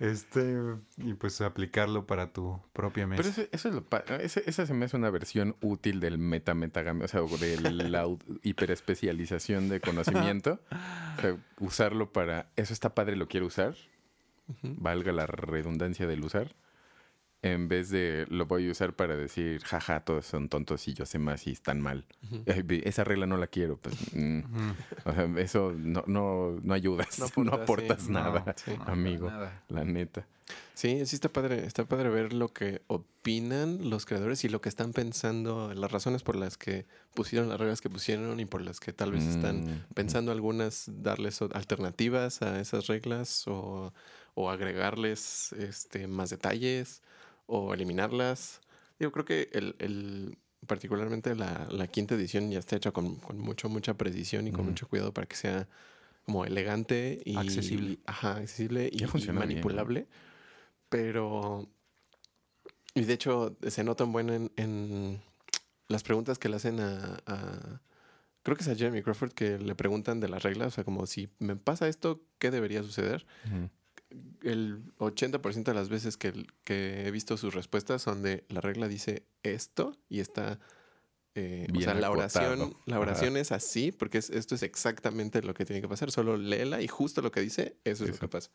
Este, 0.00 0.56
y 0.96 1.12
pues 1.14 1.40
aplicarlo 1.42 2.06
para 2.06 2.32
tu 2.32 2.58
propia 2.72 3.06
mesa. 3.06 3.20
Pero 3.22 3.28
eso, 3.30 3.42
eso 3.52 3.68
es 3.68 3.74
lo 3.74 3.84
ese- 4.20 4.44
esa 4.46 4.64
se 4.64 4.72
me 4.72 4.86
hace 4.86 4.96
una 4.96 5.10
versión 5.10 5.56
útil 5.60 6.00
del 6.00 6.16
meta 6.16 6.54
metagame, 6.54 7.04
o 7.04 7.08
sea, 7.08 7.20
de 7.20 7.60
la 7.90 8.06
hiperespecialización 8.44 9.68
de 9.68 9.80
conocimiento. 9.80 10.60
O 11.18 11.20
sea, 11.20 11.36
usarlo 11.60 12.12
para 12.12 12.48
eso 12.56 12.72
está 12.72 12.94
padre, 12.94 13.16
lo 13.16 13.28
quiero 13.28 13.46
usar, 13.46 13.74
Ujú. 14.48 14.74
valga 14.78 15.12
la 15.12 15.26
redundancia 15.26 16.06
del 16.06 16.24
usar, 16.24 16.54
en 17.42 17.68
vez 17.68 17.90
de 17.90 18.26
lo 18.30 18.46
voy 18.46 18.68
a 18.68 18.72
usar 18.72 18.94
para 18.94 19.14
decir, 19.16 19.62
jaja, 19.62 20.00
todos 20.00 20.26
son 20.26 20.48
tontos 20.48 20.88
y 20.88 20.94
yo 20.94 21.06
sé 21.06 21.18
más 21.20 21.46
y 21.46 21.52
están 21.52 21.80
mal. 21.80 22.04
Eh, 22.46 22.62
ve, 22.64 22.82
Esa 22.84 23.04
regla 23.04 23.26
no 23.26 23.36
la 23.36 23.46
quiero, 23.46 23.76
pues, 23.76 23.94
mm, 24.12 24.38
Ujú. 24.40 24.74
o 25.04 25.12
sea, 25.12 25.28
eso 25.36 25.72
no, 25.76 26.02
no, 26.06 26.58
no 26.62 26.74
ayudas, 26.74 27.18
No 27.20 27.26
no 27.44 27.52
aportas, 27.52 27.60
aportas, 27.62 28.02
sí. 28.02 28.12
nada, 28.12 28.44
No, 28.44 28.54
sí. 28.64 28.72
amigo, 28.86 29.28
nada. 29.28 29.62
la 29.68 29.84
neta. 29.84 30.26
Sí, 30.74 31.04
sí 31.06 31.14
está 31.16 31.28
padre, 31.28 31.66
está 31.66 31.84
padre 31.84 32.08
ver 32.08 32.32
lo 32.32 32.52
que 32.54 32.80
opinan 32.86 33.90
los 33.90 34.06
creadores 34.06 34.44
y 34.44 34.48
lo 34.48 34.60
que 34.60 34.68
están 34.70 34.92
pensando, 34.92 35.74
las 35.74 35.92
razones 35.92 36.22
por 36.22 36.36
las 36.36 36.56
que 36.56 36.86
pusieron 37.14 37.48
las 37.50 37.58
reglas 37.60 37.80
que 37.82 37.90
pusieron 37.90 38.40
y 38.40 38.46
por 38.46 38.62
las 38.62 38.80
que 38.80 38.92
tal 38.92 39.12
vez 39.12 39.26
están 39.26 39.56
Mm, 39.58 39.92
pensando 39.94 40.32
algunas 40.32 40.84
darles 41.02 41.42
alternativas 41.42 42.40
a 42.42 42.60
esas 42.60 42.86
reglas 42.86 43.44
o, 43.46 43.92
o 44.40 44.50
agregarles 44.50 45.52
este, 45.54 46.06
más 46.06 46.30
detalles 46.30 47.02
o 47.46 47.74
eliminarlas. 47.74 48.60
Yo 49.00 49.10
creo 49.10 49.24
que 49.24 49.48
el, 49.52 49.74
el- 49.80 50.38
particularmente 50.66 51.34
la, 51.34 51.66
la 51.70 51.86
quinta 51.88 52.14
edición 52.14 52.48
ya 52.50 52.58
está 52.60 52.76
hecha 52.76 52.92
con, 52.92 53.16
con 53.16 53.38
mucho, 53.38 53.68
mucha 53.68 53.94
precisión 53.94 54.46
y 54.46 54.52
con 54.52 54.64
mucho 54.66 54.86
cuidado 54.88 55.12
para 55.12 55.26
que 55.26 55.34
sea 55.36 55.68
como 56.24 56.44
elegante 56.44 57.20
y 57.24 57.36
Accesible. 57.36 57.98
Ajá, 58.06 58.36
accesible 58.36 58.88
y, 58.92 58.98
manipulable. 59.40 60.06
Pero. 60.88 61.68
Y 62.94 63.02
de 63.04 63.12
hecho, 63.14 63.56
se 63.66 63.82
nota 63.84 64.04
un 64.04 64.12
buen 64.12 64.30
en, 64.30 64.52
en 64.56 65.20
las 65.88 66.02
preguntas 66.02 66.38
que 66.38 66.48
le 66.48 66.56
hacen 66.56 66.78
a, 66.80 67.18
a- 67.26 67.80
Creo 68.44 68.56
que 68.56 68.62
es 68.62 68.68
a 68.68 68.74
Jeremy 68.76 69.02
Crawford 69.02 69.32
que 69.32 69.58
le 69.58 69.74
preguntan 69.74 70.20
de 70.20 70.28
las 70.28 70.42
reglas. 70.42 70.68
O 70.68 70.70
sea, 70.70 70.84
como 70.84 71.06
si 71.06 71.28
me 71.38 71.56
pasa 71.56 71.86
esto, 71.88 72.22
¿qué 72.38 72.50
debería 72.50 72.82
suceder? 72.82 73.26
El 74.42 74.82
80% 74.98 75.64
de 75.64 75.74
las 75.74 75.88
veces 75.88 76.16
que, 76.16 76.32
que 76.64 77.06
he 77.06 77.10
visto 77.10 77.36
sus 77.36 77.54
respuestas 77.54 78.00
son 78.02 78.22
de 78.22 78.44
la 78.48 78.60
regla 78.60 78.88
dice 78.88 79.24
esto 79.42 79.96
y 80.08 80.20
está. 80.20 80.58
eh, 81.34 81.66
o 81.76 81.80
sea, 81.80 81.94
la 81.94 82.10
oración, 82.10 82.60
acotado. 82.62 82.80
la 82.86 82.96
Ajá. 82.96 83.02
oración 83.02 83.36
es 83.36 83.52
así 83.52 83.92
porque 83.92 84.18
es- 84.18 84.30
esto 84.30 84.54
es 84.54 84.62
exactamente 84.62 85.42
lo 85.42 85.54
que 85.54 85.64
tiene 85.64 85.80
que 85.82 85.88
pasar. 85.88 86.10
Solo 86.10 86.36
léela 86.36 86.80
y 86.82 86.88
justo 86.88 87.20
lo 87.22 87.30
que 87.30 87.40
dice, 87.40 87.76
eso 87.84 88.04
es 88.04 88.10
lo 88.10 88.14
Eso. 88.16 88.20
que 88.20 88.28
pasa. 88.28 88.50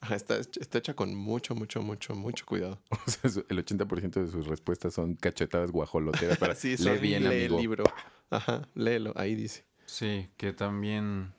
Ajá, 0.00 0.14
está, 0.14 0.36
está 0.38 0.78
hecha 0.78 0.94
con 0.94 1.14
mucho, 1.14 1.54
mucho, 1.54 1.80
mucho, 1.82 2.14
mucho 2.14 2.44
cuidado. 2.46 2.80
O 3.06 3.10
sea, 3.10 3.42
el 3.48 3.58
80% 3.64 4.20
de 4.20 4.28
sus 4.30 4.46
respuestas 4.46 4.94
son 4.94 5.14
cachetadas 5.14 5.72
guajoloteras 5.72 6.38
para 6.38 6.54
Sí, 6.54 6.76
lee 6.76 6.98
bien, 6.98 7.22
lee 7.24 7.28
amigo. 7.44 7.56
el 7.56 7.60
libro. 7.62 7.84
Ajá, 8.30 8.68
léelo, 8.74 9.12
ahí 9.16 9.34
dice. 9.34 9.64
Sí, 9.86 10.28
que 10.36 10.52
también 10.52 11.32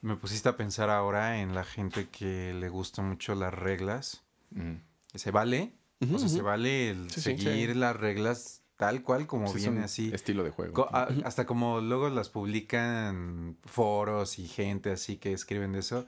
me 0.00 0.16
pusiste 0.16 0.48
a 0.48 0.56
pensar 0.56 0.90
ahora 0.90 1.40
en 1.40 1.54
la 1.54 1.64
gente 1.64 2.08
que 2.08 2.54
le 2.54 2.68
gustan 2.68 3.08
mucho 3.08 3.34
las 3.34 3.52
reglas. 3.54 4.22
Mm. 4.50 4.74
Se 5.14 5.30
vale, 5.30 5.72
o 6.12 6.18
sea, 6.18 6.28
se 6.28 6.42
vale 6.42 6.90
el 6.90 7.10
Sí, 7.10 7.20
seguir 7.20 7.72
sí. 7.72 7.78
las 7.78 7.96
reglas 7.96 8.62
tal 8.76 9.02
cual 9.02 9.26
como 9.26 9.46
es 9.46 9.54
viene 9.54 9.82
así. 9.82 10.10
Estilo 10.14 10.44
de 10.44 10.50
juego. 10.50 10.72
Co- 10.72 10.88
a- 10.94 11.08
hasta 11.24 11.46
como 11.46 11.80
luego 11.80 12.08
las 12.10 12.28
publican 12.28 13.56
foros 13.64 14.38
y 14.38 14.46
gente 14.46 14.92
así 14.92 15.16
que 15.16 15.32
escriben 15.32 15.72
de 15.72 15.80
eso. 15.80 16.06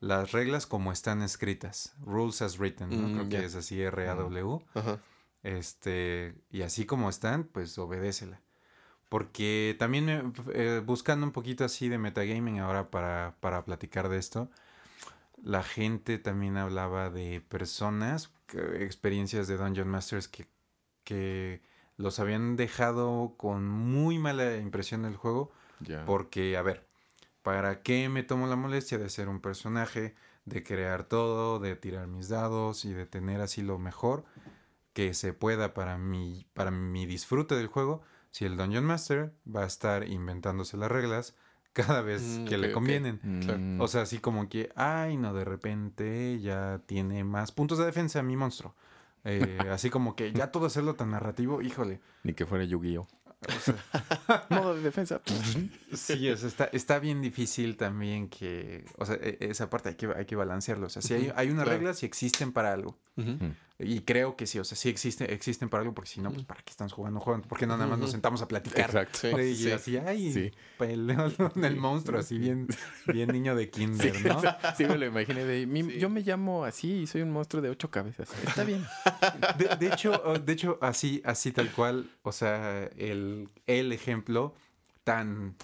Las 0.00 0.32
reglas 0.32 0.66
como 0.66 0.92
están 0.92 1.22
escritas. 1.22 1.94
Rules 2.04 2.42
as 2.42 2.58
written, 2.58 2.90
¿no? 2.90 3.08
Mm, 3.08 3.12
Creo 3.14 3.28
que 3.28 3.44
es 3.46 3.54
así 3.54 3.80
R-A-W. 3.80 4.60
Este, 5.42 6.34
y 6.50 6.62
así 6.62 6.84
como 6.86 7.08
están, 7.08 7.44
pues 7.44 7.78
obedécela. 7.78 8.40
Porque 9.10 9.76
también 9.78 10.06
me- 10.06 10.32
eh, 10.54 10.80
buscando 10.84 11.26
un 11.26 11.32
poquito 11.32 11.64
así 11.66 11.90
de 11.90 11.98
metagaming 11.98 12.60
ahora 12.60 12.90
para, 12.90 13.36
para 13.40 13.64
platicar 13.66 14.08
de 14.08 14.16
esto, 14.18 14.50
la 15.42 15.62
gente 15.62 16.18
también 16.18 16.56
hablaba 16.56 17.10
de 17.10 17.40
personas, 17.40 18.30
experiencias 18.78 19.48
de 19.48 19.56
Dungeon 19.56 19.88
Masters 19.88 20.28
que, 20.28 20.46
que 21.04 21.62
los 21.96 22.20
habían 22.20 22.56
dejado 22.56 23.34
con 23.36 23.68
muy 23.68 24.18
mala 24.18 24.56
impresión 24.58 25.02
del 25.02 25.16
juego. 25.16 25.52
Porque, 26.06 26.56
a 26.56 26.62
ver, 26.62 26.86
¿para 27.42 27.82
qué 27.82 28.08
me 28.08 28.22
tomo 28.22 28.46
la 28.46 28.56
molestia 28.56 28.98
de 28.98 29.10
ser 29.10 29.28
un 29.28 29.40
personaje, 29.40 30.14
de 30.46 30.62
crear 30.62 31.04
todo, 31.04 31.58
de 31.58 31.76
tirar 31.76 32.06
mis 32.06 32.28
dados 32.28 32.84
y 32.84 32.92
de 32.92 33.06
tener 33.06 33.40
así 33.40 33.62
lo 33.62 33.78
mejor 33.78 34.24
que 34.92 35.14
se 35.14 35.32
pueda 35.32 35.74
para 35.74 35.98
mi, 35.98 36.46
para 36.54 36.70
mi 36.70 37.06
disfrute 37.06 37.54
del 37.56 37.68
juego? 37.68 38.02
Si 38.30 38.44
el 38.44 38.56
Dungeon 38.56 38.84
Master 38.84 39.32
va 39.46 39.64
a 39.64 39.66
estar 39.66 40.08
inventándose 40.08 40.76
las 40.76 40.90
reglas 40.90 41.34
cada 41.72 42.00
vez 42.02 42.22
Mm, 42.22 42.44
que 42.46 42.58
le 42.58 42.72
convienen. 42.72 43.18
claro. 43.44 43.58
Mm, 43.60 43.80
O 43.80 43.88
sea, 43.88 44.02
así 44.02 44.18
como 44.18 44.48
que, 44.48 44.70
ay, 44.76 45.16
no, 45.16 45.32
de 45.34 45.44
repente 45.44 46.40
ya 46.40 46.80
tiene 46.86 47.22
más 47.24 47.52
puntos 47.52 47.78
de 47.78 47.84
defensa 47.86 48.22
mi 48.22 48.36
monstruo. 48.36 48.74
Eh, 49.24 49.58
así 49.70 49.90
como 49.90 50.16
que 50.16 50.32
ya 50.32 50.50
todo 50.50 50.66
hacerlo 50.66 50.94
tan 50.94 51.10
narrativo, 51.10 51.60
híjole. 51.62 52.00
ni 52.24 52.32
que 52.34 52.46
fuera 52.46 52.64
Yu-Gi-Oh. 52.64 53.06
Modo 54.50 54.74
de 54.74 54.82
defensa. 54.82 55.20
Sí, 55.94 56.28
o 56.28 56.36
sea, 56.36 56.48
está, 56.48 56.64
está 56.66 56.98
bien 56.98 57.22
difícil 57.22 57.76
también 57.78 58.28
que, 58.28 58.84
o 58.98 59.06
sea, 59.06 59.14
e- 59.16 59.38
esa 59.40 59.70
parte 59.70 59.88
hay 59.90 59.94
que, 59.94 60.06
hay 60.14 60.26
que 60.26 60.36
balancearlo. 60.36 60.86
O 60.86 60.90
sea, 60.90 61.00
si 61.02 61.14
hay, 61.14 61.32
hay 61.34 61.48
unas 61.50 61.64
claro. 61.64 61.78
reglas 61.78 62.02
y 62.02 62.06
existen 62.06 62.52
para 62.52 62.72
algo. 62.72 62.98
Ujú. 63.16 63.38
Y 63.82 64.00
creo 64.00 64.36
que 64.36 64.46
sí, 64.46 64.58
o 64.58 64.64
sea, 64.64 64.76
sí 64.76 64.90
existe, 64.90 65.32
existen 65.32 65.70
para 65.70 65.80
algo, 65.80 65.94
porque 65.94 66.10
si 66.10 66.20
no, 66.20 66.30
pues 66.30 66.44
¿para 66.44 66.60
qué 66.62 66.70
estamos 66.70 66.92
jugando 66.92 67.18
juegos? 67.18 67.46
Porque 67.48 67.66
no 67.66 67.76
nada 67.78 67.88
más 67.88 67.98
nos 67.98 68.10
sentamos 68.10 68.42
a 68.42 68.46
platicar. 68.48 68.84
Exacto. 68.86 69.18
Sí. 69.20 69.28
Y 69.38 69.54
Sí. 69.56 69.70
así, 69.72 69.96
ay, 69.96 70.32
Sí. 70.32 70.50
peleo 70.78 71.32
con 71.36 71.64
el 71.64 71.76
monstruo, 71.76 72.20
así 72.20 72.36
bien, 72.38 72.66
bien 73.06 73.28
niño 73.30 73.54
de 73.54 73.70
kinder, 73.70 74.12
¿no? 74.26 74.42
Sí, 74.76 74.84
me 74.84 74.98
lo 74.98 75.06
imaginé 75.06 75.44
de 75.46 75.66
mi- 75.66 75.98
Yo 75.98 76.10
me 76.10 76.20
llamo 76.20 76.64
así 76.64 77.02
y 77.02 77.06
soy 77.06 77.22
un 77.22 77.30
monstruo 77.32 77.62
de 77.62 77.70
ocho 77.70 77.90
cabezas. 77.90 78.28
Está 78.46 78.64
bien. 78.64 78.84
De, 79.58 79.76
de 79.76 79.86
hecho, 79.94 80.20
oh, 80.24 80.38
de 80.38 80.52
hecho, 80.52 80.78
así, 80.82 81.22
así 81.24 81.50
tal 81.52 81.70
cual, 81.72 82.10
o 82.22 82.32
sea, 82.32 82.84
el, 82.98 83.48
el 83.66 83.92
ejemplo 83.92 84.54
tan, 85.04 85.56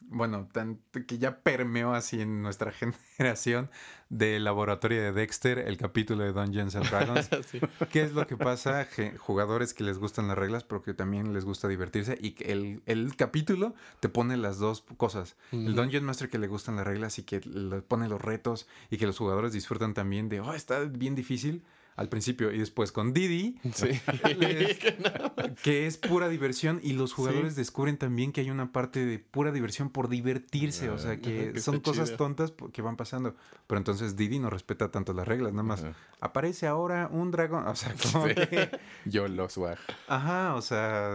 bueno, 0.00 0.48
tan, 0.52 0.80
que 1.06 1.18
ya 1.18 1.38
permeó 1.42 1.94
así 1.94 2.20
en 2.20 2.42
nuestra 2.42 2.72
generación 3.16 3.70
del 4.14 4.44
laboratorio 4.44 5.02
de 5.02 5.12
Dexter, 5.12 5.58
el 5.58 5.76
capítulo 5.76 6.22
de 6.22 6.32
Dungeons 6.32 6.76
and 6.76 6.88
Dragons. 6.88 7.28
Sí. 7.50 7.60
¿Qué 7.90 8.02
es 8.02 8.12
lo 8.12 8.26
que 8.26 8.36
pasa? 8.36 8.86
Jugadores 9.18 9.74
que 9.74 9.82
les 9.82 9.98
gustan 9.98 10.28
las 10.28 10.38
reglas, 10.38 10.62
pero 10.64 10.82
que 10.82 10.94
también 10.94 11.34
les 11.34 11.44
gusta 11.44 11.68
divertirse. 11.68 12.16
Y 12.20 12.36
el, 12.44 12.82
el 12.86 13.16
capítulo 13.16 13.74
te 14.00 14.08
pone 14.08 14.36
las 14.36 14.58
dos 14.58 14.84
cosas. 14.96 15.36
El. 15.50 15.74
Dungeon 15.74 16.04
Master 16.04 16.30
que 16.30 16.38
le 16.38 16.46
gustan 16.46 16.76
las 16.76 16.86
reglas 16.86 17.18
y 17.18 17.24
que 17.24 17.40
le 17.40 17.82
pone 17.82 18.08
los 18.08 18.20
retos 18.20 18.68
y 18.88 18.98
que 18.98 19.06
los 19.06 19.18
jugadores 19.18 19.52
disfrutan 19.52 19.94
también 19.94 20.28
de, 20.28 20.40
oh, 20.40 20.54
está 20.54 20.80
bien 20.80 21.14
difícil 21.14 21.64
al 21.96 22.08
principio. 22.08 22.52
Y 22.52 22.58
después 22.58 22.92
con 22.92 23.12
Didi, 23.12 23.58
Sí. 23.72 23.88
les- 24.38 24.78
que 25.62 25.86
es 25.86 25.96
pura 25.98 26.28
diversión. 26.28 26.80
Y 26.82 26.92
los 26.94 27.12
jugadores 27.12 27.56
descubren 27.56 27.96
también 27.98 28.32
que 28.32 28.40
hay 28.40 28.50
una 28.50 28.72
parte 28.72 29.04
de 29.06 29.18
pura 29.18 29.52
diversión 29.52 29.90
por 29.90 30.08
divertirse. 30.08 30.90
O 30.90 30.98
sea, 30.98 31.12
Ajá, 31.12 31.20
que 31.20 31.52
que 31.54 31.60
son 31.60 31.80
cosas 31.80 32.06
chido. 32.10 32.16
tontas 32.18 32.52
que 32.72 32.82
van 32.82 32.96
pasando. 32.96 33.34
Pero 33.66 33.78
entonces 33.78 34.16
Didi 34.16 34.38
no 34.38 34.50
respeta 34.50 34.90
tanto 34.90 35.12
las 35.12 35.26
reglas, 35.28 35.52
nada 35.52 35.62
más. 35.62 35.82
Ajá. 35.84 35.94
Aparece 36.20 36.66
ahora 36.66 37.08
un 37.12 37.30
dragón. 37.30 37.66
O 37.66 37.76
sea, 37.76 37.94
como 38.12 38.26
que- 38.26 38.70
Yo 39.04 39.28
lo 39.28 39.48
swag. 39.48 39.78
Ajá, 40.08 40.54
o 40.54 40.62
sea, 40.62 41.10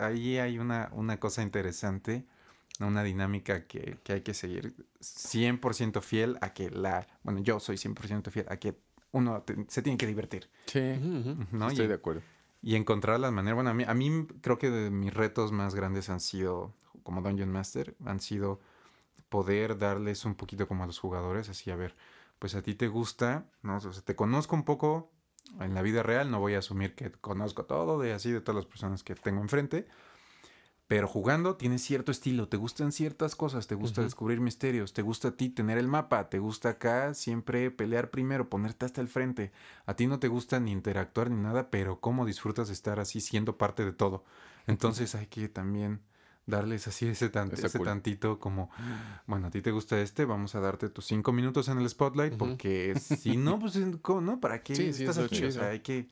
ahí 0.00 0.38
hay 0.38 0.58
una, 0.58 0.88
una 0.92 1.18
cosa 1.20 1.42
interesante, 1.42 2.24
una 2.80 3.02
dinámica 3.04 3.66
que, 3.66 3.98
que 4.02 4.12
hay 4.14 4.20
que 4.22 4.34
seguir 4.34 4.74
100% 5.00 6.02
fiel 6.02 6.38
a 6.40 6.52
que 6.52 6.70
la, 6.70 7.06
bueno, 7.22 7.40
yo 7.40 7.60
soy 7.60 7.76
100% 7.76 8.30
fiel 8.30 8.46
a 8.48 8.56
que 8.58 8.74
uno 9.16 9.42
te- 9.42 9.64
se 9.68 9.82
tiene 9.82 9.96
que 9.98 10.06
divertir, 10.06 10.48
Sí. 10.66 10.80
¿no? 11.52 11.68
Estoy 11.68 11.86
y, 11.86 11.88
de 11.88 11.94
acuerdo. 11.94 12.22
y 12.62 12.74
encontrar 12.76 13.18
las 13.20 13.32
maneras, 13.32 13.54
bueno, 13.56 13.70
a 13.70 13.74
mí, 13.74 13.84
a 13.86 13.94
mí 13.94 14.26
creo 14.40 14.58
que 14.58 14.70
de 14.70 14.90
mis 14.90 15.12
retos 15.14 15.52
más 15.52 15.74
grandes 15.74 16.08
han 16.10 16.20
sido, 16.20 16.74
como 17.02 17.22
Dungeon 17.22 17.50
Master, 17.50 17.94
han 18.04 18.20
sido 18.20 18.60
poder 19.28 19.78
darles 19.78 20.24
un 20.24 20.34
poquito 20.34 20.68
como 20.68 20.84
a 20.84 20.86
los 20.86 20.98
jugadores, 20.98 21.48
así, 21.48 21.70
a 21.70 21.76
ver, 21.76 21.96
pues 22.38 22.54
a 22.54 22.62
ti 22.62 22.74
te 22.74 22.88
gusta, 22.88 23.46
¿no? 23.62 23.76
O 23.76 23.80
sea, 23.80 24.02
te 24.02 24.14
conozco 24.14 24.54
un 24.54 24.64
poco 24.64 25.10
en 25.60 25.74
la 25.74 25.82
vida 25.82 26.02
real, 26.02 26.30
no 26.30 26.38
voy 26.40 26.54
a 26.54 26.58
asumir 26.58 26.94
que 26.94 27.10
conozco 27.12 27.64
todo 27.64 27.98
de 27.98 28.12
así 28.12 28.30
de 28.30 28.40
todas 28.40 28.56
las 28.56 28.66
personas 28.66 29.02
que 29.02 29.14
tengo 29.14 29.40
enfrente, 29.40 29.86
pero 30.88 31.08
jugando 31.08 31.56
tienes 31.56 31.82
cierto 31.82 32.12
estilo, 32.12 32.48
te 32.48 32.56
gustan 32.56 32.92
ciertas 32.92 33.34
cosas, 33.34 33.66
te 33.66 33.74
gusta 33.74 34.02
descubrir 34.02 34.40
misterios, 34.40 34.92
te 34.92 35.02
gusta 35.02 35.28
a 35.28 35.30
ti 35.32 35.48
tener 35.48 35.78
el 35.78 35.88
mapa, 35.88 36.28
te 36.28 36.38
gusta 36.38 36.68
acá 36.70 37.12
siempre 37.14 37.70
pelear 37.72 38.10
primero, 38.10 38.48
ponerte 38.48 38.84
hasta 38.86 39.00
el 39.00 39.08
frente. 39.08 39.50
A 39.84 39.94
ti 39.94 40.06
no 40.06 40.20
te 40.20 40.28
gusta 40.28 40.60
ni 40.60 40.70
interactuar 40.70 41.30
ni 41.30 41.42
nada, 41.42 41.70
pero 41.70 41.98
cómo 42.00 42.24
disfrutas 42.24 42.68
de 42.68 42.74
estar 42.74 43.00
así 43.00 43.20
siendo 43.20 43.58
parte 43.58 43.84
de 43.84 43.92
todo. 43.92 44.24
Entonces 44.68 45.14
hay 45.16 45.26
que 45.26 45.48
también 45.48 46.02
darles 46.46 46.86
así 46.86 47.08
ese, 47.08 47.28
tan- 47.30 47.50
ese 47.52 47.68
cool. 47.78 47.86
tantito 47.88 48.38
como, 48.38 48.70
bueno, 49.26 49.48
a 49.48 49.50
ti 49.50 49.62
te 49.62 49.72
gusta 49.72 50.00
este, 50.00 50.24
vamos 50.24 50.54
a 50.54 50.60
darte 50.60 50.88
tus 50.88 51.04
cinco 51.06 51.32
minutos 51.32 51.66
en 51.68 51.78
el 51.78 51.88
spotlight, 51.88 52.34
porque 52.34 52.94
si 53.00 53.36
no, 53.36 53.58
pues, 53.58 53.76
¿cómo, 54.02 54.20
¿no? 54.20 54.40
¿Para 54.40 54.62
qué 54.62 54.76
Sí, 54.76 54.92
sí, 54.92 55.02
estás 55.04 55.18
aquí? 55.18 55.44
O 55.44 55.50
sea, 55.50 55.70
hay 55.70 55.80
que, 55.80 56.08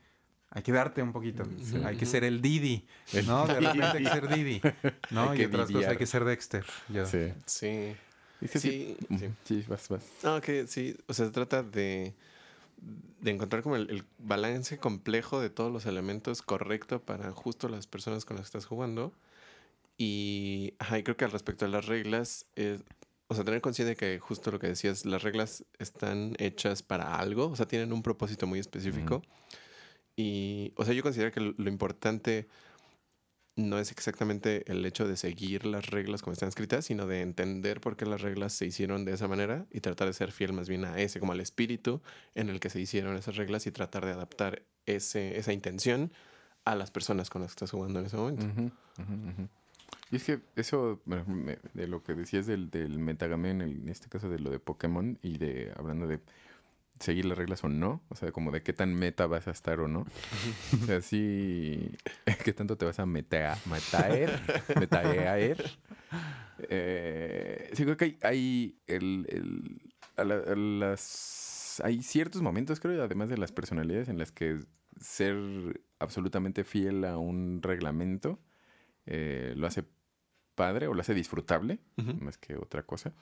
hay 0.50 0.62
que 0.62 0.72
darte 0.72 1.02
un 1.02 1.12
poquito. 1.12 1.42
Ujú, 1.42 1.84
Hay 1.84 1.96
que 1.96 2.06
ser 2.06 2.24
el 2.24 2.40
Didi, 2.40 2.86
¿no? 3.26 3.46
De 3.46 3.54
repente 3.60 3.98
hay 3.98 4.04
que 4.04 4.10
ser 4.10 4.28
Didi, 4.28 4.60
¿no? 5.10 5.30
Hay 5.30 5.38
y 5.38 5.40
que 5.42 5.46
otras 5.46 5.70
cosas 5.70 5.88
hay 5.90 5.96
que 5.96 6.06
ser 6.06 6.24
Dexter. 6.24 6.64
yo. 6.88 7.06
Sí. 7.06 7.32
Sí. 7.46 7.94
Que 8.40 8.48
sí. 8.48 8.96
Sí, 9.08 9.18
sí. 9.18 9.28
Sí, 9.44 9.64
vas, 9.68 9.88
vas. 9.88 10.04
No, 10.22 10.40
que 10.40 10.66
sí, 10.66 10.96
o 11.06 11.14
sea, 11.14 11.26
se 11.26 11.32
trata 11.32 11.62
de, 11.62 12.14
de 13.20 13.30
encontrar 13.30 13.62
como 13.62 13.76
el, 13.76 13.88
el 13.90 14.04
balance 14.18 14.78
complejo 14.78 15.40
de 15.40 15.48
todos 15.50 15.72
los 15.72 15.86
elementos 15.86 16.42
correcto 16.42 17.00
para 17.00 17.32
justo 17.32 17.68
las 17.68 17.86
personas 17.86 18.24
con 18.24 18.36
las 18.36 18.44
que 18.44 18.58
estás 18.58 18.66
jugando. 18.66 19.12
Y, 19.96 20.74
ajá, 20.78 20.98
y 20.98 21.02
creo 21.04 21.16
que 21.16 21.24
al 21.24 21.30
respecto 21.30 21.64
a 21.64 21.68
las 21.68 21.86
reglas, 21.86 22.46
es, 22.56 22.80
o 23.28 23.34
sea, 23.34 23.44
tener 23.44 23.60
conciencia 23.60 23.90
de 23.90 23.96
que 23.96 24.18
justo 24.18 24.50
lo 24.50 24.58
que 24.58 24.66
decías, 24.66 25.06
las 25.06 25.22
reglas 25.22 25.64
están 25.78 26.34
hechas 26.38 26.82
para 26.82 27.16
algo, 27.16 27.46
o 27.46 27.56
sea, 27.56 27.66
tienen 27.66 27.92
un 27.92 28.02
propósito 28.02 28.46
muy 28.46 28.58
específico. 28.58 29.22
Y, 30.16 30.72
o 30.76 30.84
sea, 30.84 30.94
yo 30.94 31.02
considero 31.02 31.32
que 31.32 31.40
lo- 31.40 31.68
importante 31.70 32.48
no 33.56 33.78
es 33.78 33.92
exactamente 33.92 34.70
el 34.70 34.84
hecho 34.84 35.06
de 35.06 35.16
seguir 35.16 35.64
las 35.64 35.86
reglas 35.86 36.22
como 36.22 36.32
están 36.32 36.48
escritas, 36.48 36.86
sino 36.86 37.06
de 37.06 37.20
entender 37.20 37.80
por 37.80 37.96
qué 37.96 38.04
las 38.04 38.20
reglas 38.20 38.52
se 38.52 38.66
hicieron 38.66 39.04
de 39.04 39.12
esa 39.12 39.28
manera 39.28 39.66
y 39.70 39.80
tratar 39.80 40.08
de 40.08 40.12
ser 40.12 40.32
fiel 40.32 40.52
más 40.52 40.68
bien 40.68 40.84
a 40.84 40.98
ese, 40.98 41.20
como 41.20 41.32
al 41.32 41.40
espíritu 41.40 42.02
en 42.34 42.48
el 42.48 42.58
que 42.58 42.68
se 42.68 42.80
hicieron 42.80 43.16
esas 43.16 43.36
reglas 43.36 43.66
y 43.66 43.70
tratar 43.70 44.04
de 44.06 44.12
adaptar 44.12 44.62
ese, 44.86 45.38
esa 45.38 45.52
intención 45.52 46.12
a 46.64 46.74
las 46.74 46.90
personas 46.90 47.30
con 47.30 47.42
las 47.42 47.52
que 47.52 47.56
estás 47.56 47.70
jugando 47.70 48.00
en 48.00 48.06
ese 48.06 48.16
momento. 48.16 48.46
Y 50.10 50.16
es 50.16 50.24
que 50.24 50.40
eso, 50.56 51.00
de 51.74 51.86
lo 51.86 52.02
que 52.02 52.14
decías 52.14 52.46
del, 52.46 52.70
del 52.70 52.98
metagame, 52.98 53.50
en, 53.50 53.60
en 53.62 53.88
este 53.88 54.08
caso 54.08 54.28
de 54.28 54.38
lo 54.40 54.50
de 54.50 54.58
Pokémon, 54.58 55.18
y 55.22 55.38
de 55.38 55.72
hablando 55.76 56.08
de 56.08 56.18
seguir 57.04 57.24
las 57.26 57.38
reglas 57.38 57.62
o 57.64 57.68
no, 57.68 58.02
o 58.08 58.16
sea, 58.16 58.32
como 58.32 58.50
de 58.50 58.62
qué 58.62 58.72
tan 58.72 58.94
meta 58.94 59.26
vas 59.26 59.46
a 59.46 59.50
estar 59.52 59.78
o 59.80 59.88
no. 59.88 60.06
O 60.82 60.86
sea, 60.86 61.00
sí, 61.00 61.90
qué 62.44 62.52
tanto 62.52 62.76
te 62.76 62.84
vas 62.84 62.98
a 62.98 63.06
meta, 63.06 63.58
metaer, 63.66 64.40
metaer. 64.78 65.58
Eh, 66.58 67.70
sí, 67.72 67.84
creo 67.84 67.96
que 67.96 68.04
hay, 68.04 68.18
hay 68.22 68.78
el, 68.86 69.26
el- 69.28 69.92
a 70.16 70.24
la- 70.24 70.36
a 70.36 70.54
las, 70.56 71.80
hay 71.84 72.02
ciertos 72.02 72.42
momentos, 72.42 72.78
creo, 72.80 73.02
además 73.02 73.28
de 73.28 73.38
las 73.38 73.50
personalidades, 73.52 74.08
en 74.08 74.18
las 74.18 74.30
que 74.32 74.60
ser 75.00 75.36
absolutamente 75.98 76.62
fiel 76.64 77.04
a 77.04 77.18
un 77.18 77.60
reglamento 77.62 78.38
eh, 79.06 79.54
lo 79.56 79.66
hace 79.66 79.84
padre 80.54 80.86
o 80.86 80.94
lo 80.94 81.00
hace 81.00 81.14
disfrutable, 81.14 81.80
Ujú. 81.98 82.14
más 82.20 82.38
que 82.38 82.56
otra 82.56 82.84
cosa. 82.84 83.12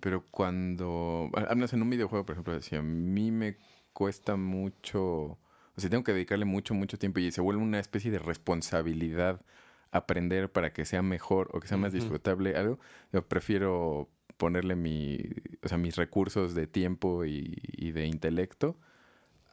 Pero 0.00 0.24
cuando, 0.30 1.30
al 1.34 1.56
menos 1.56 1.72
en 1.72 1.82
un 1.82 1.90
videojuego, 1.90 2.26
por 2.26 2.34
ejemplo, 2.34 2.60
si 2.60 2.76
a 2.76 2.82
mí 2.82 3.30
me 3.30 3.56
cuesta 3.92 4.36
mucho, 4.36 5.02
o 5.04 5.38
sea, 5.76 5.88
tengo 5.88 6.04
que 6.04 6.12
dedicarle 6.12 6.44
mucho, 6.44 6.74
mucho 6.74 6.98
tiempo 6.98 7.20
y 7.20 7.32
se 7.32 7.40
vuelve 7.40 7.62
una 7.62 7.80
especie 7.80 8.10
de 8.10 8.18
responsabilidad 8.18 9.40
aprender 9.90 10.52
para 10.52 10.72
que 10.72 10.84
sea 10.84 11.00
mejor 11.02 11.48
o 11.54 11.60
que 11.60 11.68
sea 11.68 11.78
más 11.78 11.94
disfrutable 11.94 12.56
algo, 12.56 12.78
yo 13.12 13.26
prefiero 13.26 14.10
ponerle 14.36 14.76
mi, 14.76 15.18
o 15.62 15.68
sea, 15.68 15.78
mis 15.78 15.96
recursos 15.96 16.54
de 16.54 16.66
tiempo 16.66 17.24
y, 17.24 17.56
y 17.62 17.92
de 17.92 18.06
intelecto 18.06 18.76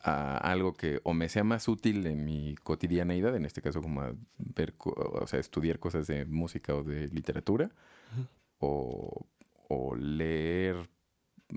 a 0.05 0.38
algo 0.38 0.73
que 0.73 0.99
o 1.03 1.13
me 1.13 1.29
sea 1.29 1.43
más 1.43 1.67
útil 1.67 2.05
en 2.05 2.23
mi 2.25 2.55
cotidianeidad, 2.61 3.36
en 3.36 3.45
este 3.45 3.61
caso 3.61 3.81
como 3.81 4.01
a 4.01 4.13
ver, 4.38 4.75
o 4.77 5.25
sea, 5.25 5.39
estudiar 5.39 5.79
cosas 5.79 6.05
de 6.05 6.25
música 6.25 6.75
o 6.75 6.83
de 6.83 7.07
literatura, 7.07 7.71
o, 8.59 9.25
o 9.70 9.95
leer, 9.95 10.89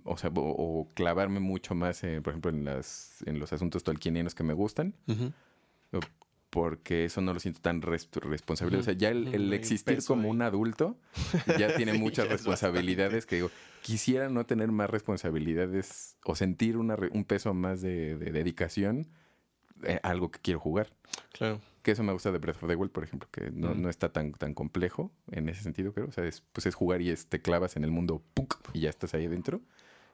o 0.04 0.16
sea, 0.16 0.30
o, 0.34 0.40
o 0.40 0.88
clavarme 0.94 1.40
mucho 1.40 1.74
más, 1.74 2.02
eh, 2.04 2.20
por 2.22 2.32
ejemplo, 2.32 2.50
en, 2.50 2.64
las, 2.64 3.22
en 3.26 3.38
los 3.38 3.52
asuntos 3.52 3.84
tolkienianos 3.84 4.34
que 4.34 4.42
me 4.44 4.54
gustan, 4.54 4.94
porque 6.50 7.04
eso 7.04 7.20
no 7.20 7.34
lo 7.34 7.40
siento 7.40 7.60
tan 7.60 7.82
res- 7.82 8.08
responsable. 8.14 8.78
O 8.78 8.82
sea, 8.82 8.94
ya 8.94 9.10
el, 9.10 9.52
existir 9.52 9.96
peso 9.96 10.14
como 10.14 10.30
un 10.30 10.40
adulto 10.42 10.96
ya 11.58 11.74
tiene 11.76 11.92
Sí, 11.92 11.98
muchas 11.98 12.26
ya 12.26 12.32
responsabilidades 12.32 13.26
que 13.26 13.36
digo, 13.36 13.50
quisiera 13.82 14.28
no 14.30 14.46
tener 14.46 14.72
más 14.72 14.88
responsabilidades 14.88 16.16
o 16.24 16.34
sentir 16.34 16.76
una 16.78 16.96
un 17.12 17.24
peso 17.24 17.52
más 17.52 17.82
de, 17.82 18.16
de 18.16 18.32
dedicación 18.32 19.08
eh, 19.84 20.00
algo 20.02 20.30
que 20.30 20.38
quiero 20.40 20.60
jugar. 20.60 20.88
Claro. 21.32 21.60
Que 21.82 21.92
eso 21.92 22.02
me 22.02 22.12
gusta 22.12 22.32
de 22.32 22.38
Breath 22.38 22.62
of 22.62 22.68
the 22.68 22.74
Wild, 22.76 22.90
por 22.92 23.04
ejemplo, 23.04 23.28
que 23.30 23.50
no, 23.50 23.70
Ujú. 23.70 23.80
no 23.80 23.88
está 23.90 24.12
tan, 24.12 24.32
tan 24.32 24.54
complejo 24.54 25.10
en 25.30 25.48
ese 25.48 25.62
sentido, 25.62 25.92
creo. 25.92 26.06
O 26.08 26.12
sea, 26.12 26.24
es, 26.24 26.42
pues 26.52 26.66
es 26.66 26.74
jugar 26.74 27.00
y 27.02 27.10
es, 27.10 27.26
te 27.26 27.40
clavas 27.40 27.76
en 27.76 27.84
el 27.84 27.90
mundo 27.90 28.22
¡puc! 28.34 28.58
y 28.74 28.80
ya 28.80 28.90
estás 28.90 29.14
ahí 29.14 29.26
adentro. 29.26 29.60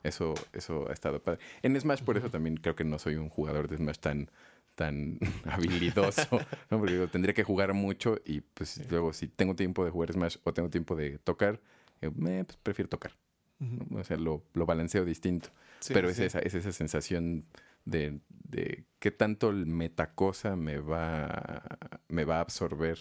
Eso, 0.03 0.35
eso 0.53 0.89
ha 0.91 0.93
estado 0.93 1.23
padre. 1.23 1.41
En 1.63 1.81
Smash, 1.81 2.03
por 2.03 2.19
eso 2.19 2.31
también 2.31 2.57
creo 2.59 2.77
que 2.77 2.85
no 2.85 2.99
soy 2.99 3.17
un 3.17 3.31
jugador 3.31 3.69
de 3.69 3.79
Smash 3.79 3.99
tan, 3.99 4.31
tan 4.75 5.19
habilidoso, 5.47 6.29
¿no? 6.71 6.79
Porque 6.79 6.93
digo, 6.93 7.09
tendría 7.09 7.33
que 7.35 7.43
jugar 7.43 7.73
mucho 7.73 8.19
y 8.25 8.43
pues 8.43 8.81
luego 8.91 9.13
si 9.15 9.29
tengo 9.29 9.57
tiempo 9.57 9.85
de 9.85 9.91
jugar 9.91 10.13
Smash 10.13 10.37
o 10.45 10.53
tengo 10.53 10.69
tiempo 10.69 10.95
de 10.95 11.19
tocar, 11.19 11.61
eh, 12.03 12.11
pues 12.11 12.59
prefiero 12.63 12.89
tocar. 12.91 13.13
¿no? 13.59 13.99
O 13.99 14.05
sea, 14.05 14.19
lo, 14.19 14.43
lo 14.53 14.67
balanceo 14.67 15.05
distinto. 15.07 15.49
Sí, 15.81 15.95
Pero 15.95 16.09
sí, 16.09 16.13
es, 16.13 16.17
sí. 16.19 16.25
esa, 16.25 16.39
es 16.41 16.55
esa 16.55 16.73
sensación 16.73 17.47
de, 17.85 18.21
de 18.29 18.85
qué 18.99 19.11
tanto 19.11 19.51
el 19.51 19.67
metacosa 19.67 20.57
me 20.57 20.79
va, 20.79 21.63
me 22.09 22.25
va 22.25 22.39
a 22.39 22.41
absorber 22.41 22.99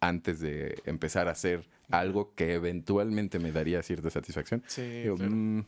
antes 0.00 0.40
de 0.40 0.80
empezar 0.86 1.28
a 1.28 1.32
hacer 1.32 1.68
algo 1.90 2.34
que 2.34 2.54
eventualmente 2.54 3.38
me 3.38 3.52
daría 3.52 3.82
cierta 3.82 4.10
satisfacción. 4.10 4.62
Sí, 4.66 5.02
Digo, 5.02 5.16
claro. 5.16 5.32
mm, 5.32 5.64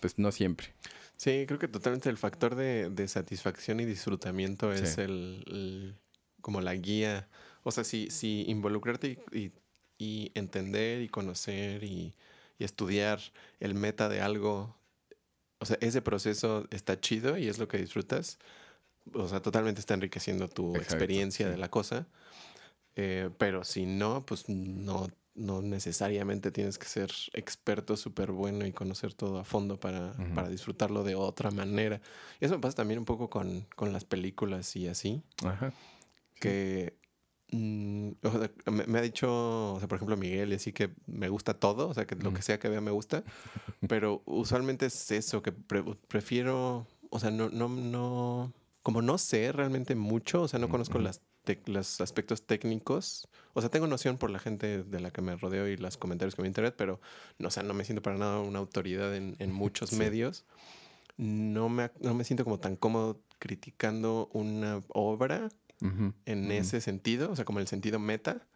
pues 0.00 0.18
no 0.18 0.30
siempre. 0.32 0.68
Sí, 1.16 1.44
creo 1.48 1.58
que 1.58 1.66
totalmente 1.68 2.08
el 2.08 2.16
factor 2.16 2.54
de, 2.54 2.90
de 2.90 3.08
satisfacción 3.08 3.80
y 3.80 3.84
disfrutamiento 3.84 4.72
es 4.72 4.94
Sí. 4.94 5.00
el, 5.00 5.44
el- 5.48 5.96
como 6.40 6.60
la 6.60 6.74
guía. 6.76 7.28
O 7.64 7.72
sea, 7.72 7.82
si, 7.82 8.08
si 8.10 8.44
involucrarte 8.46 9.18
y, 9.32 9.38
y- 9.38 9.52
y 9.98 10.30
entender 10.36 11.02
y 11.02 11.08
conocer 11.08 11.82
y, 11.82 12.14
y 12.56 12.64
estudiar 12.64 13.18
el 13.58 13.74
meta 13.74 14.08
de 14.08 14.20
algo, 14.20 14.77
o 15.60 15.66
sea, 15.66 15.78
ese 15.80 16.02
proceso 16.02 16.66
está 16.70 17.00
chido 17.00 17.36
y 17.36 17.48
es 17.48 17.58
lo 17.58 17.68
que 17.68 17.78
disfrutas. 17.78 18.38
O 19.14 19.26
sea, 19.28 19.40
totalmente 19.40 19.80
está 19.80 19.94
enriqueciendo 19.94 20.48
tu 20.48 20.74
Exacto, 20.76 20.94
experiencia 20.94 21.46
sí. 21.46 21.52
de 21.52 21.58
la 21.58 21.70
cosa. 21.70 22.06
Eh, 22.96 23.30
pero 23.38 23.64
si 23.64 23.86
no, 23.86 24.26
pues 24.26 24.48
no, 24.48 25.08
no 25.34 25.62
necesariamente 25.62 26.50
tienes 26.50 26.78
que 26.78 26.86
ser 26.86 27.10
experto 27.32 27.96
súper 27.96 28.32
bueno 28.32 28.66
y 28.66 28.72
conocer 28.72 29.14
todo 29.14 29.38
a 29.38 29.44
fondo 29.44 29.78
para, 29.78 30.12
para 30.34 30.48
disfrutarlo 30.48 31.04
de 31.04 31.14
otra 31.14 31.50
manera. 31.50 32.00
Y 32.40 32.44
eso 32.44 32.54
me 32.54 32.60
pasa 32.60 32.76
también 32.76 32.98
un 32.98 33.04
poco 33.04 33.30
con, 33.30 33.66
con 33.76 33.92
las 33.92 34.04
películas 34.04 34.74
y 34.76 34.88
así, 34.88 35.22
Ajá. 35.44 35.72
que 36.40 36.97
mm, 37.52 38.10
o 38.22 38.30
sea, 38.30 38.50
me, 38.70 38.86
me 38.86 38.98
ha 38.98 39.02
dicho, 39.02 39.74
o 39.74 39.78
sea, 39.78 39.88
por 39.88 39.96
ejemplo, 39.96 40.16
Miguel, 40.16 40.52
y 40.52 40.56
así 40.56 40.72
que 40.72 40.90
me 41.06 41.28
gusta 41.28 41.54
todo, 41.54 41.88
o 41.88 41.94
sea, 41.94 42.06
que 42.06 42.14
lo 42.16 42.30
Mm. 42.30 42.34
que 42.34 42.42
sea 42.42 42.58
que 42.58 42.68
vea 42.68 42.80
me 42.80 42.90
gusta, 42.90 43.24
pero 43.88 44.22
usualmente 44.26 44.86
es 44.86 45.10
eso, 45.10 45.42
que 45.42 45.52
pre- 45.52 45.84
prefiero, 46.08 46.86
o 47.10 47.18
sea, 47.18 47.30
no, 47.30 47.48
no, 47.50 47.68
no, 47.68 48.52
como 48.82 49.02
no 49.02 49.18
sé 49.18 49.52
realmente 49.52 49.94
mucho, 49.94 50.42
o 50.42 50.48
sea, 50.48 50.58
no 50.58 50.68
conozco 50.68 50.98
Ujú. 50.98 51.04
las 51.04 51.22
los 51.64 52.02
aspectos 52.02 52.42
técnicos. 52.42 53.26
O 53.54 53.62
sea, 53.62 53.70
tengo 53.70 53.86
noción 53.86 54.18
por 54.18 54.28
la 54.28 54.38
gente 54.38 54.82
de 54.84 55.00
la 55.00 55.10
que 55.10 55.22
me 55.22 55.34
rodeo 55.34 55.66
y 55.66 55.78
los 55.78 55.96
comentarios 55.96 56.34
que 56.34 56.42
me 56.42 56.48
internet, 56.48 56.74
pero 56.76 57.00
no, 57.38 57.48
o 57.48 57.50
sea, 57.50 57.62
no 57.62 57.72
me 57.72 57.86
siento 57.86 58.02
para 58.02 58.18
nada 58.18 58.40
una 58.40 58.58
autoridad 58.58 59.16
en, 59.16 59.34
en 59.38 59.50
muchos 59.50 59.88
Sí. 59.88 59.96
medios. 59.96 60.44
No 61.16 61.70
me, 61.70 61.90
no 62.00 62.12
me 62.12 62.24
siento 62.24 62.44
como 62.44 62.58
tan 62.60 62.76
cómodo 62.76 63.22
criticando 63.38 64.28
una 64.34 64.82
obra 64.88 65.48
En 65.80 66.50
ese 66.50 66.80
sentido, 66.80 67.30
o 67.30 67.36
sea, 67.36 67.44
como 67.44 67.60
el 67.60 67.68
sentido 67.68 67.98
meta. 67.98 68.46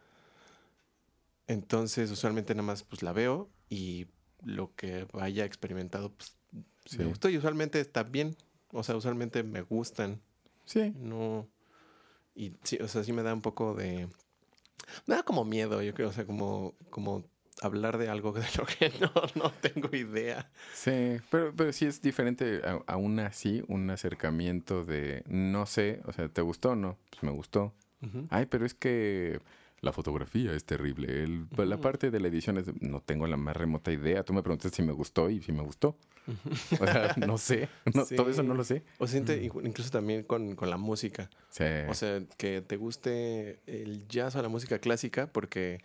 Entonces, 1.47 2.11
usualmente 2.11 2.53
nada 2.55 2.65
más 2.65 2.83
pues 2.83 3.03
la 3.03 3.13
veo 3.13 3.49
y 3.69 4.07
lo 4.43 4.73
que 4.75 5.07
haya 5.19 5.45
experimentado 5.45 6.11
pues 6.13 6.35
Sí. 6.85 6.97
me 6.97 7.05
gustó 7.05 7.29
y 7.29 7.37
usualmente 7.37 7.79
está 7.79 8.03
bien. 8.03 8.35
O 8.71 8.83
sea, 8.83 8.95
usualmente 8.97 9.41
me 9.43 9.61
gustan. 9.61 10.21
Sí. 10.65 10.93
No. 10.97 11.47
Y 12.35 12.53
sí, 12.63 12.77
o 12.81 12.87
sea, 12.89 13.03
sí 13.05 13.13
me 13.13 13.23
da 13.23 13.33
un 13.33 13.41
poco 13.41 13.73
de. 13.73 14.09
Me 15.05 15.15
da 15.15 15.23
como 15.23 15.45
miedo, 15.45 15.81
yo 15.81 15.93
creo, 15.93 16.09
o 16.09 16.11
sea, 16.11 16.25
como, 16.25 16.75
como 16.89 17.23
hablar 17.65 17.97
de 17.97 18.09
algo 18.09 18.31
de 18.33 18.43
lo 18.57 18.65
que 18.65 18.91
no, 18.99 19.11
no 19.35 19.51
tengo 19.51 19.95
idea. 19.95 20.49
Sí, 20.73 21.17
pero, 21.29 21.53
pero 21.55 21.71
sí 21.73 21.85
es 21.85 22.01
diferente 22.01 22.61
a- 22.63 22.81
aún 22.87 23.19
así 23.19 23.63
un 23.67 23.89
acercamiento 23.89 24.85
de 24.85 25.23
no 25.27 25.65
sé, 25.65 26.01
o 26.05 26.13
sea, 26.13 26.29
¿te 26.29 26.41
gustó 26.41 26.71
o 26.71 26.75
no? 26.75 26.97
Pues 27.09 27.23
me 27.23 27.31
gustó. 27.31 27.73
Ay, 28.29 28.47
pero 28.47 28.65
es 28.65 28.73
que 28.73 29.39
la 29.79 29.93
fotografía 29.93 30.53
es 30.53 30.65
terrible. 30.65 31.23
El- 31.23 31.47
La 31.57 31.77
parte 31.77 32.11
de 32.11 32.19
la 32.19 32.27
edición 32.27 32.57
es, 32.57 32.65
no 32.81 32.99
tengo 33.01 33.27
la 33.27 33.37
más 33.37 33.55
remota 33.55 33.91
idea. 33.93 34.23
Tú 34.23 34.33
me 34.33 34.43
preguntaste 34.43 34.75
si 34.75 34.83
me 34.83 34.91
gustó 34.91 35.29
y 35.29 35.41
si 35.41 35.53
me 35.53 35.61
gustó. 35.63 35.97
O 36.79 36.85
sea, 36.85 37.13
no 37.17 37.37
sé. 37.37 37.67
No, 37.93 38.05
Todo 38.05 38.29
eso 38.29 38.43
no 38.43 38.55
lo 38.55 38.63
sé. 38.65 38.83
O 38.97 39.07
siente 39.07 39.41
inclu- 39.41 39.65
incluso 39.65 39.89
también 39.89 40.23
con, 40.23 40.55
con 40.55 40.69
la 40.69 40.77
música. 40.77 41.29
Sí. 41.49 41.63
O 41.89 41.93
sea, 41.93 42.21
que 42.37 42.61
te 42.61 42.75
guste 42.77 43.59
el 43.67 44.05
jazz 44.07 44.35
o 44.35 44.41
la 44.41 44.47
música 44.49 44.79
clásica 44.79 45.27
porque, 45.27 45.79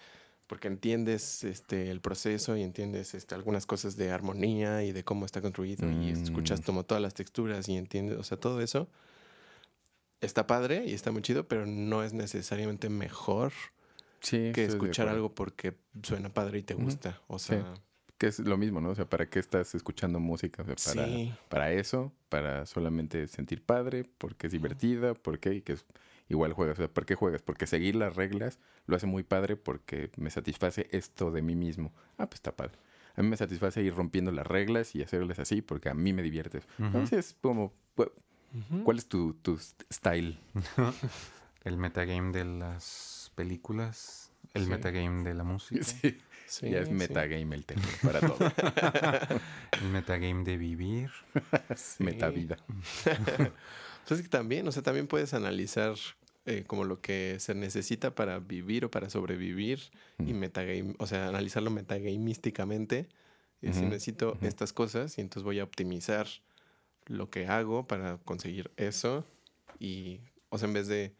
porque 0.49 0.67
entiendes 0.67 1.45
este, 1.45 1.91
el 1.93 2.01
proceso 2.01 2.57
y 2.57 2.63
entiendes 2.63 3.15
este, 3.15 3.37
algunas 3.37 3.65
cosas 3.67 3.97
de 3.97 4.11
armonía 4.11 4.83
y 4.83 4.91
de 4.93 5.05
cómo 5.05 5.25
está 5.27 5.41
construido 5.41 5.89
y 5.91 6.11
escuchas 6.11 6.61
Mm. 6.61 6.65
como 6.65 6.85
todas 6.85 7.01
las 7.03 7.15
texturas 7.15 7.69
y 7.69 7.77
entiendes, 7.77 8.19
o 8.19 8.25
sea, 8.25 8.37
todo 8.39 8.61
eso 8.61 8.89
está 10.21 10.47
padre 10.47 10.85
y 10.87 10.95
está 10.95 11.13
muy 11.13 11.23
chido, 11.23 11.47
pero 11.47 11.67
no 11.67 12.03
es 12.03 12.13
necesariamente 12.13 12.89
mejor 12.89 13.53
sí, 14.21 14.51
que 14.53 14.65
escuchar 14.65 15.09
algo 15.09 15.33
porque 15.35 15.75
suena 16.03 16.29
padre 16.33 16.59
y 16.59 16.63
te 16.63 16.75
gusta. 16.75 17.21
O 17.29 17.39
Sí. 17.39 17.49
sea, 17.49 17.75
Que 18.19 18.27
es 18.27 18.41
lo 18.41 18.57
mismo, 18.57 18.81
¿no? 18.81 18.91
O 18.91 18.95
sea, 18.97 19.05
¿para 19.09 19.27
qué 19.31 19.39
estás 19.39 19.77
escuchando 19.77 20.19
música? 20.19 20.65
O 20.65 20.67
sea, 20.77 20.93
para, 20.95 21.07
sí. 21.07 21.33
para 21.49 21.71
eso, 21.73 22.11
para 22.29 22.67
solamente 22.67 23.29
sentir 23.29 23.63
padre, 23.63 24.05
porque 24.19 24.49
es 24.49 24.53
divertida, 24.53 25.15
porque 25.15 25.63
que 25.63 25.75
es- 25.75 25.85
igual 26.29 26.53
juegas. 26.53 26.79
O 26.79 26.83
sea, 26.83 26.89
¿por 26.89 27.07
qué 27.07 27.15
juegas? 27.15 27.43
Porque 27.43 27.67
seguir 27.67 27.95
las 27.97 28.17
reglas 28.17 28.59
lo 28.87 28.97
hace 28.97 29.07
muy 29.07 29.23
padre 29.23 29.57
porque 29.57 30.11
me 30.17 30.31
satisface 30.31 30.89
esto 30.91 31.31
de 31.31 31.43
mí 31.43 31.55
mismo. 31.57 31.93
Ah, 32.17 32.27
pues 32.27 32.37
está 32.37 32.55
padre. 32.57 32.77
A 33.17 33.23
mí 33.23 33.29
me 33.29 33.37
satisface 33.37 33.83
ir 33.83 33.95
rompiendo 33.95 34.31
las 34.31 34.47
reglas 34.47 34.95
y 34.95 35.03
hacerlas 35.03 35.39
así 35.41 35.61
porque 35.63 35.89
a 35.89 35.95
mí 35.95 36.13
me 36.13 36.23
divierte. 36.23 36.59
Ujú. 36.59 36.85
Entonces, 36.87 37.37
como. 37.41 37.73
¿cuál 38.85 38.97
es 38.99 39.07
tu, 39.09 39.35
tu 39.35 39.55
st- 39.57 39.85
style? 39.93 40.39
El 41.65 41.77
metagame 41.77 42.33
de 42.33 42.45
las 42.45 43.33
películas. 43.35 44.31
El 44.55 44.65
Sí. 44.65 44.71
metagame 44.71 45.23
de 45.25 45.35
la 45.35 45.45
música. 45.45 45.85
Sí, 45.85 46.19
Sí, 46.47 46.71
ya 46.71 46.79
es 46.79 46.89
sí. 46.89 46.95
metagame 46.95 47.55
el 47.57 47.67
tema 47.67 47.83
para 48.03 48.21
todo. 48.21 48.39
El 49.83 49.89
metagame 49.91 50.45
de 50.45 50.57
vivir. 50.57 51.11
Sí. 51.77 52.03
Metavida. 52.05 52.57
Pues 54.07 54.21
es 54.21 54.23
que 54.23 54.29
también, 54.31 54.67
o 54.67 54.73
sea, 54.73 54.83
también 54.83 55.07
puedes 55.09 55.35
analizar 55.35 55.95
eh, 56.49 56.65
como 56.67 56.85
lo 56.85 57.01
que 57.01 57.37
se 57.41 57.55
necesita 57.55 58.15
para 58.15 58.39
vivir 58.39 58.85
o 58.87 58.91
para 58.91 59.11
sobrevivir 59.11 59.81
y 60.19 60.33
Mm. 60.33 60.39
metagame, 60.39 60.95
o 60.99 61.07
sea, 61.07 61.29
analizarlo 61.29 61.71
metagamísticamente. 61.71 63.07
Y 63.61 63.67
decir, 63.69 63.83
Ujú, 63.85 63.91
necesito 63.93 64.33
ujú. 64.33 64.47
estas 64.47 64.73
cosas 64.73 65.19
y 65.19 65.21
entonces 65.21 65.43
voy 65.43 65.59
a 65.61 65.65
optimizar 65.65 66.27
lo 67.07 67.27
que 67.29 67.47
hago 67.47 67.87
para 67.87 68.19
conseguir 68.19 68.71
eso. 68.77 69.25
Y, 69.79 70.21
o 70.51 70.59
sea, 70.59 70.69
en 70.69 70.75
vez 70.75 70.87
de 70.89 71.13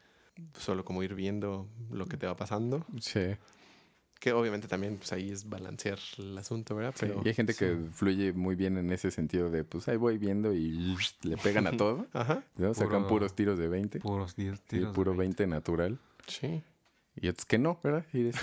solo 0.57 0.85
como 0.85 1.03
ir 1.03 1.15
viendo 1.15 1.69
lo 1.91 2.07
que 2.07 2.17
te 2.17 2.27
va 2.27 2.37
pasando, 2.37 2.85
Sí. 3.01 3.35
Que 4.19 4.33
obviamente 4.33 4.67
también 4.69 4.97
pues 4.97 5.13
ahí 5.13 5.31
es 5.31 5.49
balancear 5.49 5.99
el 6.19 6.37
asunto, 6.37 6.75
¿verdad? 6.75 6.93
Sí, 6.97 7.07
Pero 7.07 7.23
y 7.25 7.29
hay 7.29 7.35
gente 7.35 7.55
que 7.55 7.79
fluye 7.93 8.33
muy 8.33 8.57
bien 8.57 8.77
en 8.77 8.91
ese 8.91 9.11
sentido 9.11 9.49
de, 9.51 9.63
pues 9.65 9.87
ahí 9.89 9.97
voy 9.97 10.19
viendo 10.19 10.53
y 10.55 10.97
le 11.23 11.37
pegan 11.37 11.67
a 11.69 11.77
todo. 11.77 12.07
Ajá, 12.13 12.43
¿no? 12.57 12.75
Sacan 12.75 13.03
Puro- 13.03 13.09
puros 13.09 13.35
tiros 13.37 13.59
de 13.59 13.69
20. 13.69 14.01
Puros 14.01 14.35
10 14.37 14.59
Sí, 14.59 14.65
tiros. 14.67 14.89
de 14.89 14.95
puro 14.95 15.13
20. 15.13 15.45
20 15.45 15.55
natural. 15.55 15.99
sí. 16.27 16.63
Y 17.21 17.27
otros 17.27 17.47
que 17.47 17.59
no, 17.59 17.81
¿verdad? 17.83 18.05
Y 18.13 18.29
es- 18.29 18.37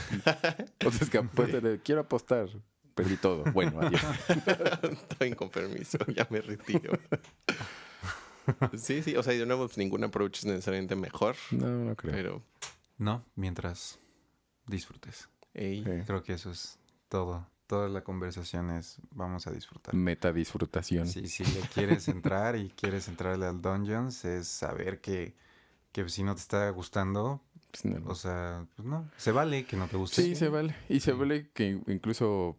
otros 0.85 1.09
que 1.09 1.17
apuestan, 1.19 1.63
de, 1.63 1.79
quiero 1.79 2.01
apostar. 2.01 2.49
Perdí 2.93 3.15
todo. 3.17 3.43
Bueno, 3.53 3.79
adiós. 3.81 4.01
Estoy 5.11 5.31
con 5.33 5.49
permiso, 5.49 5.97
ya 6.13 6.27
me 6.29 6.41
retiro. 6.41 6.91
Sí, 8.77 9.01
sí, 9.01 9.15
o 9.15 9.23
sea, 9.23 9.33
y 9.33 9.37
de 9.37 9.45
nuevo, 9.45 9.65
pues, 9.65 9.77
ningún 9.77 10.03
approach 10.03 10.39
es 10.39 10.45
necesariamente 10.45 10.95
mejor, 10.95 11.35
No, 11.51 11.67
no 11.67 11.95
creo. 11.95 12.11
pero, 12.13 12.43
No, 12.97 13.25
mientras 13.35 13.97
disfrutes. 14.67 15.29
Ey, 15.55 15.83
Sí. 15.83 15.89
Creo 16.05 16.21
que 16.23 16.33
eso 16.33 16.51
es 16.51 16.77
todo. 17.09 17.47
Toda 17.67 17.89
la 17.89 18.03
conversación 18.03 18.69
es 18.69 18.99
vamos 19.11 19.47
a 19.47 19.51
disfrutar. 19.51 19.95
Meta 19.95 20.31
disfrutación. 20.31 21.07
Sí, 21.07 21.27
si 21.27 21.43
le 21.45 21.61
quieres 21.73 22.07
entrar 22.07 22.55
y 22.55 22.69
quieres 22.69 23.07
entrarle 23.07 23.47
al 23.47 23.59
Dungeons, 23.61 24.23
es 24.25 24.47
saber 24.47 25.01
que, 25.01 25.33
que 25.91 26.07
si 26.09 26.21
no 26.23 26.35
te 26.35 26.41
está 26.41 26.69
gustando, 26.69 27.41
Pues, 27.71 27.85
no. 27.85 28.07
o 28.07 28.13
sea, 28.13 28.67
pues 28.75 28.87
no, 28.87 29.09
se 29.17 29.31
vale 29.31 29.65
que 29.65 29.77
no 29.77 29.87
te 29.87 29.97
guste. 29.97 30.21
Sí, 30.21 30.35
se 30.35 30.49
vale. 30.49 30.75
Y 30.89 30.99
se 30.99 31.13
vale 31.13 31.49
que 31.53 31.81
incluso 31.87 32.55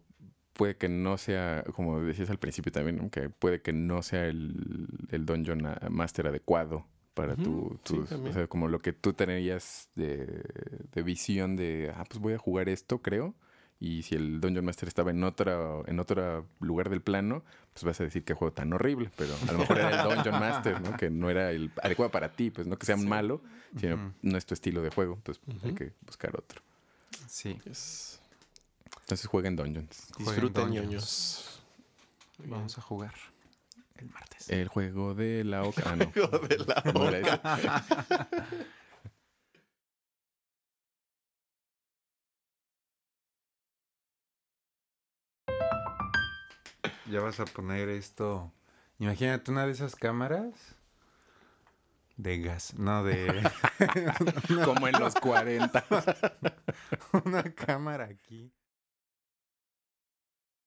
puede 0.51 0.75
que 0.75 0.89
no 0.89 1.17
sea, 1.17 1.63
como 1.75 2.01
decías 2.01 2.29
al 2.29 2.39
principio 2.39 2.71
también, 2.73 2.97
¿no? 2.97 3.09
que 3.09 3.29
puede 3.29 3.61
que 3.61 3.71
no 3.71 4.01
sea 4.01 4.25
el, 4.25 4.87
el 5.11 5.25
Dungeon 5.25 5.61
Master 5.89 6.27
adecuado 6.27 6.85
para 7.17 7.33
Ujú, 7.33 7.43
tu, 7.43 7.79
sí, 7.83 7.95
tus, 8.07 8.11
o 8.11 8.31
sea, 8.33 8.47
como 8.47 8.67
lo 8.67 8.79
que 8.79 8.93
tú 8.93 9.11
tenías 9.13 9.89
de, 9.95 10.43
de 10.93 11.01
visión 11.03 11.55
de, 11.55 11.91
ah, 11.95 12.05
pues 12.07 12.19
voy 12.21 12.33
a 12.33 12.37
jugar 12.37 12.69
esto, 12.69 12.99
creo. 13.01 13.33
Y 13.79 14.03
si 14.03 14.15
el 14.15 14.39
Dungeon 14.39 14.63
Master 14.65 14.87
estaba 14.87 15.11
en 15.11 15.23
otra, 15.23 15.81
en 15.85 15.99
otro 15.99 16.45
lugar 16.61 16.89
del 16.89 17.01
plano, 17.01 17.43
pues 17.73 17.83
vas 17.83 17.99
a 18.01 18.03
decir 18.05 18.23
qué 18.23 18.33
juego 18.33 18.51
tan 18.53 18.71
horrible. 18.73 19.09
Pero 19.17 19.35
a 19.47 19.51
lo 19.51 19.57
mejor 19.59 19.77
era 19.79 20.01
el 20.01 20.15
Dungeon 20.15 20.39
Master, 20.39 20.81
¿no? 20.81 20.95
Que 20.97 21.09
no 21.09 21.29
era 21.29 21.51
el 21.51 21.71
adecuado 21.83 22.11
para 22.11 22.29
ti, 22.31 22.49
pues 22.51 22.65
no 22.67 22.77
que 22.77 22.85
sea 22.85 22.95
un 22.95 23.01
Sí. 23.01 23.07
malo, 23.07 23.41
sino 23.79 24.13
no 24.21 24.37
es 24.37 24.45
tu 24.45 24.53
estilo 24.53 24.81
de 24.81 24.89
juego. 24.89 25.19
Pues 25.23 25.39
hay 25.63 25.73
que 25.73 25.93
buscar 26.05 26.35
otro. 26.35 26.61
Sí, 27.27 27.59
es- 27.65 28.19
Entonces 29.01 29.27
jueguen 29.27 29.55
Dungeons. 29.55 30.07
Disfruten 30.17 30.65
Dungeons. 30.73 31.61
vamos 32.45 32.77
a 32.77 32.81
jugar 32.81 33.13
el 33.99 34.09
martes. 34.09 34.49
El 34.49 34.67
juego 34.67 35.13
de 35.13 35.43
la 35.43 35.63
oca. 35.63 35.83
Ah, 35.85 35.95
no. 35.95 36.11
Juego 36.11 36.39
de 36.39 36.57
la 36.59 36.83
oca. 36.93 37.85
Ya 47.09 47.21
vas 47.21 47.39
a 47.39 47.45
poner 47.45 47.87
esto. 47.87 48.51
Imagínate 48.99 49.49
una 49.51 49.65
de 49.65 49.71
esas 49.71 49.95
cámaras 49.95 50.75
de 52.17 52.39
gas, 52.39 52.73
no 52.73 53.03
de 53.03 53.49
Como 54.65 54.87
en 54.87 54.99
los 54.99 55.15
40. 55.15 55.85
una 57.23 57.43
cámara 57.53 58.05
aquí. 58.05 58.51